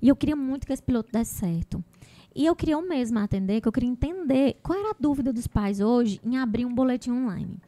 E 0.00 0.08
eu 0.08 0.16
queria 0.16 0.34
muito 0.34 0.66
que 0.66 0.72
esse 0.72 0.82
piloto 0.82 1.12
desse 1.12 1.34
certo. 1.34 1.84
E 2.34 2.46
eu 2.46 2.56
queria 2.56 2.78
o 2.78 2.88
mesmo 2.88 3.18
atender, 3.18 3.60
que 3.60 3.68
eu 3.68 3.72
queria 3.72 3.90
entender 3.90 4.56
qual 4.62 4.78
era 4.78 4.92
a 4.92 4.96
dúvida 4.98 5.30
dos 5.30 5.46
pais 5.46 5.78
hoje 5.78 6.18
em 6.24 6.38
abrir 6.38 6.64
um 6.64 6.74
boletim 6.74 7.10
online. 7.10 7.58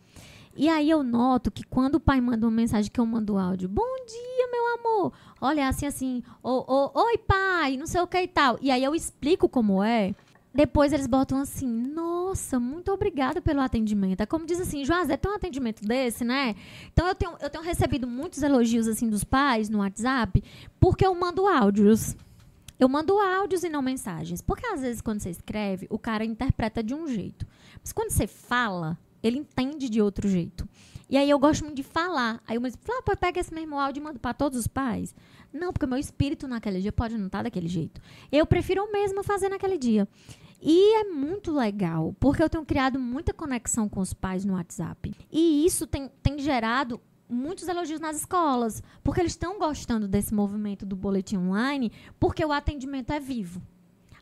E 0.54 0.68
aí 0.68 0.90
eu 0.90 1.02
noto 1.02 1.50
que 1.50 1.64
quando 1.64 1.94
o 1.94 2.00
pai 2.00 2.20
manda 2.20 2.46
uma 2.46 2.52
mensagem 2.52 2.90
que 2.90 3.00
eu 3.00 3.06
mando 3.06 3.38
áudio, 3.38 3.68
bom 3.68 3.96
dia, 4.06 4.48
meu 4.50 4.74
amor. 4.74 5.12
Olha, 5.40 5.66
assim, 5.66 5.86
assim, 5.86 6.22
oh, 6.42 6.64
oh, 6.66 7.00
oi, 7.04 7.18
pai, 7.18 7.76
não 7.76 7.86
sei 7.86 8.00
o 8.00 8.06
que 8.06 8.20
e 8.20 8.28
tal. 8.28 8.58
E 8.60 8.70
aí 8.70 8.84
eu 8.84 8.94
explico 8.94 9.48
como 9.48 9.82
é. 9.82 10.14
Depois 10.54 10.92
eles 10.92 11.06
botam 11.06 11.40
assim, 11.40 11.66
nossa, 11.66 12.60
muito 12.60 12.92
obrigada 12.92 13.40
pelo 13.40 13.62
atendimento. 13.62 14.20
É 14.20 14.26
como 14.26 14.44
diz 14.44 14.60
assim, 14.60 14.84
Joazé, 14.84 15.16
tem 15.16 15.30
um 15.30 15.34
atendimento 15.34 15.82
desse, 15.82 16.24
né? 16.24 16.54
Então 16.92 17.08
eu 17.08 17.14
tenho, 17.14 17.32
eu 17.40 17.48
tenho 17.48 17.64
recebido 17.64 18.06
muitos 18.06 18.42
elogios 18.42 18.86
assim 18.86 19.08
dos 19.08 19.24
pais 19.24 19.70
no 19.70 19.78
WhatsApp, 19.78 20.44
porque 20.78 21.06
eu 21.06 21.14
mando 21.14 21.46
áudios. 21.46 22.14
Eu 22.78 22.88
mando 22.88 23.18
áudios 23.18 23.64
e 23.64 23.70
não 23.70 23.80
mensagens. 23.80 24.42
Porque 24.42 24.66
às 24.66 24.82
vezes 24.82 25.00
quando 25.00 25.20
você 25.20 25.30
escreve, 25.30 25.86
o 25.88 25.98
cara 25.98 26.24
interpreta 26.24 26.82
de 26.82 26.92
um 26.92 27.06
jeito. 27.06 27.46
Mas 27.80 27.92
quando 27.92 28.10
você 28.10 28.26
fala, 28.26 28.98
ele 29.22 29.38
entende 29.38 29.88
de 29.88 30.00
outro 30.00 30.28
jeito. 30.28 30.68
E 31.08 31.16
aí 31.16 31.28
eu 31.28 31.38
gosto 31.38 31.62
muito 31.62 31.76
de 31.76 31.82
falar. 31.82 32.42
Aí 32.46 32.56
eu 32.56 32.60
me 32.60 32.70
falo, 32.70 33.02
ah, 33.06 33.16
pega 33.16 33.38
esse 33.38 33.52
mesmo 33.52 33.78
áudio 33.78 34.00
e 34.00 34.04
manda 34.04 34.18
para 34.18 34.32
todos 34.32 34.58
os 34.58 34.66
pais. 34.66 35.14
Não, 35.52 35.72
porque 35.72 35.84
o 35.84 35.88
meu 35.88 35.98
espírito 35.98 36.48
naquele 36.48 36.80
dia 36.80 36.92
pode 36.92 37.18
não 37.18 37.26
estar 37.26 37.40
tá 37.40 37.42
daquele 37.44 37.68
jeito. 37.68 38.00
Eu 38.30 38.46
prefiro 38.46 38.84
o 38.84 38.92
mesmo 38.92 39.22
fazer 39.22 39.50
naquele 39.50 39.76
dia. 39.76 40.08
E 40.62 41.00
é 41.00 41.04
muito 41.04 41.52
legal, 41.52 42.14
porque 42.20 42.42
eu 42.42 42.48
tenho 42.48 42.64
criado 42.64 42.98
muita 42.98 43.34
conexão 43.34 43.88
com 43.88 44.00
os 44.00 44.14
pais 44.14 44.44
no 44.44 44.54
WhatsApp. 44.54 45.12
E 45.30 45.66
isso 45.66 45.86
tem, 45.86 46.08
tem 46.22 46.38
gerado 46.38 47.00
muitos 47.28 47.66
elogios 47.66 47.98
nas 47.98 48.16
escolas, 48.18 48.82
porque 49.02 49.20
eles 49.20 49.32
estão 49.32 49.58
gostando 49.58 50.06
desse 50.06 50.32
movimento 50.32 50.86
do 50.86 50.94
boletim 50.94 51.36
online, 51.36 51.90
porque 52.20 52.44
o 52.44 52.52
atendimento 52.52 53.12
é 53.12 53.18
vivo. 53.18 53.60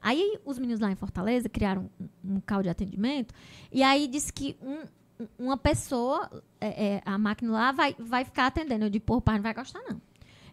Aí 0.03 0.39
os 0.45 0.59
meninos 0.59 0.81
lá 0.81 0.91
em 0.91 0.97
Fortaleza 0.97 1.49
criaram 1.49 1.91
um, 2.25 2.37
um 2.37 2.41
carro 2.41 2.63
de 2.63 2.69
atendimento 2.69 3.35
e 3.71 3.83
aí 3.83 4.07
disse 4.09 4.33
que 4.33 4.57
um- 4.63 4.85
um- 5.23 5.29
uma 5.47 5.57
pessoa, 5.57 6.31
é, 6.61 6.87
é, 6.95 7.03
a 7.05 7.19
máquina 7.19 7.53
lá, 7.53 7.73
vai, 7.73 7.95
vai 7.99 8.25
ficar 8.25 8.47
atendendo. 8.47 8.85
Eu 8.87 8.91
digo, 8.91 9.05
pô, 9.05 9.21
pai 9.21 9.37
não 9.37 9.43
vai 9.43 9.53
gostar, 9.55 9.81
não. 9.89 10.01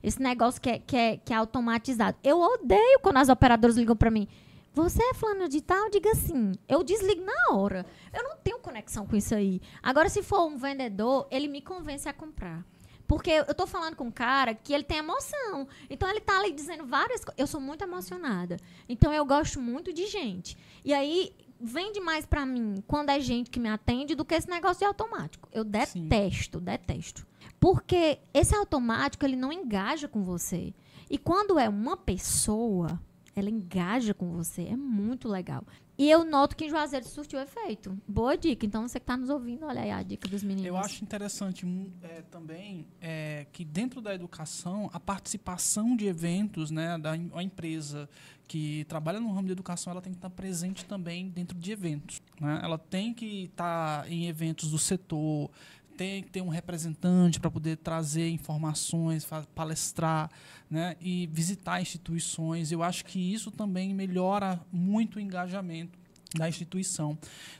Esse 0.04 0.22
negócio 0.22 0.62
que 0.62 0.70
é, 0.70 0.80
que, 0.80 0.96
é, 0.96 1.18
que 1.18 1.34
é 1.34 1.36
automatizado. 1.36 2.18
Eu 2.24 2.40
odeio 2.40 3.00
quando 3.02 3.18
as 3.18 3.30
operadoras 3.30 3.76
ligam 3.78 3.96
pra 3.96 4.12
mim. 4.12 4.28
Você 4.74 5.02
é 5.02 5.14
fulano 5.16 5.50
de 5.50 5.60
tal? 5.60 5.90
Diga 5.90 6.14
sim. 6.14 6.52
Eu 6.68 6.84
desligo 6.84 7.24
na 7.26 7.56
hora. 7.56 7.84
Eu 8.14 8.24
não 8.24 8.38
tenho 8.38 8.60
conexão 8.60 9.08
com 9.08 9.16
isso 9.16 9.34
aí. 9.34 9.60
Agora, 9.82 10.08
se 10.08 10.22
for 10.22 10.46
um 10.46 10.56
vendedor, 10.56 11.28
ele 11.32 11.48
me 11.48 11.62
convence 11.62 12.08
a 12.08 12.14
comprar. 12.14 12.64
Porque 13.08 13.32
eu 13.32 13.56
tô 13.56 13.66
falando 13.66 13.96
com 13.96 14.06
um 14.06 14.12
cara 14.12 14.54
que 14.54 14.74
ele 14.74 14.84
tem 14.84 14.98
emoção. 14.98 15.68
Então 15.90 16.10
ele 16.10 16.20
tá 16.20 16.38
ali 16.40 16.52
dizendo 16.52 16.86
várias 16.86 17.24
coisas. 17.24 17.40
Eu 17.40 17.48
sou 17.48 17.62
muito 17.62 17.84
emocionada. 17.84 18.58
Então 18.90 19.14
eu 19.14 19.26
gosto 19.26 19.62
muito 19.62 19.94
de 19.94 20.08
gente. 20.08 20.58
E 20.84 20.94
aí 20.94 21.34
vende 21.60 22.00
mais 22.00 22.26
pra 22.26 22.46
mim 22.46 22.84
quando 22.86 23.10
é 23.10 23.20
gente 23.20 23.50
que 23.50 23.60
me 23.60 23.70
atende 23.70 24.14
do 24.14 24.26
que 24.26 24.36
esse 24.36 24.50
negócio 24.50 24.80
de 24.80 24.86
automático. 24.86 25.48
Eu 25.52 25.64
detesto, 25.64 26.60
detesto. 26.60 27.26
Porque 27.60 28.20
esse 28.34 28.56
automático 28.56 29.26
ele 29.26 29.36
não 29.36 29.52
engaja 29.52 30.08
com 30.08 30.24
você. 30.24 30.74
E 31.10 31.18
quando 31.18 31.58
é 31.58 31.70
uma 31.70 31.96
pessoa, 31.96 33.00
ela 33.40 33.52
engaja 33.52 34.16
com 34.16 34.32
você. 34.32 34.64
É 34.64 34.76
muito 34.76 35.30
legal. 35.30 35.64
E 35.96 36.10
eu 36.10 36.26
noto 36.26 36.56
que 36.56 36.66
em 36.66 36.70
Juazeiro 36.70 37.08
surtiu 37.08 37.40
efeito. 37.40 37.96
Boa 38.08 38.36
dica. 38.36 38.66
Então, 38.66 38.88
você 38.88 39.00
que 39.00 39.04
está 39.04 39.16
nos 39.16 39.30
ouvindo, 39.30 39.66
olha 39.66 39.82
aí 39.82 39.92
a 39.92 40.02
dica 40.02 40.28
dos 40.28 40.44
meninos. 40.44 40.66
Eu 40.66 40.76
acho 40.76 41.04
interessante 41.04 41.66
hum, 41.66 41.92
é, 42.02 42.24
também 42.24 42.88
é, 43.00 43.46
que 43.52 43.64
dentro 43.64 44.02
da 44.02 44.14
educação 44.14 44.90
a 44.92 45.00
participação 45.00 45.96
de 45.96 46.06
eventos, 46.06 46.72
né, 46.72 46.98
da 46.98 47.12
a 47.12 47.44
empresa 47.44 48.10
que 48.48 48.86
trabalha 48.86 49.20
no 49.20 49.32
ramo 49.32 49.48
de 49.48 49.52
educação, 49.52 49.92
ela 49.92 50.02
tem 50.02 50.14
que 50.14 50.18
estar 50.18 50.30
presente 50.30 50.86
também 50.86 51.30
dentro 51.30 51.58
de 51.58 51.72
eventos. 51.72 52.22
né? 52.40 52.62
Ela 52.64 52.78
tem 52.78 53.14
que 53.14 53.46
estar 53.46 54.10
em 54.10 54.28
eventos 54.28 54.72
do 54.72 54.80
setor, 54.80 55.52
tem 55.98 56.22
que 56.22 56.30
ter 56.30 56.42
um 56.42 56.50
representante 56.50 57.40
para 57.40 57.50
poder 57.50 57.78
trazer 57.78 58.30
informações, 58.30 59.28
palestrar, 59.56 60.30
né, 60.70 60.96
e 61.02 61.28
visitar 61.34 61.82
instituições. 61.82 62.72
Eu 62.72 62.84
acho 62.84 63.04
que 63.04 63.20
isso 63.20 63.50
também 63.50 63.94
melhora 63.94 64.60
muito 64.72 65.16
o 65.16 65.20
engajamento 65.20 65.98
da 66.36 66.48
instituição. 66.50 67.18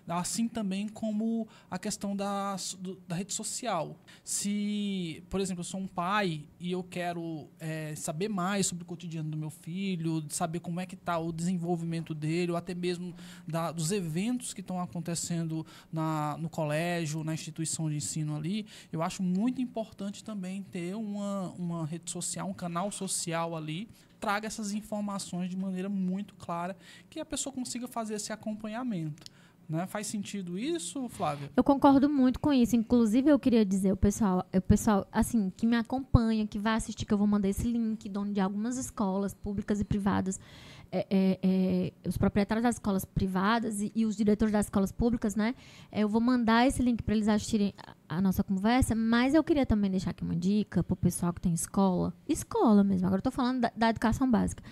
Assim 0.08 0.48
também 0.48 0.88
como 0.88 1.48
a 1.70 1.78
questão 1.80 2.16
da, 2.16 2.56
do- 2.80 2.98
da 3.08 3.16
rede 3.16 3.34
social. 3.34 3.96
Se, 4.24 5.24
por 5.30 5.40
exemplo, 5.40 5.62
eu 5.62 5.66
sou 5.66 5.80
um 5.80 5.88
pai 5.88 6.44
e 6.60 6.72
eu 6.72 6.84
quero 6.84 7.48
eh, 7.60 7.94
saber 7.96 8.28
mais 8.30 8.68
sobre 8.68 8.84
o 8.84 8.86
cotidiano 8.88 9.30
do 9.30 9.38
meu 9.38 9.50
filho, 9.50 10.24
saber 10.30 10.60
como 10.60 10.80
é 10.80 10.86
que 10.86 10.96
está 10.96 11.18
o 11.18 11.32
desenvolvimento 11.32 12.14
dele, 12.14 12.52
ou 12.52 12.58
até 12.58 12.76
mesmo 12.76 13.16
da- 13.48 13.72
dos 13.72 13.92
eventos 13.92 14.54
que 14.54 14.62
estão 14.62 14.80
acontecendo 14.82 15.66
na, 15.92 16.38
no 16.38 16.50
colégio, 16.50 17.24
na 17.24 17.34
instituição 17.34 17.90
de 17.90 17.96
ensino 17.96 18.36
ali, 18.36 18.66
eu 18.92 19.02
acho 19.02 19.24
muito 19.24 19.62
importante 19.62 20.24
também 20.24 20.62
ter 20.64 20.96
uma, 20.96 21.50
uma 21.58 21.86
rede 21.86 22.12
social, 22.12 22.48
um 22.50 22.54
canal 22.54 22.92
social 22.92 23.56
ali, 23.56 23.88
traga 24.20 24.48
essas 24.48 24.74
informações 24.74 25.50
de 25.50 25.58
maneira 25.58 25.90
muito 25.90 26.36
clara, 26.36 26.76
que 27.10 27.20
a 27.20 27.26
pessoa 27.26 27.54
consiga 27.54 27.88
fazer 27.88 28.16
esse 28.16 28.32
acompanhamento. 28.34 29.24
Né? 29.70 29.86
Faz 29.86 30.08
sentido 30.08 30.58
isso, 30.58 31.10
Flávia? 31.10 31.52
Eu 31.56 31.64
concordo 31.64 32.10
muito 32.10 32.40
com 32.40 32.54
isso. 32.54 32.76
Inclusive, 32.76 33.30
eu 33.30 33.38
queria 33.38 33.66
dizer, 33.66 33.92
o 33.92 33.98
pessoal, 33.98 34.48
o 34.54 34.62
pessoal 34.62 35.06
assim, 35.12 35.52
que 35.58 35.68
me 35.68 35.76
acompanha, 35.76 36.48
que 36.48 36.58
vai 36.58 36.76
assistir, 36.76 37.06
que 37.06 37.14
eu 37.14 37.18
vou 37.18 37.28
mandar 37.28 37.50
esse 37.50 37.68
link, 37.68 38.08
dono 38.08 38.32
de 38.32 38.40
algumas 38.40 38.78
escolas 38.78 39.34
públicas 39.34 39.82
e 39.82 39.84
privadas, 39.84 40.40
é, 40.92 41.06
é, 41.10 41.40
é, 41.42 41.94
os 42.08 42.18
proprietários 42.18 42.64
das 42.64 42.76
escolas 42.76 43.06
privadas 43.06 43.82
e, 43.82 43.92
e 43.96 44.06
os 44.06 44.16
diretores 44.16 44.52
das 44.52 44.66
escolas 44.66 44.92
públicas, 44.92 45.36
né? 45.36 45.56
É, 45.92 46.04
eu 46.04 46.10
vou 46.10 46.22
mandar 46.22 46.68
esse 46.68 46.82
link 46.82 47.02
para 47.04 47.16
eles 47.16 47.28
assistirem 47.28 47.74
a, 47.78 48.18
a 48.18 48.22
nossa 48.22 48.44
conversa, 48.44 48.96
mas 48.96 49.34
eu 49.34 49.44
queria 49.44 49.66
também 49.66 49.92
deixar 49.92 50.12
aqui 50.12 50.24
uma 50.24 50.36
dica 50.36 50.84
para 50.84 50.94
o 50.94 50.98
pessoal 50.98 51.34
que 51.34 51.42
tem 51.42 51.54
escola. 51.54 52.14
Escola 52.28 52.84
mesmo, 52.84 53.08
agora 53.08 53.20
estou 53.20 53.32
falando 53.32 53.62
da, 53.62 53.72
da 53.76 53.90
educação 53.90 54.30
básica. 54.30 54.64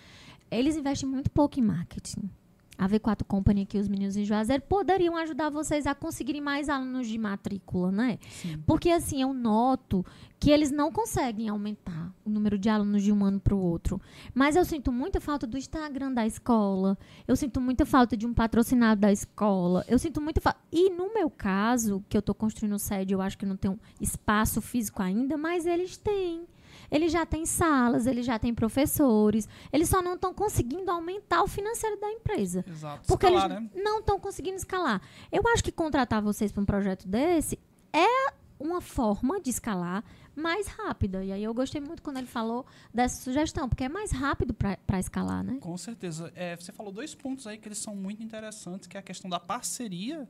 Eles 0.50 0.76
investem 0.76 1.10
muito 1.10 1.30
pouco 1.32 1.60
em 1.60 1.64
marketing. 1.64 2.30
A 2.77 2.88
V4 2.88 3.23
Company 3.23 3.64
aqui, 3.64 3.77
os 3.77 3.88
meninos 3.88 4.18
em 4.18 4.26
Juazeiro, 4.26 4.64
poderiam 4.64 5.15
ajudar 5.18 5.49
vocês 5.49 5.88
a 5.88 5.95
conseguirem 5.95 6.41
mais 6.41 6.69
alunos 6.69 7.07
de 7.07 7.18
matrícula, 7.18 7.91
né? 7.91 8.19
Sim. 8.30 8.57
Porque, 8.65 8.89
assim, 8.89 9.22
eu 9.22 9.34
noto 9.34 10.06
que 10.39 10.52
eles 10.52 10.72
não 10.72 10.91
conseguem 10.91 11.49
aumentar 11.49 12.14
o 12.23 12.30
número 12.30 12.57
de 12.57 12.69
alunos 12.69 13.02
de 13.02 13.11
um 13.11 13.23
ano 13.23 13.39
para 13.39 13.56
o 13.56 13.60
outro. 13.60 13.99
Mas 14.34 14.56
eu 14.56 14.65
sinto 14.65 14.91
muita 14.91 15.22
falta 15.22 15.47
do 15.47 15.57
Instagram 15.57 16.11
da 16.11 16.26
escola. 16.26 16.97
Eu 17.27 17.35
sinto 17.35 17.61
muita 17.61 17.85
falta 17.85 18.18
de 18.18 18.27
um 18.27 18.34
patrocinado 18.34 19.02
da 19.02 19.11
escola. 19.11 19.85
Eu 19.88 19.97
sinto 19.97 20.22
muita 20.22 20.41
falta. 20.41 20.60
E 20.72 20.89
no 20.89 21.14
meu 21.14 21.30
caso, 21.30 22.03
que 22.10 22.18
eu 22.18 22.19
estou 22.19 22.35
construindo 22.35 22.77
sede, 22.77 23.14
eu 23.14 23.22
acho 23.22 23.38
que 23.38 23.45
não 23.45 23.56
tem 23.56 23.72
um 23.72 23.80
espaço 23.99 24.61
físico 24.61 25.02
ainda, 25.02 25.38
mas 25.38 25.65
eles 25.65 25.97
têm. 25.97 26.45
Eles 26.91 27.12
já 27.12 27.26
têm 27.26 27.45
salas, 27.45 28.06
eles 28.07 28.26
já 28.26 28.38
têm 28.40 28.53
professores. 28.53 29.48
Eles 29.72 29.90
só 29.90 30.02
não 30.02 30.16
estão 30.16 30.34
conseguindo 30.34 30.90
aumentar 30.91 31.44
o 31.44 31.48
financeiro 31.48 31.99
da 31.99 32.12
empresa. 32.12 32.64
Exato. 32.68 33.07
Porque 33.07 33.26
Escalar, 33.26 33.52
eles 33.52 33.64
né? 33.76 33.84
não 33.84 33.99
estão 33.99 34.20
conseguindo 34.20 34.57
escalar. 34.57 35.02
Eu 35.32 35.44
acho 35.49 35.64
que 35.64 35.72
contratar 35.72 36.22
vocês 36.22 36.52
para 36.52 36.62
um 36.62 36.66
projeto 36.66 37.07
desse 37.07 37.60
é 37.91 38.34
uma 38.60 38.82
forma 38.82 39.40
de 39.40 39.49
escalar 39.49 40.03
mais 40.36 40.68
rápida. 40.68 41.24
E 41.24 41.32
aí 41.32 41.44
eu 41.44 41.53
gostei 41.53 41.80
muito 41.80 42.02
quando 42.02 42.18
ele 42.18 42.28
falou 42.28 42.66
dessa 42.94 43.22
sugestão, 43.22 43.70
porque 43.70 43.86
é 43.86 43.90
mais 43.90 44.12
rápido 44.12 44.53
para 44.53 44.99
escalar, 44.99 45.44
né? 45.44 45.57
Com 45.62 45.78
certeza. 45.78 46.32
É, 46.36 46.56
você 46.56 46.72
falou 46.72 46.91
dois 46.91 47.16
pontos 47.16 47.48
aí 47.48 47.57
que 47.57 47.68
eles 47.68 47.78
são 47.78 47.95
muito 47.95 48.22
interessantes, 48.22 48.88
que 48.88 48.98
é 48.98 48.99
a 48.99 49.03
questão 49.03 49.30
da 49.30 49.40
parceria, 49.40 50.28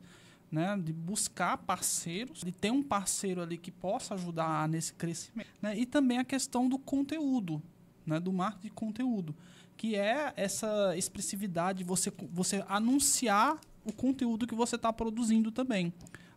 né, 0.51 0.77
de 0.77 0.93
buscar 0.93 1.57
parceiros, 1.57 2.41
de 2.41 2.51
ter 2.51 2.71
um 2.71 2.83
parceiro 2.83 3.41
ali 3.41 3.57
que 3.57 3.71
possa 3.71 4.13
ajudar 4.13 4.67
nesse 4.67 4.93
crescimento, 4.93 5.49
né, 5.61 5.77
e 5.77 5.85
também 5.85 6.17
a 6.17 6.23
questão 6.23 6.69
do 6.69 6.77
conteúdo, 6.77 7.61
né, 8.05 8.19
do 8.19 8.31
marketing 8.31 8.67
de 8.67 8.73
conteúdo, 8.73 9.35
que 9.75 9.95
é 9.95 10.33
essa 10.37 10.95
expressividade, 10.95 11.83
você 11.83 12.11
você 12.31 12.63
anunciar 12.67 13.59
o 13.83 13.91
conteúdo 13.91 14.47
que 14.47 14.55
você 14.55 14.75
está 14.75 14.91
produzindo 14.93 15.51
também, 15.51 15.93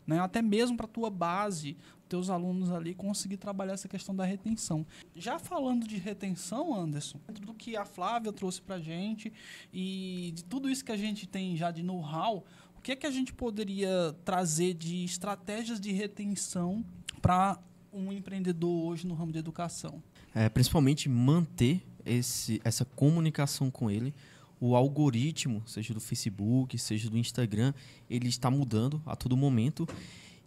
né, 0.07 0.19
até 0.21 0.43
mesmo 0.43 0.77
para 0.77 0.87
a 0.87 0.89
tua 0.89 1.11
base, 1.11 1.77
teus 2.09 2.31
alunos 2.31 2.71
ali 2.73 2.95
conseguir 2.95 3.37
trabalhar 3.37 3.75
essa 3.75 3.87
questão 3.87 4.17
da 4.17 4.25
retenção. 4.25 4.87
Já 5.15 5.39
falando 5.39 5.87
de 5.87 5.99
retenção, 5.99 6.75
Anderson, 6.75 7.21
do 7.29 7.53
que 7.53 7.77
a 7.77 7.85
Flávia 7.85 8.33
trouxe 8.33 8.63
para 8.63 8.81
gente 8.81 9.33
e 9.73 10.33
de 10.35 10.43
tudo 10.45 10.71
isso 10.71 10.85
que 10.85 10.93
a 10.93 10.97
gente 10.97 11.27
tem 11.27 11.55
já 11.57 11.71
de 11.71 11.83
know-how, 11.83 12.45
o 12.79 12.81
que 12.81 12.93
é 12.93 12.97
que 12.97 13.07
a 13.07 13.11
gente 13.11 13.33
poderia 13.33 14.15
trazer 14.25 14.73
de 14.73 15.05
estratégias 15.05 15.81
de 15.81 15.91
retenção 15.93 16.85
para 17.21 17.59
um 17.93 18.13
empreendedor 18.13 18.85
hoje 18.85 19.07
no 19.07 19.15
ramo 19.15 19.33
de 19.33 19.39
educação? 19.39 20.01
É, 20.33 20.49
principalmente 20.49 21.09
manter 21.09 21.83
esse, 22.07 22.61
essa 22.65 22.85
comunicação 22.85 23.69
com 23.71 23.91
ele. 23.91 24.15
O 24.61 24.77
algoritmo, 24.77 25.63
seja 25.67 25.93
do 25.93 26.01
Facebook, 26.01 26.79
seja 26.79 27.11
do 27.11 27.19
Instagram, 27.19 27.75
ele 28.09 28.29
está 28.29 28.49
mudando 28.51 29.03
a 29.05 29.17
todo 29.17 29.37
momento. 29.37 29.87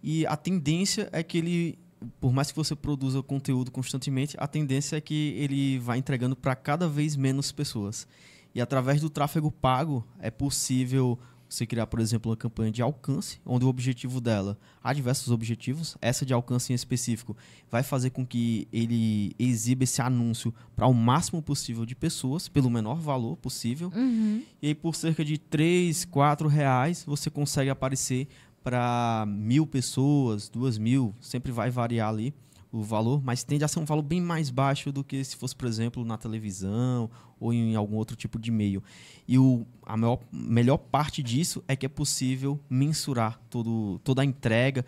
E 0.02 0.26
a 0.26 0.38
tendência 0.38 1.10
é 1.12 1.22
que 1.22 1.38
ele, 1.38 1.80
por 2.20 2.32
mais 2.32 2.50
que 2.50 2.56
você 2.56 2.76
produza 2.76 3.22
conteúdo 3.22 3.72
constantemente, 3.72 4.38
a 4.40 4.48
tendência 4.48 4.96
é 4.96 5.02
que 5.02 5.34
ele 5.38 5.80
vai 5.80 5.98
entregando 5.98 6.36
para 6.36 6.56
cada 6.56 6.88
vez 6.88 7.16
menos 7.18 7.52
pessoas. 7.52 8.08
E 8.56 8.62
através 8.62 9.02
do 9.02 9.10
tráfego 9.10 9.52
pago 9.52 10.06
é 10.20 10.32
possível 10.32 11.20
você 11.54 11.66
criar, 11.66 11.86
por 11.86 12.00
exemplo, 12.00 12.32
uma 12.32 12.38
campanha 12.38 12.72
de 12.72 12.82
alcance, 12.82 13.40
onde 13.46 13.66
o 13.66 13.68
objetivo 13.68 14.22
dela, 14.22 14.58
há 14.82 14.94
diversos 14.94 15.32
objetivos, 15.32 15.98
essa 16.02 16.26
de 16.26 16.34
alcance 16.34 16.72
em 16.72 16.76
específico 16.76 17.36
vai 17.70 17.84
fazer 17.84 18.12
com 18.12 18.26
que 18.26 18.68
ele 18.72 19.36
exiba 19.38 19.84
esse 19.84 20.02
anúncio 20.02 20.54
para 20.76 20.88
o 20.88 20.94
máximo 20.94 21.42
possível 21.42 21.86
de 21.86 21.94
pessoas, 21.94 22.48
pelo 22.48 22.70
menor 22.70 22.96
valor 22.96 23.36
possível. 23.36 23.92
Uhum. 23.94 24.44
E 24.62 24.68
aí, 24.68 24.76
por 24.76 24.96
cerca 24.96 25.26
de 25.26 25.38
3, 25.38 26.06
4 26.06 26.48
reais, 26.48 27.04
você 27.06 27.30
consegue 27.30 27.70
aparecer 27.70 28.30
para 28.64 29.26
mil 29.28 29.68
pessoas, 29.68 30.48
duas 30.48 30.78
mil, 30.78 31.14
sempre 31.20 31.52
vai 31.52 31.70
variar 31.70 32.10
ali 32.10 32.34
o 32.72 32.82
valor, 32.82 33.22
mas 33.22 33.44
tende 33.44 33.64
a 33.66 33.68
ser 33.68 33.80
um 33.80 33.86
valor 33.86 34.02
bem 34.02 34.22
mais 34.22 34.50
baixo 34.50 34.92
do 34.92 35.04
que 35.04 35.22
se 35.24 35.36
fosse, 35.36 35.56
por 35.56 35.68
exemplo, 35.68 36.06
na 36.06 36.18
televisão 36.18 37.10
ou 37.40 37.54
em 37.54 37.76
algum 37.76 37.98
outro 37.98 38.16
tipo 38.16 38.40
de 38.40 38.50
meio. 38.50 38.82
E 39.28 39.38
o, 39.38 39.66
a 39.86 39.98
maior, 39.98 40.20
melhor 40.32 40.78
parte 40.78 41.22
disso 41.22 41.62
é 41.68 41.76
que 41.76 41.86
é 41.86 41.90
possível 41.90 42.60
mensurar 42.70 43.40
todo, 43.50 44.00
toda 44.04 44.22
a 44.22 44.26
entrega. 44.26 44.86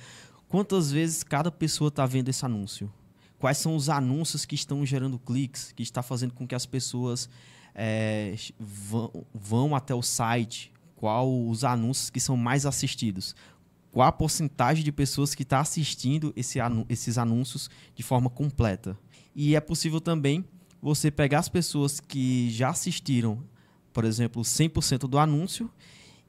Quantas 0.47 0.91
vezes 0.91 1.23
cada 1.23 1.51
pessoa 1.51 1.89
está 1.89 2.05
vendo 2.05 2.29
esse 2.29 2.45
anúncio? 2.45 2.91
Quais 3.37 3.57
são 3.57 3.75
os 3.75 3.89
anúncios 3.89 4.45
que 4.45 4.55
estão 4.55 4.85
gerando 4.85 5.19
cliques, 5.19 5.73
que 5.73 5.83
está 5.83 6.01
fazendo 6.01 6.33
com 6.33 6.47
que 6.47 6.55
as 6.55 6.65
pessoas 6.65 7.29
é, 7.75 8.33
vão, 8.57 9.11
vão 9.33 9.75
até 9.75 9.93
o 9.93 10.01
site? 10.01 10.71
Qual 10.95 11.49
os 11.49 11.65
anúncios 11.65 12.09
que 12.09 12.21
são 12.21 12.37
mais 12.37 12.65
assistidos? 12.65 13.35
Qual 13.93 14.05
a 14.05 14.11
porcentagem 14.11 14.83
de 14.83 14.91
pessoas 14.91 15.33
que 15.33 15.43
está 15.43 15.61
assistindo 15.61 16.33
esse 16.35 16.59
anu 16.59 16.85
esses 16.89 17.17
anúncios 17.17 17.69
de 17.95 18.03
forma 18.03 18.29
completa. 18.29 18.97
E 19.33 19.55
é 19.55 19.61
possível 19.61 20.01
também 20.01 20.43
você 20.81 21.09
pegar 21.09 21.39
as 21.39 21.47
pessoas 21.47 22.01
que 22.01 22.49
já 22.49 22.69
assistiram 22.69 23.41
por 23.93 24.03
exemplo, 24.03 24.41
100% 24.41 25.07
do 25.07 25.19
anúncio 25.19 25.69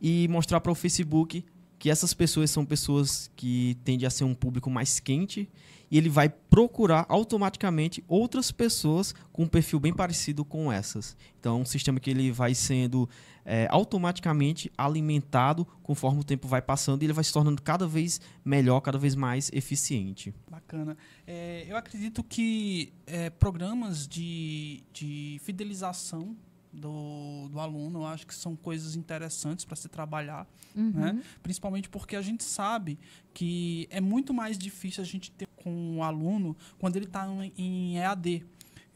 e 0.00 0.28
mostrar 0.28 0.60
para 0.60 0.70
o 0.70 0.74
Facebook 0.74 1.44
que 1.84 1.90
essas 1.90 2.14
pessoas 2.14 2.50
são 2.50 2.64
pessoas 2.64 3.30
que 3.36 3.76
tendem 3.84 4.06
a 4.06 4.10
ser 4.10 4.24
um 4.24 4.34
público 4.34 4.70
mais 4.70 4.98
quente 4.98 5.46
e 5.90 5.98
ele 5.98 6.08
vai 6.08 6.30
procurar 6.30 7.04
automaticamente 7.10 8.02
outras 8.08 8.50
pessoas 8.50 9.14
com 9.30 9.42
um 9.42 9.46
perfil 9.46 9.78
bem 9.78 9.92
parecido 9.92 10.46
com 10.46 10.72
essas. 10.72 11.14
Então, 11.38 11.58
é 11.58 11.60
um 11.60 11.64
sistema 11.66 12.00
que 12.00 12.08
ele 12.08 12.32
vai 12.32 12.54
sendo 12.54 13.06
é, 13.44 13.68
automaticamente 13.70 14.72
alimentado 14.78 15.66
conforme 15.82 16.22
o 16.22 16.24
tempo 16.24 16.48
vai 16.48 16.62
passando 16.62 17.02
e 17.02 17.04
ele 17.04 17.12
vai 17.12 17.22
se 17.22 17.34
tornando 17.34 17.60
cada 17.60 17.86
vez 17.86 18.18
melhor, 18.42 18.80
cada 18.80 18.96
vez 18.96 19.14
mais 19.14 19.50
eficiente. 19.52 20.32
Bacana. 20.50 20.96
É, 21.26 21.66
eu 21.68 21.76
acredito 21.76 22.24
que 22.24 22.94
é, 23.06 23.28
programas 23.28 24.08
de, 24.08 24.82
de 24.90 25.38
fidelização 25.42 26.34
do, 26.74 27.48
do 27.50 27.60
aluno, 27.60 28.00
eu 28.00 28.06
acho 28.06 28.26
que 28.26 28.34
são 28.34 28.54
coisas 28.56 28.96
interessantes 28.96 29.64
para 29.64 29.76
se 29.76 29.88
trabalhar, 29.88 30.46
Uhum. 30.74 30.90
né? 30.90 31.22
principalmente 31.42 31.88
porque 31.88 32.16
a 32.16 32.22
gente 32.22 32.42
sabe 32.42 32.98
que 33.32 33.86
é 33.90 34.00
muito 34.00 34.34
mais 34.34 34.58
difícil 34.58 35.02
a 35.02 35.06
gente 35.06 35.30
ter 35.30 35.46
com 35.56 35.98
o 35.98 36.02
aluno 36.02 36.56
quando 36.78 36.96
ele 36.96 37.04
está 37.06 37.26
em 37.56 37.96
EAD. 37.96 38.44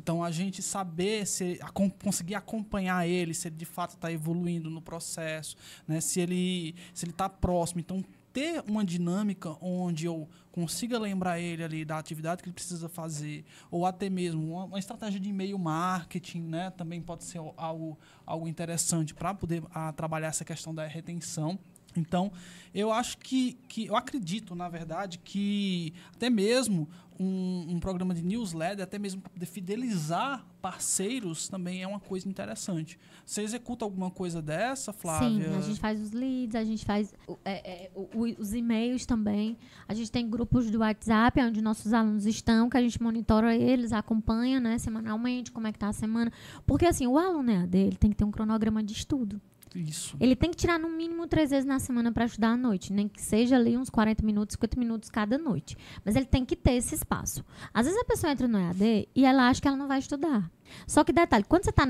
Então, 0.01 0.23
a 0.23 0.31
gente 0.31 0.63
saber 0.63 1.27
se 1.27 1.59
conseguir 2.03 2.35
acompanhar 2.37 3.07
ele, 3.07 3.35
se 3.35 3.49
ele 3.49 3.57
de 3.57 3.65
fato 3.65 3.91
está 3.91 4.11
evoluindo 4.13 4.71
no 4.71 4.81
processo, 4.81 5.57
né? 5.87 6.01
se 6.01 6.21
ele 6.21 6.75
se 6.95 7.05
ele 7.05 7.11
está 7.13 7.29
próximo. 7.29 7.81
Então, 7.81 8.05
ter 8.39 8.63
uma 8.69 8.85
dinâmica 8.85 9.57
onde 9.61 10.07
eu 10.07 10.29
consiga 10.53 10.97
lembrar 10.97 11.41
ele 11.41 11.65
ali 11.65 11.85
da 11.85 11.99
atividade 11.99 12.41
que 12.41 12.49
ele 12.49 12.55
precisa 12.55 12.89
fazer, 12.89 13.45
ou 13.69 13.85
até 13.85 14.09
mesmo 14.09 14.53
uma, 14.53 14.65
uma 14.65 14.79
estratégia 14.79 15.19
de 15.19 15.29
e-mail 15.29 15.59
marketing, 15.59 16.43
né? 16.43 16.71
também 16.71 17.03
pode 17.03 17.25
ser 17.25 17.41
algo, 17.57 17.99
algo 18.25 18.47
interessante 18.47 19.13
para 19.13 19.35
poder 19.35 19.65
ah, 19.75 19.93
trabalhar 19.93 20.29
essa 20.29 20.45
questão 20.45 20.73
da 20.73 20.87
retenção. 20.87 21.59
Então, 21.99 22.33
eu 22.75 22.93
acho 22.93 23.19
que, 23.19 23.55
que 23.69 23.87
eu 23.87 23.97
acredito, 23.97 24.55
na 24.55 24.69
verdade, 24.69 25.19
que 25.19 25.93
até 26.15 26.31
mesmo 26.31 26.89
um, 27.19 27.75
um 27.75 27.81
programa 27.81 28.15
de 28.15 28.23
newsletter, 28.23 28.85
até 28.85 28.99
mesmo 28.99 29.21
poder 29.21 29.47
fidelizar 29.47 30.47
parceiros, 30.63 31.49
também 31.49 31.83
é 31.83 31.87
uma 31.87 31.99
coisa 31.99 32.29
interessante. 32.29 32.99
Você 33.25 33.43
executa 33.43 33.85
alguma 33.85 34.11
coisa 34.11 34.41
dessa, 34.41 34.93
Flávia? 34.93 35.51
Sim, 35.51 35.57
a 35.57 35.61
gente 35.61 35.81
faz 35.81 36.01
os 36.01 36.13
leads, 36.13 36.55
a 36.55 36.65
gente 36.65 36.85
faz 36.85 37.13
é, 37.45 37.87
é, 37.87 37.91
os 37.95 38.55
e-mails 38.55 39.05
também. 39.05 39.57
A 39.87 39.95
gente 39.95 40.11
tem 40.11 40.29
grupos 40.29 40.71
do 40.71 40.79
WhatsApp 40.79 41.41
onde 41.41 41.61
nossos 41.61 41.93
alunos 41.93 42.27
estão, 42.27 42.69
que 42.69 42.77
a 42.77 42.83
gente 42.83 43.03
monitora 43.03 43.57
eles, 43.57 43.93
acompanha, 43.93 44.61
né, 44.61 44.79
semanalmente, 44.79 45.51
como 45.51 45.67
é 45.67 45.73
que 45.73 45.79
tá 45.79 45.89
a 45.89 45.93
semana. 45.93 46.33
Porque 46.67 46.87
assim, 46.87 47.07
o 47.07 47.19
aluno 47.19 47.51
EAD, 47.51 47.79
ele 47.79 47.97
tem 47.97 48.11
que 48.11 48.17
ter 48.17 48.25
um 48.25 48.31
cronograma 48.31 48.83
de 48.83 48.93
estudo. 48.93 49.41
Isso. 49.75 50.17
Ele 50.21 50.35
tem 50.35 50.51
que 50.51 50.57
tirar 50.57 50.79
no 50.79 50.89
mínimo 50.89 51.27
três 51.27 51.51
vezes 51.51 51.65
na 51.65 51.79
semana 51.79 52.11
para 52.13 52.25
estudar 52.25 52.51
à 52.51 52.57
noite, 52.57 52.93
nem 52.93 53.09
que 53.09 53.21
seja 53.21 53.57
ali 53.57 53.77
uns 53.77 53.91
40 53.91 54.25
minutos, 54.25 54.55
50 54.55 54.79
minutos 54.79 55.11
cada 55.11 55.37
noite. 55.39 55.77
Mas 56.05 56.17
ele 56.17 56.27
tem 56.27 56.45
que 56.45 56.57
ter 56.57 56.73
esse 56.73 56.95
espaço. 56.95 57.45
Às 57.73 57.87
vezes 57.87 58.01
a 58.01 58.05
pessoa 58.05 58.33
entra 58.33 58.49
no 58.49 58.59
EAD 58.59 59.09
e 59.15 59.25
ela 59.25 59.49
acha 59.49 59.61
que 59.61 59.69
ela 59.69 59.77
não 59.77 59.89
vai 59.89 59.99
estudar. 59.99 60.51
Só 60.87 61.03
que 61.03 61.13
detalhe, 61.13 61.45
quando 61.45 61.65
você 61.65 61.71
está 61.71 61.87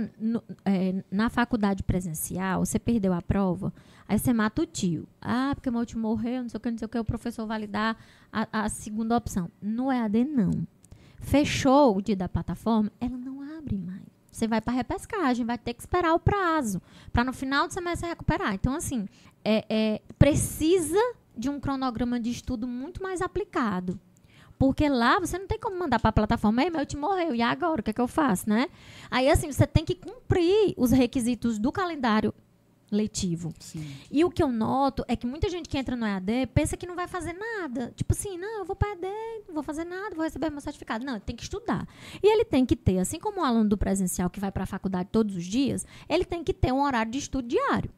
na 1.11 1.29
faculdade 1.29 1.83
presencial, 1.83 2.65
você 2.65 2.79
perdeu 2.79 3.13
a 3.13 3.21
prova, 3.21 3.73
aí 4.07 4.19
você 4.19 4.33
mata 4.33 4.63
o 4.63 4.67
tio. 4.67 5.09
Ah, 5.21 5.53
porque 5.55 5.71
meu 5.71 5.85
tio 5.85 5.99
morreu, 5.99 6.43
não 6.43 6.49
sei 6.49 6.59
o 6.59 6.61
que, 6.61 6.71
não 6.71 6.79
sei 6.79 6.87
o 6.87 6.89
que, 6.89 6.99
o 6.99 7.05
professor 7.05 7.47
vai 7.47 7.61
lhe 7.61 7.67
dar 7.67 7.97
a, 8.33 8.65
a 8.65 8.69
segunda 8.69 9.17
opção. 9.17 9.51
No 9.61 9.91
EAD, 9.91 10.25
não. 10.25 10.67
Fechou 11.21 11.97
o 11.97 12.03
dia 12.03 12.17
da 12.17 12.29
plataforma, 12.29 12.93
ela 13.01 13.17
não 13.17 13.43
abre 13.59 13.77
mais. 13.77 14.08
Você 14.39 14.47
vai 14.47 14.61
para 14.61 14.73
repescagem, 14.73 15.45
vai 15.45 15.59
ter 15.59 15.75
que 15.75 15.81
esperar 15.81 16.15
o 16.15 16.21
prazo 16.21 16.81
para 17.13 17.25
no 17.25 17.33
final 17.33 17.67
do 17.67 17.75
semestre 17.75 18.09
recuperar. 18.09 18.55
Então, 18.55 18.73
assim, 18.73 19.09
é, 19.45 19.65
é, 19.69 20.03
precisa 20.17 21.01
de 21.37 21.51
um 21.51 21.59
cronograma 21.59 22.21
de 22.21 22.31
estudo 22.31 22.65
muito 22.65 23.03
mais 23.03 23.21
aplicado. 23.21 23.99
Porque 24.57 24.89
lá 24.89 25.19
você 25.19 25.37
não 25.37 25.49
tem 25.49 25.59
como 25.59 25.77
mandar 25.77 25.99
para 25.99 26.11
a 26.11 26.13
plataforma, 26.13 26.63
ei, 26.63 26.71
meu 26.71 26.87
te 26.87 26.97
morreu, 26.97 27.35
e 27.35 27.43
agora? 27.43 27.81
O 27.81 27.83
que 27.83 27.91
é 27.91 27.93
que 27.93 28.01
eu 28.01 28.07
faço, 28.07 28.49
né? 28.49 28.69
Aí, 29.11 29.29
assim, 29.29 29.51
você 29.51 29.67
tem 29.67 29.85
que 29.85 29.97
cumprir 29.97 30.73
os 30.77 30.93
requisitos 30.93 31.59
do 31.59 31.73
calendário 31.73 32.33
letivo. 32.91 33.53
Sim. 33.59 33.87
E 34.11 34.25
o 34.25 34.31
que 34.31 34.43
eu 34.43 34.49
noto 34.49 35.05
é 35.09 35.17
que 35.17 35.27
muita 35.27 35.49
gente 35.49 35.69
que 35.69 35.77
entra 35.79 35.97
no 35.97 36.07
EAD 36.07 36.49
pensa 36.55 36.77
que 36.77 36.87
não 36.87 36.97
vai 36.97 37.07
fazer 37.07 37.33
nada. 37.33 37.93
Tipo 37.95 38.13
assim, 38.13 38.39
não, 38.39 38.61
eu 38.61 38.65
vou 38.65 38.75
para 38.75 38.91
EAD, 38.91 39.07
não 39.47 39.55
vou 39.55 39.63
fazer 39.63 39.85
nada, 39.85 40.15
vou 40.15 40.25
receber 40.25 40.51
meu 40.51 40.61
certificado. 40.61 41.05
Não, 41.05 41.15
ele 41.15 41.25
tem 41.25 41.37
que 41.37 41.43
estudar. 41.43 41.87
E 42.23 42.33
ele 42.33 42.45
tem 42.45 42.65
que 42.65 42.77
ter, 42.77 42.99
assim 42.99 43.19
como 43.19 43.41
o 43.41 43.45
aluno 43.45 43.69
do 43.69 43.79
presencial 43.79 44.31
que 44.31 44.41
vai 44.41 44.51
para 44.51 44.65
a 44.65 44.67
faculdade 44.67 45.09
todos 45.13 45.37
os 45.37 45.45
dias, 45.45 45.87
ele 46.09 46.25
tem 46.25 46.43
que 46.43 46.55
ter 46.55 46.73
um 46.73 46.83
horário 46.83 47.13
de 47.13 47.19
estudo 47.19 47.49
diário. 47.49 47.91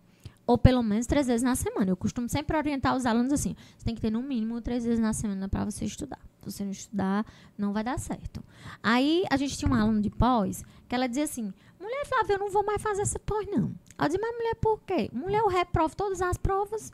Ou 0.47 0.59
pelo 0.59 0.83
menos 0.83 1.07
três 1.07 1.27
vezes 1.27 1.43
na 1.43 1.55
semana. 1.55 1.91
Eu 1.91 1.97
costumo 1.97 2.29
sempre 2.29 2.57
orientar 2.57 2.97
os 2.97 3.07
alunos 3.07 3.33
assim: 3.33 3.55
você 3.79 3.85
tem 3.85 3.95
que 3.95 4.01
ter 4.01 4.11
no 4.11 4.23
mínimo 4.23 4.61
três 4.61 4.85
vezes 4.85 4.99
na 4.99 5.13
semana 5.13 5.49
para 5.49 5.65
você 5.65 5.85
estudar. 5.85 6.19
Se 6.41 6.51
você 6.51 6.65
não 6.65 6.71
estudar, 6.71 7.27
não 7.57 7.73
vai 7.73 7.85
dar 7.85 7.99
certo. 7.99 8.43
Aí 8.83 9.25
a 9.31 9.37
gente 9.37 9.57
tinha 9.57 9.71
um 9.71 9.75
aluno 9.75 10.01
de 10.01 10.11
pós 10.11 10.65
que 10.89 10.95
ela 10.95 11.07
dizia 11.07 11.25
assim: 11.25 11.53
mulher, 11.79 12.07
Flávia, 12.07 12.35
eu 12.35 12.39
não 12.39 12.51
vou 12.51 12.65
mais 12.65 12.81
fazer 12.83 13.03
essa 13.03 13.19
pós, 13.19 13.47
não. 13.47 13.75
Ela 13.99 14.09
dizia, 14.09 14.21
mas 14.21 14.37
mulher, 14.37 14.55
por 14.57 14.81
quê? 14.81 15.11
Mulher, 15.13 15.41
eu 15.41 15.49
reprovo 15.49 15.95
todas 15.95 16.23
as 16.23 16.37
provas. 16.37 16.93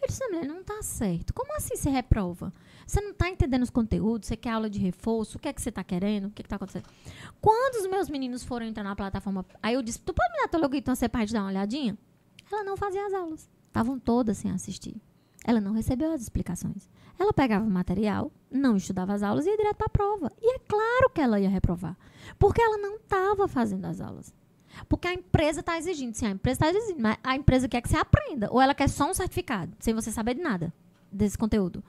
Eu 0.00 0.08
disse, 0.08 0.24
mulher, 0.26 0.46
não 0.46 0.62
tá 0.62 0.82
certo. 0.82 1.32
Como 1.32 1.56
assim 1.56 1.74
você 1.74 1.88
reprova? 1.88 2.52
Você 2.86 3.00
não 3.00 3.14
tá 3.14 3.28
entendendo 3.28 3.62
os 3.62 3.70
conteúdos, 3.70 4.28
você 4.28 4.36
quer 4.36 4.50
aula 4.50 4.70
de 4.70 4.78
reforço, 4.78 5.38
o 5.38 5.40
que 5.40 5.48
é 5.48 5.52
que 5.52 5.60
você 5.60 5.72
tá 5.72 5.82
querendo, 5.82 6.26
o 6.26 6.30
que, 6.30 6.42
que 6.42 6.48
tá 6.48 6.56
acontecendo? 6.56 6.84
Quando 7.40 7.76
os 7.82 7.86
meus 7.88 8.08
meninos 8.08 8.44
foram 8.44 8.66
entrar 8.66 8.84
na 8.84 8.94
plataforma, 8.94 9.44
aí 9.62 9.74
eu 9.74 9.82
disse, 9.82 10.00
tu 10.00 10.12
pode 10.14 10.32
me 10.32 10.42
dar 10.42 10.48
teu 10.48 10.60
login 10.60 10.82
você 10.86 11.08
pra 11.08 11.20
gente 11.20 11.32
dar 11.32 11.40
uma 11.40 11.48
olhadinha? 11.48 11.98
Ela 12.52 12.62
não 12.62 12.76
fazia 12.76 13.04
as 13.06 13.12
aulas. 13.12 13.50
Estavam 13.66 13.98
todas 13.98 14.38
sem 14.38 14.50
assistir. 14.50 15.00
Ela 15.44 15.60
não 15.60 15.72
recebeu 15.72 16.12
as 16.12 16.22
explicações. 16.22 16.88
Ela 17.18 17.32
pegava 17.32 17.64
o 17.64 17.70
material, 17.70 18.30
não 18.50 18.76
estudava 18.76 19.14
as 19.14 19.22
aulas 19.22 19.46
e 19.46 19.50
ia 19.50 19.56
direto 19.56 19.76
para 19.76 19.86
a 19.86 19.90
prova. 19.90 20.32
E 20.40 20.54
é 20.54 20.58
claro 20.60 21.10
que 21.12 21.20
ela 21.20 21.40
ia 21.40 21.48
reprovar. 21.48 21.96
Porque 22.38 22.60
ela 22.60 22.78
não 22.78 22.96
estava 22.96 23.48
fazendo 23.48 23.84
as 23.86 24.00
aulas. 24.00 24.34
Porque 24.88 25.08
a 25.08 25.14
empresa 25.14 25.60
está 25.60 25.78
exigindo. 25.78 26.14
Sim, 26.14 26.26
a 26.26 26.30
empresa 26.30 26.66
está 26.66 26.78
exigindo. 26.78 27.00
Mas 27.00 27.16
a 27.24 27.34
empresa 27.34 27.68
quer 27.68 27.80
que 27.80 27.88
você 27.88 27.96
aprenda. 27.96 28.48
Ou 28.50 28.60
ela 28.60 28.74
quer 28.74 28.88
só 28.88 29.10
um 29.10 29.14
certificado, 29.14 29.72
sem 29.80 29.94
você 29.94 30.10
saber 30.12 30.34
de 30.34 30.42
nada 30.42 30.72
desse 31.10 31.38
conteúdo. 31.38 31.82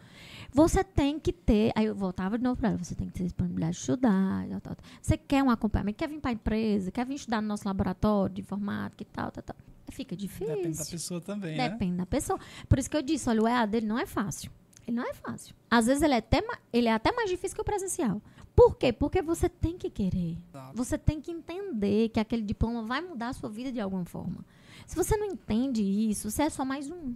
Você 0.54 0.84
tem 0.84 1.20
que 1.20 1.34
ter. 1.34 1.72
Aí 1.76 1.86
eu 1.86 1.96
voltava 1.96 2.38
de 2.38 2.44
novo 2.44 2.58
para 2.58 2.70
ela. 2.70 2.78
Você 2.78 2.96
tem 2.96 3.08
que 3.08 3.14
ter 3.14 3.24
disponibilidade 3.24 3.74
de 3.74 3.80
estudar. 3.80 4.48
Tal, 4.48 4.62
tal, 4.62 4.76
tal. 4.76 4.86
Você 5.02 5.18
quer 5.18 5.44
um 5.44 5.50
acompanhamento, 5.50 5.98
quer 5.98 6.08
vir 6.08 6.22
para 6.22 6.32
a 6.32 6.34
empresa, 6.34 6.92
quer 6.92 7.06
vir 7.06 7.16
estudar 7.16 7.42
no 7.42 7.48
nosso 7.50 7.68
laboratório 7.68 8.36
de 8.36 8.42
informática 8.42 9.04
e 9.04 9.06
tal, 9.06 9.32
tal, 9.32 9.44
tal. 9.44 9.56
Fica 9.90 10.16
difícil. 10.16 10.56
Depende 10.56 10.78
da 10.78 10.86
pessoa 10.86 11.22
também, 11.22 11.58
né? 11.58 11.70
Depende 11.70 11.98
da 11.98 12.06
pessoa. 12.06 12.40
Por 12.68 12.78
isso 12.78 12.90
que 12.90 12.98
eu 12.98 13.02
disse, 13.02 13.30
olha, 13.30 13.42
o 13.42 13.48
EAD 13.48 13.72
dele 13.72 13.88
não 13.88 13.98
é 13.98 14.06
fácil. 14.06 14.52
Ele 14.88 14.96
não 14.96 15.08
é 15.08 15.14
fácil. 15.14 15.54
Às 15.70 15.86
vezes 15.88 16.02
ele 16.02 16.14
é 16.14 16.18
até, 16.18 16.42
ele 16.72 16.88
é 16.88 16.94
até 16.94 17.12
mais 17.12 17.30
difícil 17.30 17.56
que 17.56 17.62
o 17.62 17.66
presencial. 17.66 18.22
Por 18.56 18.76
quê? 18.76 18.94
Porque 18.94 19.22
você 19.22 19.50
tem 19.50 19.78
que 19.78 19.90
querer. 19.90 20.38
Você 20.74 20.98
tem 20.98 21.20
que 21.22 21.30
entender 21.30 22.10
que 22.10 22.20
aquele 22.20 22.42
diploma 22.42 22.82
vai 22.82 23.02
mudar 23.02 23.30
a 23.30 23.34
sua 23.34 23.50
vida 23.50 23.72
de 23.72 23.80
alguma 23.82 24.06
forma. 24.06 24.44
Se 24.88 24.96
você 24.96 25.18
não 25.18 25.28
entende 25.28 25.84
isso, 25.84 26.32
você 26.32 26.44
é 26.44 26.50
só 26.50 26.64
mais 26.64 26.90
um. 26.90 27.14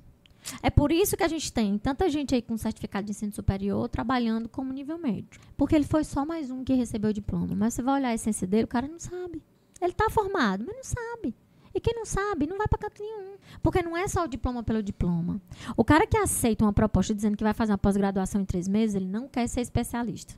É 0.62 0.70
por 0.70 0.92
isso 0.92 1.16
que 1.16 1.24
a 1.24 1.28
gente 1.28 1.52
tem 1.54 1.78
tanta 1.78 2.10
gente 2.10 2.36
aí 2.36 2.42
com 2.42 2.58
certificado 2.58 3.06
de 3.06 3.12
ensino 3.12 3.32
superior 3.32 3.88
trabalhando 3.88 4.50
como 4.50 4.74
nível 4.74 4.98
médio. 4.98 5.40
Porque 5.56 5.76
ele 5.76 5.86
foi 5.86 6.04
só 6.04 6.26
mais 6.26 6.52
um 6.52 6.64
que 6.64 6.74
recebeu 6.74 7.12
o 7.12 7.14
diploma. 7.14 7.56
Mas 7.56 7.74
você 7.74 7.82
vai 7.82 7.96
olhar 7.96 8.10
a 8.10 8.14
essência 8.14 8.46
dele, 8.46 8.66
o 8.66 8.68
cara 8.68 8.88
não 8.88 9.00
sabe. 9.00 9.42
Ele 9.80 9.92
está 9.92 10.10
formado, 10.10 10.66
mas 10.66 10.76
não 10.76 10.84
sabe. 10.84 11.34
E 11.74 11.80
quem 11.80 11.94
não 11.96 12.06
sabe, 12.06 12.48
não 12.48 12.58
vai 12.58 12.68
para 12.68 12.80
canto 12.80 13.02
nenhum. 13.02 13.36
Porque 13.62 13.82
não 13.82 13.96
é 13.96 14.08
só 14.08 14.26
o 14.26 14.28
diploma 14.28 14.64
pelo 14.64 14.84
diploma. 14.84 15.42
O 15.78 15.84
cara 15.84 16.06
que 16.06 16.18
aceita 16.18 16.66
uma 16.66 16.74
proposta 16.74 17.14
dizendo 17.14 17.38
que 17.38 17.44
vai 17.44 17.54
fazer 17.54 17.72
uma 17.72 17.78
pós-graduação 17.78 18.42
em 18.42 18.46
três 18.46 18.68
meses, 18.68 18.96
ele 18.96 19.08
não 19.08 19.28
quer 19.28 19.48
ser 19.48 19.62
especialista. 19.62 20.34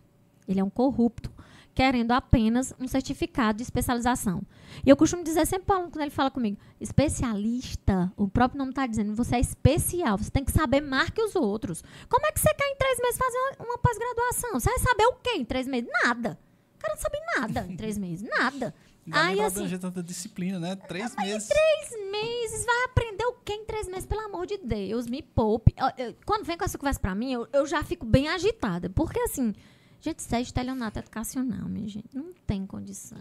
Ele 0.48 0.60
é 0.60 0.64
um 0.64 0.70
corrupto, 0.70 1.32
querendo 1.74 2.12
apenas 2.12 2.74
um 2.80 2.88
certificado 2.88 3.58
de 3.58 3.64
especialização. 3.64 4.44
E 4.86 4.90
eu 4.90 4.96
costumo 4.96 5.24
dizer 5.24 5.46
sempre 5.48 5.66
para 5.66 5.80
o 5.80 5.90
quando 5.90 6.02
ele 6.02 6.12
fala 6.12 6.30
comigo, 6.30 6.58
especialista, 6.80 8.12
o 8.16 8.28
próprio 8.28 8.60
nome 8.60 8.72
está 8.72 8.86
dizendo, 8.86 9.16
você 9.16 9.38
é 9.38 9.40
especial, 9.40 10.18
você 10.18 10.30
tem 10.30 10.44
que 10.44 10.52
saber 10.52 10.82
mais 10.82 11.10
que 11.10 11.22
os 11.22 11.36
outros. 11.36 11.84
Como 12.10 12.26
é 12.26 12.32
que 12.32 12.40
você 12.40 12.54
quer 12.54 12.68
em 12.68 12.76
três 12.76 13.00
meses 13.00 13.18
fazer 13.18 13.38
uma, 13.38 13.66
uma 13.70 13.78
pós-graduação? 13.78 14.60
Você 14.60 14.70
vai 14.70 14.80
saber 14.80 15.06
o 15.06 15.14
quê 15.14 15.32
em 15.32 15.46
três 15.46 15.68
meses? 15.68 15.90
Nada. 16.04 16.38
O 16.76 16.80
cara 16.80 16.96
não 16.96 17.02
sabe 17.02 17.18
nada 17.38 17.72
em 17.72 17.76
três 17.76 17.98
meses, 17.98 18.30
nada. 18.30 18.76
Não 19.06 19.12
dá 19.18 19.24
nem 19.24 19.32
Aí, 19.32 19.38
pra 19.38 19.48
assim, 19.66 19.78
tanta 19.78 20.02
disciplina, 20.02 20.60
né? 20.60 20.76
Três 20.76 21.16
meses. 21.16 21.48
três 21.50 22.12
meses, 22.12 22.66
vai 22.66 22.84
aprender 22.86 23.26
o 23.26 23.34
quê 23.34 23.54
em 23.54 23.66
três 23.66 23.88
meses? 23.88 24.06
Pelo 24.06 24.22
amor 24.22 24.46
de 24.46 24.58
Deus, 24.58 25.08
me 25.08 25.22
poupe. 25.22 25.74
Ó, 25.80 25.92
eu- 25.98 26.16
Quando 26.26 26.46
vem 26.46 26.58
com 26.58 26.64
essa 26.64 26.78
conversa 26.78 27.00
pra 27.00 27.14
mim, 27.14 27.34
eu, 27.34 27.48
eu 27.52 27.66
já 27.66 27.84
fico 27.84 28.06
bem 28.06 28.30
agitada. 28.30 28.90
Porque, 28.90 29.20
assim, 29.20 29.54
gente, 30.00 30.20
isso 30.20 30.34
é 30.36 30.42
estelionato 30.42 31.00
educacional, 31.00 31.68
minha 31.68 31.88
gente. 31.88 32.16
Não 32.16 32.32
tem 32.48 32.66
condição. 32.66 33.20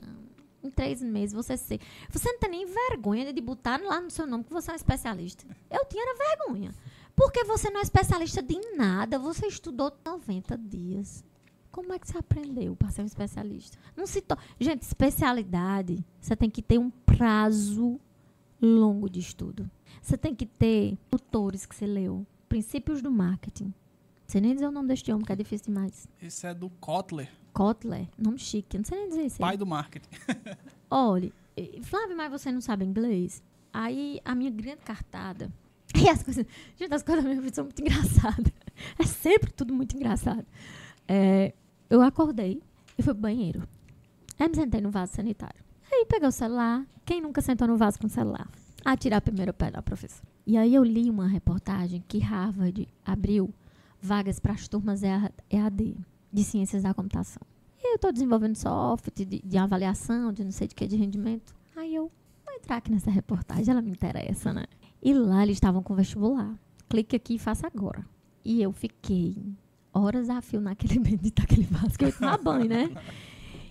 Em 0.63 0.71
três 0.71 1.03
meses, 1.03 1.33
você 1.35 1.57
ser... 1.57 1.81
Você 2.11 2.31
não 2.31 2.39
tem 2.39 2.51
nem 2.51 2.65
vergonha 2.67 3.33
de 3.33 3.41
botar 3.41 3.81
lá 3.83 4.01
no 4.01 4.09
seu 4.11 4.25
nome 4.29 4.45
que 4.45 4.53
você 4.53 4.71
é 4.71 4.75
um 4.75 4.77
especialista. 4.77 5.45
Eu 5.69 5.85
tinha 5.87 6.05
era 6.05 6.17
vergonha. 6.37 6.73
Porque 7.17 7.43
você 7.43 7.69
não 7.71 7.81
é 7.81 7.83
especialista 7.83 8.41
de 8.41 8.59
nada. 8.77 9.19
Você 9.19 9.49
estudou 9.49 9.93
90 10.07 10.57
dias. 10.57 11.25
Como 11.73 11.93
é 11.93 11.99
que 11.99 12.07
você 12.07 12.19
aprendeu 12.19 12.77
para 12.77 12.91
ser 12.91 13.03
um 13.03 13.07
especialista? 13.07 13.79
Não 13.97 14.07
se 14.07 14.21
to... 14.21 14.37
Gente, 14.61 14.83
especialidade, 14.83 16.05
você 16.21 16.37
tem 16.37 16.51
que 16.51 16.61
ter 16.61 16.79
um 16.79 16.91
prazo 16.91 17.99
longo 18.61 19.09
de 19.09 19.19
estudo. 19.19 19.69
Você 20.01 20.17
tem 20.19 20.35
que 20.35 20.45
ter 20.47 20.99
autores 21.11 21.65
que 21.65 21.75
você 21.75 21.87
leu. 21.87 22.27
Princípios 22.49 23.01
do 23.01 23.11
marketing. 23.11 23.73
Sei 24.27 24.41
nem 24.41 24.55
dizer 24.55 24.67
o 24.67 24.71
nome 24.71 24.89
deste 24.89 25.11
homem, 25.11 25.25
que 25.25 25.33
é 25.33 25.37
difícil 25.37 25.73
demais. 25.73 26.07
Esse 26.21 26.47
é 26.47 26.55
do 26.55 26.69
Kotler, 26.69 27.31
Kotler, 27.53 28.09
nome 28.17 28.39
chique. 28.39 28.79
Não 28.79 28.85
sei 28.85 28.99
nem 28.99 29.09
dizer 29.09 29.27
isso. 29.27 29.37
aí. 29.37 29.41
pai 29.41 29.57
do 29.57 29.67
marketing. 29.67 30.09
Olha, 30.91 31.33
Flávio, 31.83 32.17
mas 32.17 32.31
você 32.31 32.53
não 32.53 32.61
sabe 32.61 32.85
inglês? 32.85 33.43
Aí 33.73 34.21
a 34.25 34.35
minha 34.35 34.51
grande 34.51 34.83
cartada. 34.83 35.51
E 35.95 36.09
as 36.09 36.23
coisas. 36.23 36.47
Gente, 36.77 36.95
as 36.95 37.03
coisas 37.03 37.23
da 37.23 37.31
minha 37.31 37.41
vida 37.43 37.55
são 37.55 37.65
muito 37.65 37.81
engraçadas. 37.81 38.53
É 38.99 39.05
sempre 39.05 39.53
tudo 39.53 39.73
muito 39.75 39.95
engraçado. 39.95 40.47
É, 41.07 41.53
eu 41.95 42.03
acordei 42.03 42.63
e 42.99 43.03
fui 43.03 43.13
pro 43.13 43.23
banheiro. 43.23 43.63
Aí 44.39 44.49
me 44.49 44.55
sentei 44.55 44.81
no 44.81 44.91
vaso 44.91 45.13
sanitário. 45.13 45.63
Aí 45.91 46.07
peguei 46.09 46.29
o 46.29 46.33
celular. 46.33 46.87
Quem 47.05 47.21
nunca 47.21 47.41
sentou 47.41 47.69
no 47.69 47.77
vaso 47.77 47.99
com 47.99 48.07
o 48.07 48.11
celular? 48.11 48.49
Atirar 48.85 49.21
primeiro 49.21 49.51
o 49.51 49.55
pé 49.55 49.71
da 49.71 49.83
professora. 49.83 50.27
E 50.47 50.57
aí 50.57 50.75
eu 50.75 50.83
li 50.83 51.09
uma 51.11 51.27
reportagem 51.29 52.03
que 52.09 52.19
Harvard 52.19 52.89
abriu 53.05 53.53
vagas 54.01 54.41
para 54.41 54.53
as 54.55 54.67
turmas 54.67 55.03
EA- 55.03 55.31
EAD, 55.51 55.95
de 56.33 56.43
ciências 56.45 56.83
da 56.83 56.93
computação. 56.95 57.43
E 57.79 57.93
eu 57.93 57.97
estou 57.97 58.13
desenvolvendo 58.13 58.57
software 58.57 59.13
de, 59.15 59.25
de 59.41 59.59
avaliação, 59.59 60.33
de 60.33 60.43
não 60.45 60.51
sei 60.51 60.67
de 60.67 60.75
que, 60.75 60.87
de 60.87 60.97
rendimento. 60.97 61.55
Aí 61.77 61.95
eu 61.95 62.11
vou 62.45 62.55
entrar 62.55 62.77
aqui 62.79 62.91
nessa 62.91 63.11
reportagem, 63.11 63.71
ela 63.71 63.83
me 63.83 63.91
interessa, 63.91 64.53
né? 64.53 64.65
E 65.03 65.13
lá 65.13 65.43
eles 65.43 65.57
estavam 65.57 65.83
com 65.83 65.95
vestibular. 65.95 66.55
Clique 66.89 67.15
aqui 67.17 67.35
e 67.35 67.39
faça 67.39 67.67
agora. 67.67 68.05
E 68.45 68.61
eu 68.63 68.73
fiquei 68.73 69.37
horas 69.93 70.29
a 70.31 70.41
fio 70.41 70.61
naquele 70.61 70.99
bendito 71.01 71.41
daquele 71.41 71.65
vaso 71.65 71.99
que 71.99 72.05
eu 72.05 72.09
ia 72.09 72.15
tomar 72.15 72.39
banho, 72.39 72.69
né? 72.69 72.91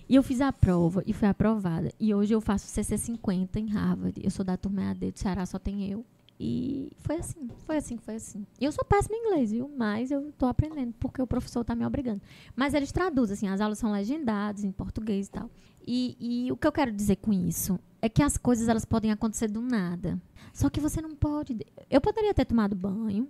E 0.08 0.14
eu 0.14 0.22
fiz 0.22 0.40
a 0.40 0.52
prova 0.52 1.02
e 1.06 1.12
fui 1.12 1.26
aprovada. 1.26 1.90
E 1.98 2.14
hoje 2.14 2.34
eu 2.34 2.40
faço 2.40 2.66
CC50 2.66 3.56
em 3.56 3.66
Harvard. 3.68 4.20
Eu 4.22 4.30
sou 4.30 4.44
da 4.44 4.56
turma 4.56 4.82
EAD 4.82 5.12
do 5.12 5.18
Ceará, 5.18 5.46
só 5.46 5.58
tem 5.58 5.90
eu. 5.90 6.04
E 6.38 6.90
foi 6.98 7.16
assim, 7.16 7.48
foi 7.64 7.76
assim, 7.76 7.96
foi 7.96 8.16
assim. 8.16 8.46
E 8.60 8.64
eu 8.64 8.72
sou 8.72 8.84
péssima 8.84 9.16
em 9.16 9.26
inglês, 9.26 9.52
viu? 9.52 9.70
Mas 9.76 10.10
eu 10.10 10.32
tô 10.36 10.46
aprendendo, 10.46 10.92
porque 10.98 11.22
o 11.22 11.26
professor 11.26 11.64
tá 11.64 11.74
me 11.74 11.86
obrigando. 11.86 12.20
Mas 12.56 12.74
eles 12.74 12.90
traduzem, 12.90 13.34
assim, 13.34 13.48
as 13.48 13.60
aulas 13.60 13.78
são 13.78 13.92
legendadas 13.92 14.64
em 14.64 14.72
português 14.72 15.28
e 15.28 15.30
tal. 15.30 15.50
E, 15.86 16.16
e 16.18 16.52
o 16.52 16.56
que 16.56 16.66
eu 16.66 16.72
quero 16.72 16.90
dizer 16.90 17.16
com 17.16 17.32
isso 17.32 17.78
é 18.00 18.08
que 18.08 18.22
as 18.22 18.36
coisas 18.36 18.68
elas 18.68 18.84
podem 18.84 19.12
acontecer 19.12 19.48
do 19.48 19.60
nada. 19.60 20.20
Só 20.52 20.68
que 20.68 20.80
você 20.80 21.00
não 21.00 21.14
pode. 21.14 21.56
Eu 21.88 22.00
poderia 22.00 22.34
ter 22.34 22.44
tomado 22.44 22.74
banho 22.74 23.28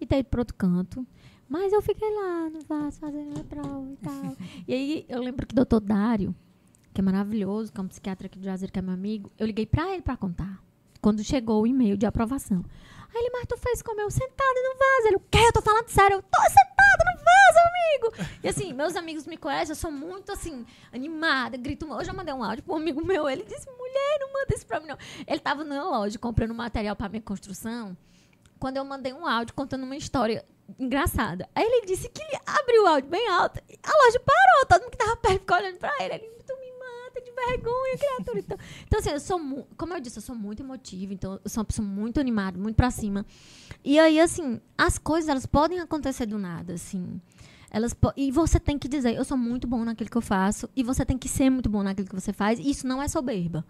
e 0.00 0.06
ter 0.06 0.20
ido 0.20 0.28
para 0.28 0.40
outro 0.40 0.54
canto. 0.54 1.06
Mas 1.52 1.70
eu 1.70 1.82
fiquei 1.82 2.10
lá 2.10 2.48
no 2.48 2.60
vaso 2.62 2.98
fazendo 2.98 3.30
minha 3.30 3.44
prova 3.44 3.86
e 3.92 3.96
tal. 3.96 4.36
e 4.66 4.72
aí 4.72 5.06
eu 5.06 5.20
lembro 5.20 5.46
que 5.46 5.52
o 5.52 5.54
doutor 5.54 5.80
Dário, 5.80 6.34
que 6.94 7.00
é 7.02 7.04
maravilhoso, 7.04 7.70
que 7.70 7.78
é 7.78 7.82
um 7.84 7.88
psiquiatra 7.88 8.26
aqui 8.26 8.38
de 8.38 8.46
Juazeiro, 8.46 8.72
que 8.72 8.78
é 8.78 8.82
meu 8.82 8.94
amigo, 8.94 9.30
eu 9.38 9.46
liguei 9.46 9.66
pra 9.66 9.92
ele 9.92 10.00
pra 10.00 10.16
contar. 10.16 10.62
Quando 11.02 11.22
chegou 11.22 11.60
o 11.60 11.66
e-mail 11.66 11.98
de 11.98 12.06
aprovação. 12.06 12.64
Aí 13.14 13.20
ele, 13.20 13.30
mas 13.34 13.44
tu 13.46 13.58
fez 13.58 13.82
como 13.82 14.00
eu 14.00 14.10
sentada 14.10 14.60
no 14.62 14.78
vaso. 14.78 15.08
Ele, 15.08 15.16
o 15.16 15.20
quê? 15.30 15.40
Eu 15.46 15.52
tô 15.52 15.60
falando 15.60 15.88
sério. 15.88 16.14
Eu 16.14 16.22
tô 16.22 16.40
sentada 16.40 17.04
no 17.04 17.18
vaso, 17.22 17.68
amigo. 17.68 18.30
E 18.42 18.48
assim, 18.48 18.72
meus 18.72 18.96
amigos 18.96 19.26
me 19.26 19.36
conhecem, 19.36 19.72
eu 19.72 19.76
sou 19.76 19.92
muito 19.92 20.32
assim, 20.32 20.64
animada, 20.90 21.58
grito. 21.58 21.86
Hoje 21.92 22.08
eu 22.08 22.14
mandei 22.14 22.32
um 22.32 22.42
áudio 22.42 22.64
pro 22.64 22.76
amigo 22.76 23.04
meu. 23.04 23.28
Ele 23.28 23.42
disse, 23.42 23.68
mulher, 23.72 24.18
não 24.20 24.32
manda 24.32 24.54
isso 24.54 24.66
pra 24.66 24.80
mim, 24.80 24.86
não. 24.86 24.96
Ele 25.26 25.40
tava 25.40 25.64
na 25.64 25.84
loja 25.84 26.18
comprando 26.18 26.54
material 26.54 26.96
pra 26.96 27.10
minha 27.10 27.20
construção. 27.20 27.94
Quando 28.58 28.78
eu 28.78 28.84
mandei 28.86 29.12
um 29.12 29.26
áudio 29.26 29.54
contando 29.54 29.82
uma 29.82 29.96
história 29.96 30.46
engraçada. 30.78 31.48
Aí 31.54 31.64
ele 31.64 31.86
disse 31.86 32.08
que 32.08 32.22
ele 32.22 32.38
abriu 32.46 32.84
o 32.84 32.86
áudio 32.86 33.10
bem 33.10 33.28
alto. 33.28 33.60
A 33.60 34.04
loja 34.04 34.20
parou, 34.20 34.66
todo 34.68 34.82
mundo 34.82 34.90
que 34.90 34.96
tava 34.96 35.16
perto 35.16 35.40
ficou 35.40 35.56
olhando 35.56 35.78
pra 35.78 35.92
ele. 36.00 36.14
Ele, 36.14 36.28
tu 36.46 36.54
me 36.58 36.72
mata 36.78 37.20
de 37.20 37.30
vergonha, 37.30 37.98
criatura. 37.98 38.38
Então, 38.38 38.58
então 38.86 38.98
assim, 39.00 39.10
eu 39.10 39.20
sou, 39.20 39.68
como 39.76 39.94
eu 39.94 40.00
disse, 40.00 40.18
eu 40.18 40.22
sou 40.22 40.34
muito 40.34 40.62
emotiva. 40.62 41.12
Então, 41.12 41.40
eu 41.44 41.50
sou 41.50 41.60
uma 41.60 41.66
pessoa 41.66 41.86
muito 41.86 42.20
animada, 42.20 42.58
muito 42.58 42.76
pra 42.76 42.90
cima. 42.90 43.24
E 43.84 43.98
aí, 43.98 44.20
assim, 44.20 44.60
as 44.76 44.98
coisas, 44.98 45.28
elas 45.28 45.46
podem 45.46 45.80
acontecer 45.80 46.26
do 46.26 46.38
nada, 46.38 46.74
assim. 46.74 47.20
Elas 47.70 47.96
e 48.16 48.30
você 48.30 48.60
tem 48.60 48.78
que 48.78 48.86
dizer, 48.86 49.14
eu 49.14 49.24
sou 49.24 49.36
muito 49.36 49.66
bom 49.66 49.82
naquilo 49.82 50.10
que 50.10 50.16
eu 50.16 50.22
faço. 50.22 50.68
E 50.76 50.82
você 50.82 51.04
tem 51.04 51.16
que 51.16 51.28
ser 51.28 51.48
muito 51.48 51.70
bom 51.70 51.82
naquilo 51.82 52.08
que 52.08 52.14
você 52.14 52.32
faz. 52.32 52.58
E 52.58 52.68
isso 52.68 52.86
não 52.86 53.02
é 53.02 53.08
soberba. 53.08 53.64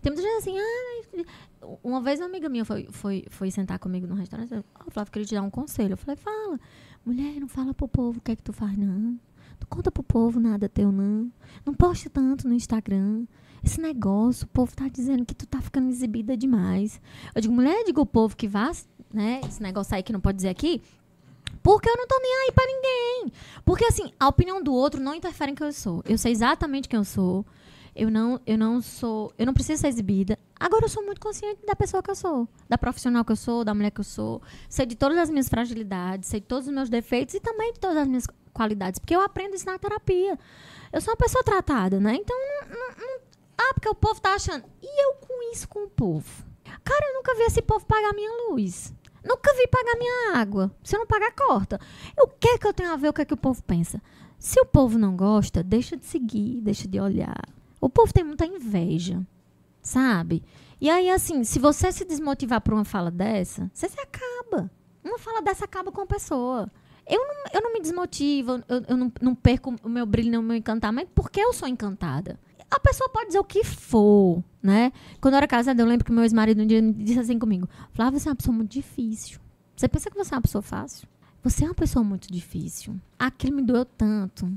Tem 0.00 0.12
muita 0.12 0.22
gente 0.22 0.38
assim, 0.38 0.58
ah, 0.58 1.78
uma 1.82 2.00
vez 2.00 2.20
uma 2.20 2.26
amiga 2.26 2.48
minha 2.48 2.64
foi, 2.64 2.88
foi, 2.90 3.24
foi 3.30 3.50
sentar 3.50 3.78
comigo 3.78 4.06
no 4.06 4.14
restaurante. 4.14 4.52
Oh, 4.86 4.90
Flávio, 4.90 5.12
queria 5.12 5.26
te 5.26 5.34
dar 5.34 5.42
um 5.42 5.50
conselho. 5.50 5.94
Eu 5.94 5.96
falei, 5.96 6.16
fala. 6.16 6.58
Mulher, 7.04 7.40
não 7.40 7.48
fala 7.48 7.72
pro 7.72 7.88
povo 7.88 8.18
o 8.18 8.20
que 8.20 8.32
é 8.32 8.36
que 8.36 8.42
tu 8.42 8.52
faz, 8.52 8.76
não. 8.76 9.18
Não 9.60 9.66
conta 9.68 9.90
pro 9.90 10.02
povo 10.02 10.38
nada 10.38 10.68
teu, 10.68 10.92
não. 10.92 11.30
Não 11.64 11.74
posta 11.74 12.08
tanto 12.08 12.46
no 12.46 12.54
Instagram. 12.54 13.24
Esse 13.64 13.80
negócio, 13.80 14.44
o 14.44 14.48
povo 14.48 14.74
tá 14.74 14.88
dizendo 14.88 15.24
que 15.24 15.34
tu 15.34 15.46
tá 15.46 15.60
ficando 15.60 15.88
exibida 15.88 16.36
demais. 16.36 17.00
Eu 17.34 17.40
digo, 17.40 17.54
mulher, 17.54 17.84
digo 17.84 18.00
o 18.00 18.06
povo 18.06 18.36
que 18.36 18.46
vá, 18.46 18.70
né? 19.12 19.40
Esse 19.46 19.62
negócio 19.62 19.94
aí 19.94 20.02
que 20.02 20.12
não 20.12 20.20
pode 20.20 20.36
dizer 20.36 20.48
aqui. 20.48 20.80
Porque 21.62 21.88
eu 21.88 21.96
não 21.96 22.06
tô 22.06 22.18
nem 22.20 22.32
aí 22.44 22.52
pra 22.52 22.64
ninguém. 22.66 23.32
Porque, 23.64 23.84
assim, 23.84 24.12
a 24.18 24.28
opinião 24.28 24.62
do 24.62 24.72
outro 24.72 25.00
não 25.00 25.14
interfere 25.14 25.52
em 25.52 25.54
quem 25.54 25.66
eu 25.66 25.72
sou. 25.72 26.02
Eu 26.06 26.16
sei 26.16 26.32
exatamente 26.32 26.88
quem 26.88 26.98
eu 26.98 27.04
sou. 27.04 27.44
Eu 27.98 28.10
não, 28.10 28.40
eu 28.46 28.56
não 28.56 28.80
sou. 28.80 29.32
Eu 29.36 29.44
não 29.46 29.52
preciso 29.52 29.80
ser 29.82 29.88
exibida. 29.88 30.38
Agora 30.58 30.84
eu 30.84 30.88
sou 30.88 31.04
muito 31.04 31.20
consciente 31.20 31.64
da 31.66 31.74
pessoa 31.74 32.02
que 32.02 32.10
eu 32.10 32.14
sou. 32.14 32.48
Da 32.68 32.78
profissional 32.78 33.24
que 33.24 33.32
eu 33.32 33.36
sou, 33.36 33.64
da 33.64 33.74
mulher 33.74 33.90
que 33.90 34.00
eu 34.00 34.04
sou. 34.04 34.40
Sei 34.68 34.86
de 34.86 34.94
todas 34.96 35.18
as 35.18 35.28
minhas 35.30 35.48
fragilidades, 35.48 36.28
sei 36.28 36.40
de 36.40 36.46
todos 36.46 36.68
os 36.68 36.72
meus 36.74 36.88
defeitos 36.88 37.34
e 37.34 37.40
também 37.40 37.72
de 37.72 37.80
todas 37.80 37.96
as 37.96 38.06
minhas 38.08 38.26
qualidades. 38.52 38.98
Porque 38.98 39.14
eu 39.14 39.20
aprendo 39.20 39.54
isso 39.54 39.66
na 39.66 39.78
terapia. 39.78 40.38
Eu 40.92 41.00
sou 41.00 41.12
uma 41.12 41.16
pessoa 41.18 41.42
tratada, 41.44 41.98
né? 42.00 42.14
Então, 42.16 42.36
não, 42.68 42.68
não- 42.96 43.20
ah, 43.58 43.74
porque 43.74 43.88
o 43.88 43.94
povo 43.94 44.20
tá 44.20 44.34
achando. 44.34 44.64
E 44.82 45.04
eu 45.04 45.14
com 45.14 45.52
isso 45.52 45.68
com 45.68 45.84
o 45.84 45.90
povo? 45.90 46.44
Cara, 46.84 47.06
eu 47.08 47.14
nunca 47.14 47.34
vi 47.34 47.42
esse 47.42 47.60
povo 47.62 47.84
pagar 47.84 48.12
minha 48.14 48.30
luz. 48.50 48.94
Nunca 49.24 49.52
vi 49.54 49.66
pagar 49.66 49.96
minha 49.98 50.36
água. 50.36 50.70
Se 50.84 50.94
eu 50.94 51.00
não 51.00 51.06
pagar, 51.06 51.32
corta. 51.32 51.80
O 52.18 52.28
que 52.28 52.48
é 52.48 52.58
que 52.58 52.66
eu 52.66 52.72
tenho 52.72 52.92
a 52.92 52.96
ver 52.96 53.08
o 53.08 53.12
que 53.12 53.22
é 53.22 53.24
que 53.24 53.34
o 53.34 53.36
povo 53.36 53.62
pensa? 53.64 54.00
Se 54.38 54.60
o 54.60 54.64
povo 54.64 54.96
não 54.98 55.16
gosta, 55.16 55.62
deixa 55.62 55.96
de 55.96 56.06
seguir, 56.06 56.60
deixa 56.60 56.86
de 56.86 57.00
olhar. 57.00 57.42
O 57.80 57.88
povo 57.88 58.12
tem 58.12 58.24
muita 58.24 58.46
inveja, 58.46 59.24
sabe? 59.82 60.42
E 60.80 60.88
aí, 60.88 61.10
assim, 61.10 61.44
se 61.44 61.58
você 61.58 61.90
se 61.90 62.04
desmotivar 62.04 62.60
por 62.60 62.74
uma 62.74 62.84
fala 62.84 63.10
dessa, 63.10 63.70
você 63.72 63.88
se 63.88 63.98
acaba. 64.00 64.70
Uma 65.04 65.18
fala 65.18 65.42
dessa 65.42 65.64
acaba 65.64 65.90
com 65.90 66.00
a 66.00 66.06
pessoa. 66.06 66.70
Eu 67.06 67.20
não, 67.26 67.34
eu 67.54 67.62
não 67.62 67.72
me 67.72 67.80
desmotivo, 67.80 68.62
eu, 68.68 68.82
eu 68.88 68.96
não, 68.96 69.12
não 69.20 69.34
perco 69.34 69.74
o 69.82 69.88
meu 69.88 70.04
brilho, 70.04 70.30
nem 70.30 70.38
o 70.38 70.42
meu 70.42 70.56
encantamento, 70.56 71.10
porque 71.14 71.40
eu 71.40 71.52
sou 71.52 71.66
encantada. 71.66 72.38
A 72.70 72.78
pessoa 72.78 73.08
pode 73.08 73.28
dizer 73.28 73.38
o 73.38 73.44
que 73.44 73.64
for, 73.64 74.44
né? 74.62 74.92
Quando 75.20 75.34
eu 75.34 75.38
era 75.38 75.48
casada, 75.48 75.80
eu 75.80 75.86
lembro 75.86 76.04
que 76.04 76.12
meu 76.12 76.22
ex-marido 76.22 76.62
um 76.62 76.66
dia 76.66 76.82
me 76.82 76.92
disse 76.92 77.18
assim 77.18 77.38
comigo: 77.38 77.66
Flávia, 77.92 78.20
você 78.20 78.28
é 78.28 78.30
uma 78.30 78.36
pessoa 78.36 78.54
muito 78.54 78.70
difícil. 78.70 79.40
Você 79.74 79.88
pensa 79.88 80.10
que 80.10 80.16
você 80.16 80.34
é 80.34 80.36
uma 80.36 80.42
pessoa 80.42 80.60
fácil? 80.60 81.08
Você 81.42 81.64
é 81.64 81.68
uma 81.68 81.74
pessoa 81.74 82.04
muito 82.04 82.30
difícil. 82.30 83.00
Aquilo 83.18 83.56
me 83.56 83.62
doeu 83.62 83.84
tanto. 83.86 84.52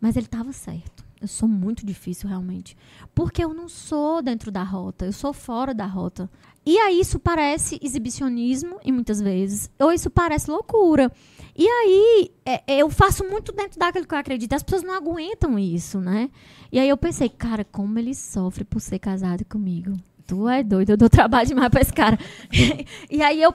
Mas 0.00 0.16
ele 0.16 0.26
estava 0.26 0.52
certo. 0.52 1.04
Eu 1.20 1.28
sou 1.28 1.48
muito 1.48 1.84
difícil, 1.84 2.28
realmente. 2.28 2.76
Porque 3.14 3.44
eu 3.44 3.52
não 3.52 3.68
sou 3.68 4.22
dentro 4.22 4.50
da 4.50 4.62
rota, 4.62 5.04
eu 5.04 5.12
sou 5.12 5.32
fora 5.32 5.74
da 5.74 5.84
rota. 5.84 6.30
E 6.64 6.78
aí 6.78 7.00
isso 7.00 7.18
parece 7.18 7.78
exibicionismo, 7.82 8.78
e 8.84 8.90
muitas 8.90 9.20
vezes, 9.20 9.70
ou 9.78 9.92
isso 9.92 10.10
parece 10.10 10.50
loucura. 10.50 11.10
E 11.56 11.66
aí 11.66 12.30
é, 12.44 12.62
é, 12.66 12.78
eu 12.78 12.88
faço 12.88 13.24
muito 13.24 13.52
dentro 13.52 13.78
daquilo 13.78 14.06
que 14.06 14.14
eu 14.14 14.18
acredito. 14.18 14.52
As 14.54 14.62
pessoas 14.62 14.82
não 14.82 14.94
aguentam 14.94 15.58
isso, 15.58 16.00
né? 16.00 16.30
E 16.72 16.78
aí 16.78 16.88
eu 16.88 16.96
pensei, 16.96 17.28
cara, 17.28 17.64
como 17.64 17.98
ele 17.98 18.14
sofre 18.14 18.64
por 18.64 18.80
ser 18.80 18.98
casado 18.98 19.44
comigo. 19.44 19.92
Tu 20.26 20.48
é 20.48 20.62
doido, 20.62 20.90
eu 20.90 20.96
dou 20.96 21.10
trabalho 21.10 21.48
demais 21.48 21.68
pra 21.68 21.80
esse 21.80 21.92
cara. 21.92 22.18
e 23.10 23.22
aí 23.22 23.42
eu 23.42 23.54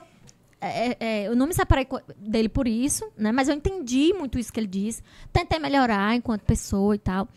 é, 0.61 0.97
é, 0.99 1.27
eu 1.27 1.35
não 1.35 1.47
me 1.47 1.53
separei 1.53 1.87
dele 2.17 2.49
por 2.49 2.67
isso, 2.67 3.09
né? 3.17 3.31
Mas 3.31 3.47
eu 3.47 3.55
entendi 3.55 4.13
muito 4.13 4.39
isso 4.39 4.51
que 4.51 4.59
ele 4.59 4.67
diz. 4.67 5.03
Tentei 5.31 5.59
melhorar 5.59 6.15
enquanto 6.15 6.41
pessoa 6.41 6.95
e 6.95 6.99
tal. 6.99 7.27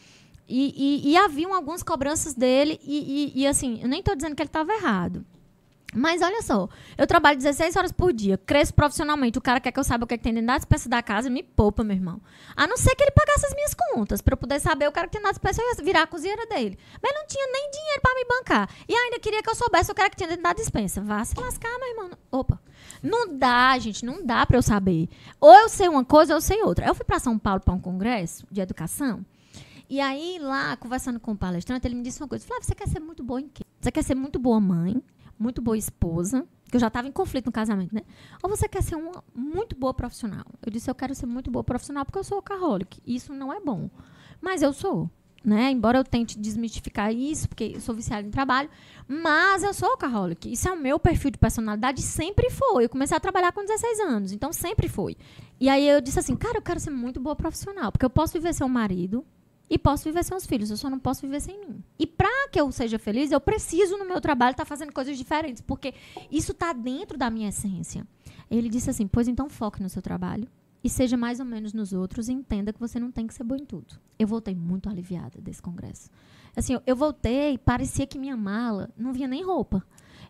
E, 0.48 1.04
e, 1.06 1.10
e 1.10 1.16
haviam 1.16 1.52
algumas 1.52 1.82
cobranças 1.82 2.34
dele. 2.34 2.80
E, 2.82 3.32
e, 3.34 3.42
e, 3.42 3.46
assim, 3.46 3.80
eu 3.82 3.88
nem 3.88 4.02
tô 4.02 4.14
dizendo 4.14 4.34
que 4.34 4.42
ele 4.42 4.48
estava 4.48 4.72
errado. 4.72 5.24
Mas 5.94 6.20
olha 6.20 6.42
só, 6.42 6.68
eu 6.98 7.06
trabalho 7.06 7.38
16 7.38 7.74
horas 7.74 7.90
por 7.90 8.12
dia, 8.12 8.36
cresço 8.36 8.74
profissionalmente. 8.74 9.38
O 9.38 9.40
cara 9.40 9.58
quer 9.58 9.72
que 9.72 9.80
eu 9.80 9.84
saiba 9.84 10.04
o 10.04 10.06
que, 10.06 10.14
é 10.14 10.18
que 10.18 10.24
tem 10.24 10.34
dentro 10.34 10.48
das 10.48 10.64
peças 10.64 10.86
da 10.86 11.02
casa, 11.02 11.30
me 11.30 11.42
poupa, 11.42 11.82
meu 11.82 11.96
irmão. 11.96 12.20
A 12.54 12.66
não 12.66 12.76
ser 12.76 12.94
que 12.94 13.02
ele 13.02 13.10
pagasse 13.10 13.46
as 13.46 13.54
minhas 13.54 13.74
contas, 13.74 14.20
pra 14.20 14.34
eu 14.34 14.36
poder 14.36 14.60
saber 14.60 14.86
o 14.86 14.92
cara 14.92 15.06
que 15.06 15.14
tem 15.14 15.22
nas 15.22 15.38
peças, 15.38 15.58
eu 15.58 15.64
ia 15.64 15.84
virar 15.84 16.02
a 16.02 16.06
cozinheira 16.06 16.46
dele. 16.46 16.78
Mas 17.02 17.10
ele 17.10 17.20
não 17.20 17.26
tinha 17.26 17.46
nem 17.50 17.70
dinheiro 17.70 18.00
pra 18.02 18.14
me 18.14 18.24
bancar. 18.26 18.70
E 18.86 18.94
ainda 18.94 19.18
queria 19.18 19.42
que 19.42 19.48
eu 19.48 19.54
soubesse 19.54 19.90
o 19.90 19.94
cara 19.94 20.10
que 20.10 20.16
tinha 20.16 20.28
dentro 20.28 20.42
da 20.42 20.52
dispensa. 20.52 21.00
Vá 21.00 21.24
se 21.24 21.38
lascar, 21.40 21.78
meu 21.78 21.88
irmão. 21.88 22.10
Opa. 22.30 22.60
Não 23.02 23.36
dá, 23.36 23.78
gente, 23.78 24.04
não 24.04 24.24
dá 24.24 24.44
pra 24.44 24.58
eu 24.58 24.62
saber. 24.62 25.08
Ou 25.40 25.54
eu 25.54 25.68
sei 25.70 25.88
uma 25.88 26.04
coisa 26.04 26.34
ou 26.34 26.36
eu 26.36 26.40
sei 26.42 26.62
outra. 26.62 26.86
Eu 26.86 26.94
fui 26.94 27.04
pra 27.04 27.18
São 27.18 27.38
Paulo 27.38 27.60
pra 27.60 27.72
um 27.72 27.80
congresso 27.80 28.46
de 28.50 28.60
educação. 28.60 29.24
E 29.88 30.00
aí, 30.00 30.38
lá, 30.38 30.76
conversando 30.76 31.18
com 31.18 31.32
o 31.32 31.36
palestrante, 31.36 31.86
ele 31.86 31.94
me 31.94 32.02
disse 32.02 32.20
uma 32.20 32.28
coisa. 32.28 32.44
Flávia, 32.46 32.64
você 32.64 32.74
quer 32.74 32.88
ser 32.88 33.00
muito 33.00 33.22
boa 33.22 33.40
em 33.40 33.48
quê? 33.48 33.64
Você 33.80 33.90
quer 33.90 34.02
ser 34.02 34.14
muito 34.14 34.38
boa 34.38 34.60
mãe, 34.60 35.02
muito 35.38 35.62
boa 35.62 35.76
esposa, 35.76 36.46
que 36.70 36.76
eu 36.76 36.80
já 36.80 36.88
estava 36.88 37.08
em 37.08 37.12
conflito 37.12 37.46
no 37.46 37.52
casamento, 37.52 37.94
né? 37.94 38.02
Ou 38.42 38.50
você 38.50 38.68
quer 38.68 38.82
ser 38.82 38.96
uma 38.96 39.22
muito 39.34 39.76
boa 39.76 39.94
profissional? 39.94 40.44
Eu 40.64 40.70
disse, 40.72 40.90
eu 40.90 40.94
quero 40.94 41.14
ser 41.14 41.26
muito 41.26 41.50
boa 41.50 41.64
profissional 41.64 42.04
porque 42.04 42.18
eu 42.18 42.24
sou 42.24 42.36
workaholic. 42.38 43.00
Isso 43.06 43.32
não 43.32 43.52
é 43.52 43.60
bom. 43.60 43.88
Mas 44.40 44.60
eu 44.62 44.72
sou. 44.72 45.10
né? 45.44 45.70
Embora 45.70 45.98
eu 45.98 46.04
tente 46.04 46.38
desmistificar 46.38 47.12
isso, 47.14 47.48
porque 47.48 47.72
eu 47.76 47.80
sou 47.80 47.94
viciada 47.94 48.26
em 48.26 48.30
trabalho, 48.30 48.68
mas 49.06 49.62
eu 49.62 49.72
sou 49.72 49.88
workaholic. 49.88 50.52
Isso 50.52 50.68
é 50.68 50.72
o 50.72 50.76
meu 50.78 50.98
perfil 50.98 51.30
de 51.30 51.38
personalidade, 51.38 52.02
sempre 52.02 52.50
foi. 52.50 52.84
Eu 52.84 52.88
comecei 52.88 53.16
a 53.16 53.20
trabalhar 53.20 53.52
com 53.52 53.62
16 53.64 54.00
anos, 54.00 54.32
então 54.32 54.52
sempre 54.52 54.88
foi. 54.88 55.16
E 55.60 55.68
aí 55.68 55.88
eu 55.88 56.00
disse 56.00 56.18
assim, 56.18 56.36
cara, 56.36 56.58
eu 56.58 56.62
quero 56.62 56.80
ser 56.80 56.90
muito 56.90 57.18
boa 57.20 57.34
profissional, 57.36 57.90
porque 57.92 58.04
eu 58.04 58.10
posso 58.10 58.32
viver 58.34 58.52
sem 58.52 58.66
um 58.66 58.68
marido 58.70 59.24
e 59.70 59.78
posso 59.78 60.04
viver 60.04 60.24
sem 60.24 60.36
os 60.36 60.46
filhos, 60.46 60.70
eu 60.70 60.76
só 60.76 60.88
não 60.88 60.98
posso 60.98 61.22
viver 61.22 61.40
sem 61.40 61.60
mim. 61.60 61.82
E 61.98 62.06
para 62.06 62.48
que 62.48 62.60
eu 62.60 62.70
seja 62.72 62.98
feliz, 62.98 63.30
eu 63.30 63.40
preciso 63.40 63.96
no 63.98 64.04
meu 64.04 64.20
trabalho 64.20 64.52
estar 64.52 64.64
fazendo 64.64 64.92
coisas 64.92 65.16
diferentes, 65.16 65.62
porque 65.62 65.94
isso 66.30 66.52
está 66.52 66.72
dentro 66.72 67.18
da 67.18 67.28
minha 67.30 67.48
essência. 67.48 68.06
Ele 68.50 68.68
disse 68.68 68.88
assim: 68.90 69.06
"Pois 69.06 69.28
então 69.28 69.48
foque 69.48 69.82
no 69.82 69.88
seu 69.88 70.00
trabalho 70.00 70.48
e 70.82 70.88
seja 70.88 71.16
mais 71.16 71.40
ou 71.40 71.46
menos 71.46 71.72
nos 71.72 71.92
outros 71.92 72.28
e 72.28 72.32
entenda 72.32 72.72
que 72.72 72.80
você 72.80 72.98
não 73.00 73.10
tem 73.10 73.26
que 73.26 73.34
ser 73.34 73.44
boa 73.44 73.60
em 73.60 73.64
tudo. 73.64 73.98
Eu 74.18 74.26
voltei 74.26 74.54
muito 74.54 74.88
aliviada 74.88 75.40
desse 75.40 75.60
congresso. 75.60 76.10
Assim, 76.56 76.78
eu, 76.86 76.96
voltei, 76.96 77.58
parecia 77.58 78.06
que 78.06 78.18
minha 78.18 78.36
mala 78.36 78.90
não 78.96 79.12
vinha 79.12 79.28
nem 79.28 79.44
roupa. 79.44 79.84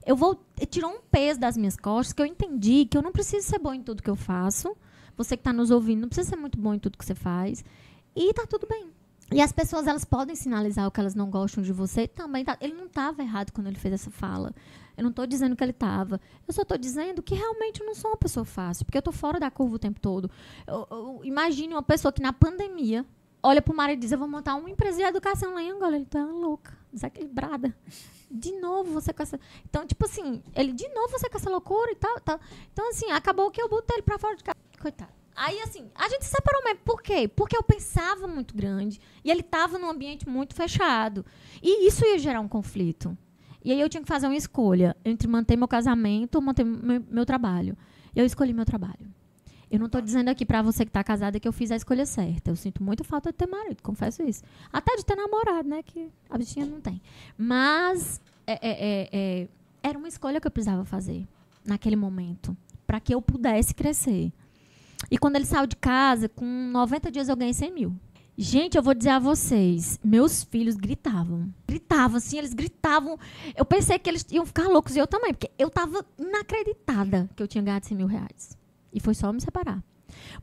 Eu 0.05 0.17
voltei, 0.17 0.67
tirou 0.67 0.91
um 0.91 1.01
peso 1.01 1.39
das 1.39 1.57
minhas 1.57 1.77
costas 1.77 2.13
que 2.13 2.23
eu 2.23 2.27
entendi 2.27 2.87
que 2.87 2.97
eu 2.97 3.03
não 3.03 3.13
preciso 3.13 3.47
ser 3.47 3.59
bom 3.59 3.73
em 3.73 3.83
tudo 3.83 4.03
que 4.03 4.11
eu 4.11 4.17
faço. 4.17 4.77
Você 5.17 5.37
que 5.37 5.41
está 5.41 5.53
nos 5.53 5.71
ouvindo 5.71 6.03
não 6.03 6.09
precisa 6.09 6.31
ser 6.31 6.37
muito 6.37 6.59
bom 6.59 6.75
em 6.75 6.79
tudo 6.79 6.97
que 6.97 7.05
você 7.05 7.15
faz. 7.15 7.65
E 8.17 8.33
tá 8.33 8.47
tudo 8.47 8.67
bem. 8.67 8.89
E 9.31 9.43
as 9.43 9.53
pessoas 9.53 9.87
elas 9.87 10.05
podem 10.05 10.35
sinalizar 10.35 10.87
o 10.87 10.91
que 10.91 10.99
elas 10.99 11.15
não 11.15 11.31
gostam 11.31 11.63
de 11.63 11.73
você. 11.73 12.09
Também 12.09 12.45
tá, 12.45 12.57
ele 12.61 12.75
não 12.75 12.87
estava 12.87 13.23
errado 13.23 13.53
quando 13.53 13.67
ele 13.67 13.79
fez 13.79 13.95
essa 13.95 14.11
fala. 14.11 14.55
Eu 14.97 15.03
não 15.03 15.11
estou 15.11 15.27
dizendo 15.27 15.55
que 15.55 15.63
ele 15.63 15.71
estava. 15.71 16.21
Eu 16.47 16.53
só 16.53 16.63
estou 16.63 16.79
dizendo 16.79 17.23
que 17.23 17.35
realmente 17.35 17.81
eu 17.81 17.87
não 17.87 17.95
sou 17.95 18.11
uma 18.11 18.17
pessoa 18.17 18.45
fácil, 18.45 18.85
porque 18.85 18.97
eu 18.97 19.01
estou 19.01 19.13
fora 19.13 19.39
da 19.39 19.51
curva 19.51 19.77
o 19.77 19.79
tempo 19.79 20.01
todo. 20.01 20.31
Eu, 20.67 20.89
eu, 20.91 21.21
imagine 21.25 21.75
uma 21.75 21.83
pessoa 21.83 22.11
que 22.11 22.23
na 22.23 22.33
pandemia 22.33 23.05
olha 23.43 23.61
para 23.61 23.73
o 23.73 23.77
marido 23.77 23.99
e 23.99 24.01
diz: 24.01 24.13
Eu 24.13 24.19
vou 24.19 24.27
montar 24.27 24.57
uma 24.57 24.71
empresa 24.71 24.97
de 24.97 25.05
educação 25.05 25.55
lá 25.55 25.63
em 25.63 25.71
Angola. 25.71 25.95
Ele 25.95 26.05
está 26.05 26.25
louca, 26.25 26.77
desequilibrada. 26.93 27.77
De 28.31 28.53
novo 28.59 28.93
você 28.93 29.13
com 29.13 29.23
essa. 29.23 29.39
Então, 29.69 29.87
tipo 29.87 30.05
assim, 30.05 30.43
ele 30.55 30.73
de 30.73 30.89
novo 30.89 31.11
você 31.11 31.29
com 31.29 31.37
essa 31.37 31.51
loucura 31.51 31.93
e 31.93 31.97
tal. 31.97 32.21
tal. 32.21 32.41
Então, 32.73 32.89
assim, 32.91 33.11
acabou 33.11 33.51
que 33.51 33.61
eu 33.61 33.69
botei 33.69 33.97
ele 33.97 34.03
para 34.03 34.19
fora 34.19 34.37
de 34.37 34.43
casa. 34.43 34.57
Coitado. 34.81 35.18
Aí, 35.39 35.61
assim, 35.61 35.89
a 35.95 36.09
gente 36.09 36.25
se 36.25 36.31
separou 36.31 36.65
mesmo. 36.65 36.81
Por 36.85 37.01
quê? 37.01 37.29
Porque 37.29 37.57
eu 37.57 37.63
pensava 37.63 38.27
muito 38.27 38.57
grande 38.57 39.01
e 39.25 39.31
ele 39.31 39.41
estava 39.41 39.79
num 39.79 39.89
ambiente 39.89 40.29
muito 40.29 40.55
fechado. 40.55 41.25
E 41.63 41.87
isso 41.87 42.05
ia 42.05 42.19
gerar 42.19 42.41
um 42.41 42.49
conflito. 42.49 43.17
E 43.65 43.71
aí 43.71 43.81
eu 43.81 43.89
tinha 43.89 44.03
que 44.03 44.09
fazer 44.09 44.27
uma 44.27 44.37
escolha 44.37 44.97
entre 45.05 45.29
manter 45.29 45.57
meu 45.57 45.69
casamento 45.69 46.37
ou 46.37 46.43
manter 46.43 46.65
meu, 46.65 47.05
meu 47.09 47.25
trabalho. 47.25 47.77
Eu 48.17 48.27
escolhi 48.27 48.53
meu 48.53 48.65
trabalho. 48.65 49.09
Eu 49.71 49.79
não 49.79 49.87
estou 49.87 50.01
dizendo 50.01 50.29
aqui 50.29 50.45
para 50.45 50.61
você 50.61 50.85
que 50.85 50.91
está 50.91 51.05
casada 51.05 51.39
que 51.39 51.47
eu 51.47 51.53
fiz 51.53 51.71
a 51.71 51.77
escolha 51.77 52.05
certa. 52.05 52.51
Eu 52.51 52.57
sinto 52.57 52.83
muita 52.83 53.05
falta 53.05 53.31
de 53.31 53.37
ter 53.37 53.47
marido, 53.47 53.83
confesso 53.83 54.23
isso. 54.23 54.43
Até 54.73 54.97
de 54.97 55.05
ter 55.05 55.15
namorado, 55.15 55.69
né? 55.69 55.83
Que 55.85 56.11
a 56.29 56.37
bichinha 56.37 56.67
não 56.67 56.81
tem. 56.81 57.01
Mas 57.37 58.21
é, 58.47 58.55
é, 58.55 58.71
é, 58.71 59.09
é 59.13 59.49
era 59.83 59.99
uma 59.99 60.09
escolha 60.09 60.41
que 60.41 60.47
eu 60.47 60.51
precisava 60.51 60.85
fazer 60.85 61.27
naquele 61.65 61.97
momento 61.97 62.57
para 62.87 62.99
que 62.99 63.15
eu 63.15 63.21
pudesse 63.23 63.75
crescer. 63.75 64.33
E 65.11 65.19
quando 65.19 65.37
ele 65.37 65.45
saiu 65.45 65.67
de 65.67 65.77
casa, 65.77 66.29
com 66.29 66.45
90 66.45 67.11
dias 67.11 67.29
eu 67.29 67.37
ganhei 67.37 67.55
100 67.55 67.73
mil. 67.73 67.97
Gente, 68.41 68.77
eu 68.77 68.83
vou 68.83 68.95
dizer 68.95 69.11
a 69.11 69.19
vocês, 69.19 69.99
meus 70.03 70.45
filhos 70.45 70.77
gritavam. 70.77 71.53
Gritavam, 71.67 72.19
assim, 72.19 72.39
eles 72.39 72.55
gritavam. 72.55 73.19
Eu 73.57 73.65
pensei 73.65 73.99
que 73.99 74.09
eles 74.09 74.25
iam 74.31 74.47
ficar 74.47 74.69
loucos, 74.69 74.95
e 74.95 74.99
eu 75.01 75.09
também, 75.09 75.35
porque 75.35 75.51
eu 75.59 75.69
tava 75.69 76.07
inacreditada 76.17 77.29
que 77.35 77.43
eu 77.43 77.49
tinha 77.49 77.65
ganhado 77.65 77.87
100 77.87 77.97
mil 77.97 78.07
reais. 78.07 78.57
E 78.93 79.01
foi 79.01 79.15
só 79.15 79.33
me 79.33 79.41
separar. 79.41 79.83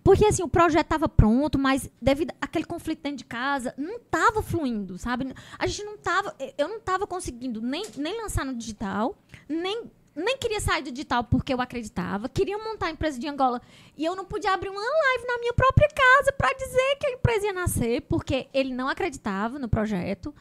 Porque, 0.03 0.25
assim, 0.25 0.43
o 0.43 0.49
projeto 0.49 0.85
estava 0.85 1.07
pronto, 1.07 1.57
mas 1.57 1.89
devido 2.01 2.33
àquele 2.41 2.65
conflito 2.65 3.01
dentro 3.01 3.19
de 3.19 3.25
casa, 3.25 3.73
não 3.77 3.95
estava 3.95 4.41
fluindo, 4.41 4.97
sabe? 4.97 5.33
A 5.57 5.65
gente 5.65 5.83
não 5.83 5.95
estava... 5.95 6.35
Eu 6.57 6.67
não 6.67 6.77
estava 6.77 7.07
conseguindo 7.07 7.61
nem, 7.61 7.85
nem 7.97 8.21
lançar 8.21 8.45
no 8.45 8.53
digital, 8.53 9.17
nem 9.47 9.83
nem 10.15 10.37
queria 10.37 10.61
sair 10.61 10.81
do 10.81 10.91
digital 10.91 11.23
porque 11.25 11.53
eu 11.53 11.59
acreditava, 11.59 12.29
queria 12.29 12.57
montar 12.57 12.87
a 12.87 12.91
empresa 12.91 13.19
de 13.19 13.27
Angola 13.27 13.61
e 13.97 14.05
eu 14.05 14.15
não 14.15 14.25
podia 14.25 14.53
abrir 14.53 14.69
uma 14.69 14.79
live 14.79 15.27
na 15.27 15.37
minha 15.39 15.53
própria 15.53 15.89
casa 15.89 16.31
para 16.31 16.53
dizer 16.53 16.95
que 16.99 17.07
a 17.07 17.11
empresa 17.11 17.45
ia 17.47 17.53
nascer, 17.53 18.01
porque 18.03 18.47
ele 18.53 18.73
não 18.73 18.87
acreditava 18.87 19.59
no 19.59 19.67
projeto. 19.67 20.33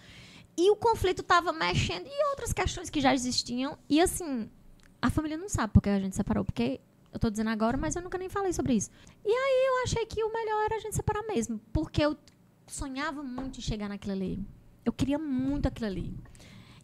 E 0.56 0.70
o 0.70 0.76
conflito 0.76 1.22
estava 1.22 1.52
mexendo 1.52 2.06
e 2.06 2.30
outras 2.30 2.52
questões 2.52 2.88
que 2.88 3.00
já 3.00 3.12
existiam. 3.12 3.76
E 3.88 4.00
assim, 4.00 4.48
a 5.02 5.10
família 5.10 5.36
não 5.36 5.48
sabe 5.48 5.72
porque 5.72 5.88
a 5.88 5.98
gente 5.98 6.14
separou, 6.14 6.44
porque 6.44 6.80
eu 7.12 7.16
estou 7.16 7.30
dizendo 7.30 7.50
agora, 7.50 7.76
mas 7.76 7.96
eu 7.96 8.02
nunca 8.02 8.16
nem 8.16 8.28
falei 8.28 8.52
sobre 8.52 8.74
isso. 8.74 8.90
E 9.24 9.30
aí 9.30 9.66
eu 9.68 9.82
achei 9.84 10.06
que 10.06 10.22
o 10.22 10.32
melhor 10.32 10.64
era 10.66 10.76
a 10.76 10.78
gente 10.78 10.94
separar 10.94 11.22
mesmo, 11.24 11.60
porque 11.72 12.02
eu 12.02 12.16
sonhava 12.66 13.22
muito 13.22 13.58
em 13.58 13.62
chegar 13.62 13.88
naquilo 13.88 14.12
ali. 14.12 14.44
Eu 14.84 14.92
queria 14.92 15.18
muito 15.18 15.66
aquilo 15.66 15.86
ali. 15.86 16.14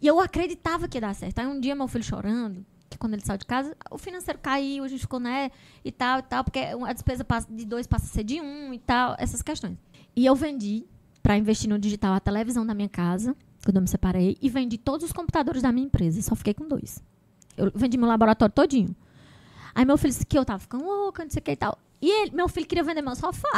E 0.02 0.06
eu 0.06 0.18
acreditava 0.18 0.88
que 0.88 0.96
ia 0.96 1.02
dar 1.02 1.14
certo. 1.14 1.38
Aí 1.38 1.46
um 1.46 1.60
dia 1.60 1.74
meu 1.74 1.86
filho 1.86 2.04
chorando, 2.04 2.64
que 2.90 2.98
quando 2.98 3.14
ele 3.14 3.24
saiu 3.24 3.38
de 3.38 3.46
casa, 3.46 3.74
o 3.90 3.96
financeiro 3.96 4.38
caiu, 4.42 4.82
a 4.82 4.88
gente 4.88 5.00
ficou, 5.00 5.20
né, 5.20 5.50
e 5.84 5.92
tal, 5.92 6.18
e 6.18 6.22
tal, 6.22 6.42
porque 6.42 6.58
a 6.58 6.92
despesa 6.92 7.24
de 7.48 7.64
dois 7.64 7.86
passa 7.86 8.06
a 8.06 8.08
ser 8.08 8.24
de 8.24 8.40
um 8.40 8.74
e 8.74 8.78
tal, 8.78 9.14
essas 9.18 9.40
questões. 9.40 9.78
E 10.16 10.26
eu 10.26 10.34
vendi, 10.34 10.84
para 11.22 11.38
investir 11.38 11.70
no 11.70 11.78
digital, 11.78 12.14
a 12.14 12.20
televisão 12.20 12.66
da 12.66 12.74
minha 12.74 12.88
casa, 12.88 13.36
quando 13.64 13.76
eu 13.76 13.82
me 13.82 13.88
separei, 13.88 14.36
e 14.42 14.48
vendi 14.48 14.76
todos 14.76 15.06
os 15.06 15.12
computadores 15.12 15.62
da 15.62 15.70
minha 15.70 15.86
empresa, 15.86 16.20
só 16.20 16.34
fiquei 16.34 16.52
com 16.52 16.66
dois. 16.66 17.02
Eu 17.56 17.70
vendi 17.74 17.96
meu 17.96 18.08
laboratório 18.08 18.52
todinho. 18.52 18.94
Aí 19.74 19.84
meu 19.84 19.96
filho 19.96 20.12
disse 20.12 20.26
que 20.26 20.36
eu 20.36 20.44
tava 20.44 20.58
ficando 20.58 20.84
louca, 20.84 21.22
não 21.22 21.30
sei 21.30 21.40
o 21.40 21.42
que 21.42 21.52
e 21.52 21.56
tal. 21.56 21.78
E 22.02 22.10
ele, 22.22 22.34
meu 22.34 22.48
filho 22.48 22.66
queria 22.66 22.82
vender 22.82 23.02
meu 23.02 23.14
sofá. 23.14 23.48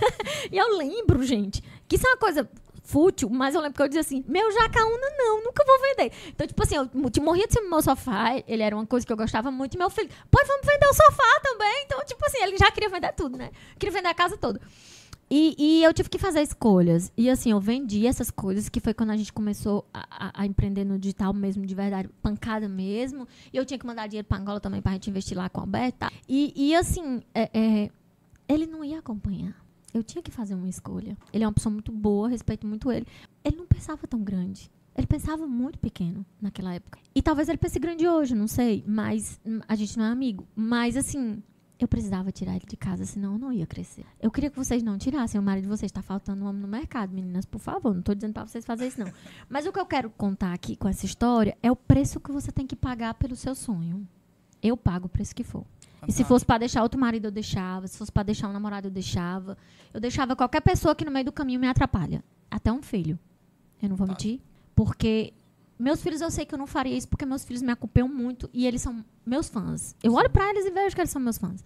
e 0.50 0.56
eu 0.56 0.78
lembro, 0.78 1.22
gente, 1.24 1.62
que 1.86 1.96
isso 1.96 2.06
é 2.06 2.10
uma 2.10 2.16
coisa 2.16 2.48
fútil, 2.88 3.28
mas 3.28 3.54
eu 3.54 3.60
lembro 3.60 3.76
que 3.76 3.82
eu 3.82 3.86
dizia 3.86 4.00
assim, 4.00 4.24
meu 4.26 4.50
Jacaúna 4.50 5.06
não, 5.18 5.44
nunca 5.44 5.62
vou 5.62 5.78
vender. 5.78 6.10
Então, 6.28 6.46
tipo 6.46 6.62
assim, 6.62 6.76
eu 6.76 6.88
morria 7.22 7.46
de 7.46 7.52
cima 7.52 7.66
do 7.66 7.70
meu 7.70 7.82
sofá, 7.82 8.42
ele 8.48 8.62
era 8.62 8.74
uma 8.74 8.86
coisa 8.86 9.06
que 9.06 9.12
eu 9.12 9.16
gostava 9.16 9.50
muito, 9.50 9.74
e 9.74 9.78
meu 9.78 9.90
filho, 9.90 10.08
pô, 10.30 10.40
vamos 10.46 10.66
vender 10.66 10.86
o 10.86 10.94
sofá 10.94 11.40
também. 11.42 11.84
Então, 11.84 12.02
tipo 12.06 12.24
assim, 12.24 12.38
ele 12.42 12.56
já 12.56 12.70
queria 12.70 12.88
vender 12.88 13.12
tudo, 13.12 13.36
né? 13.36 13.50
Queria 13.78 13.92
vender 13.92 14.08
a 14.08 14.14
casa 14.14 14.38
toda. 14.38 14.58
E, 15.30 15.54
e, 15.58 15.84
eu 15.84 15.92
tive 15.92 16.08
que 16.08 16.16
fazer 16.16 16.40
escolhas. 16.40 17.12
E 17.14 17.28
assim, 17.28 17.50
eu 17.50 17.60
vendi 17.60 18.06
essas 18.06 18.30
coisas, 18.30 18.70
que 18.70 18.80
foi 18.80 18.94
quando 18.94 19.10
a 19.10 19.16
gente 19.18 19.34
começou 19.34 19.84
a, 19.92 20.06
a, 20.10 20.42
a, 20.42 20.46
empreender 20.46 20.84
no 20.86 20.98
digital 20.98 21.34
mesmo, 21.34 21.66
de 21.66 21.74
verdade, 21.74 22.08
pancada 22.22 22.66
mesmo. 22.66 23.28
E 23.52 23.56
eu 23.58 23.66
tinha 23.66 23.78
que 23.78 23.84
mandar 23.84 24.06
dinheiro 24.06 24.26
para 24.26 24.38
Angola 24.38 24.60
também, 24.60 24.80
para 24.80 24.92
a 24.92 24.94
gente 24.94 25.10
investir 25.10 25.36
lá 25.36 25.50
com 25.50 25.60
a 25.60 25.64
Alberta. 25.64 26.10
E, 26.26 26.54
e 26.56 26.74
assim, 26.74 27.20
é, 27.34 27.50
é, 27.52 27.90
ele 28.48 28.66
não 28.66 28.82
ia 28.82 29.00
acompanhar. 29.00 29.67
Eu 29.98 30.04
tinha 30.04 30.22
que 30.22 30.30
fazer 30.30 30.54
uma 30.54 30.68
escolha. 30.68 31.16
Ele 31.32 31.42
é 31.42 31.46
uma 31.46 31.52
pessoa 31.52 31.72
muito 31.72 31.90
boa, 31.90 32.28
respeito 32.28 32.66
muito 32.66 32.90
ele. 32.92 33.06
Ele 33.44 33.56
não 33.56 33.66
pensava 33.66 34.06
tão 34.06 34.22
grande. 34.22 34.70
Ele 34.96 35.06
pensava 35.06 35.46
muito 35.46 35.78
pequeno 35.78 36.24
naquela 36.40 36.74
época. 36.74 36.98
E 37.14 37.20
talvez 37.20 37.48
ele 37.48 37.58
pense 37.58 37.78
grande 37.78 38.06
hoje, 38.06 38.34
não 38.34 38.46
sei. 38.46 38.84
Mas 38.86 39.40
a 39.66 39.74
gente 39.74 39.98
não 39.98 40.04
é 40.04 40.08
amigo. 40.10 40.46
Mas 40.54 40.96
assim, 40.96 41.42
eu 41.78 41.86
precisava 41.86 42.32
tirar 42.32 42.56
ele 42.56 42.64
de 42.66 42.76
casa, 42.76 43.04
senão 43.04 43.34
eu 43.34 43.38
não 43.38 43.52
ia 43.52 43.66
crescer. 43.66 44.04
Eu 44.20 44.30
queria 44.30 44.50
que 44.50 44.56
vocês 44.56 44.82
não 44.82 44.98
tirassem. 44.98 45.40
O 45.40 45.42
marido 45.42 45.64
de 45.64 45.68
vocês 45.68 45.88
está 45.88 46.02
faltando 46.02 46.44
um 46.44 46.48
homem 46.48 46.62
no 46.62 46.68
mercado, 46.68 47.12
meninas, 47.12 47.44
por 47.44 47.60
favor. 47.60 47.92
Não 47.92 48.00
estou 48.00 48.14
dizendo 48.14 48.32
para 48.34 48.46
vocês 48.46 48.64
fazerem 48.64 48.88
isso, 48.88 49.00
não. 49.00 49.12
Mas 49.48 49.66
o 49.66 49.72
que 49.72 49.78
eu 49.78 49.86
quero 49.86 50.10
contar 50.10 50.52
aqui 50.52 50.76
com 50.76 50.88
essa 50.88 51.06
história 51.06 51.56
é 51.62 51.70
o 51.70 51.76
preço 51.76 52.20
que 52.20 52.32
você 52.32 52.50
tem 52.52 52.66
que 52.66 52.76
pagar 52.76 53.14
pelo 53.14 53.34
seu 53.34 53.54
sonho. 53.54 54.06
Eu 54.60 54.76
pago 54.76 55.06
o 55.06 55.08
preço 55.08 55.34
que 55.34 55.44
for. 55.44 55.64
E 56.06 56.12
se 56.12 56.24
fosse 56.24 56.44
para 56.44 56.58
deixar 56.58 56.82
outro 56.82 57.00
marido, 57.00 57.26
eu 57.26 57.30
deixava. 57.30 57.86
Se 57.88 57.98
fosse 57.98 58.12
para 58.12 58.22
deixar 58.22 58.48
um 58.48 58.52
namorado, 58.52 58.88
eu 58.88 58.90
deixava. 58.90 59.56
Eu 59.92 60.00
deixava 60.00 60.36
qualquer 60.36 60.60
pessoa 60.60 60.94
que 60.94 61.04
no 61.04 61.10
meio 61.10 61.24
do 61.24 61.32
caminho 61.32 61.58
me 61.58 61.66
atrapalha. 61.66 62.22
Até 62.50 62.70
um 62.72 62.82
filho. 62.82 63.18
Eu 63.82 63.88
não 63.88 63.96
vou 63.96 64.06
mentir. 64.06 64.40
Porque 64.74 65.32
meus 65.78 66.02
filhos, 66.02 66.20
eu 66.20 66.30
sei 66.30 66.44
que 66.44 66.54
eu 66.54 66.58
não 66.58 66.66
faria 66.66 66.96
isso 66.96 67.08
porque 67.08 67.24
meus 67.24 67.44
filhos 67.44 67.62
me 67.62 67.70
acompanham 67.70 68.08
muito 68.08 68.50
e 68.52 68.66
eles 68.66 68.82
são 68.82 69.04
meus 69.24 69.48
fãs. 69.48 69.94
Eu 70.02 70.14
olho 70.14 70.30
para 70.30 70.48
eles 70.50 70.66
e 70.66 70.70
vejo 70.70 70.94
que 70.94 71.00
eles 71.00 71.10
são 71.10 71.22
meus 71.22 71.38
fãs. 71.38 71.64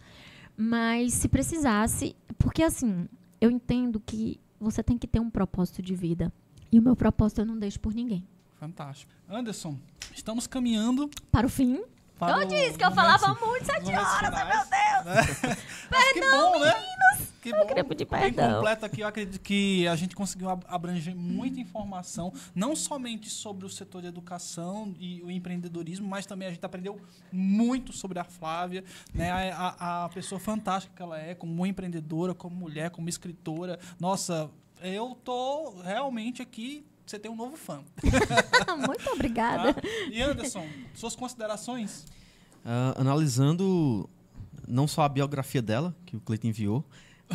Mas 0.56 1.14
se 1.14 1.28
precisasse. 1.28 2.14
Porque 2.38 2.62
assim, 2.62 3.08
eu 3.40 3.50
entendo 3.50 4.00
que 4.00 4.38
você 4.60 4.82
tem 4.82 4.98
que 4.98 5.06
ter 5.06 5.20
um 5.20 5.30
propósito 5.30 5.82
de 5.82 5.94
vida. 5.94 6.32
E 6.70 6.78
o 6.78 6.82
meu 6.82 6.94
propósito 6.94 7.40
eu 7.40 7.46
não 7.46 7.58
deixo 7.58 7.80
por 7.80 7.94
ninguém. 7.94 8.26
Fantástico. 8.58 9.12
Anderson, 9.28 9.78
estamos 10.14 10.46
caminhando 10.46 11.10
para 11.30 11.46
o 11.46 11.50
fim 11.50 11.82
eu 12.20 12.44
disse 12.46 12.78
que 12.78 12.84
eu 12.84 12.92
falava 12.92 13.34
muito 13.44 13.64
sete 13.64 13.90
horas, 13.92 14.30
meu 14.30 14.58
Deus. 14.58 15.62
Né? 15.92 15.98
Perdão, 15.98 16.12
que 16.12 16.20
bom, 16.20 16.60
né? 16.60 16.74
meninos. 16.74 17.32
Que 17.42 17.50
bom. 17.50 17.58
Eu 17.58 17.66
queria 17.66 17.84
pedir 17.84 18.06
perdão. 18.06 18.54
completo 18.54 18.86
aqui, 18.86 19.00
eu 19.00 19.08
acredito 19.08 19.40
que 19.40 19.86
a 19.88 19.96
gente 19.96 20.14
conseguiu 20.14 20.48
abranger 20.68 21.14
muita 21.14 21.58
informação, 21.60 22.32
não 22.54 22.76
somente 22.76 23.28
sobre 23.28 23.66
o 23.66 23.68
setor 23.68 24.00
de 24.00 24.06
educação 24.08 24.94
e 24.98 25.20
o 25.22 25.30
empreendedorismo, 25.30 26.06
mas 26.06 26.24
também 26.24 26.46
a 26.46 26.50
gente 26.52 26.64
aprendeu 26.64 27.00
muito 27.32 27.92
sobre 27.92 28.18
a 28.18 28.24
Flávia, 28.24 28.84
né? 29.12 29.30
A, 29.30 29.74
a, 29.78 30.04
a 30.04 30.08
pessoa 30.08 30.40
fantástica 30.40 30.94
que 30.94 31.02
ela 31.02 31.18
é, 31.18 31.34
como 31.34 31.66
empreendedora, 31.66 32.32
como 32.32 32.54
mulher, 32.54 32.90
como 32.90 33.08
escritora. 33.08 33.78
Nossa, 33.98 34.48
eu 34.80 35.16
tô 35.24 35.80
realmente 35.82 36.40
aqui 36.40 36.86
você 37.06 37.18
tem 37.18 37.30
um 37.30 37.36
novo 37.36 37.56
fã. 37.56 37.82
Muito 38.86 39.10
obrigada. 39.10 39.74
Tá? 39.74 39.80
E 40.10 40.20
Anderson, 40.22 40.66
suas 40.94 41.14
considerações? 41.16 42.04
Uh, 42.64 42.98
analisando 43.00 44.08
não 44.66 44.86
só 44.86 45.02
a 45.02 45.08
biografia 45.08 45.60
dela, 45.60 45.94
que 46.06 46.16
o 46.16 46.20
Cleiton 46.20 46.48
enviou, 46.48 46.84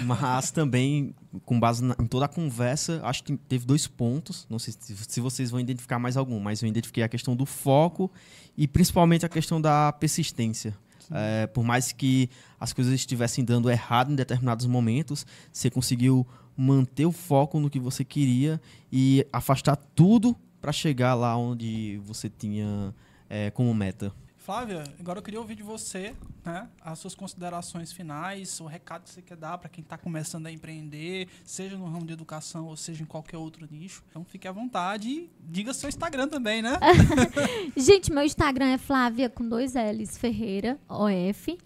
Mas 0.06 0.50
também, 0.52 1.14
com 1.46 1.60
base 1.60 1.84
na- 1.84 1.96
em 2.00 2.06
toda 2.08 2.26
a 2.26 2.28
conversa, 2.30 3.02
acho 3.04 3.24
que 3.24 3.36
teve 3.36 3.66
dois 3.66 3.88
pontos. 3.88 4.46
Não 4.50 4.58
sei 4.60 4.74
se, 4.80 4.96
se 4.96 5.20
vocês 5.22 5.52
vão 5.52 5.60
identificar 5.60 6.00
mais 6.00 6.16
algum, 6.18 6.40
mas 6.40 6.62
eu 6.62 6.70
identifiquei 6.70 7.04
a 7.04 7.10
questão 7.10 7.36
do 7.36 7.46
foco 7.46 8.10
e 8.56 8.68
principalmente 8.68 9.26
a 9.26 9.30
questão 9.30 9.60
da 9.60 9.92
persistência. 9.94 10.76
É, 11.10 11.48
por 11.48 11.64
mais 11.64 11.92
que 11.94 12.30
as 12.60 12.74
coisas 12.74 12.94
estivessem 12.94 13.44
dando 13.44 13.70
errado 13.70 14.12
em 14.12 14.16
determinados 14.16 14.66
momentos, 14.66 15.26
você 15.52 15.70
conseguiu 15.70 16.28
manter 16.58 17.06
o 17.06 17.12
foco 17.12 17.60
no 17.60 17.70
que 17.70 17.80
você 17.80 18.04
queria 18.04 18.60
e 18.92 19.26
afastar 19.32 19.76
tudo 19.76 20.36
para 20.60 20.72
chegar 20.72 21.14
lá 21.14 21.38
onde 21.38 22.02
você 22.04 22.30
tinha 22.30 22.94
é, 23.30 23.52
como 23.52 23.74
meta. 23.74 24.12
Flávia, 24.48 24.86
agora 24.98 25.20
eu 25.20 25.24
queria 25.24 25.42
ouvir 25.42 25.56
de 25.56 25.62
você, 25.62 26.16
né, 26.46 26.70
as 26.82 26.98
suas 27.00 27.14
considerações 27.14 27.92
finais, 27.92 28.62
o 28.62 28.66
recado 28.66 29.04
que 29.04 29.10
você 29.10 29.22
quer 29.22 29.36
dar 29.36 29.58
para 29.58 29.68
quem 29.68 29.82
está 29.82 29.98
começando 29.98 30.46
a 30.46 30.52
empreender, 30.52 31.28
seja 31.44 31.78
no 31.78 31.84
ramo 31.84 32.06
de 32.06 32.14
educação 32.14 32.66
ou 32.68 32.78
seja 32.78 33.04
em 33.04 33.06
qualquer 33.06 33.36
outro 33.36 33.68
nicho. 33.70 34.06
Então 34.10 34.24
fique 34.24 34.48
à 34.48 34.52
vontade 34.54 35.10
e 35.10 35.30
diga 35.38 35.74
seu 35.74 35.90
Instagram 35.90 36.30
também, 36.30 36.62
né? 36.62 36.80
Gente, 37.76 38.10
meu 38.10 38.24
Instagram 38.24 38.68
é 38.68 38.78
Flávia 38.78 39.30
com 39.30 39.46
dois 39.46 39.74
L's 39.74 40.18
Ferreira, 40.18 40.80
OF. 40.88 41.58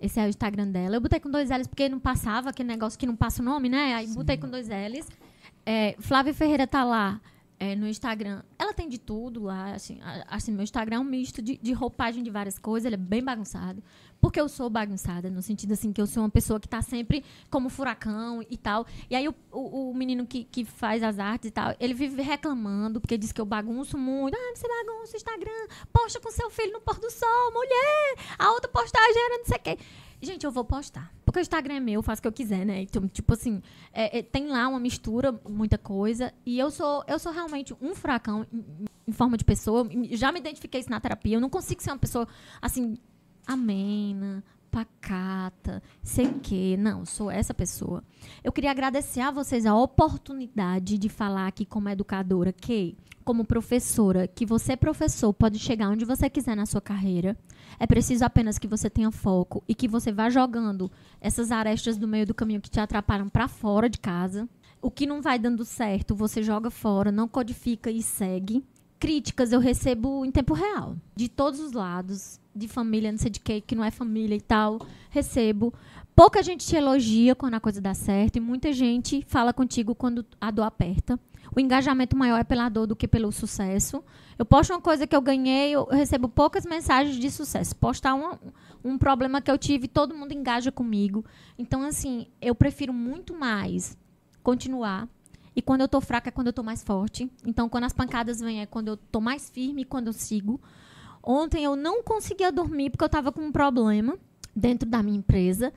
Esse 0.00 0.20
é 0.20 0.26
o 0.26 0.28
Instagram 0.28 0.68
dela. 0.68 0.96
Eu 0.96 1.00
botei 1.00 1.18
com 1.18 1.30
dois 1.30 1.50
L's 1.50 1.66
porque 1.66 1.88
não 1.88 1.98
passava, 1.98 2.50
aquele 2.50 2.68
negócio 2.68 2.98
que 2.98 3.06
não 3.06 3.16
passa 3.16 3.42
o 3.42 3.44
nome, 3.44 3.68
né? 3.68 3.94
Aí 3.94 4.06
botei 4.08 4.36
com 4.36 4.48
dois 4.48 4.68
L's. 4.68 5.08
É, 5.64 5.96
Flávia 5.98 6.34
Ferreira 6.34 6.66
tá 6.66 6.84
lá 6.84 7.20
é, 7.58 7.74
no 7.74 7.86
Instagram. 7.86 8.42
Ela 8.58 8.72
tem 8.72 8.88
de 8.88 8.98
tudo 8.98 9.44
lá. 9.44 9.72
Assim, 9.72 9.98
assim 10.28 10.52
meu 10.52 10.62
Instagram 10.62 10.96
é 10.96 11.00
um 11.00 11.04
misto 11.04 11.40
de, 11.42 11.56
de 11.56 11.72
roupagem 11.72 12.22
de 12.22 12.30
várias 12.30 12.58
coisas. 12.58 12.86
Ele 12.86 12.94
é 12.94 12.98
bem 12.98 13.22
bagunçado. 13.22 13.82
Porque 14.20 14.40
eu 14.40 14.48
sou 14.48 14.70
bagunçada, 14.70 15.30
no 15.30 15.42
sentido 15.42 15.72
assim 15.72 15.92
que 15.92 16.00
eu 16.00 16.06
sou 16.06 16.22
uma 16.22 16.30
pessoa 16.30 16.58
que 16.58 16.68
tá 16.68 16.80
sempre 16.80 17.22
como 17.50 17.68
furacão 17.68 18.42
e 18.48 18.56
tal. 18.56 18.86
E 19.10 19.14
aí 19.14 19.28
o, 19.28 19.34
o, 19.52 19.90
o 19.90 19.94
menino 19.94 20.26
que, 20.26 20.44
que 20.44 20.64
faz 20.64 21.02
as 21.02 21.18
artes 21.18 21.48
e 21.48 21.52
tal, 21.52 21.74
ele 21.78 21.92
vive 21.92 22.22
reclamando, 22.22 23.00
porque 23.00 23.18
diz 23.18 23.30
que 23.30 23.40
eu 23.40 23.44
bagunço 23.44 23.98
muito. 23.98 24.34
Ah, 24.34 24.54
você 24.54 24.66
bagunça 24.66 25.12
o 25.12 25.16
Instagram, 25.16 25.68
posta 25.92 26.18
com 26.18 26.30
seu 26.30 26.50
filho 26.50 26.72
no 26.72 26.80
pôr 26.80 26.98
do 26.98 27.10
sol, 27.10 27.52
mulher! 27.52 28.16
A 28.38 28.50
outra 28.52 28.70
postagem 28.70 29.22
era 29.22 29.38
não 29.38 29.44
sei 29.44 29.56
o 29.56 29.60
quê. 29.60 29.78
Gente, 30.20 30.44
eu 30.44 30.50
vou 30.50 30.64
postar. 30.64 31.12
O 31.38 31.42
Instagram 31.42 31.74
é 31.74 31.80
meu, 31.80 31.94
eu 31.94 32.02
faço 32.02 32.20
o 32.20 32.22
que 32.22 32.28
eu 32.28 32.32
quiser, 32.32 32.64
né? 32.64 32.82
Então, 32.82 33.06
tipo 33.08 33.32
assim, 33.32 33.62
é- 33.92 34.18
é, 34.18 34.22
tem 34.22 34.48
lá 34.48 34.68
uma 34.68 34.80
mistura, 34.80 35.38
muita 35.48 35.76
coisa. 35.78 36.32
E 36.44 36.58
eu 36.58 36.70
sou, 36.70 37.04
eu 37.06 37.18
sou 37.18 37.32
realmente 37.32 37.74
um 37.80 37.94
furacão 37.94 38.46
em, 38.52 38.64
em 39.08 39.12
forma 39.12 39.36
de 39.36 39.44
pessoa. 39.44 39.88
Já 40.12 40.32
me 40.32 40.38
identifiquei 40.40 40.80
isso 40.80 40.90
na 40.90 41.00
terapia. 41.00 41.36
Eu 41.36 41.40
não 41.40 41.50
consigo 41.50 41.82
ser 41.82 41.90
uma 41.90 41.98
pessoa, 41.98 42.26
assim, 42.60 42.96
amena, 43.46 44.42
pacata, 44.76 45.82
sei 46.02 46.26
o 46.26 46.38
quê. 46.38 46.76
Não, 46.78 47.06
sou 47.06 47.30
essa 47.30 47.54
pessoa. 47.54 48.04
Eu 48.44 48.52
queria 48.52 48.70
agradecer 48.70 49.20
a 49.20 49.30
vocês 49.30 49.64
a 49.64 49.74
oportunidade 49.74 50.98
de 50.98 51.08
falar 51.08 51.46
aqui 51.46 51.64
como 51.64 51.88
educadora, 51.88 52.52
que, 52.52 52.94
como 53.24 53.42
professora, 53.42 54.28
que 54.28 54.44
você, 54.44 54.76
professor, 54.76 55.32
pode 55.32 55.58
chegar 55.58 55.88
onde 55.88 56.04
você 56.04 56.28
quiser 56.28 56.54
na 56.54 56.66
sua 56.66 56.82
carreira. 56.82 57.38
É 57.78 57.86
preciso 57.86 58.22
apenas 58.22 58.58
que 58.58 58.68
você 58.68 58.90
tenha 58.90 59.10
foco 59.10 59.64
e 59.66 59.74
que 59.74 59.88
você 59.88 60.12
vá 60.12 60.28
jogando 60.28 60.92
essas 61.22 61.50
arestas 61.50 61.96
do 61.96 62.06
meio 62.06 62.26
do 62.26 62.34
caminho 62.34 62.60
que 62.60 62.68
te 62.68 62.78
atrapalham 62.78 63.30
para 63.30 63.48
fora 63.48 63.88
de 63.88 63.98
casa. 63.98 64.46
O 64.82 64.90
que 64.90 65.06
não 65.06 65.22
vai 65.22 65.38
dando 65.38 65.64
certo, 65.64 66.14
você 66.14 66.42
joga 66.42 66.70
fora, 66.70 67.10
não 67.10 67.26
codifica 67.26 67.90
e 67.90 68.02
segue. 68.02 68.62
Críticas 68.98 69.52
eu 69.52 69.60
recebo 69.60 70.22
em 70.22 70.30
tempo 70.30 70.52
real, 70.52 70.96
de 71.14 71.30
todos 71.30 71.60
os 71.60 71.72
lados, 71.72 72.38
de 72.56 72.68
família, 72.68 73.10
não 73.12 73.18
sei 73.18 73.30
de 73.30 73.40
quê, 73.40 73.60
que 73.60 73.74
não 73.74 73.84
é 73.84 73.90
família 73.90 74.34
e 74.34 74.40
tal. 74.40 74.78
Recebo. 75.10 75.72
Pouca 76.14 76.42
gente 76.42 76.66
te 76.66 76.74
elogia 76.74 77.34
quando 77.34 77.54
a 77.54 77.60
coisa 77.60 77.80
dá 77.80 77.92
certo 77.92 78.36
e 78.36 78.40
muita 78.40 78.72
gente 78.72 79.22
fala 79.28 79.52
contigo 79.52 79.94
quando 79.94 80.24
a 80.40 80.50
dor 80.50 80.62
aperta. 80.62 81.20
O 81.54 81.60
engajamento 81.60 82.16
maior 82.16 82.38
é 82.38 82.44
pela 82.44 82.68
dor 82.68 82.86
do 82.86 82.96
que 82.96 83.06
pelo 83.06 83.30
sucesso. 83.30 84.02
Eu 84.38 84.44
posto 84.44 84.72
uma 84.72 84.80
coisa 84.80 85.06
que 85.06 85.14
eu 85.14 85.20
ganhei, 85.20 85.72
eu 85.72 85.84
recebo 85.84 86.28
poucas 86.28 86.64
mensagens 86.64 87.16
de 87.16 87.30
sucesso. 87.30 87.76
Postar 87.76 88.14
um, 88.14 88.36
um 88.84 88.98
problema 88.98 89.40
que 89.40 89.50
eu 89.50 89.58
tive, 89.58 89.88
todo 89.88 90.14
mundo 90.14 90.32
engaja 90.32 90.72
comigo. 90.72 91.24
Então, 91.58 91.82
assim, 91.82 92.26
eu 92.40 92.54
prefiro 92.54 92.92
muito 92.92 93.34
mais 93.34 93.96
continuar. 94.42 95.08
E 95.54 95.62
quando 95.62 95.80
eu 95.80 95.88
tô 95.88 96.00
fraca 96.00 96.28
é 96.28 96.32
quando 96.32 96.48
eu 96.48 96.52
tô 96.52 96.62
mais 96.62 96.82
forte. 96.82 97.30
Então, 97.46 97.68
quando 97.68 97.84
as 97.84 97.92
pancadas 97.92 98.40
vêm 98.40 98.60
é 98.60 98.66
quando 98.66 98.88
eu 98.88 98.96
tô 98.96 99.20
mais 99.20 99.48
firme 99.48 99.84
quando 99.84 100.08
eu 100.08 100.12
sigo. 100.12 100.60
Ontem 101.26 101.64
eu 101.64 101.74
não 101.74 102.04
conseguia 102.04 102.52
dormir 102.52 102.90
porque 102.90 103.02
eu 103.02 103.08
tava 103.08 103.32
com 103.32 103.40
um 103.40 103.50
problema 103.50 104.16
dentro 104.54 104.88
da 104.88 105.02
minha 105.02 105.18
empresa. 105.18 105.72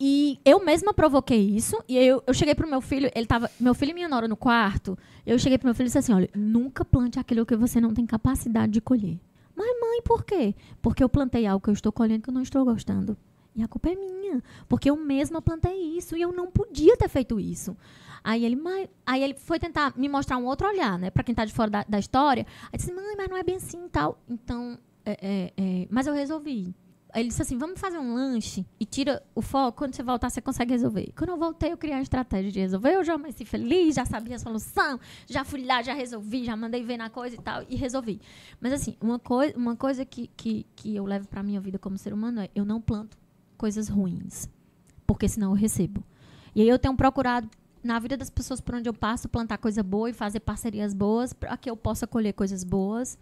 E 0.00 0.40
eu 0.44 0.64
mesma 0.64 0.92
provoquei 0.92 1.40
isso. 1.40 1.80
E 1.88 1.96
eu, 1.96 2.22
eu 2.26 2.34
cheguei 2.34 2.54
pro 2.54 2.68
meu 2.68 2.80
filho, 2.80 3.08
ele 3.14 3.26
tava. 3.26 3.48
Meu 3.60 3.74
filho 3.74 3.90
e 3.90 3.94
minha 3.94 4.08
nora 4.08 4.26
no 4.26 4.36
quarto. 4.36 4.98
Eu 5.24 5.38
cheguei 5.38 5.56
pro 5.56 5.66
meu 5.66 5.74
filho 5.74 5.86
e 5.86 5.88
disse 5.88 5.98
assim: 5.98 6.12
olha, 6.12 6.28
nunca 6.34 6.84
plante 6.84 7.18
aquilo 7.18 7.46
que 7.46 7.56
você 7.56 7.80
não 7.80 7.94
tem 7.94 8.06
capacidade 8.06 8.72
de 8.72 8.80
colher. 8.80 9.18
Mas, 9.54 9.68
mãe, 9.80 10.02
por 10.04 10.24
quê? 10.24 10.54
Porque 10.82 11.02
eu 11.02 11.08
plantei 11.08 11.46
algo 11.46 11.62
que 11.62 11.70
eu 11.70 11.74
estou 11.74 11.92
colhendo 11.92 12.22
que 12.22 12.30
eu 12.30 12.34
não 12.34 12.42
estou 12.42 12.64
gostando. 12.64 13.16
E 13.54 13.62
a 13.62 13.66
culpa 13.66 13.90
é 13.90 13.96
minha. 13.96 14.42
Porque 14.68 14.88
eu 14.88 14.96
mesma 14.96 15.42
plantei 15.42 15.96
isso 15.96 16.16
e 16.16 16.22
eu 16.22 16.32
não 16.32 16.48
podia 16.48 16.96
ter 16.96 17.08
feito 17.08 17.40
isso. 17.40 17.76
Aí 18.22 18.44
ele, 18.44 18.54
mãe, 18.54 18.88
aí 19.04 19.22
ele 19.22 19.34
foi 19.34 19.58
tentar 19.58 19.92
me 19.96 20.08
mostrar 20.08 20.36
um 20.38 20.44
outro 20.44 20.68
olhar, 20.68 20.96
né? 20.98 21.10
Pra 21.10 21.24
quem 21.24 21.34
tá 21.34 21.44
de 21.44 21.52
fora 21.52 21.70
da, 21.70 21.84
da 21.88 21.98
história. 21.98 22.46
Aí 22.72 22.76
disse, 22.76 22.92
mãe, 22.92 23.16
mas 23.16 23.28
não 23.28 23.36
é 23.36 23.42
bem 23.42 23.56
assim 23.56 23.86
e 23.86 23.88
tal. 23.88 24.18
Então, 24.28 24.78
é, 25.08 25.18
é, 25.22 25.52
é, 25.56 25.88
mas 25.90 26.06
eu 26.06 26.12
resolvi. 26.12 26.74
Ele 27.14 27.28
disse 27.28 27.40
assim, 27.40 27.56
vamos 27.56 27.80
fazer 27.80 27.98
um 27.98 28.14
lanche 28.14 28.66
e 28.78 28.84
tira 28.84 29.22
o 29.34 29.40
foco. 29.40 29.78
Quando 29.78 29.94
você 29.94 30.02
voltar, 30.02 30.28
você 30.28 30.42
consegue 30.42 30.72
resolver. 30.72 31.10
Quando 31.16 31.30
eu 31.30 31.38
voltei, 31.38 31.72
eu 31.72 31.78
criei 31.78 31.96
a 31.96 32.02
estratégia 32.02 32.52
de 32.52 32.60
resolver. 32.60 32.90
Eu 32.90 33.02
já 33.02 33.14
amanheci 33.14 33.46
feliz, 33.46 33.94
já 33.94 34.04
sabia 34.04 34.36
a 34.36 34.38
solução. 34.38 35.00
Já 35.26 35.42
fui 35.42 35.64
lá, 35.64 35.80
já 35.80 35.94
resolvi, 35.94 36.44
já 36.44 36.54
mandei 36.54 36.82
ver 36.82 36.98
na 36.98 37.08
coisa 37.08 37.34
e 37.36 37.38
tal. 37.38 37.64
E 37.66 37.76
resolvi. 37.76 38.20
Mas 38.60 38.74
assim, 38.74 38.94
uma, 39.00 39.18
coi 39.18 39.54
uma 39.56 39.74
coisa 39.74 40.04
que, 40.04 40.28
que, 40.36 40.66
que 40.76 40.94
eu 40.94 41.06
levo 41.06 41.26
pra 41.26 41.42
minha 41.42 41.60
vida 41.60 41.78
como 41.78 41.96
ser 41.96 42.12
humano 42.12 42.42
é, 42.42 42.50
eu 42.54 42.66
não 42.66 42.78
planto 42.78 43.16
coisas 43.56 43.88
ruins. 43.88 44.46
Porque 45.06 45.26
senão 45.26 45.52
eu 45.52 45.56
recebo. 45.56 46.04
E 46.54 46.60
aí 46.60 46.68
eu 46.68 46.78
tenho 46.78 46.94
procurado 46.94 47.48
na 47.82 47.98
vida 47.98 48.18
das 48.18 48.28
pessoas 48.28 48.60
por 48.60 48.74
onde 48.74 48.88
eu 48.88 48.92
passo, 48.92 49.30
plantar 49.30 49.56
coisa 49.56 49.82
boa 49.82 50.10
e 50.10 50.12
fazer 50.12 50.40
parcerias 50.40 50.92
boas 50.92 51.32
para 51.32 51.56
que 51.56 51.70
eu 51.70 51.76
possa 51.76 52.06
colher 52.06 52.34
coisas 52.34 52.64
boas. 52.64 53.16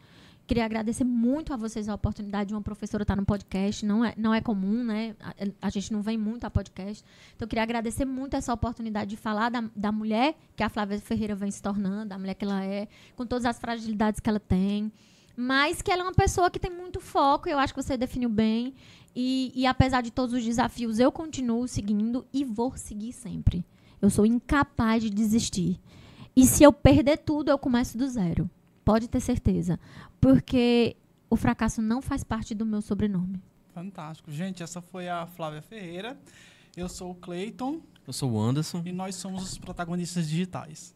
Queria 0.46 0.64
agradecer 0.64 1.02
muito 1.02 1.52
a 1.52 1.56
vocês 1.56 1.88
a 1.88 1.94
oportunidade 1.94 2.48
de 2.48 2.54
uma 2.54 2.62
professora 2.62 3.02
estar 3.02 3.16
no 3.16 3.24
podcast. 3.24 3.84
Não 3.84 4.04
é, 4.04 4.14
não 4.16 4.32
é 4.32 4.40
comum, 4.40 4.84
né? 4.84 5.16
A, 5.20 5.66
a 5.66 5.70
gente 5.70 5.92
não 5.92 6.02
vem 6.02 6.16
muito 6.16 6.44
a 6.44 6.50
podcast. 6.50 7.04
Então, 7.34 7.48
queria 7.48 7.64
agradecer 7.64 8.04
muito 8.04 8.36
essa 8.36 8.52
oportunidade 8.52 9.10
de 9.10 9.16
falar 9.16 9.50
da, 9.50 9.64
da 9.74 9.90
mulher 9.90 10.36
que 10.54 10.62
a 10.62 10.68
Flávia 10.68 11.00
Ferreira 11.00 11.34
vem 11.34 11.50
se 11.50 11.60
tornando, 11.60 12.10
da 12.10 12.18
mulher 12.18 12.34
que 12.34 12.44
ela 12.44 12.64
é, 12.64 12.86
com 13.16 13.26
todas 13.26 13.44
as 13.44 13.58
fragilidades 13.58 14.20
que 14.20 14.30
ela 14.30 14.38
tem. 14.38 14.92
Mas 15.36 15.82
que 15.82 15.90
ela 15.90 16.02
é 16.02 16.04
uma 16.04 16.14
pessoa 16.14 16.48
que 16.48 16.60
tem 16.60 16.70
muito 16.70 17.00
foco, 17.00 17.48
eu 17.48 17.58
acho 17.58 17.74
que 17.74 17.82
você 17.82 17.96
definiu 17.96 18.28
bem. 18.28 18.72
E, 19.14 19.50
e 19.54 19.66
apesar 19.66 20.00
de 20.00 20.12
todos 20.12 20.32
os 20.32 20.44
desafios, 20.44 21.00
eu 21.00 21.10
continuo 21.10 21.66
seguindo 21.66 22.24
e 22.32 22.44
vou 22.44 22.76
seguir 22.76 23.12
sempre. 23.12 23.64
Eu 24.00 24.10
sou 24.10 24.24
incapaz 24.24 25.02
de 25.02 25.10
desistir. 25.10 25.80
E 26.36 26.46
se 26.46 26.62
eu 26.62 26.72
perder 26.72 27.18
tudo, 27.18 27.50
eu 27.50 27.58
começo 27.58 27.98
do 27.98 28.06
zero. 28.06 28.48
Pode 28.84 29.08
ter 29.08 29.20
certeza. 29.20 29.80
Porque 30.26 30.96
o 31.30 31.36
fracasso 31.36 31.80
não 31.80 32.02
faz 32.02 32.24
parte 32.24 32.52
do 32.52 32.66
meu 32.66 32.82
sobrenome. 32.82 33.40
Fantástico. 33.72 34.28
Gente, 34.28 34.60
essa 34.60 34.82
foi 34.82 35.08
a 35.08 35.24
Flávia 35.24 35.62
Ferreira. 35.62 36.18
Eu 36.76 36.88
sou 36.88 37.12
o 37.12 37.14
Cleiton 37.14 37.80
Eu 38.04 38.12
sou 38.12 38.32
o 38.32 38.40
Anderson. 38.40 38.82
e 38.84 38.90
nós 38.90 39.14
somos 39.14 39.52
os 39.52 39.56
protagonistas 39.56 40.28
digitais. 40.28 40.95